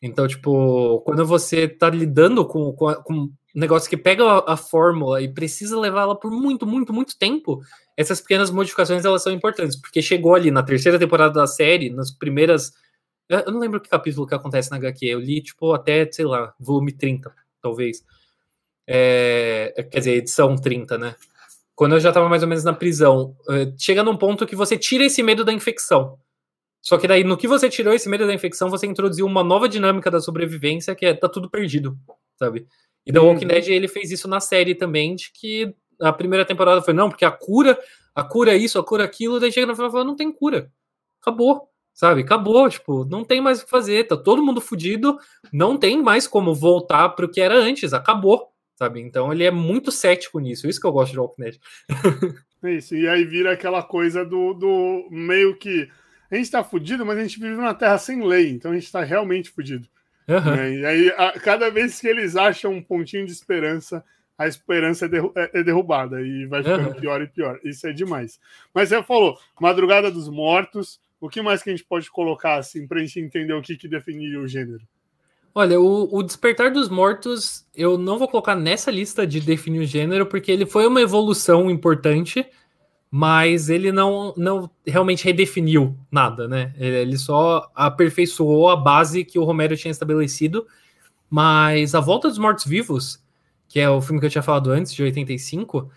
então, 0.00 0.26
tipo, 0.26 1.00
quando 1.00 1.26
você 1.26 1.64
está 1.64 1.90
lidando 1.90 2.46
com, 2.46 2.72
com, 2.72 2.94
com, 2.94 3.32
negócio 3.58 3.88
que 3.88 3.96
pega 3.96 4.24
a, 4.24 4.52
a 4.52 4.56
fórmula 4.56 5.20
e 5.20 5.28
precisa 5.28 5.78
levá-la 5.78 6.14
por 6.14 6.30
muito, 6.30 6.66
muito, 6.66 6.92
muito 6.92 7.18
tempo, 7.18 7.60
essas 7.96 8.20
pequenas 8.20 8.50
modificações 8.50 9.04
elas 9.04 9.22
são 9.22 9.32
importantes, 9.32 9.76
porque 9.76 10.00
chegou 10.00 10.34
ali 10.34 10.50
na 10.50 10.62
terceira 10.62 10.98
temporada 10.98 11.34
da 11.34 11.46
série, 11.46 11.90
nas 11.90 12.10
primeiras. 12.10 12.72
Eu 13.28 13.52
não 13.52 13.60
lembro 13.60 13.80
que 13.80 13.88
capítulo 13.88 14.26
que 14.26 14.34
acontece 14.34 14.70
na 14.70 14.76
HQ, 14.76 15.06
eu 15.06 15.20
li, 15.20 15.42
tipo, 15.42 15.72
até, 15.72 16.10
sei 16.10 16.24
lá, 16.24 16.54
volume 16.58 16.92
30, 16.92 17.34
talvez. 17.60 18.04
É, 18.86 19.86
quer 19.90 19.98
dizer, 19.98 20.12
edição 20.12 20.56
30, 20.56 20.96
né? 20.96 21.14
Quando 21.74 21.94
eu 21.94 22.00
já 22.00 22.10
tava 22.10 22.28
mais 22.28 22.42
ou 22.42 22.48
menos 22.48 22.64
na 22.64 22.72
prisão, 22.72 23.36
é, 23.50 23.72
chega 23.78 24.02
num 24.02 24.16
ponto 24.16 24.46
que 24.46 24.56
você 24.56 24.78
tira 24.78 25.04
esse 25.04 25.22
medo 25.22 25.44
da 25.44 25.52
infecção. 25.52 26.18
Só 26.80 26.96
que 26.96 27.06
daí, 27.06 27.22
no 27.22 27.36
que 27.36 27.46
você 27.46 27.68
tirou 27.68 27.92
esse 27.92 28.08
medo 28.08 28.26
da 28.26 28.32
infecção, 28.32 28.70
você 28.70 28.86
introduziu 28.86 29.26
uma 29.26 29.44
nova 29.44 29.68
dinâmica 29.68 30.10
da 30.10 30.20
sobrevivência, 30.20 30.94
que 30.94 31.04
é 31.04 31.14
tá 31.14 31.28
tudo 31.28 31.50
perdido, 31.50 31.98
sabe? 32.38 32.66
E 33.08 33.12
The 33.12 33.20
Walking 33.20 33.46
uhum. 33.46 33.48
Dead, 33.48 33.68
ele 33.68 33.88
fez 33.88 34.10
isso 34.10 34.28
na 34.28 34.38
série 34.38 34.74
também, 34.74 35.16
de 35.16 35.32
que 35.32 35.74
a 35.98 36.12
primeira 36.12 36.44
temporada 36.44 36.82
foi, 36.82 36.92
não, 36.92 37.08
porque 37.08 37.24
a 37.24 37.30
cura, 37.30 37.78
a 38.14 38.22
cura 38.22 38.52
é 38.52 38.56
isso, 38.56 38.78
a 38.78 38.84
cura 38.84 39.02
é 39.02 39.06
aquilo, 39.06 39.40
daí 39.40 39.50
chega 39.50 39.66
no 39.66 39.74
final 39.74 39.88
e 39.88 39.92
fala, 39.92 40.04
não 40.04 40.14
tem 40.14 40.30
cura. 40.30 40.70
Acabou, 41.22 41.70
sabe? 41.94 42.20
Acabou, 42.20 42.68
tipo, 42.68 43.06
não 43.06 43.24
tem 43.24 43.40
mais 43.40 43.60
o 43.60 43.64
que 43.64 43.70
fazer, 43.70 44.06
tá 44.06 44.14
todo 44.14 44.42
mundo 44.42 44.60
fudido, 44.60 45.18
não 45.50 45.78
tem 45.78 46.02
mais 46.02 46.28
como 46.28 46.54
voltar 46.54 47.08
pro 47.10 47.30
que 47.30 47.40
era 47.40 47.54
antes, 47.54 47.94
acabou, 47.94 48.52
sabe? 48.76 49.00
Então 49.00 49.32
ele 49.32 49.44
é 49.44 49.50
muito 49.50 49.90
cético 49.90 50.38
nisso, 50.38 50.68
isso 50.68 50.78
que 50.78 50.86
eu 50.86 50.92
gosto 50.92 51.12
de 51.12 51.18
Walking 51.18 51.42
Dead. 51.42 51.58
É 52.60 52.72
isso, 52.72 52.96
e 52.96 53.06
aí 53.06 53.24
vira 53.24 53.52
aquela 53.52 53.84
coisa 53.84 54.24
do, 54.24 54.52
do 54.52 55.06
meio 55.12 55.56
que 55.56 55.88
a 56.28 56.34
gente 56.34 56.50
tá 56.50 56.64
fudido, 56.64 57.06
mas 57.06 57.16
a 57.16 57.22
gente 57.22 57.38
vive 57.38 57.54
numa 57.54 57.72
terra 57.72 57.96
sem 57.98 58.20
lei, 58.20 58.50
então 58.50 58.72
a 58.72 58.74
gente 58.74 58.90
tá 58.90 59.04
realmente 59.04 59.48
fudido. 59.48 59.88
Uhum. 60.28 60.56
Né? 60.56 60.74
E 60.74 60.86
aí, 60.86 61.08
a, 61.16 61.32
cada 61.40 61.70
vez 61.70 62.00
que 62.00 62.06
eles 62.06 62.36
acham 62.36 62.72
um 62.72 62.82
pontinho 62.82 63.24
de 63.24 63.32
esperança, 63.32 64.04
a 64.36 64.46
esperança 64.46 65.06
é, 65.06 65.08
derru 65.08 65.32
é, 65.34 65.50
é 65.54 65.62
derrubada 65.64 66.20
e 66.20 66.46
vai 66.46 66.62
ficando 66.62 66.90
uhum. 66.90 67.00
pior 67.00 67.22
e 67.22 67.26
pior. 67.26 67.58
Isso 67.64 67.86
é 67.86 67.92
demais. 67.92 68.38
Mas 68.74 68.90
você 68.90 69.02
falou, 69.02 69.38
Madrugada 69.60 70.10
dos 70.10 70.28
Mortos, 70.28 71.00
o 71.20 71.28
que 71.28 71.42
mais 71.42 71.62
que 71.62 71.70
a 71.70 71.72
gente 71.72 71.84
pode 71.84 72.10
colocar 72.10 72.56
assim 72.56 72.86
para 72.86 72.98
a 72.98 73.00
gente 73.04 73.18
entender 73.18 73.52
o 73.52 73.62
que, 73.62 73.76
que 73.76 73.88
definiria 73.88 74.40
o 74.40 74.46
gênero? 74.46 74.82
Olha, 75.54 75.80
o, 75.80 76.14
o, 76.14 76.22
Despertar 76.22 76.70
dos 76.70 76.88
Mortos 76.88 77.66
eu 77.74 77.98
não 77.98 78.18
vou 78.18 78.28
colocar 78.28 78.54
nessa 78.54 78.92
lista 78.92 79.26
de 79.26 79.40
definir 79.40 79.80
o 79.80 79.86
gênero, 79.86 80.26
porque 80.26 80.52
ele 80.52 80.66
foi 80.66 80.86
uma 80.86 81.00
evolução 81.00 81.68
importante, 81.68 82.46
mas 83.10 83.68
ele 83.68 83.90
não, 83.90 84.34
não 84.36 84.70
realmente 84.86 85.24
redefiniu 85.24 85.96
nada, 86.10 86.46
né? 86.46 86.74
Ele 86.76 87.16
só 87.16 87.70
aperfeiçoou 87.74 88.68
a 88.68 88.76
base 88.76 89.24
que 89.24 89.38
o 89.38 89.44
Romero 89.44 89.76
tinha 89.76 89.90
estabelecido. 89.90 90.66
Mas 91.30 91.94
a 91.94 92.00
Volta 92.00 92.28
dos 92.28 92.38
Mortos 92.38 92.64
Vivos 92.64 93.22
que 93.68 93.78
é 93.78 93.88
o 93.88 94.00
filme 94.00 94.18
que 94.18 94.26
eu 94.26 94.30
tinha 94.30 94.42
falado 94.42 94.70
antes, 94.70 94.92
de 94.94 95.02
85, 95.02 95.90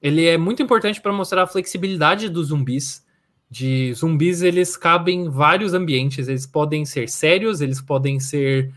ele 0.00 0.24
é 0.24 0.38
muito 0.38 0.62
importante 0.62 1.00
para 1.00 1.12
mostrar 1.12 1.42
a 1.42 1.46
flexibilidade 1.46 2.28
dos 2.28 2.48
zumbis. 2.48 3.06
De 3.50 3.92
zumbis, 3.94 4.42
eles 4.42 4.76
cabem 4.76 5.26
em 5.26 5.28
vários 5.28 5.74
ambientes. 5.74 6.26
Eles 6.26 6.46
podem 6.46 6.84
ser 6.84 7.08
sérios, 7.08 7.60
eles 7.60 7.80
podem 7.80 8.18
ser 8.18 8.72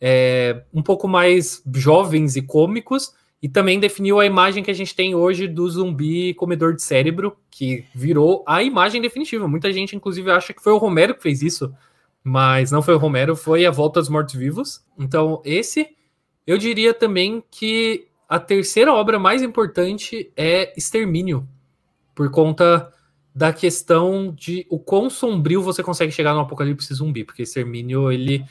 é, 0.00 0.62
um 0.74 0.82
pouco 0.82 1.06
mais 1.06 1.62
jovens 1.74 2.36
e 2.36 2.42
cômicos, 2.42 3.14
e 3.42 3.48
também 3.48 3.80
definiu 3.80 4.20
a 4.20 4.24
imagem 4.24 4.62
que 4.62 4.70
a 4.70 4.74
gente 4.74 4.94
tem 4.94 5.16
hoje 5.16 5.48
do 5.48 5.68
zumbi 5.68 6.32
comedor 6.34 6.74
de 6.76 6.82
cérebro, 6.82 7.36
que 7.50 7.84
virou 7.92 8.44
a 8.46 8.62
imagem 8.62 9.02
definitiva. 9.02 9.48
Muita 9.48 9.72
gente, 9.72 9.96
inclusive, 9.96 10.30
acha 10.30 10.54
que 10.54 10.62
foi 10.62 10.72
o 10.72 10.78
Romero 10.78 11.12
que 11.12 11.22
fez 11.22 11.42
isso, 11.42 11.74
mas 12.22 12.70
não 12.70 12.80
foi 12.80 12.94
o 12.94 12.98
Romero, 12.98 13.34
foi 13.34 13.66
a 13.66 13.70
Volta 13.72 13.98
dos 13.98 14.08
Mortos-Vivos. 14.08 14.84
Então, 14.96 15.42
esse, 15.44 15.88
eu 16.46 16.56
diria 16.56 16.94
também 16.94 17.42
que 17.50 18.06
a 18.28 18.38
terceira 18.38 18.94
obra 18.94 19.18
mais 19.18 19.42
importante 19.42 20.30
é 20.36 20.72
Extermínio, 20.78 21.46
por 22.14 22.30
conta 22.30 22.92
da 23.34 23.52
questão 23.52 24.32
de 24.32 24.64
o 24.70 24.78
quão 24.78 25.10
sombrio 25.10 25.62
você 25.62 25.82
consegue 25.82 26.12
chegar 26.12 26.32
no 26.32 26.40
apocalipse 26.40 26.94
zumbi, 26.94 27.24
porque 27.24 27.42
Extermínio, 27.42 28.12
ele 28.12 28.44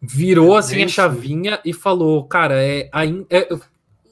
virou 0.00 0.56
assim 0.56 0.84
a 0.84 0.88
chavinha 0.88 1.60
e 1.64 1.72
falou, 1.72 2.24
cara, 2.24 2.62
é, 2.62 2.88
é, 3.30 3.48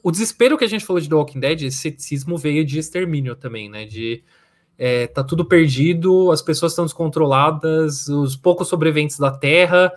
o 0.03 0.11
desespero 0.11 0.57
que 0.57 0.65
a 0.65 0.67
gente 0.67 0.85
falou 0.85 1.01
de 1.01 1.09
The 1.09 1.15
Walking 1.15 1.39
Dead, 1.39 1.63
esse 1.63 1.77
ceticismo 1.77 2.37
veio 2.37 2.65
de 2.65 2.79
extermínio 2.79 3.35
também, 3.35 3.69
né? 3.69 3.85
De 3.85 4.23
é, 4.77 5.07
tá 5.07 5.23
tudo 5.23 5.43
perdido, 5.43 6.31
as 6.31 6.41
pessoas 6.41 6.71
estão 6.71 6.85
descontroladas, 6.85 8.07
os 8.07 8.35
poucos 8.35 8.67
sobreviventes 8.67 9.17
da 9.17 9.31
Terra 9.31 9.91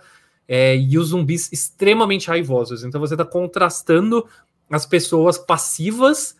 é, 0.47 0.75
e 0.75 0.97
os 0.97 1.09
zumbis 1.09 1.51
extremamente 1.51 2.27
raivosos. 2.27 2.83
Então 2.83 2.99
você 2.99 3.13
está 3.13 3.25
contrastando 3.25 4.25
as 4.69 4.85
pessoas 4.85 5.37
passivas 5.37 6.35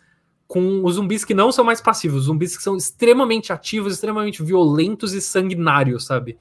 com 0.46 0.84
os 0.84 0.96
zumbis 0.96 1.24
que 1.24 1.32
não 1.32 1.50
são 1.50 1.64
mais 1.64 1.80
passivos, 1.80 2.24
zumbis 2.24 2.56
que 2.56 2.62
são 2.62 2.76
extremamente 2.76 3.52
ativos, 3.52 3.94
extremamente 3.94 4.42
violentos 4.42 5.14
e 5.14 5.20
sanguinários, 5.20 6.04
sabe? 6.04 6.36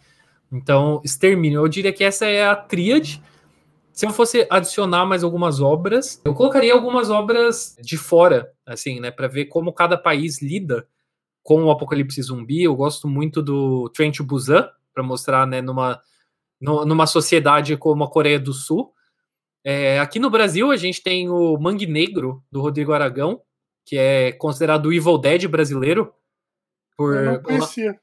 Então, 0.51 1.01
extermínio. 1.03 1.61
Eu 1.61 1.67
diria 1.67 1.93
que 1.93 2.03
essa 2.03 2.25
é 2.25 2.45
a 2.45 2.55
tríade 2.55 3.21
se 3.93 4.05
eu 4.05 4.11
fosse 4.11 4.47
adicionar 4.49 5.05
mais 5.05 5.23
algumas 5.23 5.59
obras, 5.59 6.21
eu 6.23 6.33
colocaria 6.33 6.73
algumas 6.73 7.09
obras 7.09 7.75
de 7.81 7.97
fora, 7.97 8.51
assim, 8.65 8.99
né, 8.99 9.11
para 9.11 9.27
ver 9.27 9.45
como 9.45 9.73
cada 9.73 9.97
país 9.97 10.41
lida 10.41 10.87
com 11.43 11.63
o 11.63 11.71
apocalipse 11.71 12.21
zumbi. 12.21 12.63
Eu 12.63 12.75
gosto 12.75 13.07
muito 13.07 13.41
do 13.41 13.89
Trent 13.89 14.19
Busan 14.21 14.69
para 14.93 15.03
mostrar, 15.03 15.45
né, 15.47 15.61
numa 15.61 16.01
numa 16.61 17.07
sociedade 17.07 17.75
como 17.75 18.03
a 18.03 18.09
Coreia 18.09 18.39
do 18.39 18.53
Sul. 18.53 18.93
É, 19.63 19.99
aqui 19.99 20.19
no 20.19 20.29
Brasil 20.29 20.71
a 20.71 20.77
gente 20.77 21.01
tem 21.01 21.27
o 21.27 21.57
Mangue 21.57 21.87
Negro 21.87 22.43
do 22.51 22.61
Rodrigo 22.61 22.93
Aragão, 22.93 23.41
que 23.83 23.97
é 23.97 24.31
considerado 24.31 24.85
o 24.85 24.93
Evil 24.93 25.17
Dead 25.17 25.47
brasileiro. 25.47 26.13
Por, 26.95 27.15
Eu 27.15 27.25
não 27.25 27.41
conhecia. 27.41 27.99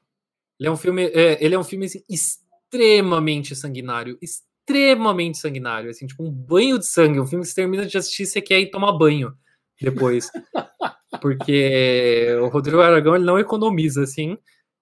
Ele 0.59 0.67
é 0.67 0.71
um 0.71 0.75
filme, 0.75 1.05
é, 1.05 1.43
ele 1.43 1.55
é 1.55 1.59
um 1.59 1.63
filme 1.63 1.85
assim, 1.85 2.03
extremamente 2.09 3.55
sanguinário, 3.55 4.17
extremamente 4.21 4.48
extremamente 4.69 5.39
sanguinário, 5.39 5.89
assim, 5.89 6.05
tipo 6.05 6.23
um 6.23 6.31
banho 6.31 6.77
de 6.77 6.85
sangue. 6.85 7.19
Um 7.19 7.25
filme 7.25 7.43
que 7.43 7.49
você 7.49 7.55
termina 7.55 7.85
de 7.85 7.97
assistir, 7.97 8.25
você 8.25 8.39
quer 8.39 8.59
ir 8.59 8.69
tomar 8.69 8.91
banho 8.93 9.33
depois. 9.81 10.29
Porque 11.21 12.27
o 12.41 12.47
Rodrigo 12.47 12.79
Aragão 12.79 13.15
ele 13.15 13.25
não 13.25 13.39
economiza, 13.39 14.03
assim, 14.03 14.37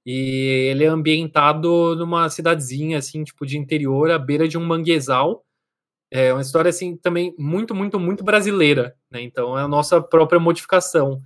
e 0.05 0.69
ele 0.69 0.83
é 0.83 0.87
ambientado 0.87 1.95
numa 1.95 2.29
cidadezinha, 2.29 2.97
assim, 2.97 3.23
tipo 3.23 3.45
de 3.45 3.57
interior, 3.57 4.11
à 4.11 4.19
beira 4.19 4.47
de 4.47 4.57
um 4.57 4.65
manguezal. 4.65 5.45
É 6.11 6.33
uma 6.33 6.41
história, 6.41 6.69
assim, 6.69 6.97
também 6.97 7.33
muito, 7.37 7.73
muito, 7.73 7.99
muito 7.99 8.23
brasileira, 8.23 8.95
né? 9.09 9.21
Então 9.21 9.57
é 9.57 9.63
a 9.63 9.67
nossa 9.67 10.01
própria 10.01 10.39
modificação. 10.39 11.21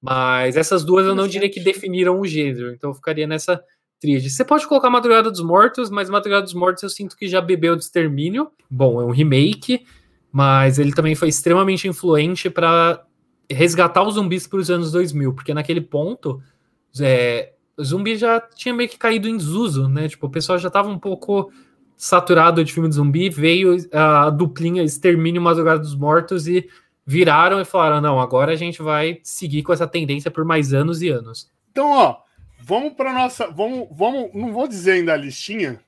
Mas 0.00 0.56
essas 0.56 0.84
duas 0.84 1.06
eu 1.06 1.14
não 1.14 1.28
diria 1.28 1.50
que 1.50 1.60
definiram 1.60 2.20
o 2.20 2.26
gênero, 2.26 2.72
então 2.72 2.90
eu 2.90 2.94
ficaria 2.94 3.26
nessa 3.26 3.62
tríade. 4.00 4.30
Você 4.30 4.44
pode 4.44 4.66
colocar 4.66 4.90
Madrugada 4.90 5.30
dos 5.30 5.42
Mortos, 5.42 5.90
mas 5.90 6.10
Madrugada 6.10 6.42
dos 6.42 6.54
Mortos 6.54 6.82
eu 6.82 6.90
sinto 6.90 7.16
que 7.16 7.28
já 7.28 7.40
bebeu 7.40 7.76
de 7.76 7.84
extermínio. 7.84 8.50
Bom, 8.70 9.00
é 9.00 9.04
um 9.04 9.10
remake, 9.10 9.84
mas 10.32 10.78
ele 10.78 10.92
também 10.92 11.14
foi 11.14 11.28
extremamente 11.28 11.88
influente 11.88 12.48
para 12.50 13.04
resgatar 13.50 14.02
os 14.02 14.14
zumbis 14.14 14.46
para 14.46 14.58
os 14.58 14.70
anos 14.70 14.92
2000, 14.92 15.34
porque 15.34 15.54
naquele 15.54 15.80
ponto 15.80 16.40
é, 17.00 17.52
zumbi 17.82 18.16
já 18.16 18.40
tinha 18.40 18.74
meio 18.74 18.88
que 18.88 18.98
caído 18.98 19.28
em 19.28 19.36
desuso, 19.36 19.88
né? 19.88 20.08
Tipo, 20.08 20.26
o 20.26 20.30
pessoal 20.30 20.58
já 20.58 20.68
estava 20.68 20.88
um 20.88 20.98
pouco 20.98 21.50
saturado 21.96 22.64
de 22.64 22.72
filme 22.72 22.88
de 22.88 22.94
zumbi, 22.94 23.28
veio 23.28 23.76
a 23.92 24.30
duplinha 24.30 24.82
Extermínio 24.82 25.42
Madrugada 25.42 25.80
dos 25.80 25.96
Mortos 25.96 26.46
e 26.46 26.68
viraram 27.04 27.60
e 27.60 27.64
falaram: 27.64 28.00
não, 28.00 28.20
agora 28.20 28.52
a 28.52 28.56
gente 28.56 28.82
vai 28.82 29.18
seguir 29.22 29.62
com 29.62 29.72
essa 29.72 29.86
tendência 29.86 30.30
por 30.30 30.44
mais 30.44 30.72
anos 30.72 31.02
e 31.02 31.08
anos. 31.08 31.50
Então, 31.70 31.90
ó, 31.90 32.16
Vamos 32.68 32.92
para 32.92 33.14
nossa. 33.14 33.46
Vamos, 33.46 33.88
vamos, 33.90 34.30
não 34.34 34.52
vou 34.52 34.68
dizer 34.68 34.92
ainda 34.92 35.14
a 35.14 35.16
listinha, 35.16 35.80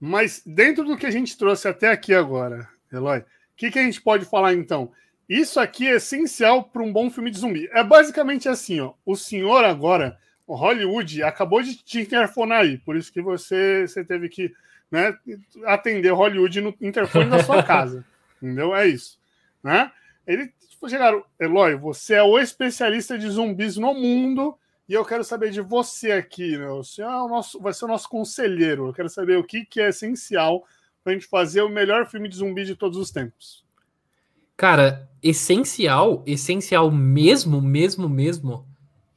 mas 0.00 0.42
dentro 0.46 0.82
do 0.82 0.96
que 0.96 1.04
a 1.04 1.10
gente 1.10 1.36
trouxe 1.36 1.68
até 1.68 1.90
aqui 1.90 2.14
agora, 2.14 2.66
Eloy, 2.90 3.18
o 3.18 3.24
que, 3.54 3.70
que 3.70 3.78
a 3.78 3.82
gente 3.82 4.00
pode 4.00 4.24
falar 4.24 4.54
então? 4.54 4.90
Isso 5.28 5.60
aqui 5.60 5.86
é 5.86 5.96
essencial 5.96 6.64
para 6.64 6.82
um 6.82 6.90
bom 6.90 7.10
filme 7.10 7.30
de 7.30 7.38
zumbi. 7.38 7.68
É 7.70 7.84
basicamente 7.84 8.48
assim, 8.48 8.80
ó. 8.80 8.94
O 9.04 9.14
senhor 9.14 9.62
agora, 9.62 10.18
o 10.46 10.54
Hollywood, 10.54 11.22
acabou 11.22 11.62
de 11.62 11.76
te 11.76 12.00
interfonar 12.00 12.62
aí, 12.62 12.78
por 12.78 12.96
isso 12.96 13.12
que 13.12 13.20
você, 13.20 13.86
você 13.86 14.02
teve 14.02 14.30
que 14.30 14.54
né, 14.90 15.14
atender 15.66 16.14
Hollywood 16.14 16.62
no 16.62 16.74
interfone 16.80 17.28
da 17.28 17.44
sua 17.44 17.60
casa. 17.62 18.06
entendeu? 18.40 18.74
É 18.74 18.86
isso. 18.86 19.20
Né? 19.62 19.92
Ele 20.26 20.50
chegaram, 20.88 21.22
Eloy, 21.38 21.74
você 21.74 22.14
é 22.14 22.22
o 22.22 22.38
especialista 22.38 23.18
de 23.18 23.28
zumbis 23.28 23.76
no 23.76 23.92
mundo 23.92 24.58
e 24.88 24.94
eu 24.94 25.04
quero 25.04 25.24
saber 25.24 25.50
de 25.50 25.60
você 25.60 26.12
aqui, 26.12 26.56
né? 26.56 26.68
O 26.68 26.82
senhor 26.82 27.10
é 27.10 27.22
o 27.22 27.28
nosso, 27.28 27.60
vai 27.60 27.72
ser 27.72 27.84
o 27.84 27.88
nosso 27.88 28.08
conselheiro. 28.08 28.88
Eu 28.88 28.92
quero 28.92 29.08
saber 29.08 29.38
o 29.38 29.44
que, 29.44 29.64
que 29.64 29.80
é 29.80 29.88
essencial 29.88 30.64
para 31.02 31.12
a 31.12 31.14
gente 31.14 31.26
fazer 31.26 31.62
o 31.62 31.68
melhor 31.68 32.06
filme 32.06 32.28
de 32.28 32.36
zumbi 32.36 32.64
de 32.64 32.76
todos 32.76 32.98
os 32.98 33.10
tempos. 33.10 33.64
Cara, 34.56 35.08
essencial, 35.22 36.22
essencial 36.26 36.90
mesmo, 36.90 37.60
mesmo, 37.60 38.08
mesmo, 38.08 38.66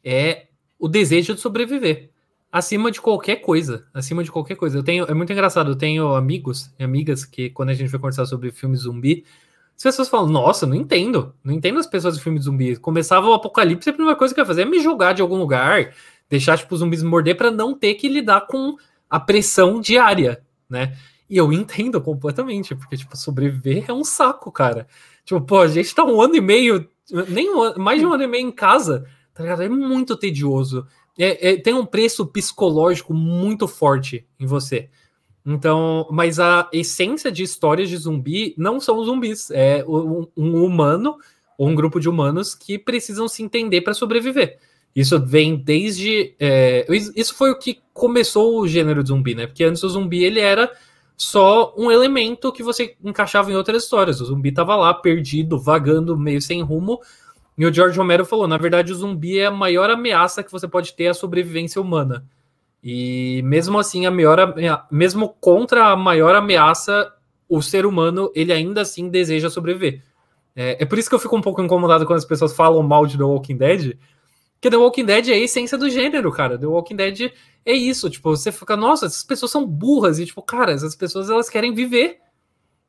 é 0.04 0.48
o 0.80 0.88
desejo 0.88 1.36
de 1.36 1.42
sobreviver. 1.42 2.10
Acima 2.52 2.90
de 2.90 3.02
qualquer 3.02 3.38
coisa. 3.38 3.86
Acima 3.94 4.24
de 4.24 4.32
qualquer 4.32 4.56
coisa. 4.56 4.78
Eu 4.78 4.84
tenho, 4.84 5.06
é 5.06 5.14
muito 5.14 5.34
engraçado, 5.34 5.72
eu 5.72 5.76
tenho 5.76 6.16
amigos 6.16 6.72
e 6.80 6.84
amigas 6.84 7.26
que, 7.26 7.50
quando 7.50 7.70
a 7.70 7.74
gente 7.74 7.90
vai 7.90 8.00
conversar 8.00 8.26
sobre 8.26 8.52
filmes 8.52 8.82
zumbi, 8.82 9.26
as 9.78 9.84
pessoas 9.84 10.08
falam, 10.08 10.28
nossa, 10.28 10.66
não 10.66 10.76
entendo. 10.76 11.34
Não 11.44 11.54
entendo 11.54 11.80
as 11.80 11.88
pessoas 11.88 12.16
de 12.16 12.24
filme 12.24 12.40
de 12.40 12.46
zumbi. 12.46 12.76
Começava 12.78 13.28
o 13.28 13.34
apocalipse, 13.34 13.90
a 13.90 13.94
primeira 13.94 14.18
coisa 14.18 14.34
que 14.34 14.40
eu 14.40 14.44
ia 14.44 14.48
fazer 14.48 14.62
é 14.62 14.66
me 14.66 14.80
jogar 14.80 15.14
de 15.14 15.22
algum 15.22 15.38
lugar, 15.38 15.94
deixar, 16.30 16.58
tipo, 16.58 16.74
os 16.74 16.80
zumbis 16.80 17.04
morder 17.04 17.36
para 17.36 17.52
não 17.52 17.78
ter 17.78 17.96
que 17.96 18.08
lidar 18.08 18.48
com 18.48 18.76
a 19.10 19.20
pressão 19.20 19.82
diária, 19.82 20.42
né? 20.70 20.98
E 21.30 21.38
eu 21.38 21.52
entendo 21.52 22.00
completamente, 22.00 22.74
porque, 22.76 22.96
tipo, 22.96 23.18
sobreviver 23.18 23.86
é 23.88 23.94
um 23.94 24.04
saco, 24.04 24.52
cara. 24.52 24.88
Tipo, 25.26 25.42
pô, 25.42 25.60
a 25.60 25.68
gente 25.68 25.94
tá 25.94 26.06
um 26.06 26.22
ano 26.22 26.36
e 26.36 26.42
meio, 26.42 26.88
nem 27.28 27.50
um 27.50 27.78
mais 27.78 28.00
de 28.00 28.06
um 28.06 28.14
ano 28.14 28.24
e 28.24 28.28
meio 28.28 28.48
em 28.48 28.52
casa, 28.52 29.06
tá 29.34 29.44
ligado? 29.44 29.64
É 29.64 29.70
muito 29.70 30.16
tedioso. 30.16 30.88
É, 31.18 31.52
é, 31.52 31.58
tem 31.58 31.74
um 31.74 31.86
preço 31.86 32.26
psicológico 32.28 33.14
muito 33.14 33.68
forte 33.68 34.26
em 34.40 34.46
você. 34.46 34.90
Então, 35.46 36.08
mas 36.10 36.40
a 36.40 36.68
essência 36.74 37.32
de 37.32 37.44
histórias 37.44 37.88
de 37.88 37.98
zumbi 37.98 38.56
não 38.58 38.80
são 38.80 39.04
zumbis, 39.06 39.52
é 39.52 39.86
um, 39.88 40.28
um 40.36 40.64
humano 40.66 41.18
ou 41.58 41.68
um 41.68 41.76
grupo 41.76 42.00
de 42.00 42.10
humanos 42.10 42.56
que 42.56 42.80
precisam 42.80 43.28
se 43.28 43.44
entender 43.44 43.82
para 43.82 43.94
sobreviver. 43.94 44.58
Isso 44.96 45.20
vem 45.24 45.56
desde. 45.58 46.34
É, 46.40 46.86
isso 46.90 47.36
foi 47.36 47.52
o 47.52 47.60
que 47.60 47.80
começou 47.94 48.60
o 48.60 48.68
gênero 48.68 49.04
de 49.04 49.10
zumbi, 49.10 49.36
né? 49.36 49.46
Porque 49.46 49.64
antes 49.64 49.84
o 49.84 49.90
zumbi 49.90 50.24
ele 50.24 50.40
era 50.40 50.72
só 51.18 51.74
um 51.78 51.92
elemento 51.92 52.52
que 52.52 52.64
você 52.64 52.96
encaixava 53.04 53.52
em 53.52 53.56
outras 53.56 53.84
histórias. 53.84 54.22
O 54.22 54.26
zumbi 54.26 54.50
estava 54.50 54.76
lá, 54.76 54.94
perdido, 54.94 55.60
vagando, 55.60 56.18
meio 56.18 56.42
sem 56.42 56.62
rumo. 56.62 57.00
E 57.58 57.66
o 57.66 57.74
George 57.74 57.98
Romero 57.98 58.26
falou: 58.26 58.48
na 58.48 58.58
verdade, 58.58 58.94
o 58.94 58.96
zumbi 58.96 59.38
é 59.38 59.48
a 59.48 59.52
maior 59.52 59.90
ameaça 59.90 60.42
que 60.42 60.52
você 60.52 60.68
pode 60.68 60.94
ter 60.94 61.08
à 61.08 61.14
sobrevivência 61.14 61.82
humana. 61.82 62.26
E 62.88 63.42
mesmo 63.42 63.80
assim, 63.80 64.06
a 64.06 64.12
maior, 64.12 64.54
mesmo 64.92 65.30
contra 65.42 65.88
a 65.88 65.96
maior 65.96 66.36
ameaça, 66.36 67.12
o 67.50 67.60
ser 67.60 67.84
humano 67.84 68.32
ele 68.36 68.54
ainda 68.54 68.82
assim 68.82 69.10
deseja 69.10 69.50
sobreviver. 69.50 70.04
É, 70.56 70.84
é, 70.84 70.86
por 70.86 71.00
isso 71.00 71.10
que 71.10 71.16
eu 71.16 71.20
fico 71.20 71.36
um 71.36 71.42
pouco 71.42 71.64
incomodado 71.64 72.06
quando 72.06 72.20
as 72.20 72.26
pessoas 72.26 72.56
falam 72.56 72.84
mal 72.84 73.08
de 73.08 73.18
The 73.18 73.24
Walking 73.24 73.58
Dead, 73.58 73.98
porque 74.54 74.70
The 74.70 74.78
Walking 74.78 75.04
Dead 75.04 75.30
é 75.30 75.34
a 75.34 75.40
essência 75.40 75.80
do 75.80 75.90
gênero, 75.90 76.32
cara. 76.32 76.60
The 76.60 76.68
Walking 76.68 76.96
Dead 76.96 77.32
é 77.66 77.74
isso, 77.74 78.08
tipo, 78.08 78.30
você 78.30 78.52
fica, 78.52 78.78
nossa, 78.78 79.08
essas 79.08 79.24
pessoas 79.24 79.52
são 79.52 79.66
burras 79.66 80.20
e 80.20 80.26
tipo, 80.28 80.44
cara, 80.44 80.72
essas 80.72 80.96
pessoas 80.96 81.28
elas 81.28 81.50
querem 81.50 81.74
viver. 81.74 82.20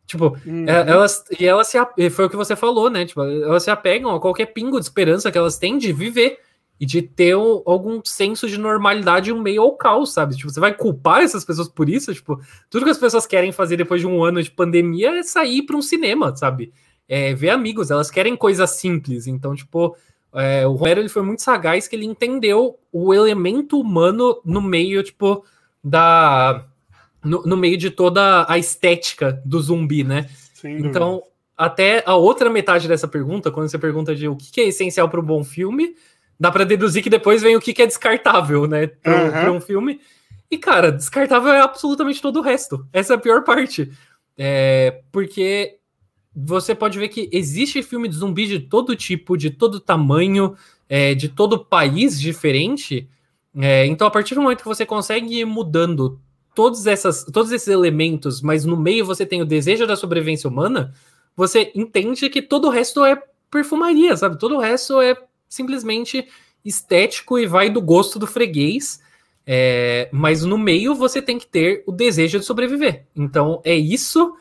Tipo, 0.06 0.36
uhum. 0.44 0.68
É, 0.68 0.90
elas 0.90 1.24
e 1.40 1.46
elas 1.46 1.68
se 1.68 1.78
foi 2.10 2.26
o 2.26 2.30
que 2.30 2.36
você 2.36 2.54
falou, 2.54 2.90
né? 2.90 3.06
Tipo, 3.06 3.22
elas 3.22 3.62
se 3.62 3.70
apegam 3.70 4.14
a 4.14 4.20
qualquer 4.20 4.52
pingo 4.52 4.78
de 4.78 4.84
esperança 4.84 5.32
que 5.32 5.38
elas 5.38 5.56
têm 5.56 5.78
de 5.78 5.90
viver 5.90 6.38
e 6.78 6.84
de 6.84 7.00
ter 7.00 7.32
algum 7.32 8.00
senso 8.04 8.48
de 8.48 8.58
normalidade 8.58 9.32
um 9.32 9.40
meio 9.40 9.62
ao 9.62 9.72
caos, 9.76 10.12
sabe? 10.12 10.36
Tipo, 10.36 10.50
você 10.50 10.60
vai 10.60 10.74
culpar 10.74 11.22
essas 11.22 11.44
pessoas 11.44 11.68
por 11.68 11.88
isso? 11.88 12.12
Tipo, 12.12 12.38
tudo 12.68 12.84
que 12.84 12.90
as 12.90 12.98
pessoas 12.98 13.26
querem 13.26 13.50
fazer 13.50 13.76
depois 13.76 14.00
de 14.00 14.06
um 14.06 14.22
ano 14.22 14.42
de 14.42 14.50
pandemia 14.50 15.18
é 15.18 15.22
sair 15.22 15.62
para 15.62 15.76
um 15.76 15.82
cinema, 15.82 16.36
sabe? 16.36 16.72
É, 17.08 17.34
ver 17.34 17.50
amigos, 17.50 17.90
elas 17.90 18.10
querem 18.10 18.36
coisas 18.36 18.70
simples. 18.70 19.26
Então, 19.26 19.54
tipo, 19.54 19.96
é, 20.34 20.66
o 20.66 20.72
Romero 20.72 21.00
ele 21.00 21.08
foi 21.08 21.22
muito 21.22 21.40
sagaz 21.40 21.88
que 21.88 21.96
ele 21.96 22.04
entendeu 22.04 22.78
o 22.92 23.14
elemento 23.14 23.80
humano 23.80 24.40
no 24.44 24.60
meio, 24.60 25.02
tipo, 25.02 25.44
da. 25.82 26.66
No, 27.24 27.42
no 27.42 27.56
meio 27.56 27.76
de 27.76 27.90
toda 27.90 28.44
a 28.48 28.58
estética 28.58 29.40
do 29.44 29.60
zumbi, 29.60 30.04
né? 30.04 30.28
Então, 30.64 31.22
até 31.56 32.02
a 32.06 32.14
outra 32.14 32.50
metade 32.50 32.86
dessa 32.86 33.08
pergunta, 33.08 33.50
quando 33.50 33.68
você 33.68 33.78
pergunta 33.78 34.14
de 34.14 34.28
o 34.28 34.36
que 34.36 34.60
é 34.60 34.68
essencial 34.68 35.08
para 35.08 35.20
um 35.20 35.24
bom 35.24 35.42
filme, 35.42 35.96
dá 36.38 36.50
para 36.50 36.64
deduzir 36.64 37.02
que 37.02 37.10
depois 37.10 37.42
vem 37.42 37.56
o 37.56 37.60
que 37.60 37.80
é 37.80 37.86
descartável, 37.86 38.66
né, 38.66 38.86
para 38.86 39.50
uhum. 39.50 39.56
um 39.56 39.60
filme. 39.60 40.00
E, 40.50 40.56
cara, 40.58 40.92
descartável 40.92 41.52
é 41.52 41.60
absolutamente 41.60 42.22
todo 42.22 42.38
o 42.38 42.42
resto. 42.42 42.86
Essa 42.92 43.14
é 43.14 43.16
a 43.16 43.20
pior 43.20 43.42
parte. 43.42 43.90
É, 44.38 45.02
porque 45.10 45.78
você 46.34 46.74
pode 46.74 46.98
ver 46.98 47.08
que 47.08 47.28
existe 47.32 47.82
filme 47.82 48.08
de 48.08 48.16
zumbi 48.16 48.46
de 48.46 48.60
todo 48.60 48.94
tipo, 48.94 49.36
de 49.36 49.50
todo 49.50 49.80
tamanho, 49.80 50.54
é, 50.88 51.14
de 51.14 51.28
todo 51.28 51.64
país 51.64 52.20
diferente. 52.20 53.08
É, 53.58 53.86
então, 53.86 54.06
a 54.06 54.10
partir 54.10 54.34
do 54.34 54.42
momento 54.42 54.58
que 54.58 54.68
você 54.68 54.84
consegue 54.84 55.40
ir 55.40 55.46
mudando 55.46 56.20
todos, 56.54 56.86
essas, 56.86 57.24
todos 57.24 57.50
esses 57.50 57.68
elementos, 57.68 58.40
mas 58.40 58.64
no 58.64 58.76
meio 58.76 59.04
você 59.04 59.26
tem 59.26 59.42
o 59.42 59.46
desejo 59.46 59.86
da 59.86 59.96
sobrevivência 59.96 60.48
humana, 60.48 60.92
você 61.34 61.72
entende 61.74 62.28
que 62.30 62.40
todo 62.40 62.68
o 62.68 62.70
resto 62.70 63.04
é 63.04 63.20
perfumaria, 63.50 64.16
sabe? 64.16 64.38
Todo 64.38 64.56
o 64.56 64.60
resto 64.60 65.00
é 65.00 65.16
simplesmente 65.48 66.26
estético 66.64 67.38
e 67.38 67.46
vai 67.46 67.70
do 67.70 67.80
gosto 67.80 68.18
do 68.18 68.26
freguês. 68.26 69.00
É, 69.46 70.08
mas 70.12 70.44
no 70.44 70.58
meio 70.58 70.94
você 70.94 71.22
tem 71.22 71.38
que 71.38 71.46
ter 71.46 71.84
o 71.86 71.92
desejo 71.92 72.38
de 72.38 72.44
sobreviver. 72.44 73.06
Então 73.14 73.60
é 73.64 73.74
isso 73.74 74.34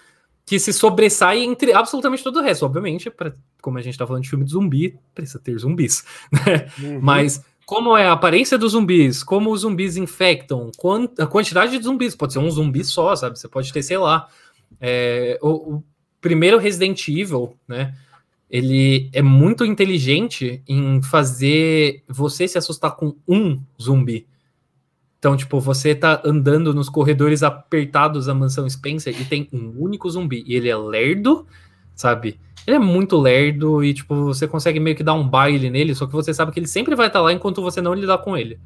que 0.45 0.60
se 0.60 0.72
sobressai 0.72 1.44
entre 1.44 1.73
absolutamente 1.73 2.23
todo 2.23 2.40
o 2.40 2.41
resto. 2.41 2.65
Obviamente, 2.65 3.10
pra, 3.10 3.34
como 3.61 3.77
a 3.77 3.82
gente 3.82 3.98
tá 3.98 4.06
falando 4.06 4.23
de 4.23 4.30
filme 4.30 4.45
de 4.45 4.52
zumbi, 4.52 4.98
precisa 5.14 5.40
ter 5.40 5.57
zumbis. 5.57 6.03
Né? 6.32 6.68
Uhum. 6.80 6.99
Mas 7.02 7.44
como 7.65 7.98
é 7.98 8.06
a 8.06 8.14
aparência 8.14 8.57
dos 8.57 8.73
zumbis, 8.73 9.23
como 9.23 9.52
os 9.52 9.61
zumbis 9.61 9.98
infectam, 9.98 10.69
a 11.18 11.26
quantidade 11.26 11.77
de 11.77 11.84
zumbis, 11.84 12.15
pode 12.15 12.34
ser 12.34 12.40
um 12.40 12.49
zumbi 12.49 12.84
só, 12.84 13.15
sabe? 13.15 13.40
Você 13.40 13.48
pode 13.48 13.73
ter, 13.73 13.82
sei 13.82 13.98
lá. 13.98 14.27
É, 14.80 15.40
o, 15.41 15.76
o, 15.76 15.84
primeiro 16.22 16.57
Resident 16.57 17.07
Evil, 17.07 17.57
né? 17.68 17.95
Ele 18.56 19.10
é 19.11 19.22
muito 19.22 19.65
inteligente 19.65 20.64
em 20.65 21.02
fazer 21.02 22.06
você 22.07 22.48
se 22.48 22.57
assustar 22.57 22.95
com 22.95 23.14
um 23.27 23.60
zumbi. 23.82 24.26
Então, 25.19 25.36
tipo, 25.36 25.60
você 25.60 25.94
tá 25.94 26.22
andando 26.23 26.73
nos 26.73 26.88
corredores 26.88 27.44
apertados 27.44 28.27
da 28.27 28.34
mansão 28.34 28.69
Spencer 28.69 29.14
e 29.19 29.26
tem 29.26 29.49
um 29.52 29.73
único 29.77 30.10
zumbi. 30.10 30.41
E 30.48 30.56
ele 30.56 30.69
é 30.69 30.77
lerdo, 30.77 31.45
sabe? 31.94 32.40
Ele 32.65 32.77
é 32.77 32.80
muito 32.80 33.18
lerdo 33.18 33.84
e, 33.84 33.94
tipo, 33.94 34.23
você 34.23 34.48
consegue 34.48 34.80
meio 34.80 34.95
que 34.95 35.03
dar 35.03 35.15
um 35.15 35.27
baile 35.27 35.69
nele, 35.69 35.94
só 35.94 36.06
que 36.07 36.14
você 36.14 36.34
sabe 36.34 36.53
que 36.53 36.60
ele 36.61 36.68
sempre 36.68 36.95
vai 36.95 37.07
estar 37.07 37.19
tá 37.19 37.23
lá 37.23 37.34
enquanto 37.34 37.61
você 37.61 37.82
não 37.82 37.94
lidar 37.94 38.19
com 38.19 38.38
ele, 38.38 38.57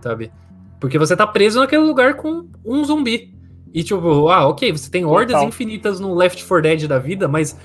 sabe? 0.00 0.32
Porque 0.80 0.98
você 0.98 1.14
tá 1.14 1.28
preso 1.28 1.60
naquele 1.60 1.84
lugar 1.84 2.16
com 2.16 2.48
um 2.64 2.84
zumbi. 2.84 3.32
E, 3.72 3.84
tipo, 3.84 4.28
ah, 4.30 4.48
ok, 4.48 4.72
você 4.72 4.90
tem 4.90 5.04
hordas 5.04 5.34
Total. 5.34 5.48
infinitas 5.48 6.00
no 6.00 6.12
Left 6.12 6.44
4 6.44 6.62
Dead 6.62 6.88
da 6.88 6.98
vida, 6.98 7.28
mas 7.28 7.56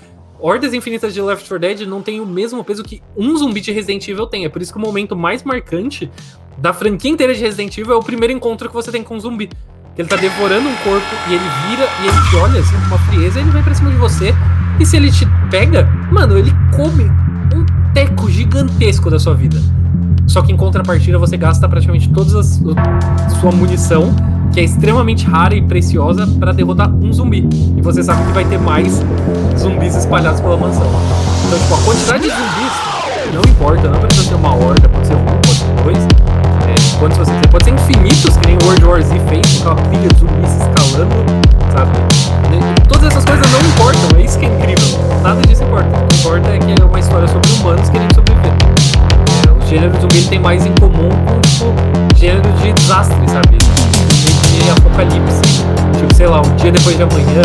hordas 0.43 0.73
infinitas 0.73 1.13
de 1.13 1.21
Left 1.21 1.47
4 1.47 1.59
Dead 1.59 1.87
não 1.87 2.01
tem 2.01 2.19
o 2.19 2.25
mesmo 2.25 2.61
peso 2.65 2.83
que 2.83 3.01
um 3.15 3.37
zumbi 3.37 3.61
de 3.61 3.71
Resident 3.71 4.05
Evil 4.09 4.27
tem. 4.27 4.43
É 4.43 4.49
por 4.49 4.61
isso 4.61 4.73
que 4.73 4.77
o 4.77 4.81
momento 4.81 5.15
mais 5.15 5.41
marcante 5.41 6.11
da 6.57 6.73
franquia 6.73 7.09
inteira 7.09 7.33
de 7.33 7.39
Resident 7.39 7.77
Evil 7.77 7.93
é 7.93 7.95
o 7.95 8.03
primeiro 8.03 8.33
encontro 8.33 8.67
que 8.67 8.75
você 8.75 8.91
tem 8.91 9.01
com 9.01 9.15
um 9.15 9.19
zumbi. 9.21 9.49
Ele 9.97 10.07
tá 10.07 10.17
devorando 10.17 10.67
um 10.67 10.75
corpo 10.77 11.07
e 11.29 11.33
ele 11.33 11.43
vira 11.67 11.87
e 12.01 12.07
ele 12.07 12.29
te 12.29 12.35
olha 12.35 12.59
assim 12.59 12.75
com 12.75 12.87
uma 12.87 12.99
frieza 12.99 13.39
e 13.39 13.43
ele 13.43 13.51
vai 13.51 13.63
pra 13.63 13.73
cima 13.73 13.89
de 13.89 13.95
você. 13.95 14.33
E 14.79 14.85
se 14.85 14.97
ele 14.97 15.09
te 15.09 15.25
pega, 15.49 15.85
mano, 16.11 16.37
ele 16.37 16.51
come 16.75 17.05
um 17.55 17.65
teco 17.93 18.29
gigantesco 18.29 19.09
da 19.09 19.19
sua 19.19 19.35
vida. 19.35 19.61
Só 20.27 20.41
que 20.41 20.51
em 20.51 20.57
contrapartida 20.57 21.17
você 21.17 21.37
gasta 21.37 21.69
praticamente 21.69 22.09
toda 22.09 22.39
a 22.39 22.43
sua 22.43 23.51
munição, 23.51 24.13
que 24.51 24.59
é 24.59 24.63
extremamente 24.63 25.25
rara 25.25 25.55
e 25.55 25.61
preciosa, 25.61 26.27
para 26.39 26.51
derrotar 26.51 26.93
um 26.93 27.13
zumbi. 27.13 27.47
E 27.77 27.81
você 27.81 28.03
sabe 28.03 28.25
que 28.25 28.31
vai 28.31 28.45
ter 28.45 28.57
mais 28.57 29.01
zumbis 29.59 29.95
espalhados 29.95 30.41
pela 30.41 30.57
mansão. 30.57 30.87
Então, 31.47 31.59
tipo, 31.59 31.73
a 31.73 31.77
quantidade 31.77 32.23
de 32.23 32.29
zumbis 32.29 32.93
não 33.33 33.41
importa, 33.41 33.87
não 33.87 33.99
precisa 33.99 34.29
ser 34.29 34.35
uma 34.35 34.55
horda, 34.55 34.87
pode 34.89 35.07
ser 35.07 35.15
um, 35.15 35.25
pode 35.25 35.57
ser 35.57 35.83
dois 35.83 35.97
quantos 36.99 37.17
você. 37.17 37.31
Pode 37.51 37.65
ser 37.65 37.71
infinitos, 37.71 38.37
que 38.37 38.47
nem 38.47 38.57
World 38.63 38.85
War 38.85 39.01
Z 39.01 39.19
fez, 39.27 39.59
com 39.59 39.71
aquela 39.71 39.89
pilha 39.89 40.07
de 40.07 40.19
zumbis 40.19 40.51
escalando, 40.51 41.15
sabe? 41.71 41.91
Todas 42.87 43.11
essas 43.11 43.25
coisas 43.25 43.51
não 43.51 43.59
importam, 43.59 44.19
é 44.19 44.21
isso 44.21 44.39
que 44.39 44.45
é 44.45 44.49
incrível. 44.49 44.99
Nada 45.21 45.41
disso 45.41 45.63
importa. 45.63 45.89
O 45.89 46.07
que 46.07 46.15
importa 46.17 46.49
é 46.49 46.57
que 46.59 46.81
é 46.81 46.85
uma 46.85 46.99
história 46.99 47.27
sobre 47.27 47.51
humanos 47.51 47.89
querendo 47.89 48.15
sobreviver. 48.15 48.53
É, 49.47 49.51
o 49.51 49.67
gênero 49.67 49.99
zumbi 49.99 50.21
tem 50.23 50.39
mais 50.39 50.65
em 50.65 50.73
comum 50.75 51.09
com, 51.09 51.41
tipo, 51.41 51.73
gênero 52.15 52.49
de 52.61 52.71
desastre, 52.73 53.27
sabe? 53.27 53.57
De, 53.57 54.63
de 54.63 54.69
apocalipse. 54.69 55.41
Tipo, 55.97 56.13
sei 56.15 56.27
lá, 56.27 56.41
um 56.41 56.55
dia 56.55 56.71
depois 56.71 56.95
de 56.95 57.03
amanhã. 57.03 57.41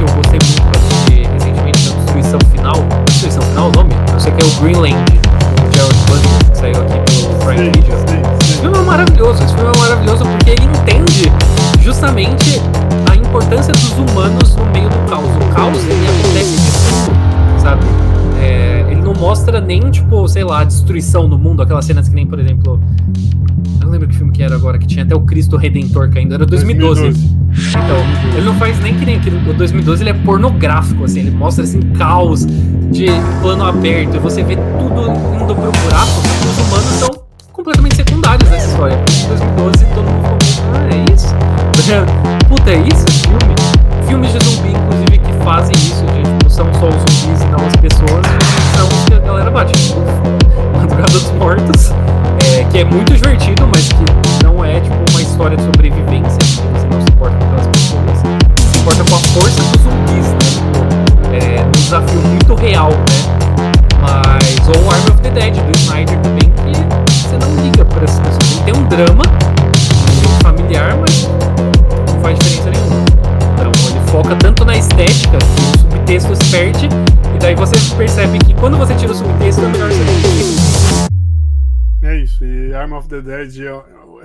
É, 0.00 0.04
que 0.04 0.10
eu 0.10 0.16
gostei 0.16 0.38
muito 0.46 0.78
assistir 0.78 1.28
recentemente 1.30 1.88
da 1.88 1.94
Destruição 1.96 2.38
Final. 2.50 2.74
Destruição 3.06 3.42
Final 3.42 3.66
é 3.66 3.68
o 3.68 3.72
nome? 3.72 3.94
Eu 4.12 4.20
sei 4.20 4.32
que 4.32 4.42
é 4.42 4.46
o 4.46 4.50
Greenland, 4.60 5.04
com 5.04 5.68
o 5.68 5.72
Jared 5.76 5.98
Butler, 6.06 6.50
que 6.50 6.58
saiu 6.58 6.80
aqui 6.80 7.44
Prime 7.44 7.70
Video. 7.70 7.94
Esse 8.40 8.60
filme 8.60 8.78
é 8.78 8.82
maravilhoso, 8.82 9.44
esse 9.44 9.54
filme 9.54 9.70
é 9.74 9.78
maravilhoso 9.78 10.24
porque 10.24 10.50
ele 10.50 10.64
entende 10.64 11.32
justamente 11.82 12.60
a 13.10 13.16
importância 13.16 13.72
dos 13.72 13.92
humanos 13.92 14.56
no 14.56 14.64
meio 14.66 14.88
do 14.88 15.10
caos. 15.10 15.28
O 15.28 15.54
caos 15.54 15.84
ele 15.84 16.08
acontece 16.08 16.56
de 16.56 16.70
tudo, 16.70 17.60
sabe? 17.60 17.82
É, 18.40 18.86
ele 18.90 19.02
não 19.02 19.12
mostra 19.12 19.60
nem, 19.60 19.90
tipo, 19.90 20.26
sei 20.28 20.44
lá, 20.44 20.60
a 20.60 20.64
destruição 20.64 21.28
no 21.28 21.36
mundo, 21.36 21.62
aquelas 21.62 21.84
cenas 21.84 22.08
que 22.08 22.14
nem, 22.14 22.26
por 22.26 22.38
exemplo. 22.38 22.80
Não 23.90 23.94
lembro 23.94 24.06
que 24.06 24.14
filme 24.14 24.30
que 24.30 24.40
era 24.40 24.54
agora, 24.54 24.78
que 24.78 24.86
tinha 24.86 25.04
até 25.04 25.16
o 25.16 25.20
Cristo 25.22 25.56
Redentor 25.56 26.08
caindo, 26.10 26.32
era 26.32 26.46
2012. 26.46 27.02
2012. 27.02 27.68
Então, 27.70 28.36
ele 28.36 28.46
não 28.46 28.54
faz 28.54 28.78
nem 28.78 28.94
que 28.94 29.04
nem 29.04 29.16
aquele. 29.16 29.50
O 29.50 29.52
2012 29.52 30.04
ele 30.04 30.10
é 30.10 30.14
pornográfico, 30.14 31.02
assim, 31.02 31.18
ele 31.18 31.32
mostra 31.32 31.64
assim, 31.64 31.80
caos 31.98 32.46
de 32.46 33.06
plano 33.42 33.64
aberto, 33.64 34.14
e 34.14 34.18
você 34.20 34.44
vê 34.44 34.54
tudo 34.54 35.10
indo 35.42 35.56
pro 35.56 35.72
buraco, 35.72 36.20
os 36.48 36.68
humanos 36.68 36.84
são 37.00 37.08
completamente 37.52 37.96
secundários 37.96 38.48
nessa 38.48 38.68
história. 38.68 38.94
Em 38.94 39.26
2012 39.26 39.84
todo 39.86 40.04
mundo 40.04 40.22
falou, 40.22 40.38
ah, 40.72 40.94
é 40.94 41.12
isso? 41.12 41.34
Puta, 42.48 42.70
é 42.70 42.86
isso 42.86 43.20
filme? 43.26 43.54
Filmes 44.06 44.32
de 44.32 44.44
zumbi, 44.44 44.68
inclusive, 44.70 45.18
que 45.18 45.44
fazem 45.44 45.74
isso, 45.74 46.04
de 46.06 46.22
tipo, 46.22 46.48
são 46.48 46.72
só 46.74 46.88
os 46.88 46.94
zumbis 46.94 47.42
e 47.42 47.46
não 47.46 47.66
as 47.66 47.74
pessoas, 47.74 48.26
são 48.76 48.86
os 48.86 49.04
que 49.04 49.14
a 49.14 49.18
galera 49.18 49.50
bate. 49.50 49.72
Tipo, 49.72 50.00
Madrugada 50.78 51.12
dos 51.12 51.30
Mortos, 51.32 51.92
é, 52.60 52.64
que 52.64 52.78
é 52.78 52.84
muito 52.84 53.14
divertido, 53.14 53.66
mas 53.74 53.88
que 53.88 54.44
não 54.44 54.62
é 54.64 54.80
tipo 54.80 54.94
uma 55.10 55.22
história 55.22 55.56
de 55.56 55.62
sobrevivência, 55.62 56.38
você 56.72 56.86
não 56.90 57.00
se 57.00 57.08
importa 57.10 57.36
com 57.36 57.44
aquelas 57.46 57.66
pessoas, 57.68 58.18
se 58.70 58.78
importa 58.78 59.04
com 59.04 59.14
a 59.14 59.18
força 59.18 59.62
dos 59.62 59.82
zumbis, 59.82 60.26
né? 60.26 60.38
Tipo, 60.54 61.34
é 61.34 61.64
um 61.64 61.70
desafio 61.70 62.20
muito 62.20 62.54
real, 62.54 62.90
né? 62.90 63.40
Mas, 64.02 64.68
ou 64.68 64.90
Arm 64.90 65.04
of 65.10 65.20
the 65.22 65.30
Dead 65.30 65.54
do 65.54 65.78
Snyder 65.78 66.18
também, 66.18 66.50
que 66.50 67.12
você 67.12 67.36
não 67.38 67.64
liga 67.64 67.84
para 67.84 68.04
essa 68.04 68.20
pessoa. 68.20 68.64
Tem 68.64 68.74
um 68.74 68.84
drama 68.88 69.24
familiar, 70.42 70.96
mas 71.00 71.28
não 72.12 72.20
faz 72.20 72.38
diferença 72.38 72.70
nenhuma. 72.70 73.04
Então 73.54 73.72
ele 73.88 74.00
foca 74.10 74.36
tanto 74.36 74.64
na 74.64 74.76
estética 74.76 75.38
que 75.38 75.78
o 75.78 75.80
subtexto 75.80 76.36
se 76.36 76.50
perde, 76.50 76.88
e 77.34 77.38
daí 77.38 77.54
você 77.54 77.76
percebe 77.96 78.38
que 78.38 78.52
quando 78.54 78.76
você 78.76 78.94
tira 78.94 79.12
o 79.12 79.14
subtexto 79.14 79.64
é 79.64 79.68
melhor 79.68 79.88
você 79.90 81.09
É 82.10 82.16
isso, 82.16 82.44
e 82.44 82.74
Arm 82.74 82.92
of 82.94 83.08
the 83.08 83.20
Dead 83.20 83.56
é, 83.60 83.68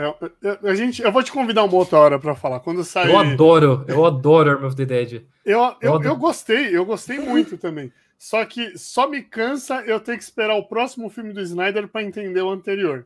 é, 0.02 0.50
é, 0.50 0.70
a 0.72 0.74
gente, 0.74 1.04
eu 1.04 1.12
vou 1.12 1.22
te 1.22 1.32
convidar 1.32 1.64
uma 1.64 1.76
outra 1.76 2.00
hora 2.00 2.20
para 2.20 2.34
falar. 2.34 2.60
Quando 2.60 2.84
sair. 2.84 3.12
Eu 3.12 3.20
adoro, 3.20 3.86
eu 3.88 4.04
adoro 4.04 4.50
Arm 4.50 4.66
of 4.66 4.76
the 4.76 4.86
Dead. 4.86 5.22
Eu, 5.46 5.60
eu, 5.80 5.94
eu, 5.94 6.02
eu 6.02 6.16
gostei, 6.16 6.76
eu 6.76 6.84
gostei 6.84 7.20
muito 7.20 7.60
também. 7.60 7.94
Só 8.18 8.44
que 8.44 8.76
só 8.76 9.08
me 9.08 9.22
cansa 9.22 9.84
eu 9.86 10.00
ter 10.00 10.18
que 10.18 10.24
esperar 10.24 10.56
o 10.56 10.68
próximo 10.68 11.12
filme 11.12 11.32
do 11.32 11.42
Snyder 11.42 11.88
para 11.88 12.02
entender 12.02 12.42
o 12.42 12.50
anterior. 12.50 13.06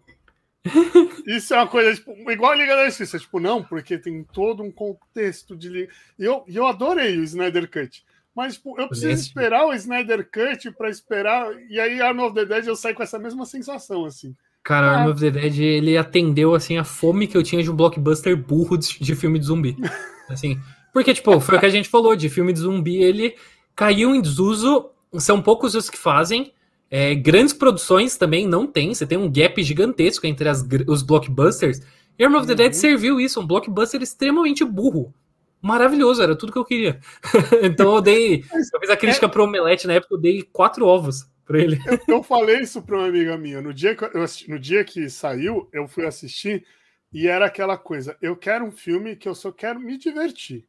Isso 1.28 1.54
é 1.54 1.58
uma 1.58 1.68
coisa, 1.68 1.94
tipo, 1.94 2.32
igual 2.32 2.54
a 2.54 2.56
Liga 2.56 2.78
da 2.78 2.86
Justiça, 2.86 3.20
tipo, 3.20 3.38
não, 3.38 3.62
porque 3.62 3.98
tem 3.98 4.24
todo 4.24 4.64
um 4.64 4.72
contexto 4.72 5.58
de. 5.58 5.90
Eu, 6.18 6.46
eu 6.48 6.66
adorei 6.66 7.18
o 7.18 7.24
Snyder 7.24 7.70
Cut. 7.70 8.06
Mas, 8.34 8.54
tipo, 8.54 8.80
eu 8.80 8.88
preciso 8.88 9.22
esperar 9.22 9.66
o 9.66 9.74
Snyder 9.74 10.26
Cut 10.32 10.72
para 10.72 10.90
esperar. 10.90 11.52
E 11.70 11.78
aí, 11.82 12.02
Arm 12.02 12.20
of 12.20 12.34
the 12.34 12.46
Dead, 12.46 12.66
eu 12.66 12.78
saio 12.78 12.96
com 12.96 13.04
essa 13.04 13.20
mesma 13.20 13.46
sensação, 13.46 14.06
assim. 14.06 14.34
Cara, 14.64 14.88
ah. 14.88 15.00
Arm 15.02 15.12
of 15.12 15.20
the 15.20 15.32
Dead, 15.32 15.58
ele 15.60 15.98
atendeu, 15.98 16.54
assim, 16.54 16.78
a 16.78 16.84
fome 16.84 17.28
que 17.28 17.38
eu 17.38 17.44
tinha 17.44 17.64
de 17.64 17.72
um 17.72 17.76
blockbuster 17.76 18.36
burro 18.36 18.78
de, 18.78 19.00
de 19.00 19.16
filme 19.16 19.40
de 19.40 19.46
zumbi. 19.46 19.78
assim, 20.30 20.60
porque, 20.94 21.14
tipo, 21.14 21.40
foi 21.40 21.58
o 21.58 21.60
que 21.60 21.66
a 21.66 21.70
gente 21.70 21.90
falou, 21.90 22.16
de 22.16 22.30
filme 22.30 22.54
de 22.54 22.60
zumbi, 22.60 22.98
ele 22.98 23.36
caiu 23.76 24.14
em 24.14 24.22
desuso 24.22 24.92
são 25.18 25.42
poucos 25.42 25.74
os 25.74 25.90
que 25.90 25.98
fazem. 25.98 26.54
É, 26.92 27.14
grandes 27.16 27.54
produções 27.54 28.18
também 28.18 28.48
não 28.48 28.68
tem. 28.68 28.94
Você 28.94 29.06
tem 29.06 29.18
um 29.18 29.32
gap 29.32 29.62
gigantesco 29.64 30.28
entre 30.28 30.50
as, 30.50 30.66
os 30.88 31.02
blockbusters. 31.02 31.82
Arm 32.20 32.36
of 32.36 32.46
the 32.46 32.56
Dead 32.56 32.74
uhum. 32.74 32.80
serviu 32.80 33.20
isso, 33.20 33.40
um 33.40 33.48
blockbuster 33.48 34.02
extremamente 34.02 34.64
burro. 34.66 35.14
Maravilhoso, 35.62 36.22
era 36.22 36.36
tudo 36.36 36.52
que 36.52 36.58
eu 36.58 36.66
queria. 36.66 37.00
então 37.64 37.96
eu 37.96 38.02
dei. 38.02 38.46
Eu 38.74 38.80
fiz 38.80 38.90
a 38.90 38.98
crítica 38.98 39.26
é... 39.26 39.30
pro 39.30 39.44
Omelete 39.44 39.88
na 39.88 39.94
época, 39.94 40.16
eu 40.16 40.20
dei 40.20 40.44
quatro 40.44 40.86
ovos 40.86 41.30
para 41.46 41.60
ele. 41.60 41.80
Eu, 41.86 42.16
eu, 42.16 42.24
falei 42.24 42.60
isso 42.62 42.82
para 42.82 42.98
uma 42.98 43.08
amiga 43.08 43.38
minha. 43.38 43.62
No 43.62 43.74
dia, 43.74 43.96
que 43.96 44.04
eu, 44.04 44.26
no 44.48 44.60
dia 44.60 44.84
que 44.84 45.10
saiu, 45.10 45.68
eu 45.74 45.88
fui 45.88 46.06
assistir 46.06 46.66
e 47.12 47.28
era 47.28 47.46
aquela 47.46 47.78
coisa: 47.78 48.16
eu 48.22 48.36
quero 48.36 48.66
um 48.66 48.72
filme 48.72 49.16
que 49.16 49.28
eu 49.28 49.36
só 49.36 49.52
quero 49.52 49.80
me 49.80 49.98
divertir. 49.98 50.66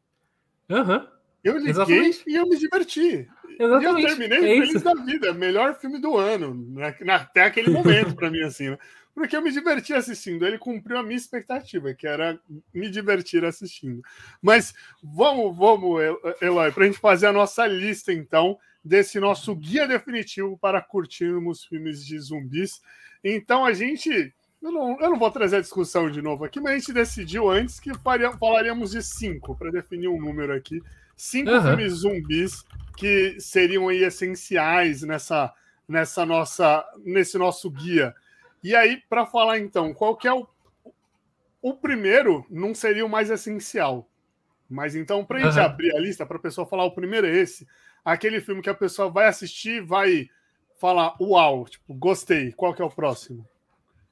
Uhum. 0.69 1.07
Eu 1.43 1.57
liguei 1.57 1.71
Exatamente. 1.71 2.23
e 2.27 2.35
eu 2.35 2.47
me 2.47 2.57
diverti. 2.57 3.29
Exatamente. 3.59 4.01
E 4.01 4.05
eu 4.05 4.09
terminei 4.09 4.39
é 4.39 4.41
feliz 4.41 4.75
isso. 4.75 4.85
da 4.85 4.95
vida. 4.95 5.33
Melhor 5.35 5.75
filme 5.79 5.99
do 5.99 6.17
ano. 6.17 6.55
Né? 6.55 6.95
Até 7.09 7.45
aquele 7.45 7.71
momento, 7.71 8.15
para 8.15 8.31
mim, 8.31 8.43
assim, 8.43 8.71
né? 8.71 8.79
Porque 9.21 9.37
eu 9.37 9.43
me 9.43 9.53
diverti 9.53 9.93
assistindo. 9.93 10.47
Ele 10.47 10.57
cumpriu 10.57 10.97
a 10.97 11.03
minha 11.03 11.15
expectativa, 11.15 11.93
que 11.93 12.07
era 12.07 12.41
me 12.73 12.89
divertir 12.89 13.45
assistindo. 13.45 14.01
Mas 14.41 14.73
vamos, 15.03 15.55
vamos, 15.55 16.01
Eloy, 16.41 16.73
para 16.73 16.85
a 16.85 16.87
gente 16.87 16.99
fazer 16.99 17.27
a 17.27 17.33
nossa 17.33 17.67
lista, 17.67 18.15
então, 18.15 18.59
desse 18.83 19.21
nosso 19.21 19.55
guia 19.55 19.87
definitivo 19.87 20.57
para 20.57 20.81
curtirmos 20.81 21.67
filmes 21.67 22.03
de 22.03 22.19
zumbis. 22.19 22.81
Então 23.23 23.63
a 23.63 23.75
gente. 23.75 24.33
Eu 24.63 24.73
não, 24.73 24.99
eu 24.99 25.11
não 25.11 25.19
vou 25.19 25.31
trazer 25.31 25.57
a 25.57 25.61
discussão 25.61 26.11
de 26.11 26.23
novo 26.23 26.47
aqui, 26.47 26.59
mas 26.59 26.73
a 26.73 26.79
gente 26.79 26.93
decidiu 26.95 27.51
antes 27.51 27.79
que 27.79 27.93
faria, 27.99 28.33
falaríamos 28.33 28.93
de 28.93 29.03
cinco, 29.03 29.55
para 29.55 29.71
definir 29.71 30.09
um 30.09 30.19
número 30.19 30.55
aqui. 30.55 30.83
Cinco 31.15 31.51
uhum. 31.51 31.63
filmes 31.63 31.93
zumbis 31.93 32.65
que 32.97 33.39
seriam 33.39 33.87
aí 33.89 34.03
essenciais 34.03 35.03
nessa, 35.03 35.53
nessa 35.87 36.25
nossa, 36.25 36.83
nesse 37.05 37.37
nosso 37.37 37.71
guia. 37.71 38.15
E 38.63 38.75
aí, 38.75 39.03
para 39.09 39.27
falar 39.27 39.59
então, 39.59 39.95
qual 39.95 40.17
que 40.17 40.29
é 40.29 40.33
o. 40.33 40.47
O 41.63 41.75
primeiro 41.75 42.47
não 42.49 42.75
seria 42.75 43.05
o 43.05 43.09
mais 43.09 43.29
essencial. 43.29 44.09
Mas 44.69 44.95
então, 44.95 45.25
para 45.25 45.39
a 45.39 45.43
gente 45.43 45.59
uhum. 45.59 45.65
abrir 45.65 45.95
a 45.95 45.99
lista, 45.99 46.25
para 46.25 46.37
a 46.37 46.41
pessoa 46.41 46.67
falar 46.67 46.85
o 46.85 46.95
primeiro 46.95 47.27
é 47.27 47.37
esse, 47.37 47.67
aquele 48.05 48.41
filme 48.41 48.63
que 48.63 48.71
a 48.71 48.75
pessoa 48.75 49.11
vai 49.11 49.27
assistir, 49.27 49.83
vai 49.83 50.31
falar, 50.79 51.15
uau, 51.21 51.67
tipo, 51.69 51.93
gostei. 51.93 52.53
Qual 52.53 52.73
que 52.73 52.81
é 52.81 52.85
o 52.85 52.91
próximo? 52.91 53.47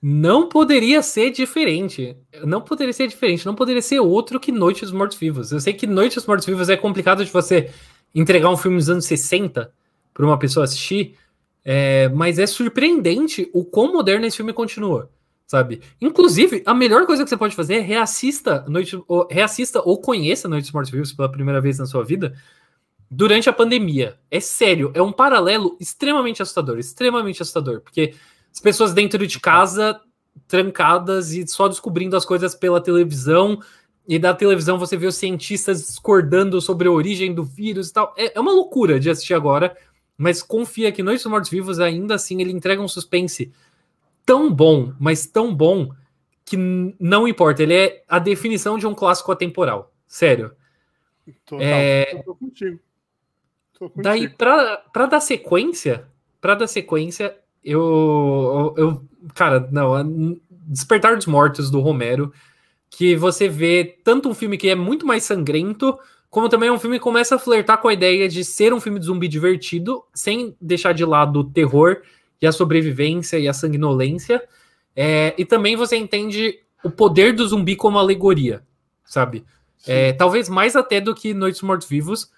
Não 0.00 0.48
poderia 0.48 1.02
ser 1.02 1.30
diferente. 1.30 2.16
Não 2.44 2.60
poderia 2.60 2.92
ser 2.92 3.08
diferente. 3.08 3.46
Não 3.46 3.54
poderia 3.54 3.82
ser 3.82 3.98
outro 4.00 4.38
que 4.38 4.52
Noite 4.52 4.82
dos 4.82 4.92
Mortos 4.92 5.18
Vivos. 5.18 5.50
Eu 5.50 5.60
sei 5.60 5.72
que 5.72 5.86
Noite 5.86 6.16
dos 6.16 6.26
Mortos 6.26 6.46
Vivos 6.46 6.68
é 6.68 6.76
complicado 6.76 7.24
de 7.24 7.30
você 7.30 7.72
entregar 8.14 8.50
um 8.50 8.56
filme 8.56 8.76
dos 8.76 8.90
anos 8.90 9.06
60 9.06 9.72
para 10.12 10.26
uma 10.26 10.38
pessoa 10.38 10.64
assistir, 10.64 11.16
é, 11.64 12.08
mas 12.08 12.38
é 12.38 12.46
surpreendente 12.46 13.50
o 13.52 13.64
quão 13.64 13.92
moderno 13.92 14.26
esse 14.26 14.36
filme 14.36 14.52
continua, 14.52 15.10
sabe? 15.46 15.80
Inclusive, 16.00 16.62
a 16.64 16.74
melhor 16.74 17.06
coisa 17.06 17.24
que 17.24 17.28
você 17.28 17.36
pode 17.36 17.54
fazer 17.54 17.76
é 17.76 17.80
reassista, 17.80 18.64
Noite, 18.68 19.02
ou, 19.06 19.26
reassista 19.30 19.80
ou 19.84 20.00
conheça 20.00 20.48
Noite 20.48 20.64
dos 20.64 20.72
Mortos 20.72 20.90
Vivos 20.90 21.12
pela 21.12 21.30
primeira 21.30 21.60
vez 21.60 21.78
na 21.78 21.86
sua 21.86 22.04
vida, 22.04 22.34
durante 23.10 23.48
a 23.48 23.52
pandemia. 23.52 24.18
É 24.30 24.40
sério, 24.40 24.90
é 24.94 25.02
um 25.02 25.12
paralelo 25.12 25.76
extremamente 25.80 26.42
assustador, 26.42 26.78
extremamente 26.78 27.42
assustador, 27.42 27.80
porque 27.80 28.14
as 28.52 28.60
pessoas 28.60 28.92
dentro 28.92 29.26
de 29.26 29.40
casa, 29.40 30.00
trancadas 30.46 31.32
e 31.32 31.46
só 31.46 31.68
descobrindo 31.68 32.16
as 32.16 32.24
coisas 32.24 32.54
pela 32.54 32.80
televisão, 32.80 33.60
e 34.06 34.18
da 34.18 34.32
televisão 34.32 34.78
você 34.78 34.96
vê 34.96 35.06
os 35.06 35.16
cientistas 35.16 35.86
discordando 35.86 36.60
sobre 36.62 36.88
a 36.88 36.90
origem 36.90 37.34
do 37.34 37.44
vírus 37.44 37.90
e 37.90 37.92
tal. 37.92 38.14
É, 38.16 38.36
é 38.36 38.40
uma 38.40 38.52
loucura 38.52 38.98
de 38.98 39.10
assistir 39.10 39.34
agora, 39.34 39.76
mas 40.18 40.42
confia 40.42 40.90
que 40.90 41.02
Noites 41.02 41.22
dos 41.22 41.30
Mortos 41.30 41.50
Vivos, 41.50 41.78
ainda 41.78 42.16
assim, 42.16 42.40
ele 42.40 42.50
entrega 42.50 42.82
um 42.82 42.88
suspense 42.88 43.52
tão 44.26 44.52
bom, 44.52 44.92
mas 44.98 45.26
tão 45.26 45.54
bom, 45.54 45.92
que 46.44 46.56
não 46.98 47.28
importa. 47.28 47.62
Ele 47.62 47.74
é 47.74 48.04
a 48.08 48.18
definição 48.18 48.76
de 48.76 48.86
um 48.86 48.94
clássico 48.94 49.30
atemporal. 49.30 49.92
Sério. 50.08 50.52
Total, 51.46 51.64
é... 51.64 52.14
eu 52.14 52.22
tô 52.24 52.34
contigo. 52.34 52.80
Daí, 53.94 54.28
para 54.28 55.06
dar 55.08 55.20
sequência, 55.20 56.08
para 56.40 56.56
dar 56.56 56.66
sequência, 56.66 57.36
eu, 57.62 58.74
eu. 58.76 59.04
Cara, 59.34 59.68
não. 59.70 60.40
Despertar 60.50 61.16
dos 61.16 61.26
Mortos 61.26 61.70
do 61.70 61.80
Romero, 61.80 62.32
que 62.90 63.14
você 63.14 63.48
vê 63.48 63.98
tanto 64.02 64.28
um 64.28 64.34
filme 64.34 64.58
que 64.58 64.68
é 64.68 64.74
muito 64.74 65.06
mais 65.06 65.22
sangrento, 65.22 65.98
como 66.30 66.48
também 66.48 66.68
é 66.68 66.72
um 66.72 66.78
filme 66.78 66.98
que 66.98 67.02
começa 67.02 67.36
a 67.36 67.38
flertar 67.38 67.80
com 67.80 67.88
a 67.88 67.92
ideia 67.92 68.28
de 68.28 68.44
ser 68.44 68.72
um 68.72 68.80
filme 68.80 68.98
de 68.98 69.06
zumbi 69.06 69.28
divertido, 69.28 70.04
sem 70.12 70.54
deixar 70.60 70.92
de 70.92 71.04
lado 71.04 71.40
o 71.40 71.44
terror 71.44 72.02
e 72.40 72.46
a 72.46 72.52
sobrevivência 72.52 73.38
e 73.38 73.48
a 73.48 73.52
sanguinolência. 73.52 74.42
É, 74.94 75.34
e 75.38 75.44
também 75.44 75.76
você 75.76 75.96
entende 75.96 76.58
o 76.84 76.90
poder 76.90 77.32
do 77.32 77.46
zumbi 77.46 77.74
como 77.76 77.98
alegoria, 77.98 78.62
sabe? 79.04 79.44
É, 79.86 80.12
talvez 80.12 80.48
mais 80.48 80.76
até 80.76 81.00
do 81.00 81.14
que 81.14 81.32
Noites 81.32 81.62
Mortos 81.62 81.88
Vivos, 81.88 82.30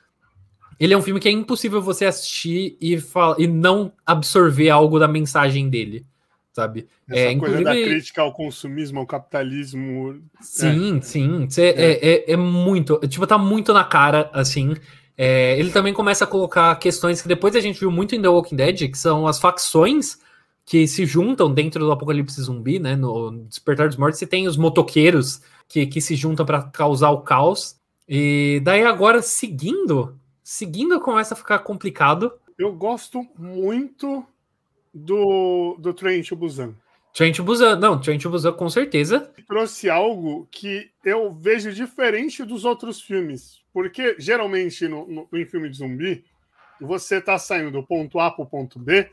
ele 0.79 0.95
é 0.95 0.97
um 0.97 1.03
filme 1.03 1.21
que 1.21 1.29
é 1.29 1.33
impossível 1.33 1.83
você 1.83 2.07
assistir 2.07 2.77
e, 2.81 2.99
e 3.39 3.47
não 3.47 3.93
absorver 4.07 4.71
algo 4.71 4.99
da 4.99 5.09
mensagem 5.09 5.69
dele, 5.69 6.07
sabe? 6.61 6.89
Essa 7.09 7.21
é, 7.21 7.37
coisa 7.37 7.63
da 7.63 7.73
crítica 7.73 8.23
ao 8.23 8.33
consumismo, 8.33 9.01
ao 9.01 9.07
capitalismo. 9.07 10.21
Sim, 10.41 10.99
é. 10.99 11.01
sim. 11.01 11.49
É. 11.59 11.69
é. 11.69 12.09
É, 12.11 12.33
é, 12.33 12.37
muito. 12.37 12.99
Tipo, 13.09 13.27
tá 13.27 13.39
muito 13.39 13.73
na 13.73 13.85
cara, 13.85 14.31
assim. 14.33 14.75
É, 15.17 15.59
ele 15.59 15.71
também 15.71 15.93
começa 15.93 16.25
a 16.25 16.27
colocar 16.27 16.75
questões 16.77 17.21
que 17.21 17.29
depois 17.29 17.55
a 17.55 17.61
gente 17.61 17.81
viu 17.81 17.91
muito 17.91 18.15
em 18.15 18.23
The 18.23 18.29
Walking 18.29 18.57
Dead, 18.57 18.91
que 18.91 18.99
são 18.99 19.27
as 19.27 19.39
facções 19.39 20.19
que 20.65 20.87
se 20.87 21.05
juntam 21.05 21.53
dentro 21.53 21.85
do 21.85 21.93
apocalipse 21.93 22.41
zumbi, 22.41 22.79
né? 22.79 22.97
No 22.97 23.33
Despertar 23.49 23.89
dos 23.89 23.97
Mortos, 23.97 24.19
você 24.19 24.27
tem 24.27 24.47
os 24.47 24.57
motoqueiros 24.57 25.41
que, 25.69 25.87
que 25.87 26.01
se 26.01 26.15
juntam 26.15 26.47
para 26.47 26.63
causar 26.63 27.11
o 27.11 27.23
caos. 27.23 27.77
E 28.09 28.61
daí 28.65 28.85
agora, 28.85 29.21
seguindo 29.21 30.19
Seguindo 30.53 30.99
começa 30.99 31.35
a 31.35 31.37
ficar 31.37 31.61
complicado. 31.61 32.33
Eu 32.59 32.75
gosto 32.75 33.25
muito 33.39 34.27
do, 34.93 35.77
do 35.79 35.93
Trent 35.95 36.33
Busan. 36.33 36.75
Trent 37.13 37.41
Busan, 37.41 37.77
não, 37.77 38.01
Trent 38.01 38.25
Busan 38.25 38.53
com 38.53 38.69
certeza. 38.69 39.33
Trouxe 39.47 39.91
algo 39.91 40.47
que 40.51 40.91
eu 41.05 41.33
vejo 41.33 41.73
diferente 41.73 42.45
dos 42.45 42.65
outros 42.65 43.01
filmes. 43.01 43.61
Porque 43.73 44.17
geralmente 44.19 44.87
no, 44.89 45.07
no 45.07 45.29
em 45.33 45.45
filme 45.45 45.69
de 45.69 45.79
zumbi, 45.79 46.25
você 46.81 47.21
tá 47.21 47.39
saindo 47.39 47.71
do 47.71 47.83
ponto 47.83 48.19
A 48.19 48.31
para 48.31 48.43
o 48.43 48.49
ponto 48.49 48.79
B, 48.79 49.09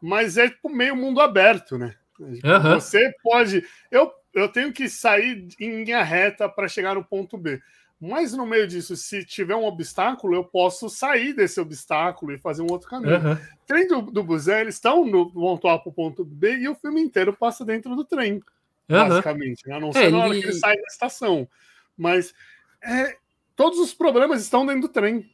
mas 0.00 0.36
é 0.36 0.48
tipo, 0.48 0.68
meio 0.68 0.96
mundo 0.96 1.20
aberto, 1.20 1.78
né? 1.78 1.94
Uhum. 2.18 2.74
Você 2.74 3.12
pode. 3.22 3.64
Eu, 3.90 4.12
eu 4.34 4.48
tenho 4.48 4.72
que 4.72 4.88
sair 4.88 5.48
em 5.58 5.84
linha 5.84 6.02
reta 6.02 6.48
para 6.48 6.68
chegar 6.68 6.94
no 6.94 7.04
ponto 7.04 7.36
B. 7.38 7.60
Mas 8.04 8.32
no 8.32 8.44
meio 8.44 8.66
disso, 8.66 8.96
se 8.96 9.24
tiver 9.24 9.54
um 9.54 9.64
obstáculo, 9.64 10.34
eu 10.34 10.42
posso 10.42 10.88
sair 10.88 11.32
desse 11.32 11.60
obstáculo 11.60 12.32
e 12.32 12.38
fazer 12.38 12.60
um 12.60 12.66
outro 12.68 12.88
caminho. 12.88 13.14
Uhum. 13.14 13.38
Trem 13.64 13.86
do, 13.86 14.02
do 14.02 14.24
Busan, 14.24 14.58
eles 14.58 14.74
estão 14.74 15.06
no 15.06 15.30
ponto 15.30 15.68
A 15.68 15.78
para 15.78 15.88
o 15.88 15.92
ponto 15.92 16.24
B 16.24 16.56
e 16.56 16.68
o 16.68 16.74
filme 16.74 17.00
inteiro 17.00 17.32
passa 17.32 17.64
dentro 17.64 17.94
do 17.94 18.04
trem, 18.04 18.32
uhum. 18.32 18.40
basicamente. 18.88 19.68
Né? 19.68 19.76
A 19.76 19.78
não 19.78 19.90
é, 19.90 19.92
ser 19.92 20.04
é, 20.06 20.10
na 20.10 20.18
hora 20.18 20.30
ele... 20.30 20.40
que 20.40 20.46
ele 20.46 20.52
sai 20.54 20.74
da 20.74 20.82
estação. 20.90 21.48
Mas 21.96 22.34
é, 22.82 23.16
todos 23.54 23.78
os 23.78 23.94
problemas 23.94 24.42
estão 24.42 24.66
dentro 24.66 24.82
do 24.82 24.88
trem. 24.88 25.24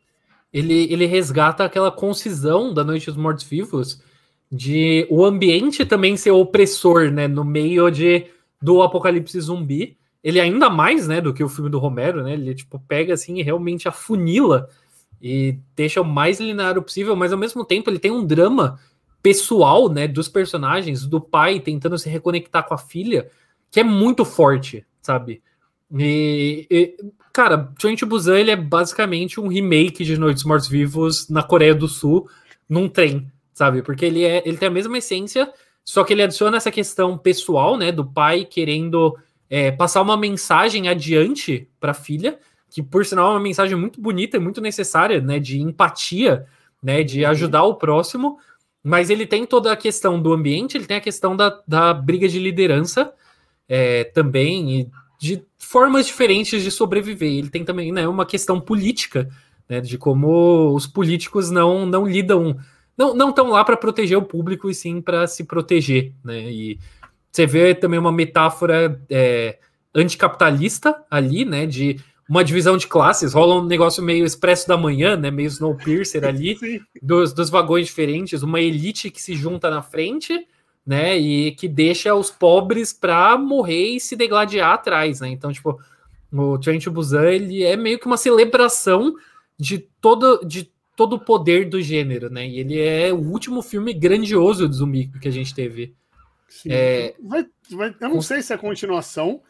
Ele, 0.52 0.92
ele 0.92 1.06
resgata 1.06 1.64
aquela 1.64 1.90
concisão 1.90 2.74
da 2.74 2.84
Noite 2.84 3.06
dos 3.06 3.16
Mortos-Vivos 3.16 4.02
de 4.52 5.06
o 5.08 5.24
ambiente 5.24 5.86
também 5.86 6.18
ser 6.18 6.32
opressor, 6.32 7.10
né? 7.10 7.26
No 7.26 7.46
meio 7.46 7.88
de, 7.88 8.26
do 8.60 8.82
apocalipse 8.82 9.40
zumbi 9.40 9.96
ele 10.22 10.40
ainda 10.40 10.68
mais, 10.68 11.06
né, 11.06 11.20
do 11.20 11.32
que 11.32 11.44
o 11.44 11.48
filme 11.48 11.70
do 11.70 11.78
Romero, 11.78 12.22
né? 12.22 12.32
Ele 12.34 12.54
tipo 12.54 12.78
pega 12.80 13.14
assim 13.14 13.38
e 13.38 13.42
realmente 13.42 13.88
afunila 13.88 14.68
e 15.20 15.58
deixa 15.74 16.00
o 16.00 16.04
mais 16.04 16.40
linear 16.40 16.80
possível, 16.80 17.16
mas 17.16 17.32
ao 17.32 17.38
mesmo 17.38 17.64
tempo 17.64 17.90
ele 17.90 17.98
tem 17.98 18.10
um 18.10 18.24
drama 18.24 18.78
pessoal, 19.22 19.88
né, 19.88 20.06
dos 20.06 20.28
personagens, 20.28 21.06
do 21.06 21.20
pai 21.20 21.60
tentando 21.60 21.98
se 21.98 22.08
reconectar 22.08 22.66
com 22.66 22.74
a 22.74 22.78
filha, 22.78 23.30
que 23.70 23.80
é 23.80 23.84
muito 23.84 24.24
forte, 24.24 24.86
sabe? 25.02 25.42
E, 25.92 26.66
e 26.70 26.96
cara, 27.32 27.72
Train 27.78 27.96
Busan 28.06 28.38
ele 28.38 28.50
é 28.50 28.56
basicamente 28.56 29.40
um 29.40 29.48
remake 29.48 30.04
de 30.04 30.18
Noites 30.18 30.44
Mortos 30.44 30.68
Vivos 30.68 31.28
na 31.28 31.42
Coreia 31.42 31.74
do 31.74 31.88
Sul 31.88 32.28
num 32.68 32.88
trem, 32.88 33.30
sabe? 33.52 33.82
Porque 33.82 34.04
ele 34.04 34.24
é, 34.24 34.42
ele 34.46 34.56
tem 34.56 34.68
a 34.68 34.72
mesma 34.72 34.98
essência, 34.98 35.52
só 35.84 36.04
que 36.04 36.12
ele 36.12 36.22
adiciona 36.22 36.58
essa 36.58 36.70
questão 36.70 37.16
pessoal, 37.16 37.76
né, 37.76 37.90
do 37.90 38.04
pai 38.04 38.44
querendo 38.44 39.16
é, 39.50 39.70
passar 39.70 40.02
uma 40.02 40.16
mensagem 40.16 40.88
adiante 40.88 41.68
para 41.80 41.92
a 41.92 41.94
filha, 41.94 42.38
que 42.70 42.82
por 42.82 43.04
sinal 43.04 43.28
é 43.28 43.30
uma 43.34 43.40
mensagem 43.40 43.76
muito 43.76 44.00
bonita 44.00 44.36
e 44.36 44.40
muito 44.40 44.60
necessária, 44.60 45.20
né, 45.20 45.38
de 45.38 45.60
empatia, 45.60 46.46
né, 46.82 47.02
de 47.02 47.24
uhum. 47.24 47.30
ajudar 47.30 47.64
o 47.64 47.74
próximo, 47.74 48.38
mas 48.82 49.10
ele 49.10 49.26
tem 49.26 49.46
toda 49.46 49.72
a 49.72 49.76
questão 49.76 50.20
do 50.20 50.32
ambiente, 50.32 50.76
ele 50.76 50.86
tem 50.86 50.96
a 50.96 51.00
questão 51.00 51.36
da, 51.36 51.60
da 51.66 51.92
briga 51.92 52.28
de 52.28 52.38
liderança 52.38 53.12
é, 53.68 54.04
também, 54.04 54.80
e 54.80 54.90
de 55.18 55.42
formas 55.58 56.06
diferentes 56.06 56.62
de 56.62 56.70
sobreviver. 56.70 57.30
Ele 57.30 57.50
tem 57.50 57.64
também 57.64 57.90
né, 57.90 58.06
uma 58.06 58.24
questão 58.24 58.60
política, 58.60 59.28
né, 59.68 59.80
de 59.80 59.98
como 59.98 60.74
os 60.74 60.86
políticos 60.86 61.50
não, 61.50 61.84
não 61.84 62.06
lidam, 62.06 62.56
não 62.96 63.30
estão 63.30 63.50
lá 63.50 63.64
para 63.64 63.76
proteger 63.76 64.16
o 64.16 64.22
público 64.22 64.70
e 64.70 64.74
sim 64.74 65.00
para 65.00 65.26
se 65.26 65.44
proteger, 65.44 66.12
né, 66.24 66.50
e 66.50 66.78
você 67.30 67.46
vê 67.46 67.74
também 67.74 67.98
uma 67.98 68.12
metáfora 68.12 69.00
é, 69.10 69.59
anticapitalista 69.94 71.05
ali, 71.10 71.44
né? 71.44 71.66
De 71.66 72.00
uma 72.28 72.44
divisão 72.44 72.76
de 72.76 72.86
classes, 72.86 73.32
rola 73.32 73.56
um 73.56 73.64
negócio 73.64 74.02
meio 74.02 74.24
expresso 74.24 74.68
da 74.68 74.76
manhã, 74.76 75.16
né? 75.16 75.30
Meio 75.30 75.46
Snowpiercer 75.48 76.24
ali, 76.26 76.59
dos, 77.02 77.32
dos 77.32 77.48
vagões 77.48 77.86
diferentes, 77.86 78.42
uma 78.42 78.60
elite 78.60 79.10
que 79.10 79.20
se 79.20 79.34
junta 79.34 79.70
na 79.70 79.82
frente, 79.82 80.46
né? 80.86 81.16
E 81.16 81.52
que 81.52 81.68
deixa 81.68 82.14
os 82.14 82.30
pobres 82.30 82.92
para 82.92 83.36
morrer 83.38 83.96
e 83.96 84.00
se 84.00 84.14
degladiar 84.14 84.72
atrás, 84.72 85.20
né? 85.20 85.28
Então, 85.28 85.52
tipo, 85.52 85.78
o 86.32 86.59
Trent 86.59 86.86
Busan, 86.88 87.30
ele 87.30 87.62
é 87.62 87.76
meio 87.76 87.98
que 87.98 88.06
uma 88.06 88.16
celebração 88.16 89.14
de 89.59 89.78
todo, 89.78 90.44
de 90.46 90.70
todo 90.94 91.14
o 91.14 91.20
poder 91.20 91.68
do 91.68 91.80
gênero, 91.80 92.28
né? 92.28 92.46
E 92.46 92.60
ele 92.60 92.78
é 92.78 93.12
o 93.12 93.18
último 93.18 93.62
filme 93.62 93.94
grandioso 93.94 94.68
de 94.68 94.76
zumbi 94.76 95.10
que 95.20 95.28
a 95.28 95.32
gente 95.32 95.55
teve. 95.55 95.94
Sim. 96.48 96.70
É... 96.72 97.14
Vai, 97.22 97.46
vai, 97.70 97.94
eu 98.00 98.08
não 98.08 98.22
sei 98.22 98.42
se 98.42 98.52
é 98.52 98.56
continuação, 98.56 99.42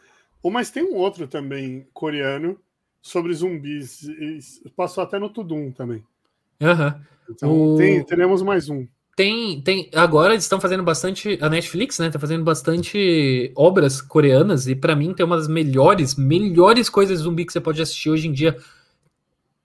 ou 0.43 0.51
mas 0.51 0.69
tem 0.69 0.83
um 0.83 0.95
outro 0.95 1.27
também 1.27 1.87
coreano 1.93 2.59
sobre 3.01 3.33
zumbis. 3.33 4.09
Passou 4.75 5.03
até 5.03 5.17
no 5.17 5.29
Tudum 5.29 5.71
também. 5.71 6.03
Uhum. 6.61 7.01
Então 7.29 7.73
o... 7.73 7.77
tem, 7.77 8.03
teremos 8.03 8.41
mais 8.41 8.69
um. 8.69 8.85
Tem, 9.15 9.61
tem. 9.61 9.89
Agora 9.93 10.33
eles 10.33 10.45
estão 10.45 10.61
fazendo 10.61 10.83
bastante. 10.83 11.37
A 11.41 11.49
Netflix, 11.49 11.99
né? 11.99 12.09
Tá 12.09 12.17
fazendo 12.17 12.43
bastante 12.43 13.51
obras 13.55 14.01
coreanas. 14.01 14.65
E 14.67 14.75
para 14.75 14.95
mim 14.95 15.13
tem 15.13 15.25
uma 15.25 15.35
das 15.35 15.47
melhores, 15.47 16.15
melhores 16.15 16.89
coisas 16.89 17.17
de 17.17 17.23
zumbi 17.23 17.45
que 17.45 17.51
você 17.51 17.59
pode 17.59 17.81
assistir 17.81 18.09
hoje 18.09 18.27
em 18.27 18.31
dia. 18.31 18.57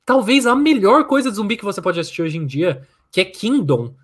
Talvez 0.05 0.45
a 0.45 0.57
melhor 0.57 1.07
coisa 1.07 1.31
de 1.31 1.37
zumbi 1.37 1.57
que 1.57 1.65
você 1.65 1.81
pode 1.81 2.01
assistir 2.01 2.23
hoje 2.23 2.37
em 2.37 2.47
dia, 2.47 2.83
que 3.13 3.21
é 3.21 3.25
Kingdom, 3.25 3.95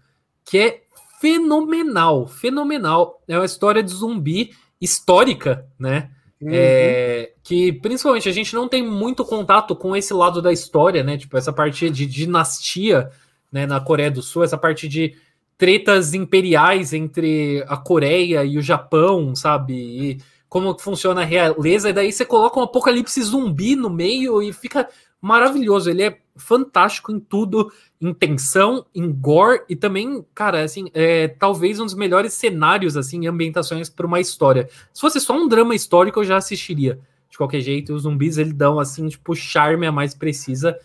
que 0.44 0.56
é 0.56 0.82
fenomenal, 1.20 2.26
fenomenal. 2.26 3.22
É 3.28 3.36
uma 3.36 3.44
história 3.44 3.82
de 3.82 3.92
zumbi 3.92 4.52
histórica, 4.80 5.66
né? 5.78 6.10
Uhum. 6.40 6.48
É, 6.50 7.32
que 7.42 7.74
principalmente 7.74 8.26
a 8.26 8.32
gente 8.32 8.54
não 8.54 8.66
tem 8.66 8.82
muito 8.82 9.22
contato 9.26 9.76
com 9.76 9.94
esse 9.94 10.14
lado 10.14 10.40
da 10.40 10.50
história, 10.50 11.04
né? 11.04 11.18
Tipo, 11.18 11.36
essa 11.36 11.52
parte 11.52 11.90
de 11.90 12.06
dinastia 12.06 13.10
né, 13.52 13.66
na 13.66 13.78
Coreia 13.78 14.10
do 14.10 14.22
Sul, 14.22 14.42
essa 14.42 14.56
parte 14.56 14.88
de 14.88 15.14
tretas 15.58 16.14
imperiais 16.14 16.94
entre 16.94 17.62
a 17.68 17.76
Coreia 17.76 18.42
e 18.42 18.56
o 18.56 18.62
Japão, 18.62 19.36
sabe? 19.36 19.74
E 19.74 20.18
como 20.48 20.76
funciona 20.78 21.20
a 21.20 21.24
realeza, 21.24 21.90
e 21.90 21.92
daí 21.92 22.10
você 22.10 22.24
coloca 22.24 22.58
um 22.58 22.62
apocalipse 22.62 23.22
zumbi 23.22 23.76
no 23.76 23.90
meio 23.90 24.42
e 24.42 24.54
fica 24.54 24.88
maravilhoso. 25.20 25.90
Ele 25.90 26.02
é 26.02 26.18
fantástico 26.34 27.12
em 27.12 27.20
tudo, 27.20 27.70
em 28.00 28.14
tensão, 28.14 28.86
em 28.94 29.12
gore 29.12 29.62
e 29.68 29.76
também, 29.76 30.24
cara, 30.34 30.62
assim, 30.62 30.90
é 30.94 31.28
talvez 31.28 31.78
um 31.78 31.84
dos 31.84 31.94
melhores 31.94 32.32
cenários, 32.32 32.96
assim, 32.96 33.26
ambientações 33.26 33.90
para 33.90 34.06
uma 34.06 34.20
história. 34.20 34.68
Se 34.92 35.00
fosse 35.00 35.20
só 35.20 35.36
um 35.36 35.46
drama 35.46 35.74
histórico, 35.74 36.20
eu 36.20 36.24
já 36.24 36.36
assistiria. 36.36 36.98
De 37.28 37.36
qualquer 37.36 37.60
jeito, 37.60 37.94
os 37.94 38.02
zumbis 38.02 38.38
eles 38.38 38.54
dão 38.54 38.80
assim, 38.80 39.08
tipo, 39.08 39.34
charme 39.34 39.86
a 39.86 39.92
mais 39.92 40.14
precisa 40.14 40.76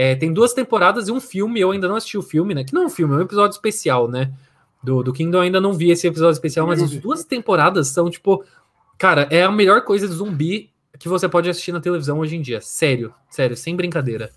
é, 0.00 0.14
tem 0.14 0.32
duas 0.32 0.52
temporadas 0.52 1.08
e 1.08 1.10
um 1.10 1.20
filme, 1.20 1.58
eu 1.58 1.72
ainda 1.72 1.88
não 1.88 1.96
assisti 1.96 2.16
o 2.16 2.22
filme, 2.22 2.54
né? 2.54 2.62
Que 2.62 2.72
não 2.72 2.84
é 2.84 2.86
um 2.86 2.88
filme, 2.88 3.14
é 3.14 3.16
um 3.18 3.22
episódio 3.22 3.56
especial, 3.56 4.06
né? 4.06 4.32
Do, 4.80 5.02
do 5.02 5.12
Kingdom 5.12 5.38
eu 5.38 5.42
ainda 5.42 5.60
não 5.60 5.72
vi 5.72 5.90
esse 5.90 6.06
episódio 6.06 6.34
especial, 6.34 6.68
mas 6.68 6.80
as 6.80 6.92
duas 6.98 7.24
temporadas 7.24 7.88
são, 7.88 8.08
tipo, 8.08 8.44
cara, 8.96 9.26
é 9.28 9.42
a 9.42 9.50
melhor 9.50 9.82
coisa 9.82 10.06
de 10.06 10.14
zumbi 10.14 10.70
que 11.00 11.08
você 11.08 11.28
pode 11.28 11.50
assistir 11.50 11.72
na 11.72 11.80
televisão 11.80 12.20
hoje 12.20 12.36
em 12.36 12.40
dia. 12.40 12.60
Sério, 12.60 13.12
sério, 13.28 13.56
sem 13.56 13.74
brincadeira. 13.74 14.30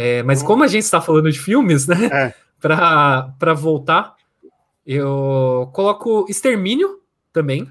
É, 0.00 0.22
mas 0.22 0.44
como 0.44 0.62
a 0.62 0.68
gente 0.68 0.84
está 0.84 1.00
falando 1.00 1.28
de 1.28 1.40
filmes, 1.40 1.88
né? 1.88 2.06
É. 2.06 2.34
Pra 2.60 3.54
voltar, 3.56 4.14
eu 4.86 5.68
coloco 5.72 6.24
Extermínio 6.28 7.00
também. 7.32 7.68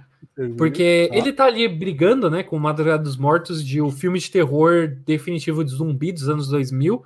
Porque 0.57 1.09
ah. 1.11 1.17
ele 1.17 1.31
tá 1.31 1.45
ali 1.45 1.67
brigando, 1.67 2.29
né, 2.29 2.43
com 2.43 2.59
Madrugada 2.59 3.01
dos 3.01 3.17
Mortos, 3.17 3.63
de 3.65 3.81
o 3.81 3.87
um 3.87 3.91
filme 3.91 4.19
de 4.19 4.29
terror 4.29 4.89
definitivo 5.05 5.63
de 5.63 5.71
zumbi 5.71 6.11
dos 6.11 6.27
anos 6.27 6.49
2000. 6.49 7.03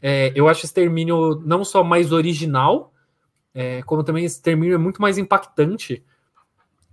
É, 0.00 0.32
eu 0.34 0.48
acho 0.48 0.64
Extermínio 0.64 1.42
não 1.44 1.64
só 1.64 1.82
mais 1.82 2.12
original, 2.12 2.92
é, 3.52 3.82
como 3.82 4.04
também 4.04 4.24
Extermínio 4.24 4.74
é 4.74 4.78
muito 4.78 5.02
mais 5.02 5.18
impactante. 5.18 6.04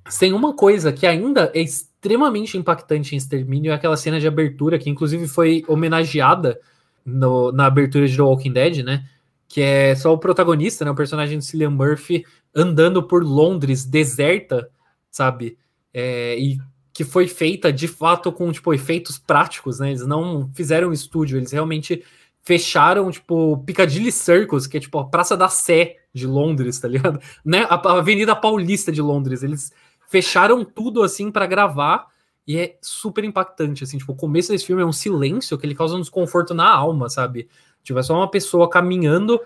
Sem 0.09 0.33
uma 0.33 0.53
coisa 0.55 0.91
que 0.91 1.05
ainda 1.05 1.51
é 1.53 1.61
extremamente 1.61 2.57
impactante 2.57 3.13
em 3.13 3.17
Extermínio 3.17 3.71
é 3.71 3.75
aquela 3.75 3.95
cena 3.95 4.19
de 4.19 4.27
abertura, 4.27 4.79
que 4.79 4.89
inclusive 4.89 5.27
foi 5.27 5.63
homenageada 5.67 6.59
no, 7.05 7.51
na 7.51 7.65
abertura 7.65 8.07
de 8.07 8.15
The 8.15 8.21
Walking 8.21 8.53
Dead, 8.53 8.83
né? 8.83 9.07
Que 9.47 9.61
é 9.61 9.95
só 9.95 10.13
o 10.13 10.17
protagonista, 10.17 10.83
né? 10.83 10.91
O 10.91 10.95
personagem 10.95 11.39
de 11.39 11.45
Cillian 11.45 11.69
Murphy 11.69 12.25
andando 12.55 13.03
por 13.03 13.23
Londres, 13.23 13.85
deserta, 13.85 14.69
sabe? 15.09 15.57
É, 15.93 16.37
e 16.37 16.57
que 16.93 17.03
foi 17.03 17.27
feita 17.27 17.73
de 17.73 17.87
fato 17.87 18.31
com 18.31 18.51
tipo 18.51 18.73
efeitos 18.73 19.17
práticos, 19.17 19.79
né? 19.79 19.89
Eles 19.89 20.05
não 20.05 20.49
fizeram 20.53 20.93
estúdio, 20.93 21.37
eles 21.37 21.51
realmente 21.51 22.03
fecharam 22.43 23.09
tipo 23.09 23.57
Piccadilly 23.65 24.11
Circus, 24.11 24.67
que 24.67 24.77
é 24.77 24.79
tipo 24.79 24.99
a 24.99 25.05
Praça 25.05 25.35
da 25.35 25.49
Sé 25.49 25.97
de 26.13 26.27
Londres, 26.27 26.79
tá 26.79 26.87
ligado? 26.87 27.19
Né? 27.43 27.65
A, 27.69 27.75
a 27.75 27.97
Avenida 27.97 28.35
Paulista 28.35 28.91
de 28.91 29.01
Londres. 29.01 29.41
Eles 29.41 29.71
fecharam 30.07 30.63
tudo 30.63 31.01
assim 31.01 31.31
para 31.31 31.47
gravar 31.47 32.07
e 32.47 32.57
é 32.57 32.77
super 32.81 33.23
impactante, 33.23 33.83
assim, 33.83 33.97
tipo, 33.97 34.11
o 34.11 34.15
começo 34.15 34.51
desse 34.51 34.65
filme 34.65 34.81
é 34.81 34.85
um 34.85 34.91
silêncio 34.91 35.57
que 35.57 35.65
ele 35.65 35.75
causa 35.75 35.95
um 35.95 36.01
desconforto 36.01 36.53
na 36.53 36.69
alma, 36.69 37.09
sabe? 37.09 37.47
Tipo, 37.83 37.99
é 37.99 38.03
só 38.03 38.15
uma 38.15 38.29
pessoa 38.29 38.69
caminhando 38.69 39.39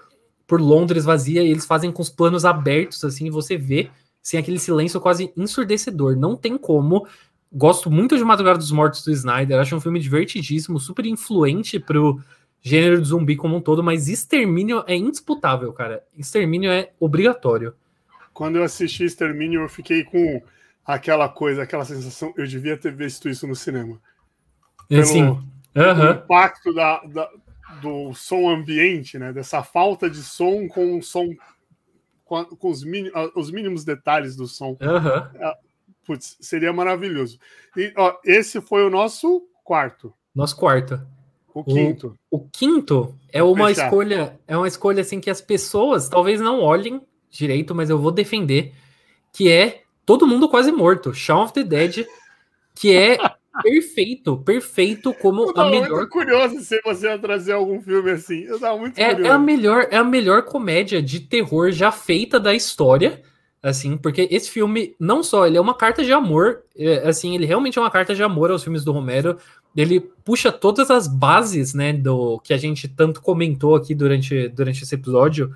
por 0.47 0.61
Londres 0.61 1.05
vazia 1.05 1.43
e 1.43 1.49
eles 1.49 1.65
fazem 1.65 1.91
com 1.91 2.01
os 2.01 2.09
planos 2.09 2.45
abertos, 2.45 3.03
assim, 3.03 3.27
e 3.27 3.29
você 3.29 3.57
vê 3.57 3.89
sem 4.21 4.39
aquele 4.39 4.59
silêncio 4.59 4.99
quase 4.99 5.31
ensurdecedor. 5.37 6.15
Não 6.15 6.35
tem 6.35 6.57
como. 6.57 7.07
Gosto 7.51 7.89
muito 7.89 8.17
de 8.17 8.23
Madrugada 8.23 8.57
dos 8.57 8.71
Mortos 8.71 9.03
do 9.03 9.11
Snyder, 9.11 9.59
acho 9.59 9.75
um 9.75 9.79
filme 9.79 9.99
divertidíssimo, 9.99 10.79
super 10.79 11.05
influente 11.05 11.79
pro 11.79 12.19
gênero 12.61 13.01
de 13.01 13.07
zumbi 13.07 13.35
como 13.35 13.55
um 13.55 13.61
todo, 13.61 13.83
mas 13.83 14.07
Extermínio 14.09 14.83
é 14.87 14.95
indisputável, 14.95 15.71
cara. 15.71 16.03
Extermínio 16.17 16.69
é 16.71 16.91
obrigatório. 16.99 17.73
Quando 18.33 18.57
eu 18.57 18.63
assisti 18.63 19.05
Extermínio, 19.05 19.61
eu 19.61 19.69
fiquei 19.69 20.03
com 20.03 20.41
aquela 20.87 21.27
coisa, 21.27 21.63
aquela 21.63 21.83
sensação, 21.83 22.33
eu 22.37 22.47
devia 22.47 22.77
ter 22.77 22.95
visto 22.95 23.27
isso 23.27 23.45
no 23.45 23.55
cinema. 23.55 23.99
Pelo, 24.87 25.05
Sim. 25.05 25.23
Uhum. 25.23 26.11
impacto 26.11 26.73
da, 26.73 27.03
da, 27.03 27.29
do 27.81 28.13
som 28.13 28.49
ambiente, 28.49 29.19
né? 29.19 29.33
Dessa 29.33 29.61
falta 29.61 30.09
de 30.09 30.23
som 30.23 30.65
com 30.69 31.01
som 31.01 31.27
com, 32.23 32.43
com 32.45 32.69
os, 32.69 32.83
mínimos, 32.83 33.31
os, 33.35 33.51
mínimos 33.51 33.83
detalhes 33.83 34.35
do 34.35 34.47
som. 34.47 34.77
Uhum. 34.81 35.53
Putz, 36.05 36.37
seria 36.39 36.71
maravilhoso. 36.71 37.37
E 37.75 37.93
ó, 37.97 38.17
esse 38.23 38.61
foi 38.61 38.85
o 38.85 38.89
nosso 38.89 39.45
quarto. 39.63 40.13
Nosso 40.33 40.55
quarto. 40.55 41.01
O 41.53 41.63
quinto. 41.63 42.17
O, 42.31 42.37
o 42.37 42.49
quinto 42.49 43.15
é 43.31 43.43
uma 43.43 43.67
Fechar. 43.67 43.85
escolha, 43.85 44.39
é 44.47 44.55
uma 44.55 44.67
escolha 44.67 45.01
assim 45.01 45.19
que 45.19 45.29
as 45.29 45.41
pessoas 45.41 46.07
talvez 46.07 46.39
não 46.39 46.61
olhem 46.61 47.01
direito, 47.29 47.75
mas 47.75 47.89
eu 47.89 47.99
vou 47.99 48.11
defender, 48.11 48.73
que 49.33 49.51
é 49.51 49.83
todo 50.07 50.25
mundo 50.25 50.47
quase 50.47 50.71
morto. 50.71 51.13
Shaun 51.13 51.43
of 51.43 51.53
the 51.53 51.63
Dead, 51.63 52.07
que 52.73 52.95
é 52.95 53.17
perfeito, 53.61 54.37
perfeito 54.37 55.13
como 55.13 55.43
eu 55.43 55.53
a 55.55 55.69
melhor. 55.69 55.97
Muito 55.97 56.09
curioso 56.09 56.59
se 56.61 56.81
você 56.81 57.07
ia 57.07 57.19
trazer 57.19 57.51
algum 57.51 57.81
filme 57.81 58.11
assim. 58.11 58.43
Eu 58.45 58.57
tava 58.57 58.79
muito 58.79 58.97
é, 58.97 59.09
curioso. 59.09 59.29
É 59.29 59.33
a 59.33 59.37
melhor, 59.37 59.87
é 59.91 59.97
a 59.97 60.03
melhor 60.05 60.43
comédia 60.43 61.01
de 61.01 61.19
terror 61.19 61.71
já 61.71 61.91
feita 61.91 62.39
da 62.39 62.55
história, 62.55 63.21
assim, 63.61 63.97
porque 63.97 64.29
esse 64.31 64.49
filme 64.49 64.95
não 64.97 65.21
só 65.21 65.45
ele 65.45 65.57
é 65.57 65.61
uma 65.61 65.73
carta 65.73 66.01
de 66.01 66.13
amor, 66.13 66.63
é, 66.77 66.99
assim, 67.09 67.35
ele 67.35 67.45
realmente 67.45 67.77
é 67.77 67.81
uma 67.81 67.91
carta 67.91 68.15
de 68.15 68.23
amor 68.23 68.49
aos 68.49 68.63
filmes 68.63 68.85
do 68.85 68.93
Romero. 68.93 69.37
Ele 69.75 69.99
puxa 69.99 70.53
todas 70.53 70.89
as 70.89 71.05
bases, 71.05 71.73
né, 71.73 71.91
do 71.91 72.39
que 72.39 72.53
a 72.53 72.57
gente 72.57 72.87
tanto 72.87 73.21
comentou 73.21 73.75
aqui 73.75 73.93
durante, 73.93 74.47
durante 74.47 74.83
esse 74.83 74.95
episódio 74.95 75.53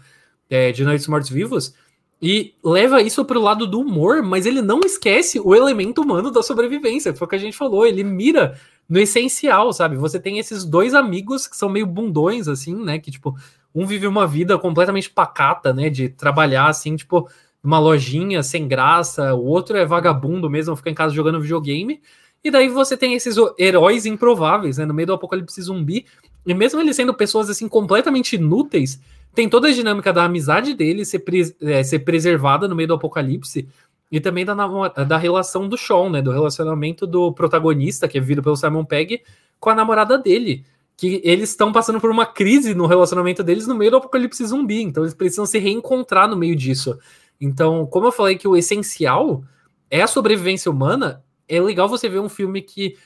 é, 0.50 0.74
de 0.74 0.84
Noites 0.84 1.08
Mortos 1.08 1.30
Vivos 1.30 1.74
e 2.22 2.54
leva 2.64 3.02
isso 3.02 3.26
para 3.26 3.40
o 3.40 3.42
lado 3.42 3.66
do 3.66 3.80
humor, 3.80 4.22
mas 4.22 4.46
ele 4.46 4.62
não 4.62 4.82
esquece 4.82 5.40
o 5.40 5.56
elemento 5.56 6.02
humano 6.04 6.30
da 6.30 6.44
sobrevivência. 6.44 7.16
Foi 7.16 7.26
o 7.26 7.30
que 7.30 7.36
a 7.36 7.40
gente 7.40 7.58
falou. 7.58 7.84
Ele 7.84 8.04
mira 8.04 8.60
no 8.88 9.00
essencial, 9.00 9.74
sabe? 9.74 9.96
Você 9.96 10.20
tem 10.20 10.38
esses 10.38 10.64
dois 10.64 10.94
amigos 10.94 11.48
que 11.48 11.58
são 11.58 11.68
meio 11.68 11.88
bundões, 11.88 12.48
assim, 12.48 12.76
né? 12.76 13.00
Que, 13.00 13.10
tipo, 13.10 13.36
um 13.74 13.88
vive 13.88 14.06
uma 14.06 14.28
vida 14.28 14.56
completamente 14.60 15.10
pacata, 15.10 15.74
né? 15.74 15.90
De 15.90 16.10
trabalhar, 16.10 16.68
assim, 16.68 16.96
tipo, 16.96 17.28
numa 17.64 17.80
lojinha 17.80 18.44
sem 18.44 18.68
graça. 18.68 19.34
O 19.34 19.46
outro 19.46 19.76
é 19.76 19.84
vagabundo 19.84 20.48
mesmo, 20.48 20.76
fica 20.76 20.92
em 20.92 20.96
casa 20.96 21.16
jogando 21.16 21.42
videogame. 21.42 22.00
E 22.44 22.52
daí 22.52 22.70
você 22.70 22.96
tem 22.96 23.16
esses 23.16 23.36
heróis 23.58 24.06
improváveis, 24.06 24.78
né? 24.78 24.86
No 24.86 24.94
meio 24.94 25.08
do 25.08 25.14
apocalipse 25.14 25.60
zumbi. 25.60 26.06
E 26.46 26.54
mesmo 26.54 26.80
eles 26.82 26.96
sendo 26.96 27.16
pessoas, 27.16 27.50
assim, 27.50 27.68
completamente 27.68 28.36
inúteis 28.36 29.00
tem 29.34 29.48
toda 29.48 29.68
a 29.70 29.72
dinâmica 29.72 30.12
da 30.12 30.26
amizade 30.26 30.74
dele 30.74 31.06
ser, 31.06 31.20
pre 31.20 31.56
é, 31.62 31.84
ser 31.84 32.00
preservada 32.00 32.68
no 32.68 32.76
meio 32.76 32.88
do 32.88 32.94
apocalipse 32.94 33.68
e 34.12 34.20
também 34.20 34.44
da, 34.44 34.54
da 34.56 35.18
relação 35.18 35.70
do 35.70 35.78
Sean, 35.78 36.10
né? 36.10 36.22
Do 36.22 36.32
relacionamento 36.32 37.08
do 37.08 37.32
protagonista, 37.32 38.08
que 38.08 38.18
é 38.18 38.22
vivido 38.22 38.44
pelo 38.44 38.58
Simon 38.58 38.84
Pegg, 38.84 39.22
com 39.60 39.70
a 39.70 39.76
namorada 39.76 40.18
dele. 40.18 40.66
Que 40.98 41.22
eles 41.24 41.52
estão 41.52 41.72
passando 41.72 42.00
por 42.00 42.12
uma 42.12 42.26
crise 42.26 42.76
no 42.76 42.86
relacionamento 42.86 43.42
deles 43.42 43.66
no 43.66 43.74
meio 43.74 43.92
do 43.92 43.98
apocalipse 43.98 44.46
zumbi. 44.46 44.82
Então 44.82 45.04
eles 45.04 45.14
precisam 45.14 45.46
se 45.46 45.58
reencontrar 45.58 46.28
no 46.28 46.36
meio 46.36 46.56
disso. 46.56 47.00
Então, 47.40 47.88
como 47.88 48.08
eu 48.08 48.12
falei 48.12 48.38
que 48.38 48.48
o 48.48 48.58
essencial 48.58 49.44
é 49.90 50.02
a 50.02 50.08
sobrevivência 50.08 50.70
humana, 50.70 51.24
é 51.48 51.60
legal 51.60 51.88
você 51.88 52.08
ver 52.08 52.20
um 52.20 52.30
filme 52.30 52.62
que 52.62 52.98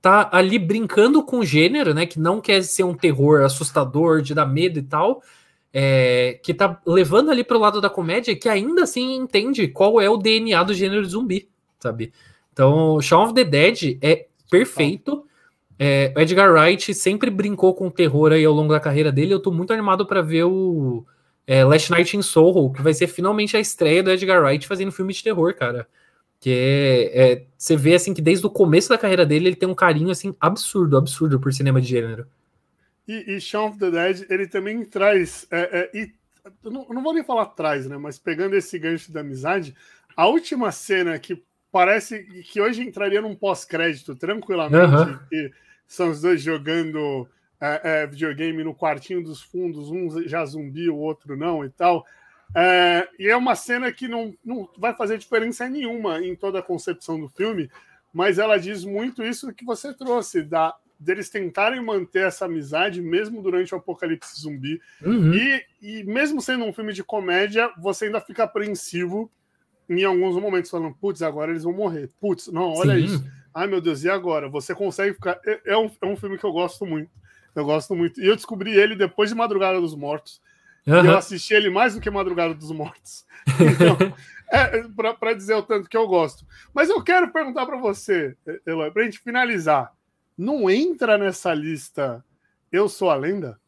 tá 0.00 0.28
ali 0.32 0.58
brincando 0.58 1.22
com 1.22 1.38
o 1.38 1.44
gênero, 1.44 1.94
né? 1.94 2.04
Que 2.04 2.20
não 2.20 2.40
quer 2.40 2.62
ser 2.62 2.84
um 2.84 2.94
terror 2.94 3.42
assustador, 3.42 4.20
de 4.20 4.34
dar 4.34 4.46
medo 4.46 4.78
e 4.78 4.82
tal, 4.82 5.22
é, 5.72 6.38
que 6.42 6.52
tá 6.52 6.80
levando 6.86 7.30
ali 7.30 7.42
pro 7.42 7.58
lado 7.58 7.80
da 7.80 7.88
comédia, 7.88 8.36
que 8.36 8.48
ainda 8.48 8.82
assim 8.82 9.14
entende 9.14 9.68
qual 9.68 10.00
é 10.00 10.08
o 10.08 10.16
DNA 10.16 10.62
do 10.62 10.74
gênero 10.74 11.04
zumbi, 11.04 11.48
sabe? 11.80 12.12
Então, 12.52 13.00
Shaun 13.00 13.24
of 13.24 13.34
the 13.34 13.44
Dead 13.44 13.98
é 14.02 14.26
perfeito. 14.50 15.26
É, 15.78 16.12
Edgar 16.16 16.52
Wright 16.52 16.92
sempre 16.94 17.30
brincou 17.30 17.74
com 17.74 17.88
o 17.88 17.90
terror 17.90 18.32
aí 18.32 18.44
ao 18.44 18.52
longo 18.52 18.72
da 18.72 18.80
carreira 18.80 19.10
dele. 19.10 19.32
Eu 19.32 19.40
tô 19.40 19.50
muito 19.50 19.72
animado 19.72 20.06
para 20.06 20.20
ver 20.20 20.44
o 20.44 21.04
é, 21.46 21.64
Last 21.64 21.90
Night 21.90 22.16
in 22.16 22.22
Soho, 22.22 22.70
que 22.72 22.82
vai 22.82 22.92
ser 22.92 23.06
finalmente 23.06 23.56
a 23.56 23.60
estreia 23.60 24.02
do 24.02 24.10
Edgar 24.10 24.42
Wright 24.42 24.66
fazendo 24.66 24.92
filme 24.92 25.12
de 25.12 25.24
terror, 25.24 25.54
cara. 25.54 25.88
Que 26.38 26.50
é, 26.50 27.32
é, 27.32 27.46
você 27.56 27.76
vê 27.76 27.94
assim 27.94 28.12
que 28.12 28.20
desde 28.20 28.46
o 28.46 28.50
começo 28.50 28.90
da 28.90 28.98
carreira 28.98 29.24
dele 29.24 29.48
ele 29.48 29.56
tem 29.56 29.68
um 29.68 29.74
carinho 29.74 30.10
assim 30.10 30.34
absurdo, 30.38 30.96
absurdo 30.96 31.40
por 31.40 31.52
cinema 31.52 31.80
de 31.80 31.88
gênero. 31.88 32.26
E, 33.12 33.36
e 33.36 33.40
Shaun 33.40 33.68
of 33.68 33.78
the 33.78 33.90
Dead 33.90 34.26
ele 34.30 34.46
também 34.46 34.84
traz 34.84 35.46
é, 35.50 35.90
é, 35.94 35.98
e 35.98 36.12
não, 36.64 36.86
não 36.88 37.02
vou 37.02 37.12
nem 37.12 37.22
falar 37.22 37.46
traz, 37.46 37.86
né? 37.86 37.96
Mas 37.96 38.18
pegando 38.18 38.56
esse 38.56 38.78
gancho 38.78 39.12
da 39.12 39.20
amizade, 39.20 39.74
a 40.16 40.26
última 40.26 40.72
cena 40.72 41.18
que 41.18 41.42
parece 41.70 42.24
que 42.44 42.60
hoje 42.60 42.82
entraria 42.82 43.20
num 43.20 43.34
pós-crédito 43.34 44.14
tranquilamente, 44.14 45.10
uhum. 45.10 45.18
que 45.28 45.52
são 45.86 46.10
os 46.10 46.20
dois 46.20 46.42
jogando 46.42 47.28
é, 47.60 48.02
é, 48.02 48.06
videogame 48.06 48.64
no 48.64 48.74
quartinho 48.74 49.22
dos 49.22 49.40
fundos, 49.40 49.90
um 49.90 50.26
já 50.26 50.44
zumbi, 50.44 50.90
o 50.90 50.96
outro 50.96 51.36
não 51.36 51.64
e 51.64 51.70
tal. 51.70 52.04
É, 52.54 53.08
e 53.18 53.28
é 53.28 53.36
uma 53.36 53.54
cena 53.54 53.90
que 53.90 54.08
não, 54.08 54.34
não 54.44 54.68
vai 54.76 54.94
fazer 54.94 55.16
diferença 55.16 55.68
nenhuma 55.68 56.20
em 56.20 56.34
toda 56.34 56.58
a 56.58 56.62
concepção 56.62 57.18
do 57.18 57.28
filme, 57.28 57.70
mas 58.12 58.38
ela 58.38 58.58
diz 58.58 58.84
muito 58.84 59.22
isso 59.22 59.54
que 59.54 59.64
você 59.64 59.94
trouxe, 59.94 60.42
da, 60.42 60.74
deles 61.02 61.28
tentarem 61.28 61.82
manter 61.84 62.26
essa 62.26 62.44
amizade 62.44 63.02
mesmo 63.02 63.42
durante 63.42 63.74
o 63.74 63.78
apocalipse 63.78 64.40
zumbi. 64.40 64.80
Uhum. 65.04 65.34
E, 65.34 65.64
e 65.80 66.04
mesmo 66.04 66.40
sendo 66.40 66.64
um 66.64 66.72
filme 66.72 66.92
de 66.92 67.02
comédia, 67.04 67.70
você 67.78 68.06
ainda 68.06 68.20
fica 68.20 68.44
apreensivo 68.44 69.30
em 69.88 70.04
alguns 70.04 70.40
momentos, 70.40 70.70
falando, 70.70 70.94
putz, 70.94 71.22
agora 71.22 71.50
eles 71.50 71.64
vão 71.64 71.72
morrer. 71.72 72.10
Putz, 72.20 72.48
não, 72.48 72.72
olha 72.72 72.94
Sim. 72.94 73.04
isso. 73.04 73.24
Ai, 73.54 73.66
meu 73.66 73.80
Deus, 73.80 74.02
e 74.04 74.08
agora? 74.08 74.48
Você 74.48 74.74
consegue 74.74 75.14
ficar. 75.14 75.38
É, 75.44 75.60
é, 75.66 75.76
um, 75.76 75.90
é 76.00 76.06
um 76.06 76.16
filme 76.16 76.38
que 76.38 76.44
eu 76.44 76.52
gosto 76.52 76.86
muito. 76.86 77.10
Eu 77.54 77.64
gosto 77.64 77.94
muito. 77.94 78.20
E 78.20 78.26
eu 78.26 78.34
descobri 78.34 78.72
ele 78.72 78.96
depois 78.96 79.28
de 79.28 79.36
Madrugada 79.36 79.80
dos 79.80 79.94
Mortos. 79.94 80.40
Uhum. 80.86 81.04
Eu 81.04 81.16
assisti 81.16 81.52
ele 81.52 81.68
mais 81.68 81.94
do 81.94 82.00
que 82.00 82.10
Madrugada 82.10 82.54
dos 82.54 82.70
Mortos. 82.70 83.24
Então, 83.60 83.96
é, 84.52 85.12
para 85.18 85.34
dizer 85.34 85.54
o 85.54 85.62
tanto 85.62 85.88
que 85.88 85.96
eu 85.96 86.06
gosto. 86.06 86.46
Mas 86.74 86.88
eu 86.88 87.02
quero 87.02 87.32
perguntar 87.32 87.66
para 87.66 87.78
você, 87.78 88.36
Eloy, 88.66 88.90
para 88.90 89.02
a 89.02 89.04
gente 89.04 89.18
finalizar. 89.18 89.92
Não 90.36 90.70
entra 90.70 91.18
nessa 91.18 91.52
lista 91.54 92.24
Eu 92.70 92.88
Sou 92.88 93.10
a 93.10 93.14
Lenda? 93.14 93.58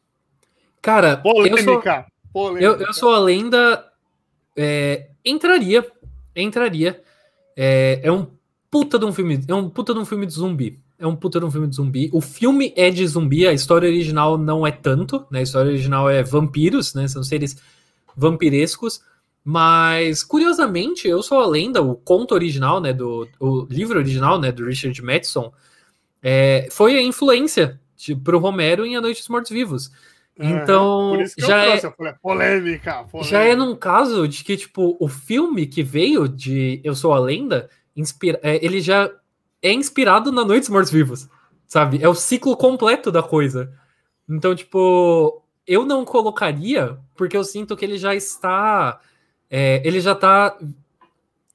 Cara, 0.81 1.17
polêmica. 1.17 1.59
Eu 1.59 1.63
sou, 1.63 1.81
polêmica. 2.31 2.65
Eu, 2.65 2.75
eu 2.87 2.93
sou 2.93 3.13
a 3.13 3.19
lenda. 3.19 3.91
É, 4.55 5.09
entraria. 5.23 5.85
Entraria. 6.35 7.01
É, 7.57 8.01
é 8.03 8.11
um 8.11 8.27
puta 8.69 8.99
de 8.99 9.05
um 9.05 9.11
filme. 9.11 9.43
É 9.47 9.55
um 9.55 9.69
puta 9.69 9.93
de 9.93 9.99
um 9.99 10.05
filme 10.05 10.25
de 10.25 10.33
zumbi 10.33 10.79
é 10.97 11.05
um 11.05 11.15
puta 11.15 11.39
de 11.39 11.45
um 11.45 11.51
filme 11.51 11.67
de 11.67 11.75
zumbi. 11.75 12.09
O 12.13 12.21
filme 12.21 12.73
é 12.75 12.89
de 12.89 13.05
zumbi, 13.05 13.45
a 13.45 13.53
história 13.53 13.87
original 13.87 14.37
não 14.37 14.65
é 14.65 14.71
tanto, 14.71 15.25
né? 15.29 15.39
A 15.39 15.43
história 15.43 15.69
original 15.69 16.09
é 16.09 16.23
vampiros, 16.23 16.93
né? 16.93 17.07
São 17.07 17.23
seres 17.23 17.57
vampirescos. 18.15 19.01
Mas, 19.43 20.23
curiosamente, 20.23 21.07
Eu 21.07 21.21
Sou 21.21 21.39
a 21.39 21.47
Lenda, 21.47 21.81
o 21.81 21.95
conto 21.95 22.33
original, 22.33 22.79
né? 22.79 22.93
Do, 22.93 23.27
o 23.39 23.67
livro 23.69 23.99
original, 23.99 24.39
né? 24.39 24.51
Do 24.51 24.65
Richard 24.65 24.99
Madison, 25.03 25.51
é, 26.27 26.67
foi 26.71 26.97
a 26.97 27.03
influência 27.03 27.79
de, 27.95 28.15
pro 28.15 28.39
Romero 28.39 28.83
em 28.83 28.95
A 28.95 29.01
Noite 29.01 29.19
dos 29.19 29.29
Mortos 29.29 29.51
Vivos. 29.51 29.91
Então, 30.35 31.15
já 31.37 31.63
é, 31.63 31.77
falei, 31.79 32.13
polêmica, 32.19 33.03
polêmica, 33.03 33.23
Já 33.23 33.43
é 33.43 33.55
num 33.55 33.75
caso 33.75 34.27
de 34.27 34.43
que, 34.43 34.57
tipo, 34.57 34.97
o 34.99 35.07
filme 35.07 35.67
que 35.67 35.83
veio 35.83 36.27
de 36.27 36.81
Eu 36.83 36.95
Sou 36.95 37.13
a 37.13 37.19
Lenda, 37.19 37.69
inspira, 37.95 38.39
é, 38.41 38.59
ele 38.65 38.81
já 38.81 39.11
é 39.61 39.71
inspirado 39.71 40.31
na 40.31 40.43
Noite 40.43 40.61
dos 40.61 40.69
Mortos 40.69 40.91
Vivos, 40.91 41.29
sabe? 41.67 41.99
É 42.01 42.09
o 42.09 42.15
ciclo 42.15 42.57
completo 42.57 43.11
da 43.11 43.21
coisa. 43.21 43.71
Então, 44.27 44.55
tipo, 44.55 45.43
eu 45.67 45.85
não 45.85 46.03
colocaria, 46.03 46.97
porque 47.15 47.37
eu 47.37 47.43
sinto 47.43 47.77
que 47.77 47.85
ele 47.85 47.99
já 47.99 48.15
está. 48.15 48.99
É, 49.47 49.79
ele 49.85 50.01
já 50.01 50.15
tá. 50.15 50.57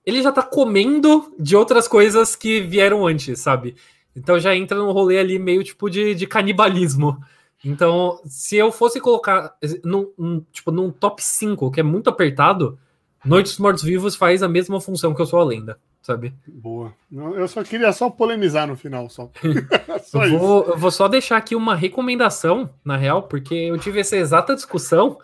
Ele 0.07 0.23
já 0.23 0.31
tá 0.31 0.43
comendo 0.43 1.35
de 1.39 1.57
outras 1.57 1.89
coisas 1.89 2.37
que 2.37 2.61
vieram 2.61 3.05
antes, 3.05 3.41
sabe? 3.41 3.75
Então 4.15 4.39
já 4.39 4.55
entra 4.55 4.79
num 4.79 4.93
rolê 4.93 5.19
ali 5.19 5.39
meio 5.39 5.63
tipo 5.63 5.89
de, 5.89 6.15
de 6.15 6.27
canibalismo. 6.27 7.23
Então, 7.65 8.19
se 8.25 8.57
eu 8.57 8.73
fosse 8.73 9.01
colocar 9.01 9.55
num, 9.85 10.45
tipo, 10.51 10.71
num 10.71 10.91
top 10.91 11.23
5, 11.23 11.71
que 11.71 11.81
é 11.81 11.83
muito 11.83 12.09
apertado, 12.09 12.79
Noite 13.25 13.49
dos 13.49 13.59
Mortos 13.59 13.83
Vivos 13.83 14.17
faz 14.17 14.43
a 14.43 14.49
mesma 14.49 14.81
função 14.81 15.15
que 15.15 15.21
eu 15.21 15.27
sou 15.27 15.41
a 15.41 15.45
lenda 15.45 15.79
sabe? 16.03 16.35
Boa. 16.47 16.93
Eu 17.13 17.47
só 17.47 17.63
queria 17.63 17.93
só 17.93 18.11
polemizar 18.11 18.67
no 18.67 18.77
final, 18.77 19.09
só. 19.09 19.31
só 20.05 20.25
eu, 20.25 20.39
vou, 20.39 20.65
eu, 20.65 20.79
vou, 20.79 20.91
só 20.91 21.09
deixar 21.09 21.37
aqui 21.37 21.55
uma 21.55 21.75
recomendação, 21.75 22.71
na 22.85 22.97
real, 22.97 23.25
porque 23.25 23.55
eu 23.55 23.79
tive 23.79 24.01
essa 24.01 24.17
exata 24.17 24.55
discussão 24.55 25.19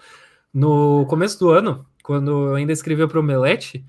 no 0.52 1.06
começo 1.06 1.38
do 1.38 1.50
ano, 1.50 1.86
quando 2.02 2.48
eu 2.48 2.54
ainda 2.54 2.72
escrevia 2.72 3.08
para 3.08 3.18
o 3.18 3.20
Omelete, 3.20 3.84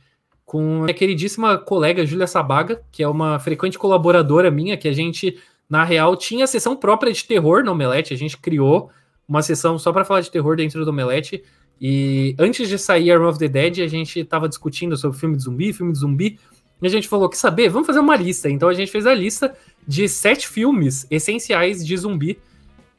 com 0.48 0.84
minha 0.84 0.94
queridíssima 0.94 1.58
colega 1.58 2.06
Júlia 2.06 2.26
Sabaga, 2.26 2.82
que 2.90 3.04
é 3.04 3.08
uma 3.08 3.38
frequente 3.38 3.78
colaboradora 3.78 4.50
minha, 4.50 4.78
que 4.78 4.88
a 4.88 4.94
gente, 4.94 5.38
na 5.70 5.84
real, 5.84 6.16
tinha 6.16 6.48
sessão 6.48 6.74
própria 6.74 7.12
de 7.12 7.26
terror 7.26 7.66
no 7.66 7.74
Omelete, 7.74 8.14
a 8.14 8.18
gente 8.18 8.38
criou 8.38 8.90
uma 9.28 9.42
sessão 9.42 9.78
só 9.78 9.92
para 9.92 10.06
falar 10.06 10.22
de 10.22 10.32
terror 10.32 10.56
dentro 10.56 10.86
do 10.86 10.90
Omelete, 10.90 11.44
e 11.82 12.34
antes 12.40 12.70
de 12.70 12.80
sair 12.80 13.12
Arm 13.12 13.26
of 13.26 13.38
the 13.38 13.50
Dead, 13.50 13.80
a 13.80 13.88
gente 13.88 14.22
estava 14.22 14.48
discutindo 14.48 14.96
sobre 14.96 15.20
filme 15.20 15.36
de 15.36 15.44
zumbi, 15.44 15.74
filme 15.74 15.92
de 15.92 16.00
zumbi, 16.00 16.40
e 16.82 16.88
a 16.88 16.90
gente 16.90 17.10
falou 17.10 17.28
que 17.28 17.38
saber, 17.38 17.68
vamos 17.68 17.86
fazer 17.86 18.00
uma 18.00 18.16
lista. 18.16 18.50
Então 18.50 18.70
a 18.70 18.74
gente 18.74 18.90
fez 18.90 19.06
a 19.06 19.14
lista 19.14 19.54
de 19.86 20.08
sete 20.08 20.48
filmes 20.48 21.06
essenciais 21.12 21.86
de 21.86 21.98
zumbi. 21.98 22.40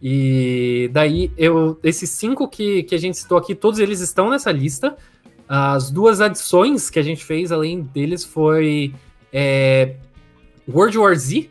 E 0.03 0.91
daí 0.93 1.33
eu 1.37 1.79
esses 1.83 2.11
cinco 2.11 2.47
que, 2.47 2.83
que 2.83 2.95
a 2.95 2.99
gente 2.99 3.16
citou 3.16 3.39
aqui, 3.39 3.55
todos 3.55 3.79
eles 3.79 4.01
estão 4.01 4.31
nessa 4.31 4.53
lista. 4.53 4.97
As 5.49 5.91
duas 5.91 6.20
adições 6.20 6.91
que 6.91 6.99
a 6.99 7.03
gente 7.03 7.25
fez 7.25 7.51
além 7.51 7.83
deles 7.83 8.25
foi 8.25 8.93
é, 9.33 9.95
World 10.69 10.99
War 10.99 11.15
Z 11.16 11.49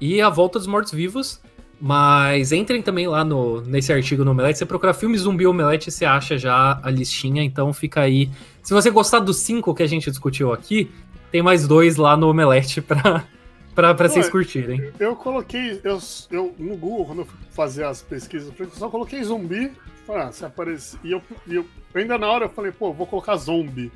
e 0.00 0.20
A 0.20 0.30
Volta 0.30 0.58
dos 0.58 0.66
Mortos 0.66 0.92
Vivos. 0.92 1.40
Mas 1.78 2.52
entrem 2.52 2.80
também 2.80 3.06
lá 3.06 3.22
no, 3.22 3.60
nesse 3.60 3.92
artigo 3.92 4.24
no 4.24 4.30
Omelete. 4.30 4.58
Você 4.58 4.64
procurar 4.64 4.94
filme 4.94 5.18
zumbi 5.18 5.46
Omelete, 5.46 5.90
você 5.90 6.06
acha 6.06 6.38
já 6.38 6.80
a 6.82 6.90
listinha. 6.90 7.42
Então 7.42 7.72
fica 7.72 8.00
aí. 8.00 8.30
Se 8.62 8.72
você 8.72 8.90
gostar 8.90 9.18
dos 9.18 9.36
cinco 9.36 9.74
que 9.74 9.82
a 9.82 9.86
gente 9.86 10.08
discutiu 10.10 10.54
aqui, 10.54 10.90
tem 11.30 11.42
mais 11.42 11.68
dois 11.68 11.96
lá 11.96 12.16
no 12.16 12.30
Omelete 12.30 12.80
pra, 12.82 13.24
pra, 13.74 13.94
pra 13.94 14.08
vocês 14.08 14.30
curtirem. 14.30 14.90
Eu 14.98 15.14
coloquei, 15.14 15.78
eu, 15.84 15.98
eu, 16.30 16.54
no 16.58 16.76
Google, 16.78 17.04
quando 17.04 17.18
eu 17.20 17.26
fui 17.26 17.38
fazer 17.50 17.84
as 17.84 18.00
pesquisas, 18.00 18.50
eu 18.58 18.70
só 18.70 18.88
coloquei 18.88 19.22
zumbi, 19.22 19.70
ah, 20.14 20.32
se 20.32 20.44
aparece. 20.44 20.98
E 21.02 21.12
eu, 21.12 21.22
eu, 21.48 21.66
ainda 21.94 22.18
na 22.18 22.28
hora 22.28 22.46
eu 22.46 22.48
falei, 22.50 22.72
pô, 22.72 22.92
vou 22.92 23.06
colocar 23.06 23.36
zombie, 23.36 23.90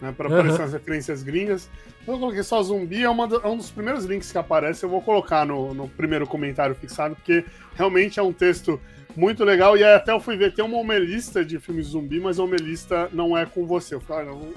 né, 0.00 0.12
pra 0.16 0.26
aparecer 0.28 0.60
uhum. 0.60 0.66
as 0.66 0.72
referências 0.72 1.22
gringas. 1.22 1.68
Então 2.02 2.14
eu 2.14 2.20
coloquei 2.20 2.42
só 2.42 2.62
zumbi, 2.62 3.02
é, 3.02 3.08
uma, 3.08 3.28
é 3.42 3.48
um 3.48 3.56
dos 3.56 3.70
primeiros 3.70 4.04
links 4.04 4.30
que 4.30 4.38
aparece, 4.38 4.84
eu 4.84 4.88
vou 4.88 5.02
colocar 5.02 5.44
no, 5.44 5.74
no 5.74 5.88
primeiro 5.88 6.26
comentário 6.26 6.74
fixado, 6.74 7.16
porque 7.16 7.44
realmente 7.74 8.20
é 8.20 8.22
um 8.22 8.32
texto 8.32 8.80
muito 9.16 9.42
legal. 9.44 9.76
E 9.76 9.82
aí 9.82 9.94
até 9.94 10.12
eu 10.12 10.20
fui 10.20 10.36
ver, 10.36 10.54
tem 10.54 10.64
uma 10.64 10.78
omelista 10.78 11.44
de 11.44 11.58
filmes 11.58 11.86
zumbi, 11.88 12.20
mas 12.20 12.38
a 12.38 12.44
omelista 12.44 13.08
não 13.12 13.36
é 13.36 13.44
com 13.44 13.66
você. 13.66 13.94
Eu 13.94 14.00
falei, 14.00 14.28
ah, 14.28 14.32
não, 14.32 14.52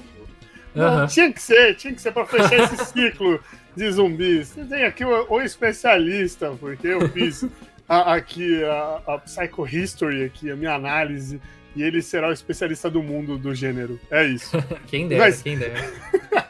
Uhum. 0.76 1.08
Tinha 1.08 1.34
que 1.34 1.42
ser, 1.42 1.76
tinha 1.76 1.94
que 1.94 2.02
ser 2.02 2.12
para 2.12 2.26
fechar 2.26 2.54
esse 2.60 2.86
ciclo 2.86 3.40
de 3.76 3.92
zumbis. 3.92 4.52
Tem 4.70 4.84
aqui 4.84 5.04
o, 5.04 5.26
o 5.30 5.42
especialista, 5.42 6.56
porque 6.60 6.88
eu 6.88 7.10
fiz 7.10 7.46
a, 7.90 8.14
aqui 8.14 8.64
a, 8.64 9.02
a 9.08 9.18
Psycho 9.18 9.68
History, 9.68 10.24
aqui, 10.24 10.52
a 10.52 10.56
minha 10.56 10.76
análise, 10.76 11.42
e 11.76 11.82
ele 11.82 12.02
será 12.02 12.30
o 12.30 12.32
especialista 12.32 12.90
do 12.90 13.02
mundo 13.02 13.38
do 13.38 13.54
gênero. 13.56 14.00
É 14.12 14.26
isso. 14.26 14.56
quem 14.88 15.08
dera, 15.08 15.24
Mas... 15.26 15.42
quem 15.42 15.58
dera. 15.58 15.80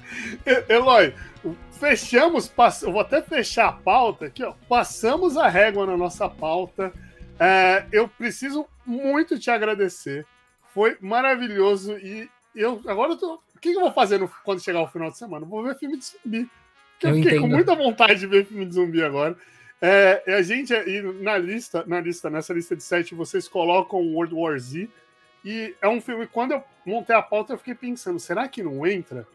Eloy, 0.67 1.13
fechamos, 1.79 2.49
pass... 2.49 2.83
eu 2.83 2.91
vou 2.91 3.01
até 3.01 3.21
fechar 3.21 3.69
a 3.69 3.71
pauta 3.71 4.25
aqui, 4.25 4.43
ó. 4.43 4.53
Passamos 4.67 5.37
a 5.37 5.47
régua 5.47 5.85
na 5.85 5.95
nossa 5.95 6.29
pauta. 6.29 6.91
É, 7.39 7.85
eu 7.91 8.09
preciso 8.09 8.67
muito 8.85 9.39
te 9.39 9.49
agradecer. 9.49 10.25
Foi 10.73 10.97
maravilhoso 10.99 11.97
e 11.97 12.29
eu 12.53 12.81
agora 12.85 13.13
eu 13.13 13.17
tô 13.17 13.39
o 13.55 13.59
que, 13.59 13.69
eu 13.69 13.81
vou 13.81 13.91
fazer 13.91 14.17
no, 14.17 14.29
quando 14.45 14.63
chegar 14.63 14.81
o 14.81 14.87
final 14.87 15.09
de 15.09 15.17
semana? 15.17 15.45
Vou 15.45 15.61
ver 15.61 15.77
filme 15.77 15.97
de 15.97 16.05
zumbi. 16.05 16.49
Eu, 17.01 17.09
eu 17.09 17.15
fiquei 17.15 17.31
entendo. 17.31 17.41
com 17.41 17.47
muita 17.47 17.75
vontade 17.75 18.21
de 18.21 18.27
ver 18.27 18.45
filme 18.45 18.65
de 18.65 18.73
zumbi 18.73 19.03
agora. 19.03 19.37
É, 19.81 20.35
a 20.35 20.41
gente, 20.41 20.73
na 21.21 21.37
lista, 21.37 21.83
na 21.87 22.01
lista, 22.01 22.29
nessa 22.29 22.53
lista 22.53 22.75
de 22.75 22.83
sete, 22.83 23.15
vocês 23.15 23.47
colocam 23.47 23.99
World 24.13 24.35
War 24.35 24.59
Z. 24.59 24.89
E 25.43 25.73
é 25.81 25.87
um 25.87 26.01
filme, 26.01 26.27
quando 26.27 26.51
eu 26.51 26.63
montei 26.85 27.15
a 27.15 27.21
pauta, 27.21 27.53
eu 27.53 27.57
fiquei 27.57 27.75
pensando, 27.75 28.19
será 28.19 28.47
que 28.47 28.61
não 28.61 28.85
entra? 28.85 29.25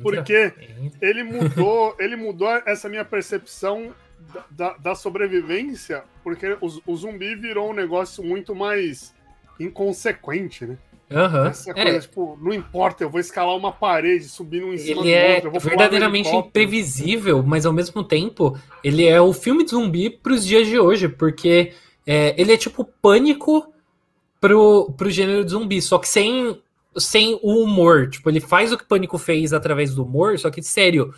Porque 0.00 0.52
ele 1.00 1.24
mudou, 1.24 1.96
ele 1.98 2.14
mudou 2.14 2.48
essa 2.64 2.88
minha 2.88 3.04
percepção 3.04 3.92
da, 4.32 4.44
da, 4.50 4.76
da 4.76 4.94
sobrevivência, 4.94 6.04
porque 6.22 6.56
o, 6.60 6.68
o, 6.86 6.96
zumbi 6.96 7.34
virou 7.34 7.70
um 7.70 7.74
negócio 7.74 8.22
muito 8.22 8.54
mais 8.54 9.12
inconsequente, 9.58 10.64
né? 10.66 10.78
Uhum. 11.14 11.46
Essa 11.46 11.74
coisa, 11.74 11.88
É, 11.88 12.00
tipo, 12.00 12.38
não 12.40 12.52
importa, 12.52 13.04
eu 13.04 13.10
vou 13.10 13.20
escalar 13.20 13.56
uma 13.56 13.72
parede, 13.72 14.24
subir 14.24 14.62
em 14.62 14.78
cima 14.78 15.02
ele 15.02 15.10
do 15.10 15.14
é 15.14 15.34
outro, 15.44 15.60
verdadeiramente 15.60 16.28
imprevisível, 16.28 17.42
mas 17.42 17.66
ao 17.66 17.72
mesmo 17.72 18.02
tempo, 18.02 18.58
ele 18.82 19.06
é 19.06 19.20
o 19.20 19.32
filme 19.32 19.64
de 19.64 19.70
zumbi 19.70 20.10
pros 20.10 20.44
dias 20.44 20.66
de 20.66 20.78
hoje, 20.78 21.08
porque 21.08 21.72
é, 22.06 22.34
ele 22.40 22.52
é 22.52 22.56
tipo 22.56 22.84
pânico 22.84 23.72
pro, 24.42 24.92
pro 24.96 25.08
gênero 25.08 25.44
de 25.44 25.52
zumbi, 25.52 25.80
só 25.80 25.98
que 25.98 26.08
sem, 26.08 26.60
sem 26.96 27.38
o 27.42 27.62
humor. 27.62 28.10
Tipo, 28.10 28.28
ele 28.28 28.40
faz 28.40 28.72
o 28.72 28.76
que 28.76 28.84
Pânico 28.84 29.16
fez 29.16 29.52
através 29.52 29.94
do 29.94 30.04
humor, 30.04 30.36
só 30.38 30.50
que 30.50 30.60
sério. 30.60 31.14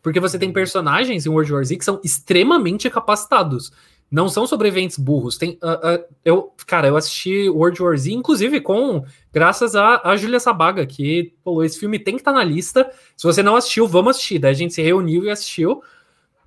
Porque 0.00 0.20
você 0.20 0.38
tem 0.38 0.52
personagens 0.52 1.26
em 1.26 1.28
World 1.28 1.52
War 1.52 1.64
Z 1.64 1.76
que 1.76 1.84
são 1.84 2.00
extremamente 2.04 2.88
capacitados. 2.88 3.72
Não 4.10 4.28
são 4.28 4.46
sobreviventes 4.46 4.96
burros. 4.96 5.36
Tem, 5.36 5.58
ah, 5.62 5.80
ah, 5.82 6.04
eu, 6.24 6.54
cara, 6.66 6.88
eu 6.88 6.96
assisti 6.96 7.48
World 7.50 7.82
War 7.82 7.96
Z, 7.96 8.10
inclusive 8.10 8.60
com 8.60 9.04
graças 9.30 9.76
a, 9.76 10.00
a 10.02 10.16
Júlia 10.16 10.40
Sabaga, 10.40 10.86
que 10.86 11.34
falou: 11.44 11.62
esse 11.62 11.78
filme 11.78 11.98
tem 11.98 12.14
que 12.14 12.22
estar 12.22 12.32
na 12.32 12.42
lista. 12.42 12.90
Se 13.16 13.24
você 13.24 13.42
não 13.42 13.54
assistiu, 13.54 13.86
vamos 13.86 14.16
assistir. 14.16 14.38
Daí 14.38 14.52
a 14.52 14.54
gente 14.54 14.72
se 14.72 14.82
reuniu 14.82 15.24
e 15.24 15.30
assistiu. 15.30 15.82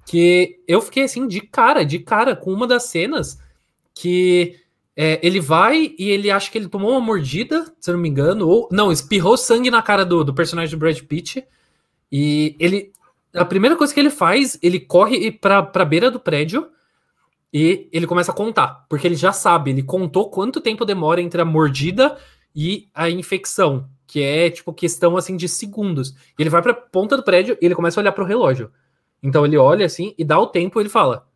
Que 0.03 0.59
eu 0.67 0.81
fiquei 0.81 1.03
assim, 1.03 1.27
de 1.27 1.39
cara, 1.41 1.83
de 1.85 1.99
cara, 1.99 2.35
com 2.35 2.51
uma 2.51 2.65
das 2.65 2.85
cenas 2.85 3.39
que 3.93 4.55
é, 4.95 5.19
ele 5.21 5.39
vai 5.39 5.93
e 5.99 6.09
ele 6.09 6.31
acha 6.31 6.49
que 6.49 6.57
ele 6.57 6.67
tomou 6.67 6.91
uma 6.91 6.99
mordida, 6.99 7.71
se 7.79 7.91
eu 7.91 7.93
não 7.93 8.01
me 8.01 8.09
engano, 8.09 8.47
ou 8.47 8.67
não, 8.71 8.91
espirrou 8.91 9.37
sangue 9.37 9.69
na 9.69 9.81
cara 9.83 10.03
do, 10.03 10.23
do 10.23 10.33
personagem 10.33 10.75
do 10.75 10.79
Brad 10.79 10.99
Pitt. 11.01 11.45
E 12.11 12.55
ele. 12.59 12.91
A 13.33 13.45
primeira 13.45 13.77
coisa 13.77 13.93
que 13.93 13.99
ele 13.99 14.09
faz, 14.09 14.57
ele 14.61 14.79
corre 14.79 15.31
pra, 15.31 15.61
pra 15.63 15.85
beira 15.85 16.09
do 16.09 16.19
prédio 16.19 16.67
e 17.53 17.89
ele 17.91 18.07
começa 18.07 18.31
a 18.31 18.35
contar, 18.35 18.85
porque 18.89 19.05
ele 19.05 19.15
já 19.15 19.33
sabe, 19.33 19.71
ele 19.71 19.83
contou 19.83 20.29
quanto 20.29 20.61
tempo 20.61 20.85
demora 20.85 21.21
entre 21.21 21.41
a 21.41 21.45
mordida 21.45 22.17
e 22.55 22.87
a 22.93 23.09
infecção, 23.09 23.89
que 24.07 24.21
é 24.21 24.49
tipo 24.49 24.73
questão 24.73 25.17
assim 25.17 25.35
de 25.35 25.49
segundos. 25.49 26.11
E 26.37 26.41
ele 26.41 26.49
vai 26.49 26.61
pra 26.61 26.73
ponta 26.73 27.17
do 27.17 27.23
prédio 27.23 27.57
e 27.61 27.65
ele 27.65 27.75
começa 27.75 27.99
a 27.99 28.01
olhar 28.01 28.11
pro 28.13 28.25
relógio. 28.25 28.71
Então 29.21 29.45
ele 29.45 29.57
olha 29.57 29.85
assim 29.85 30.13
e 30.17 30.23
dá 30.23 30.39
o 30.39 30.47
tempo 30.47 30.79
e 30.79 30.83
ele 30.83 30.89
fala: 30.89 31.27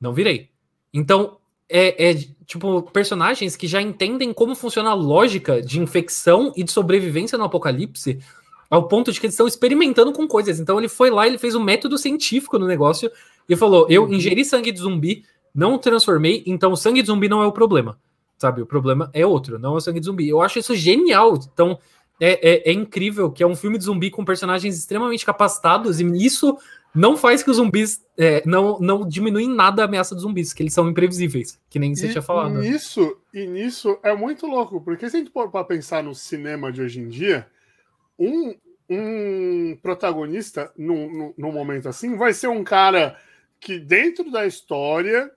Não 0.00 0.12
virei. 0.12 0.50
Então 0.92 1.38
é, 1.68 2.10
é, 2.10 2.14
tipo 2.44 2.82
personagens 2.82 3.54
que 3.54 3.68
já 3.68 3.80
entendem 3.80 4.32
como 4.32 4.56
funciona 4.56 4.90
a 4.90 4.94
lógica 4.94 5.62
de 5.62 5.80
infecção 5.80 6.52
e 6.56 6.64
de 6.64 6.72
sobrevivência 6.72 7.38
no 7.38 7.44
apocalipse, 7.44 8.18
ao 8.68 8.88
ponto 8.88 9.12
de 9.12 9.20
que 9.20 9.26
eles 9.26 9.34
estão 9.34 9.46
experimentando 9.46 10.12
com 10.12 10.26
coisas. 10.26 10.58
Então 10.58 10.78
ele 10.78 10.88
foi 10.88 11.10
lá, 11.10 11.28
ele 11.28 11.38
fez 11.38 11.54
um 11.54 11.62
método 11.62 11.96
científico 11.96 12.58
no 12.58 12.66
negócio 12.66 13.10
e 13.48 13.56
falou: 13.56 13.86
Eu 13.88 14.04
Uhum. 14.04 14.14
ingeri 14.14 14.44
sangue 14.44 14.72
de 14.72 14.80
zumbi, 14.80 15.24
não 15.54 15.78
transformei, 15.78 16.42
então 16.46 16.72
o 16.72 16.76
sangue 16.76 17.02
de 17.02 17.08
zumbi 17.08 17.28
não 17.28 17.42
é 17.42 17.46
o 17.46 17.52
problema. 17.52 17.98
Sabe? 18.38 18.62
O 18.62 18.66
problema 18.66 19.10
é 19.12 19.26
outro, 19.26 19.58
não 19.58 19.74
é 19.74 19.76
o 19.76 19.80
sangue 19.80 20.00
de 20.00 20.06
zumbi. 20.06 20.28
Eu 20.28 20.40
acho 20.40 20.58
isso 20.58 20.74
genial. 20.74 21.38
Então 21.52 21.78
é, 22.20 22.48
é, 22.48 22.70
é 22.70 22.72
incrível 22.72 23.30
que 23.30 23.42
é 23.42 23.46
um 23.46 23.56
filme 23.56 23.78
de 23.78 23.84
zumbi 23.84 24.10
com 24.10 24.24
personagens 24.24 24.78
extremamente 24.78 25.24
capacitados 25.24 26.00
e 26.00 26.04
isso 26.24 26.56
não 26.94 27.16
faz 27.16 27.42
que 27.42 27.50
os 27.50 27.56
zumbis 27.56 28.04
é, 28.18 28.42
não, 28.44 28.78
não 28.78 29.08
diminui 29.08 29.44
em 29.44 29.54
nada 29.54 29.82
a 29.82 29.84
ameaça 29.84 30.14
dos 30.14 30.22
zumbis, 30.22 30.52
que 30.52 30.62
eles 30.62 30.74
são 30.74 30.88
imprevisíveis, 30.88 31.58
que 31.70 31.78
nem 31.78 31.94
você 31.94 32.06
E 32.06 32.10
tinha 32.10 32.22
falado. 32.22 32.58
Nisso, 32.58 33.16
e 33.32 33.46
nisso 33.46 33.98
é 34.02 34.14
muito 34.14 34.46
louco, 34.46 34.80
porque 34.80 35.08
se 35.08 35.16
a 35.16 35.20
gente 35.20 35.30
for 35.30 35.50
para 35.50 35.64
pensar 35.64 36.02
no 36.02 36.14
cinema 36.14 36.72
de 36.72 36.82
hoje 36.82 37.00
em 37.00 37.08
dia, 37.08 37.46
um, 38.18 38.54
um 38.88 39.78
protagonista 39.80 40.72
num, 40.76 41.10
num, 41.10 41.34
num 41.38 41.52
momento 41.52 41.88
assim 41.88 42.16
vai 42.16 42.32
ser 42.32 42.48
um 42.48 42.64
cara 42.64 43.16
que 43.60 43.78
dentro 43.78 44.30
da 44.30 44.44
história, 44.44 45.30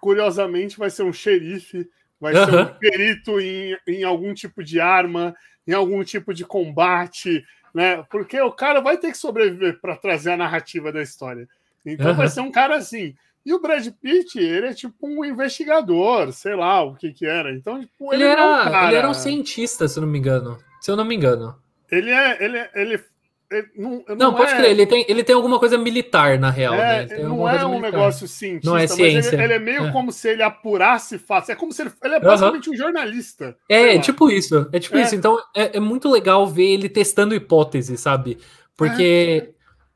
curiosamente, 0.00 0.78
vai 0.78 0.90
ser 0.90 1.02
um 1.02 1.12
xerife, 1.12 1.88
vai 2.20 2.34
ser 2.34 2.54
um 2.54 2.66
perito 2.78 3.40
em, 3.40 3.76
em 3.86 4.04
algum 4.04 4.32
tipo 4.34 4.62
de 4.64 4.80
arma, 4.80 5.34
em 5.66 5.72
algum 5.72 6.02
tipo 6.04 6.32
de 6.32 6.44
combate, 6.44 7.44
né? 7.74 8.02
Porque 8.10 8.40
o 8.40 8.52
cara 8.52 8.80
vai 8.80 8.96
ter 8.98 9.10
que 9.10 9.18
sobreviver 9.18 9.80
para 9.80 9.96
trazer 9.96 10.32
a 10.32 10.36
narrativa 10.36 10.92
da 10.92 11.02
história. 11.02 11.48
Então 11.84 12.14
vai 12.14 12.28
ser 12.28 12.40
um 12.40 12.50
cara 12.50 12.76
assim. 12.76 13.14
E 13.44 13.54
o 13.54 13.60
Brad 13.60 13.86
Pitt, 14.02 14.38
ele 14.40 14.66
é 14.66 14.74
tipo 14.74 15.06
um 15.06 15.24
investigador, 15.24 16.32
sei 16.32 16.54
lá 16.56 16.82
o 16.82 16.94
que 16.96 17.12
que 17.12 17.24
era. 17.26 17.52
Então, 17.52 17.80
tipo, 17.80 18.12
Ele 18.12 18.24
não 18.24 18.30
é 18.30 18.34
um 18.34 18.54
era, 18.56 18.64
cara- 18.64 18.86
ele 18.88 18.96
era 18.96 19.08
um 19.08 19.14
cientista, 19.14 19.86
se 19.86 19.98
eu 19.98 20.02
não 20.02 20.08
me 20.08 20.18
engano. 20.18 20.58
Se 20.80 20.90
eu 20.90 20.96
não 20.96 21.04
me 21.04 21.14
engano. 21.14 21.56
Ele 21.90 22.10
é. 22.10 22.42
Ele, 22.44 22.58
é- 22.58 22.70
ele, 22.74 23.04
ele 23.50 23.68
não, 23.76 24.04
Não, 24.16 24.34
pode 24.34 24.50
é, 24.52 24.56
crer, 24.56 24.70
ele 24.70 24.86
tem, 24.86 25.04
ele 25.08 25.22
tem 25.22 25.34
alguma 25.34 25.58
coisa 25.58 25.78
militar, 25.78 26.38
na 26.38 26.50
real, 26.50 26.74
é, 26.74 27.06
né? 27.06 27.18
Não 27.18 27.48
é 27.48 27.64
um 27.64 27.70
militar. 27.70 27.92
negócio 27.92 28.26
cientista, 28.26 28.68
Não 28.68 28.76
é 28.76 28.82
mas 28.82 28.92
ciência. 28.92 29.34
ele, 29.36 29.44
ele 29.44 29.52
é 29.52 29.58
meio 29.58 29.86
É. 29.86 29.92
como 29.92 30.10
se 30.10 30.28
ele 30.28 30.42
apurasse 30.42 31.18
fatos. 31.18 31.48
É 31.50 31.54
como 31.54 31.72
se 31.72 31.82
ele, 31.82 31.92
ele 32.02 32.14
é 32.14 32.20
basicamente 32.20 32.68
um 32.70 32.74
jornalista. 32.76 33.56
É, 33.68 33.94
lá. 33.94 34.00
tipo 34.00 34.28
isso. 34.30 34.68
É 34.72 34.78
tipo 34.80 34.96
É. 34.96 35.02
isso. 35.02 35.14
Então 35.14 35.38
é, 35.54 35.76
é 35.76 35.80
muito 35.80 36.10
legal 36.10 36.46
ver 36.46 36.66
ele 36.72 36.88
testando 36.88 37.34
hipóteses, 37.34 38.00
sabe? 38.00 38.38
Porque 38.76 39.50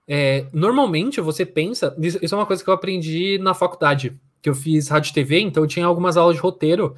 é, 0.08 0.46
normalmente 0.52 1.20
você 1.20 1.44
pensa. 1.44 1.94
Isso 2.00 2.18
isso 2.22 2.34
é 2.34 2.38
uma 2.38 2.46
coisa 2.46 2.62
que 2.62 2.70
eu 2.70 2.74
aprendi 2.74 3.38
na 3.38 3.52
faculdade, 3.54 4.16
que 4.40 4.48
eu 4.48 4.54
fiz 4.54 4.88
rádio 4.88 5.10
e 5.10 5.14
TV, 5.14 5.40
então 5.40 5.62
eu 5.62 5.68
tinha 5.68 5.86
algumas 5.86 6.16
aulas 6.16 6.36
de 6.36 6.42
roteiro. 6.42 6.94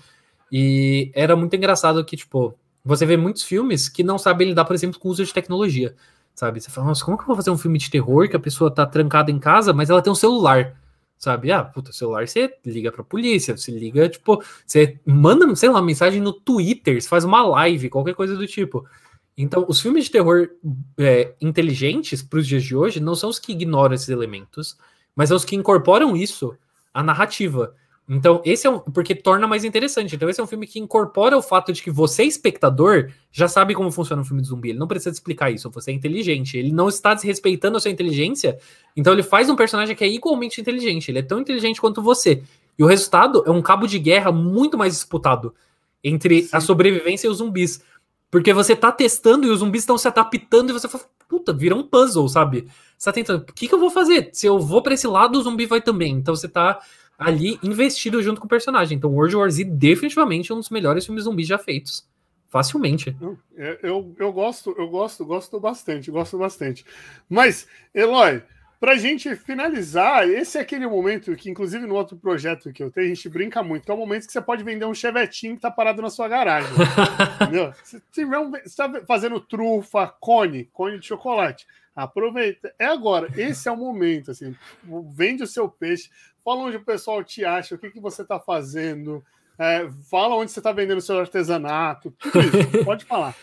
E 0.50 1.10
era 1.14 1.34
muito 1.34 1.56
engraçado 1.56 2.04
que, 2.04 2.14
tipo, 2.16 2.54
você 2.84 3.06
vê 3.06 3.16
muitos 3.16 3.42
filmes 3.42 3.88
que 3.88 4.02
não 4.02 4.18
sabem 4.18 4.48
lidar, 4.48 4.64
por 4.66 4.74
exemplo, 4.74 5.00
com 5.00 5.08
o 5.08 5.10
uso 5.10 5.24
de 5.24 5.32
tecnologia. 5.32 5.94
Sabe? 6.34 6.60
Você 6.60 6.70
fala, 6.70 6.88
nossa, 6.88 7.04
como 7.04 7.16
que 7.16 7.22
eu 7.22 7.26
vou 7.26 7.36
fazer 7.36 7.50
um 7.50 7.58
filme 7.58 7.78
de 7.78 7.90
terror 7.90 8.28
que 8.28 8.36
a 8.36 8.40
pessoa 8.40 8.70
tá 8.70 8.86
trancada 8.86 9.30
em 9.30 9.38
casa, 9.38 9.72
mas 9.72 9.90
ela 9.90 10.02
tem 10.02 10.12
um 10.12 10.16
celular? 10.16 10.76
Sabe? 11.18 11.52
Ah, 11.52 11.62
puta, 11.62 11.92
celular 11.92 12.26
você 12.26 12.52
liga 12.66 12.90
pra 12.90 13.04
polícia, 13.04 13.56
você 13.56 13.70
liga, 13.70 14.08
tipo, 14.08 14.42
você 14.66 14.98
manda, 15.06 15.54
sei 15.54 15.68
lá, 15.68 15.80
mensagem 15.80 16.20
no 16.20 16.32
Twitter, 16.32 17.00
você 17.00 17.08
faz 17.08 17.24
uma 17.24 17.46
live, 17.46 17.90
qualquer 17.90 18.14
coisa 18.14 18.34
do 18.34 18.46
tipo. 18.46 18.84
Então, 19.36 19.64
os 19.68 19.80
filmes 19.80 20.04
de 20.06 20.10
terror 20.10 20.48
é, 20.98 21.34
inteligentes 21.40 22.22
para 22.22 22.38
os 22.38 22.46
dias 22.46 22.64
de 22.64 22.74
hoje 22.74 22.98
não 22.98 23.14
são 23.14 23.30
os 23.30 23.38
que 23.38 23.52
ignoram 23.52 23.94
esses 23.94 24.08
elementos, 24.08 24.76
mas 25.14 25.28
são 25.28 25.36
os 25.36 25.44
que 25.44 25.54
incorporam 25.54 26.16
isso 26.16 26.56
à 26.92 27.02
narrativa. 27.02 27.74
Então, 28.14 28.42
esse 28.44 28.66
é 28.66 28.70
um. 28.70 28.78
Porque 28.78 29.14
torna 29.14 29.46
mais 29.46 29.64
interessante. 29.64 30.14
Então, 30.14 30.28
esse 30.28 30.38
é 30.38 30.44
um 30.44 30.46
filme 30.46 30.66
que 30.66 30.78
incorpora 30.78 31.34
o 31.34 31.40
fato 31.40 31.72
de 31.72 31.82
que 31.82 31.90
você, 31.90 32.24
espectador, 32.24 33.10
já 33.30 33.48
sabe 33.48 33.74
como 33.74 33.90
funciona 33.90 34.20
um 34.20 34.24
filme 34.24 34.42
de 34.42 34.48
zumbi. 34.48 34.68
Ele 34.68 34.78
não 34.78 34.86
precisa 34.86 35.08
explicar 35.08 35.50
isso. 35.50 35.70
Você 35.70 35.92
é 35.92 35.94
inteligente. 35.94 36.58
Ele 36.58 36.72
não 36.72 36.90
está 36.90 37.14
desrespeitando 37.14 37.78
a 37.78 37.80
sua 37.80 37.90
inteligência. 37.90 38.58
Então, 38.94 39.14
ele 39.14 39.22
faz 39.22 39.48
um 39.48 39.56
personagem 39.56 39.96
que 39.96 40.04
é 40.04 40.08
igualmente 40.08 40.60
inteligente. 40.60 41.10
Ele 41.10 41.20
é 41.20 41.22
tão 41.22 41.40
inteligente 41.40 41.80
quanto 41.80 42.02
você. 42.02 42.42
E 42.78 42.84
o 42.84 42.86
resultado 42.86 43.44
é 43.46 43.50
um 43.50 43.62
cabo 43.62 43.86
de 43.86 43.98
guerra 43.98 44.30
muito 44.30 44.76
mais 44.76 44.92
disputado 44.92 45.54
entre 46.04 46.42
Sim. 46.42 46.48
a 46.52 46.60
sobrevivência 46.60 47.26
e 47.26 47.30
os 47.30 47.38
zumbis. 47.38 47.82
Porque 48.30 48.52
você 48.52 48.76
tá 48.76 48.92
testando 48.92 49.46
e 49.46 49.50
os 49.50 49.60
zumbis 49.60 49.82
estão 49.82 49.96
se 49.96 50.08
adaptando 50.08 50.68
e 50.68 50.72
você 50.74 50.86
fala, 50.86 51.04
puta, 51.26 51.50
vira 51.50 51.74
um 51.74 51.82
puzzle, 51.82 52.28
sabe? 52.28 52.68
Você 52.98 53.06
tá 53.06 53.12
tentando, 53.12 53.40
o 53.40 53.52
que, 53.54 53.66
que 53.66 53.74
eu 53.74 53.80
vou 53.80 53.90
fazer? 53.90 54.28
Se 54.34 54.46
eu 54.46 54.58
vou 54.58 54.82
pra 54.82 54.92
esse 54.92 55.06
lado, 55.06 55.38
o 55.38 55.42
zumbi 55.42 55.64
vai 55.64 55.80
também. 55.80 56.12
Então 56.12 56.36
você 56.36 56.46
tá 56.46 56.78
ali 57.18 57.58
investido 57.62 58.22
junto 58.22 58.40
com 58.40 58.46
o 58.46 58.50
personagem. 58.50 58.96
Então 58.96 59.10
World 59.12 59.36
War 59.36 59.50
Z 59.50 59.64
definitivamente 59.64 60.50
é 60.50 60.54
um 60.54 60.58
dos 60.58 60.70
melhores 60.70 61.04
filmes 61.04 61.24
zumbis 61.24 61.46
já 61.46 61.58
feitos. 61.58 62.06
Facilmente. 62.48 63.16
Não, 63.20 63.38
é- 63.56 63.78
Eu, 63.82 64.14
eu 64.18 64.32
gosto, 64.32 64.74
eu 64.76 64.88
gosto, 64.88 65.24
gosto 65.24 65.58
bastante, 65.58 66.10
gosto 66.10 66.36
bastante. 66.36 66.84
Mas, 67.28 67.66
Eloy, 67.94 68.42
pra 68.78 68.94
gente 68.96 69.34
finalizar, 69.36 70.28
esse 70.28 70.58
é 70.58 70.60
aquele 70.60 70.86
momento 70.86 71.34
que, 71.34 71.48
inclusive, 71.48 71.86
no 71.86 71.94
outro 71.94 72.14
projeto 72.16 72.70
que 72.70 72.82
eu 72.82 72.90
tenho, 72.90 73.06
a 73.06 73.14
gente 73.14 73.26
brinca 73.30 73.62
muito, 73.62 73.84
que 73.86 73.90
é 73.90 73.94
o 73.94 73.96
momento 73.96 74.26
que 74.26 74.32
você 74.32 74.40
pode 74.42 74.62
vender 74.64 74.84
um 74.84 74.92
chevetinho 74.92 75.54
que 75.54 75.62
tá 75.62 75.70
parado 75.70 76.02
na 76.02 76.10
sua 76.10 76.28
garagem. 76.28 76.68
entendeu? 77.40 77.72
Um, 78.42 78.50
você 78.50 78.76
tá 78.76 79.02
fazendo 79.06 79.40
trufa, 79.40 80.08
cone, 80.20 80.68
cone 80.74 80.98
de 80.98 81.06
chocolate. 81.06 81.66
Aproveita. 81.96 82.74
É 82.78 82.86
agora. 82.86 83.28
Esse 83.36 83.68
é 83.68 83.72
o 83.72 83.76
momento. 83.76 84.30
Assim, 84.30 84.54
vende 85.14 85.42
o 85.42 85.46
seu 85.46 85.68
peixe. 85.68 86.10
Fala 86.44 86.62
onde 86.62 86.76
o 86.76 86.84
pessoal 86.84 87.22
te 87.22 87.44
acha, 87.44 87.74
o 87.74 87.78
que, 87.78 87.90
que 87.90 88.00
você 88.00 88.22
está 88.22 88.38
fazendo. 88.38 89.22
é, 89.58 89.88
fala 90.10 90.34
onde 90.34 90.50
você 90.50 90.60
está 90.60 90.72
vendendo 90.72 90.98
o 90.98 91.02
seu 91.02 91.18
artesanato. 91.18 92.12
Tudo 92.18 92.40
isso. 92.40 92.84
Pode 92.84 93.04
falar. 93.04 93.34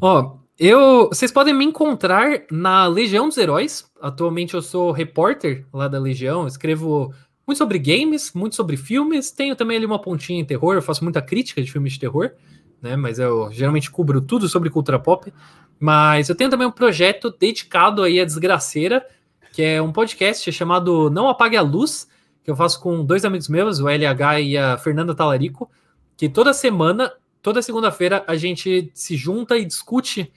Ó, 0.00 0.36
eu, 0.58 1.08
vocês 1.08 1.32
podem 1.32 1.54
me 1.54 1.64
encontrar 1.64 2.42
na 2.50 2.86
Legião 2.86 3.28
dos 3.28 3.38
Heróis. 3.38 3.90
Atualmente 4.00 4.54
eu 4.54 4.62
sou 4.62 4.92
repórter 4.92 5.66
lá 5.72 5.88
da 5.88 5.98
Legião, 5.98 6.46
escrevo 6.46 7.12
muito 7.46 7.58
sobre 7.58 7.78
games, 7.78 8.32
muito 8.32 8.54
sobre 8.54 8.76
filmes. 8.76 9.30
Tenho 9.30 9.56
também 9.56 9.76
ali 9.76 9.86
uma 9.86 10.00
pontinha 10.00 10.40
em 10.40 10.44
terror, 10.44 10.74
eu 10.74 10.82
faço 10.82 11.02
muita 11.02 11.20
crítica 11.22 11.62
de 11.62 11.70
filmes 11.70 11.94
de 11.94 12.00
terror, 12.00 12.32
né? 12.80 12.96
Mas 12.96 13.18
eu 13.18 13.50
geralmente 13.52 13.90
cubro 13.90 14.20
tudo 14.20 14.48
sobre 14.48 14.70
cultura 14.70 14.98
pop. 14.98 15.32
Mas 15.80 16.28
eu 16.28 16.34
tenho 16.36 16.50
também 16.50 16.66
um 16.66 16.72
projeto 16.72 17.30
dedicado 17.30 18.02
aí 18.02 18.20
à 18.20 18.24
desgraceira, 18.24 19.04
que 19.52 19.62
é 19.62 19.82
um 19.82 19.92
podcast 19.92 20.50
chamado 20.52 21.10
Não 21.10 21.28
Apague 21.28 21.56
a 21.56 21.62
Luz, 21.62 22.08
que 22.44 22.50
eu 22.50 22.56
faço 22.56 22.80
com 22.80 23.04
dois 23.04 23.24
amigos 23.24 23.48
meus, 23.48 23.78
o 23.78 23.88
LH 23.88 24.40
e 24.40 24.56
a 24.56 24.76
Fernanda 24.76 25.14
Talarico, 25.14 25.70
que 26.16 26.28
toda 26.28 26.52
semana, 26.52 27.12
toda 27.40 27.62
segunda-feira, 27.62 28.24
a 28.26 28.34
gente 28.36 28.90
se 28.94 29.16
junta 29.16 29.56
e 29.56 29.64
discute 29.64 30.32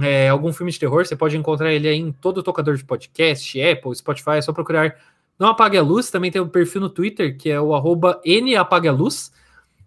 é, 0.00 0.28
algum 0.28 0.52
filme 0.52 0.72
de 0.72 0.78
terror. 0.78 1.04
Você 1.04 1.16
pode 1.16 1.36
encontrar 1.36 1.72
ele 1.72 1.90
em 1.90 2.12
todo 2.12 2.42
tocador 2.42 2.76
de 2.76 2.84
podcast, 2.84 3.60
Apple, 3.60 3.94
Spotify, 3.94 4.32
é 4.36 4.42
só 4.42 4.52
procurar 4.52 4.96
Não 5.38 5.48
Apague 5.48 5.76
a 5.76 5.82
Luz. 5.82 6.10
Também 6.10 6.30
tem 6.30 6.40
o 6.40 6.48
perfil 6.48 6.80
no 6.80 6.88
Twitter, 6.88 7.36
que 7.36 7.50
é 7.50 7.60
o 7.60 7.74
arroba 7.74 8.20
NApagueAluz. 8.24 9.32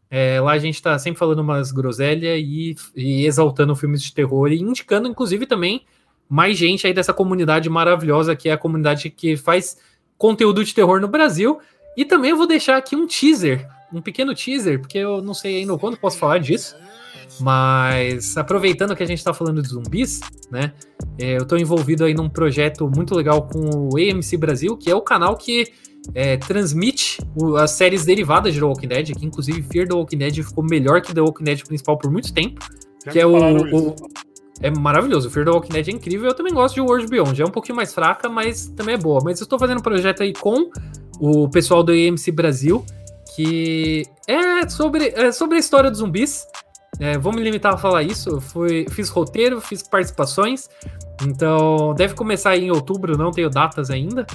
É, 0.10 0.39
lá 0.39 0.53
a 0.53 0.57
gente 0.57 0.81
tá 0.81 0.98
sempre 0.98 1.19
falando 1.19 1.39
umas 1.39 1.72
groselhas 1.72 2.39
e, 2.39 2.76
e, 2.95 3.26
exaltando 3.26 3.76
filmes 3.76 4.02
de 4.02 4.14
terror 4.14 4.49
e 4.52 4.61
indicando, 4.61 5.07
inclusive, 5.07 5.45
também 5.45 5.85
mais 6.30 6.57
gente 6.57 6.88
aí 6.88 6.94
dessa 6.94 7.14
comunidade 7.14 7.69
maravilhosa 7.69 8.35
que 8.35 8.49
é 8.49 8.53
a 8.53 8.57
comunidade 8.57 9.10
que 9.10 9.35
faz 9.35 9.77
conteúdo 10.18 10.64
de 10.64 10.73
terror 10.73 10.99
no 10.99 11.07
Brasil. 11.07 11.60
E 11.95 12.06
também 12.06 12.31
eu 12.31 12.38
vou 12.38 12.48
deixar 12.48 12.77
aqui 12.77 12.95
um 12.95 13.07
teaser, 13.07 13.68
um 13.91 14.02
pequeno 14.02 14.35
teaser, 14.35 14.80
porque 14.80 14.98
eu 14.98 15.22
não 15.22 15.34
sei 15.34 15.57
ainda 15.57 15.77
quando 15.77 15.98
posso 15.98 16.18
falar 16.18 16.39
disso. 16.39 16.76
Mas 17.39 18.38
aproveitando 18.38 18.95
que 18.95 19.03
a 19.03 19.06
gente 19.06 19.19
está 19.19 19.34
falando 19.34 19.61
de 19.61 19.69
zumbis, 19.69 20.22
né? 20.52 20.73
É, 21.19 21.38
eu 21.38 21.44
estou 21.44 21.57
envolvido 21.57 22.03
aí 22.03 22.14
num 22.14 22.30
projeto 22.30 22.89
muito 22.89 23.15
legal 23.15 23.48
com 23.48 23.89
o 23.94 23.98
AMC 23.98 24.38
Brasil, 24.38 24.77
que 24.77 24.89
é 24.89 24.95
o 24.95 25.02
canal 25.02 25.35
que 25.35 25.72
é, 26.14 26.38
transmite 26.38 27.19
o, 27.35 27.56
as 27.56 27.72
séries 27.72 28.06
derivadas 28.06 28.53
de 28.53 28.60
The 28.60 28.65
Walking 28.65 28.88
Dead, 28.88 29.15
que 29.15 29.26
inclusive 29.26 29.61
Fear 29.64 29.88
the 29.88 29.94
Walking 29.94 30.18
Dead 30.18 30.35
ficou 30.35 30.64
melhor 30.64 31.02
que 31.02 31.14
The 31.14 31.22
Walking 31.22 31.44
Dead 31.44 31.64
principal 31.64 31.98
por 31.98 32.11
muito 32.11 32.34
tempo. 32.34 32.65
Já 33.06 33.11
que 33.11 33.19
é 33.19 33.26
o, 33.26 33.35
o, 33.35 33.95
É 34.61 34.71
maravilhoso. 34.71 35.27
O 35.27 35.31
Fear 35.31 35.45
the 35.45 35.51
Walking 35.51 35.73
Dead 35.73 35.88
é 35.88 35.91
incrível. 35.91 36.29
Eu 36.29 36.34
também 36.34 36.53
gosto 36.53 36.75
de 36.75 36.81
World 36.81 37.07
Beyond. 37.07 37.41
É 37.41 37.45
um 37.45 37.51
pouquinho 37.51 37.75
mais 37.75 37.93
fraca, 37.93 38.27
mas 38.27 38.67
também 38.69 38.95
é 38.95 38.97
boa. 38.97 39.21
Mas 39.23 39.39
eu 39.39 39.43
estou 39.43 39.59
fazendo 39.59 39.79
um 39.79 39.84
projeto 39.84 40.23
aí 40.23 40.34
com 40.34 40.69
o 41.19 41.49
pessoal 41.49 41.84
do 41.84 41.91
AMC 41.91 42.31
Brasil, 42.31 42.85
que 43.35 44.05
é 44.27 44.67
sobre, 44.67 45.09
é 45.09 45.31
sobre 45.31 45.57
a 45.57 45.59
história 45.59 45.89
dos 45.89 45.99
zumbis. 45.99 46.45
É, 46.99 47.17
vou 47.17 47.31
me 47.31 47.41
limitar 47.41 47.73
a 47.73 47.77
falar 47.77 48.01
isso. 48.03 48.29
Eu 48.29 48.41
fui, 48.41 48.88
fiz 48.89 49.09
roteiro, 49.09 49.61
fiz 49.61 49.84
participações. 49.84 50.67
Então, 51.23 51.93
deve 51.95 52.13
começar 52.15 52.57
em 52.57 52.71
outubro, 52.71 53.17
não 53.17 53.31
tenho 53.31 53.49
datas 53.49 53.89
ainda. 53.89 54.25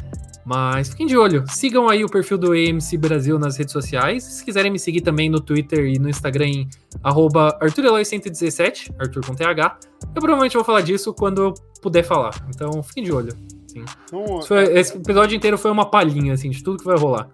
Mas 0.44 0.88
fiquem 0.88 1.06
de 1.06 1.16
olho. 1.16 1.44
Sigam 1.48 1.88
aí 1.88 2.04
o 2.04 2.08
perfil 2.08 2.36
do 2.36 2.52
AMC 2.52 2.96
Brasil 2.98 3.38
nas 3.38 3.56
redes 3.56 3.72
sociais. 3.72 4.24
Se 4.24 4.44
quiserem 4.44 4.72
me 4.72 4.78
seguir 4.78 5.00
também 5.00 5.30
no 5.30 5.40
Twitter 5.40 5.86
e 5.86 5.98
no 5.98 6.08
Instagram 6.08 6.46
em 6.46 6.68
ArthurEloy117, 7.02 8.94
Arthur 8.98 9.24
com 9.24 9.34
TH. 9.34 9.78
Eu 10.14 10.20
provavelmente 10.20 10.54
vou 10.54 10.64
falar 10.64 10.80
disso 10.80 11.14
quando 11.14 11.42
eu 11.42 11.54
puder 11.80 12.02
falar. 12.02 12.34
Então 12.48 12.82
fiquem 12.82 13.04
de 13.04 13.12
olho. 13.12 13.36
Então, 13.74 14.42
foi, 14.42 14.64
é, 14.64 14.80
esse 14.80 14.96
episódio 14.96 15.36
inteiro 15.36 15.56
foi 15.56 15.70
uma 15.70 15.88
palhinha 15.88 16.34
assim, 16.34 16.50
de 16.50 16.62
tudo 16.62 16.78
que 16.78 16.84
vai 16.84 16.98
rolar. 16.98 17.28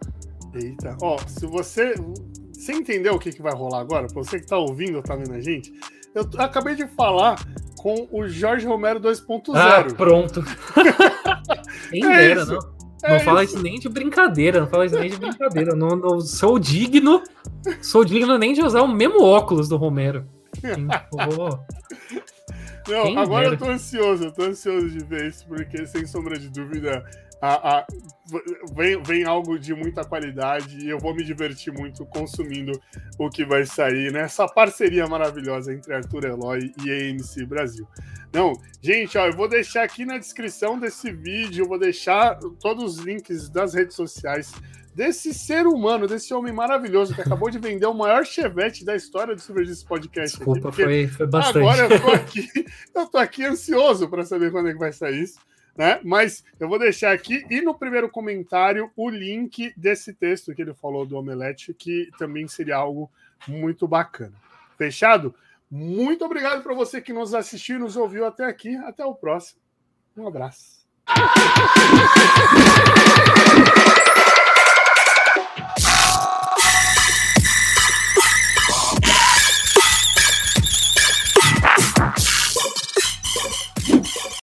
Eita, 0.55 0.97
ó, 1.03 1.19
se 1.27 1.47
você. 1.47 1.95
Você 2.53 2.73
entendeu 2.73 3.15
o 3.15 3.19
que, 3.19 3.31
que 3.31 3.41
vai 3.41 3.55
rolar 3.55 3.81
agora? 3.81 4.09
Você 4.13 4.41
que 4.41 4.47
tá 4.47 4.59
ouvindo 4.59 4.97
ou 4.97 5.03
tá 5.03 5.15
vendo 5.15 5.33
a 5.33 5.41
gente, 5.41 5.73
eu 6.13 6.29
acabei 6.39 6.75
de 6.75 6.87
falar 6.89 7.39
com 7.77 8.09
o 8.11 8.29
Jorge 8.29 8.67
Romero 8.67 9.01
2.0. 9.01 9.55
Ah, 9.55 9.85
pronto. 9.95 10.45
Nem 11.93 12.05
é 12.05 12.17
dera, 12.17 12.45
não. 12.45 12.78
É 13.03 13.13
não 13.15 13.21
fala 13.21 13.45
isso. 13.45 13.63
nem 13.63 13.79
de 13.79 13.89
brincadeira, 13.89 14.61
não 14.61 14.67
fala 14.69 14.87
isso 14.87 14.99
nem 14.99 15.11
de 15.11 15.17
brincadeira. 15.19 15.75
Não, 15.77 15.91
não, 15.91 16.21
sou 16.21 16.59
digno, 16.59 17.23
sou 17.81 18.05
digno 18.05 18.37
nem 18.37 18.53
de 18.53 18.63
usar 18.63 18.83
o 18.83 18.89
mesmo 18.89 19.23
óculos 19.23 19.69
do 19.69 19.77
Romero. 19.77 20.27
Não, 22.89 23.03
Quem 23.03 23.19
agora 23.19 23.51
dera. 23.51 23.55
eu 23.55 23.59
tô 23.59 23.67
ansioso, 23.67 24.25
eu 24.25 24.33
tô 24.33 24.43
ansioso 24.45 24.89
de 24.89 25.05
ver 25.05 25.27
isso, 25.29 25.47
porque 25.47 25.87
sem 25.87 26.07
sombra 26.07 26.39
de 26.39 26.49
dúvida 26.49 27.05
a, 27.41 27.79
a, 27.79 27.87
vem, 28.75 29.01
vem 29.03 29.25
algo 29.25 29.59
de 29.59 29.75
muita 29.75 30.05
qualidade 30.05 30.85
e 30.85 30.89
eu 30.89 30.99
vou 30.99 31.15
me 31.15 31.23
divertir 31.23 31.73
muito 31.73 32.05
consumindo 32.07 32.73
o 33.19 33.31
que 33.31 33.45
vai 33.45 33.65
sair 33.65 34.13
nessa 34.13 34.47
parceria 34.47 35.07
maravilhosa 35.07 35.73
entre 35.73 35.95
Arthur 35.95 36.25
Eloy 36.25 36.73
e 36.85 36.91
AMC 36.91 37.47
Brasil. 37.47 37.87
Não, 38.33 38.53
gente, 38.83 39.17
ó, 39.17 39.27
eu 39.27 39.33
vou 39.33 39.49
deixar 39.49 39.85
aqui 39.85 40.05
na 40.05 40.19
descrição 40.19 40.79
desse 40.79 41.13
vídeo, 41.13 41.69
vou 41.69 41.79
deixar 41.79 42.39
todos 42.61 42.99
os 42.99 43.05
links 43.05 43.49
das 43.49 43.73
redes 43.73 43.95
sociais 43.95 44.53
desse 44.95 45.33
ser 45.33 45.65
humano, 45.65 46.09
desse 46.09 46.35
homem 46.35 46.53
maravilhoso 46.53 47.15
que 47.15 47.21
acabou 47.21 47.49
de 47.49 47.59
vender 47.61 47.87
o 47.87 47.95
maior 47.95 48.27
chevette 48.27 48.85
da 48.85 48.97
história 48.97 49.33
do 49.33 49.41
Supergiz 49.41 49.85
Podcast. 49.85 50.37
Desculpa, 50.37 50.71
aqui, 50.71 50.83
foi, 50.83 51.07
foi 51.07 51.27
bastante. 51.29 51.59
Agora 51.59 51.95
eu 51.95 52.01
tô 52.01 52.11
aqui, 52.11 52.49
eu 52.95 53.07
tô 53.07 53.19
aqui 53.19 53.45
ansioso 53.45 54.09
para 54.09 54.25
saber 54.25 54.51
quando 54.51 54.71
é 54.71 54.73
que 54.73 54.79
vai 54.79 54.93
sair 54.93 55.23
isso 55.23 55.39
né? 55.79 56.01
Mas 56.03 56.45
eu 56.59 56.69
vou 56.69 56.77
deixar 56.77 57.13
aqui 57.13 57.47
e 57.49 57.61
no 57.61 57.73
primeiro 57.73 58.11
comentário 58.11 58.91
o 58.97 59.09
link 59.09 59.73
desse 59.77 60.13
texto 60.13 60.53
que 60.53 60.61
ele 60.61 60.75
falou 60.75 61.07
do 61.07 61.17
Omelete, 61.17 61.73
que 61.73 62.11
também 62.19 62.49
seria 62.49 62.77
algo 62.77 63.09
muito 63.47 63.87
bacana. 63.87 64.35
Fechado? 64.77 65.33
Muito 65.71 66.25
obrigado 66.25 66.65
para 66.65 66.75
você 66.75 67.01
que 67.01 67.13
nos 67.13 67.33
assistiu 67.33 67.77
e 67.77 67.79
nos 67.79 67.97
ouviu 67.97 68.27
até 68.27 68.45
aqui. 68.45 68.75
Até 68.77 69.05
o 69.05 69.15
próximo. 69.15 69.61
Um 70.17 70.27
abraço. 70.27 70.79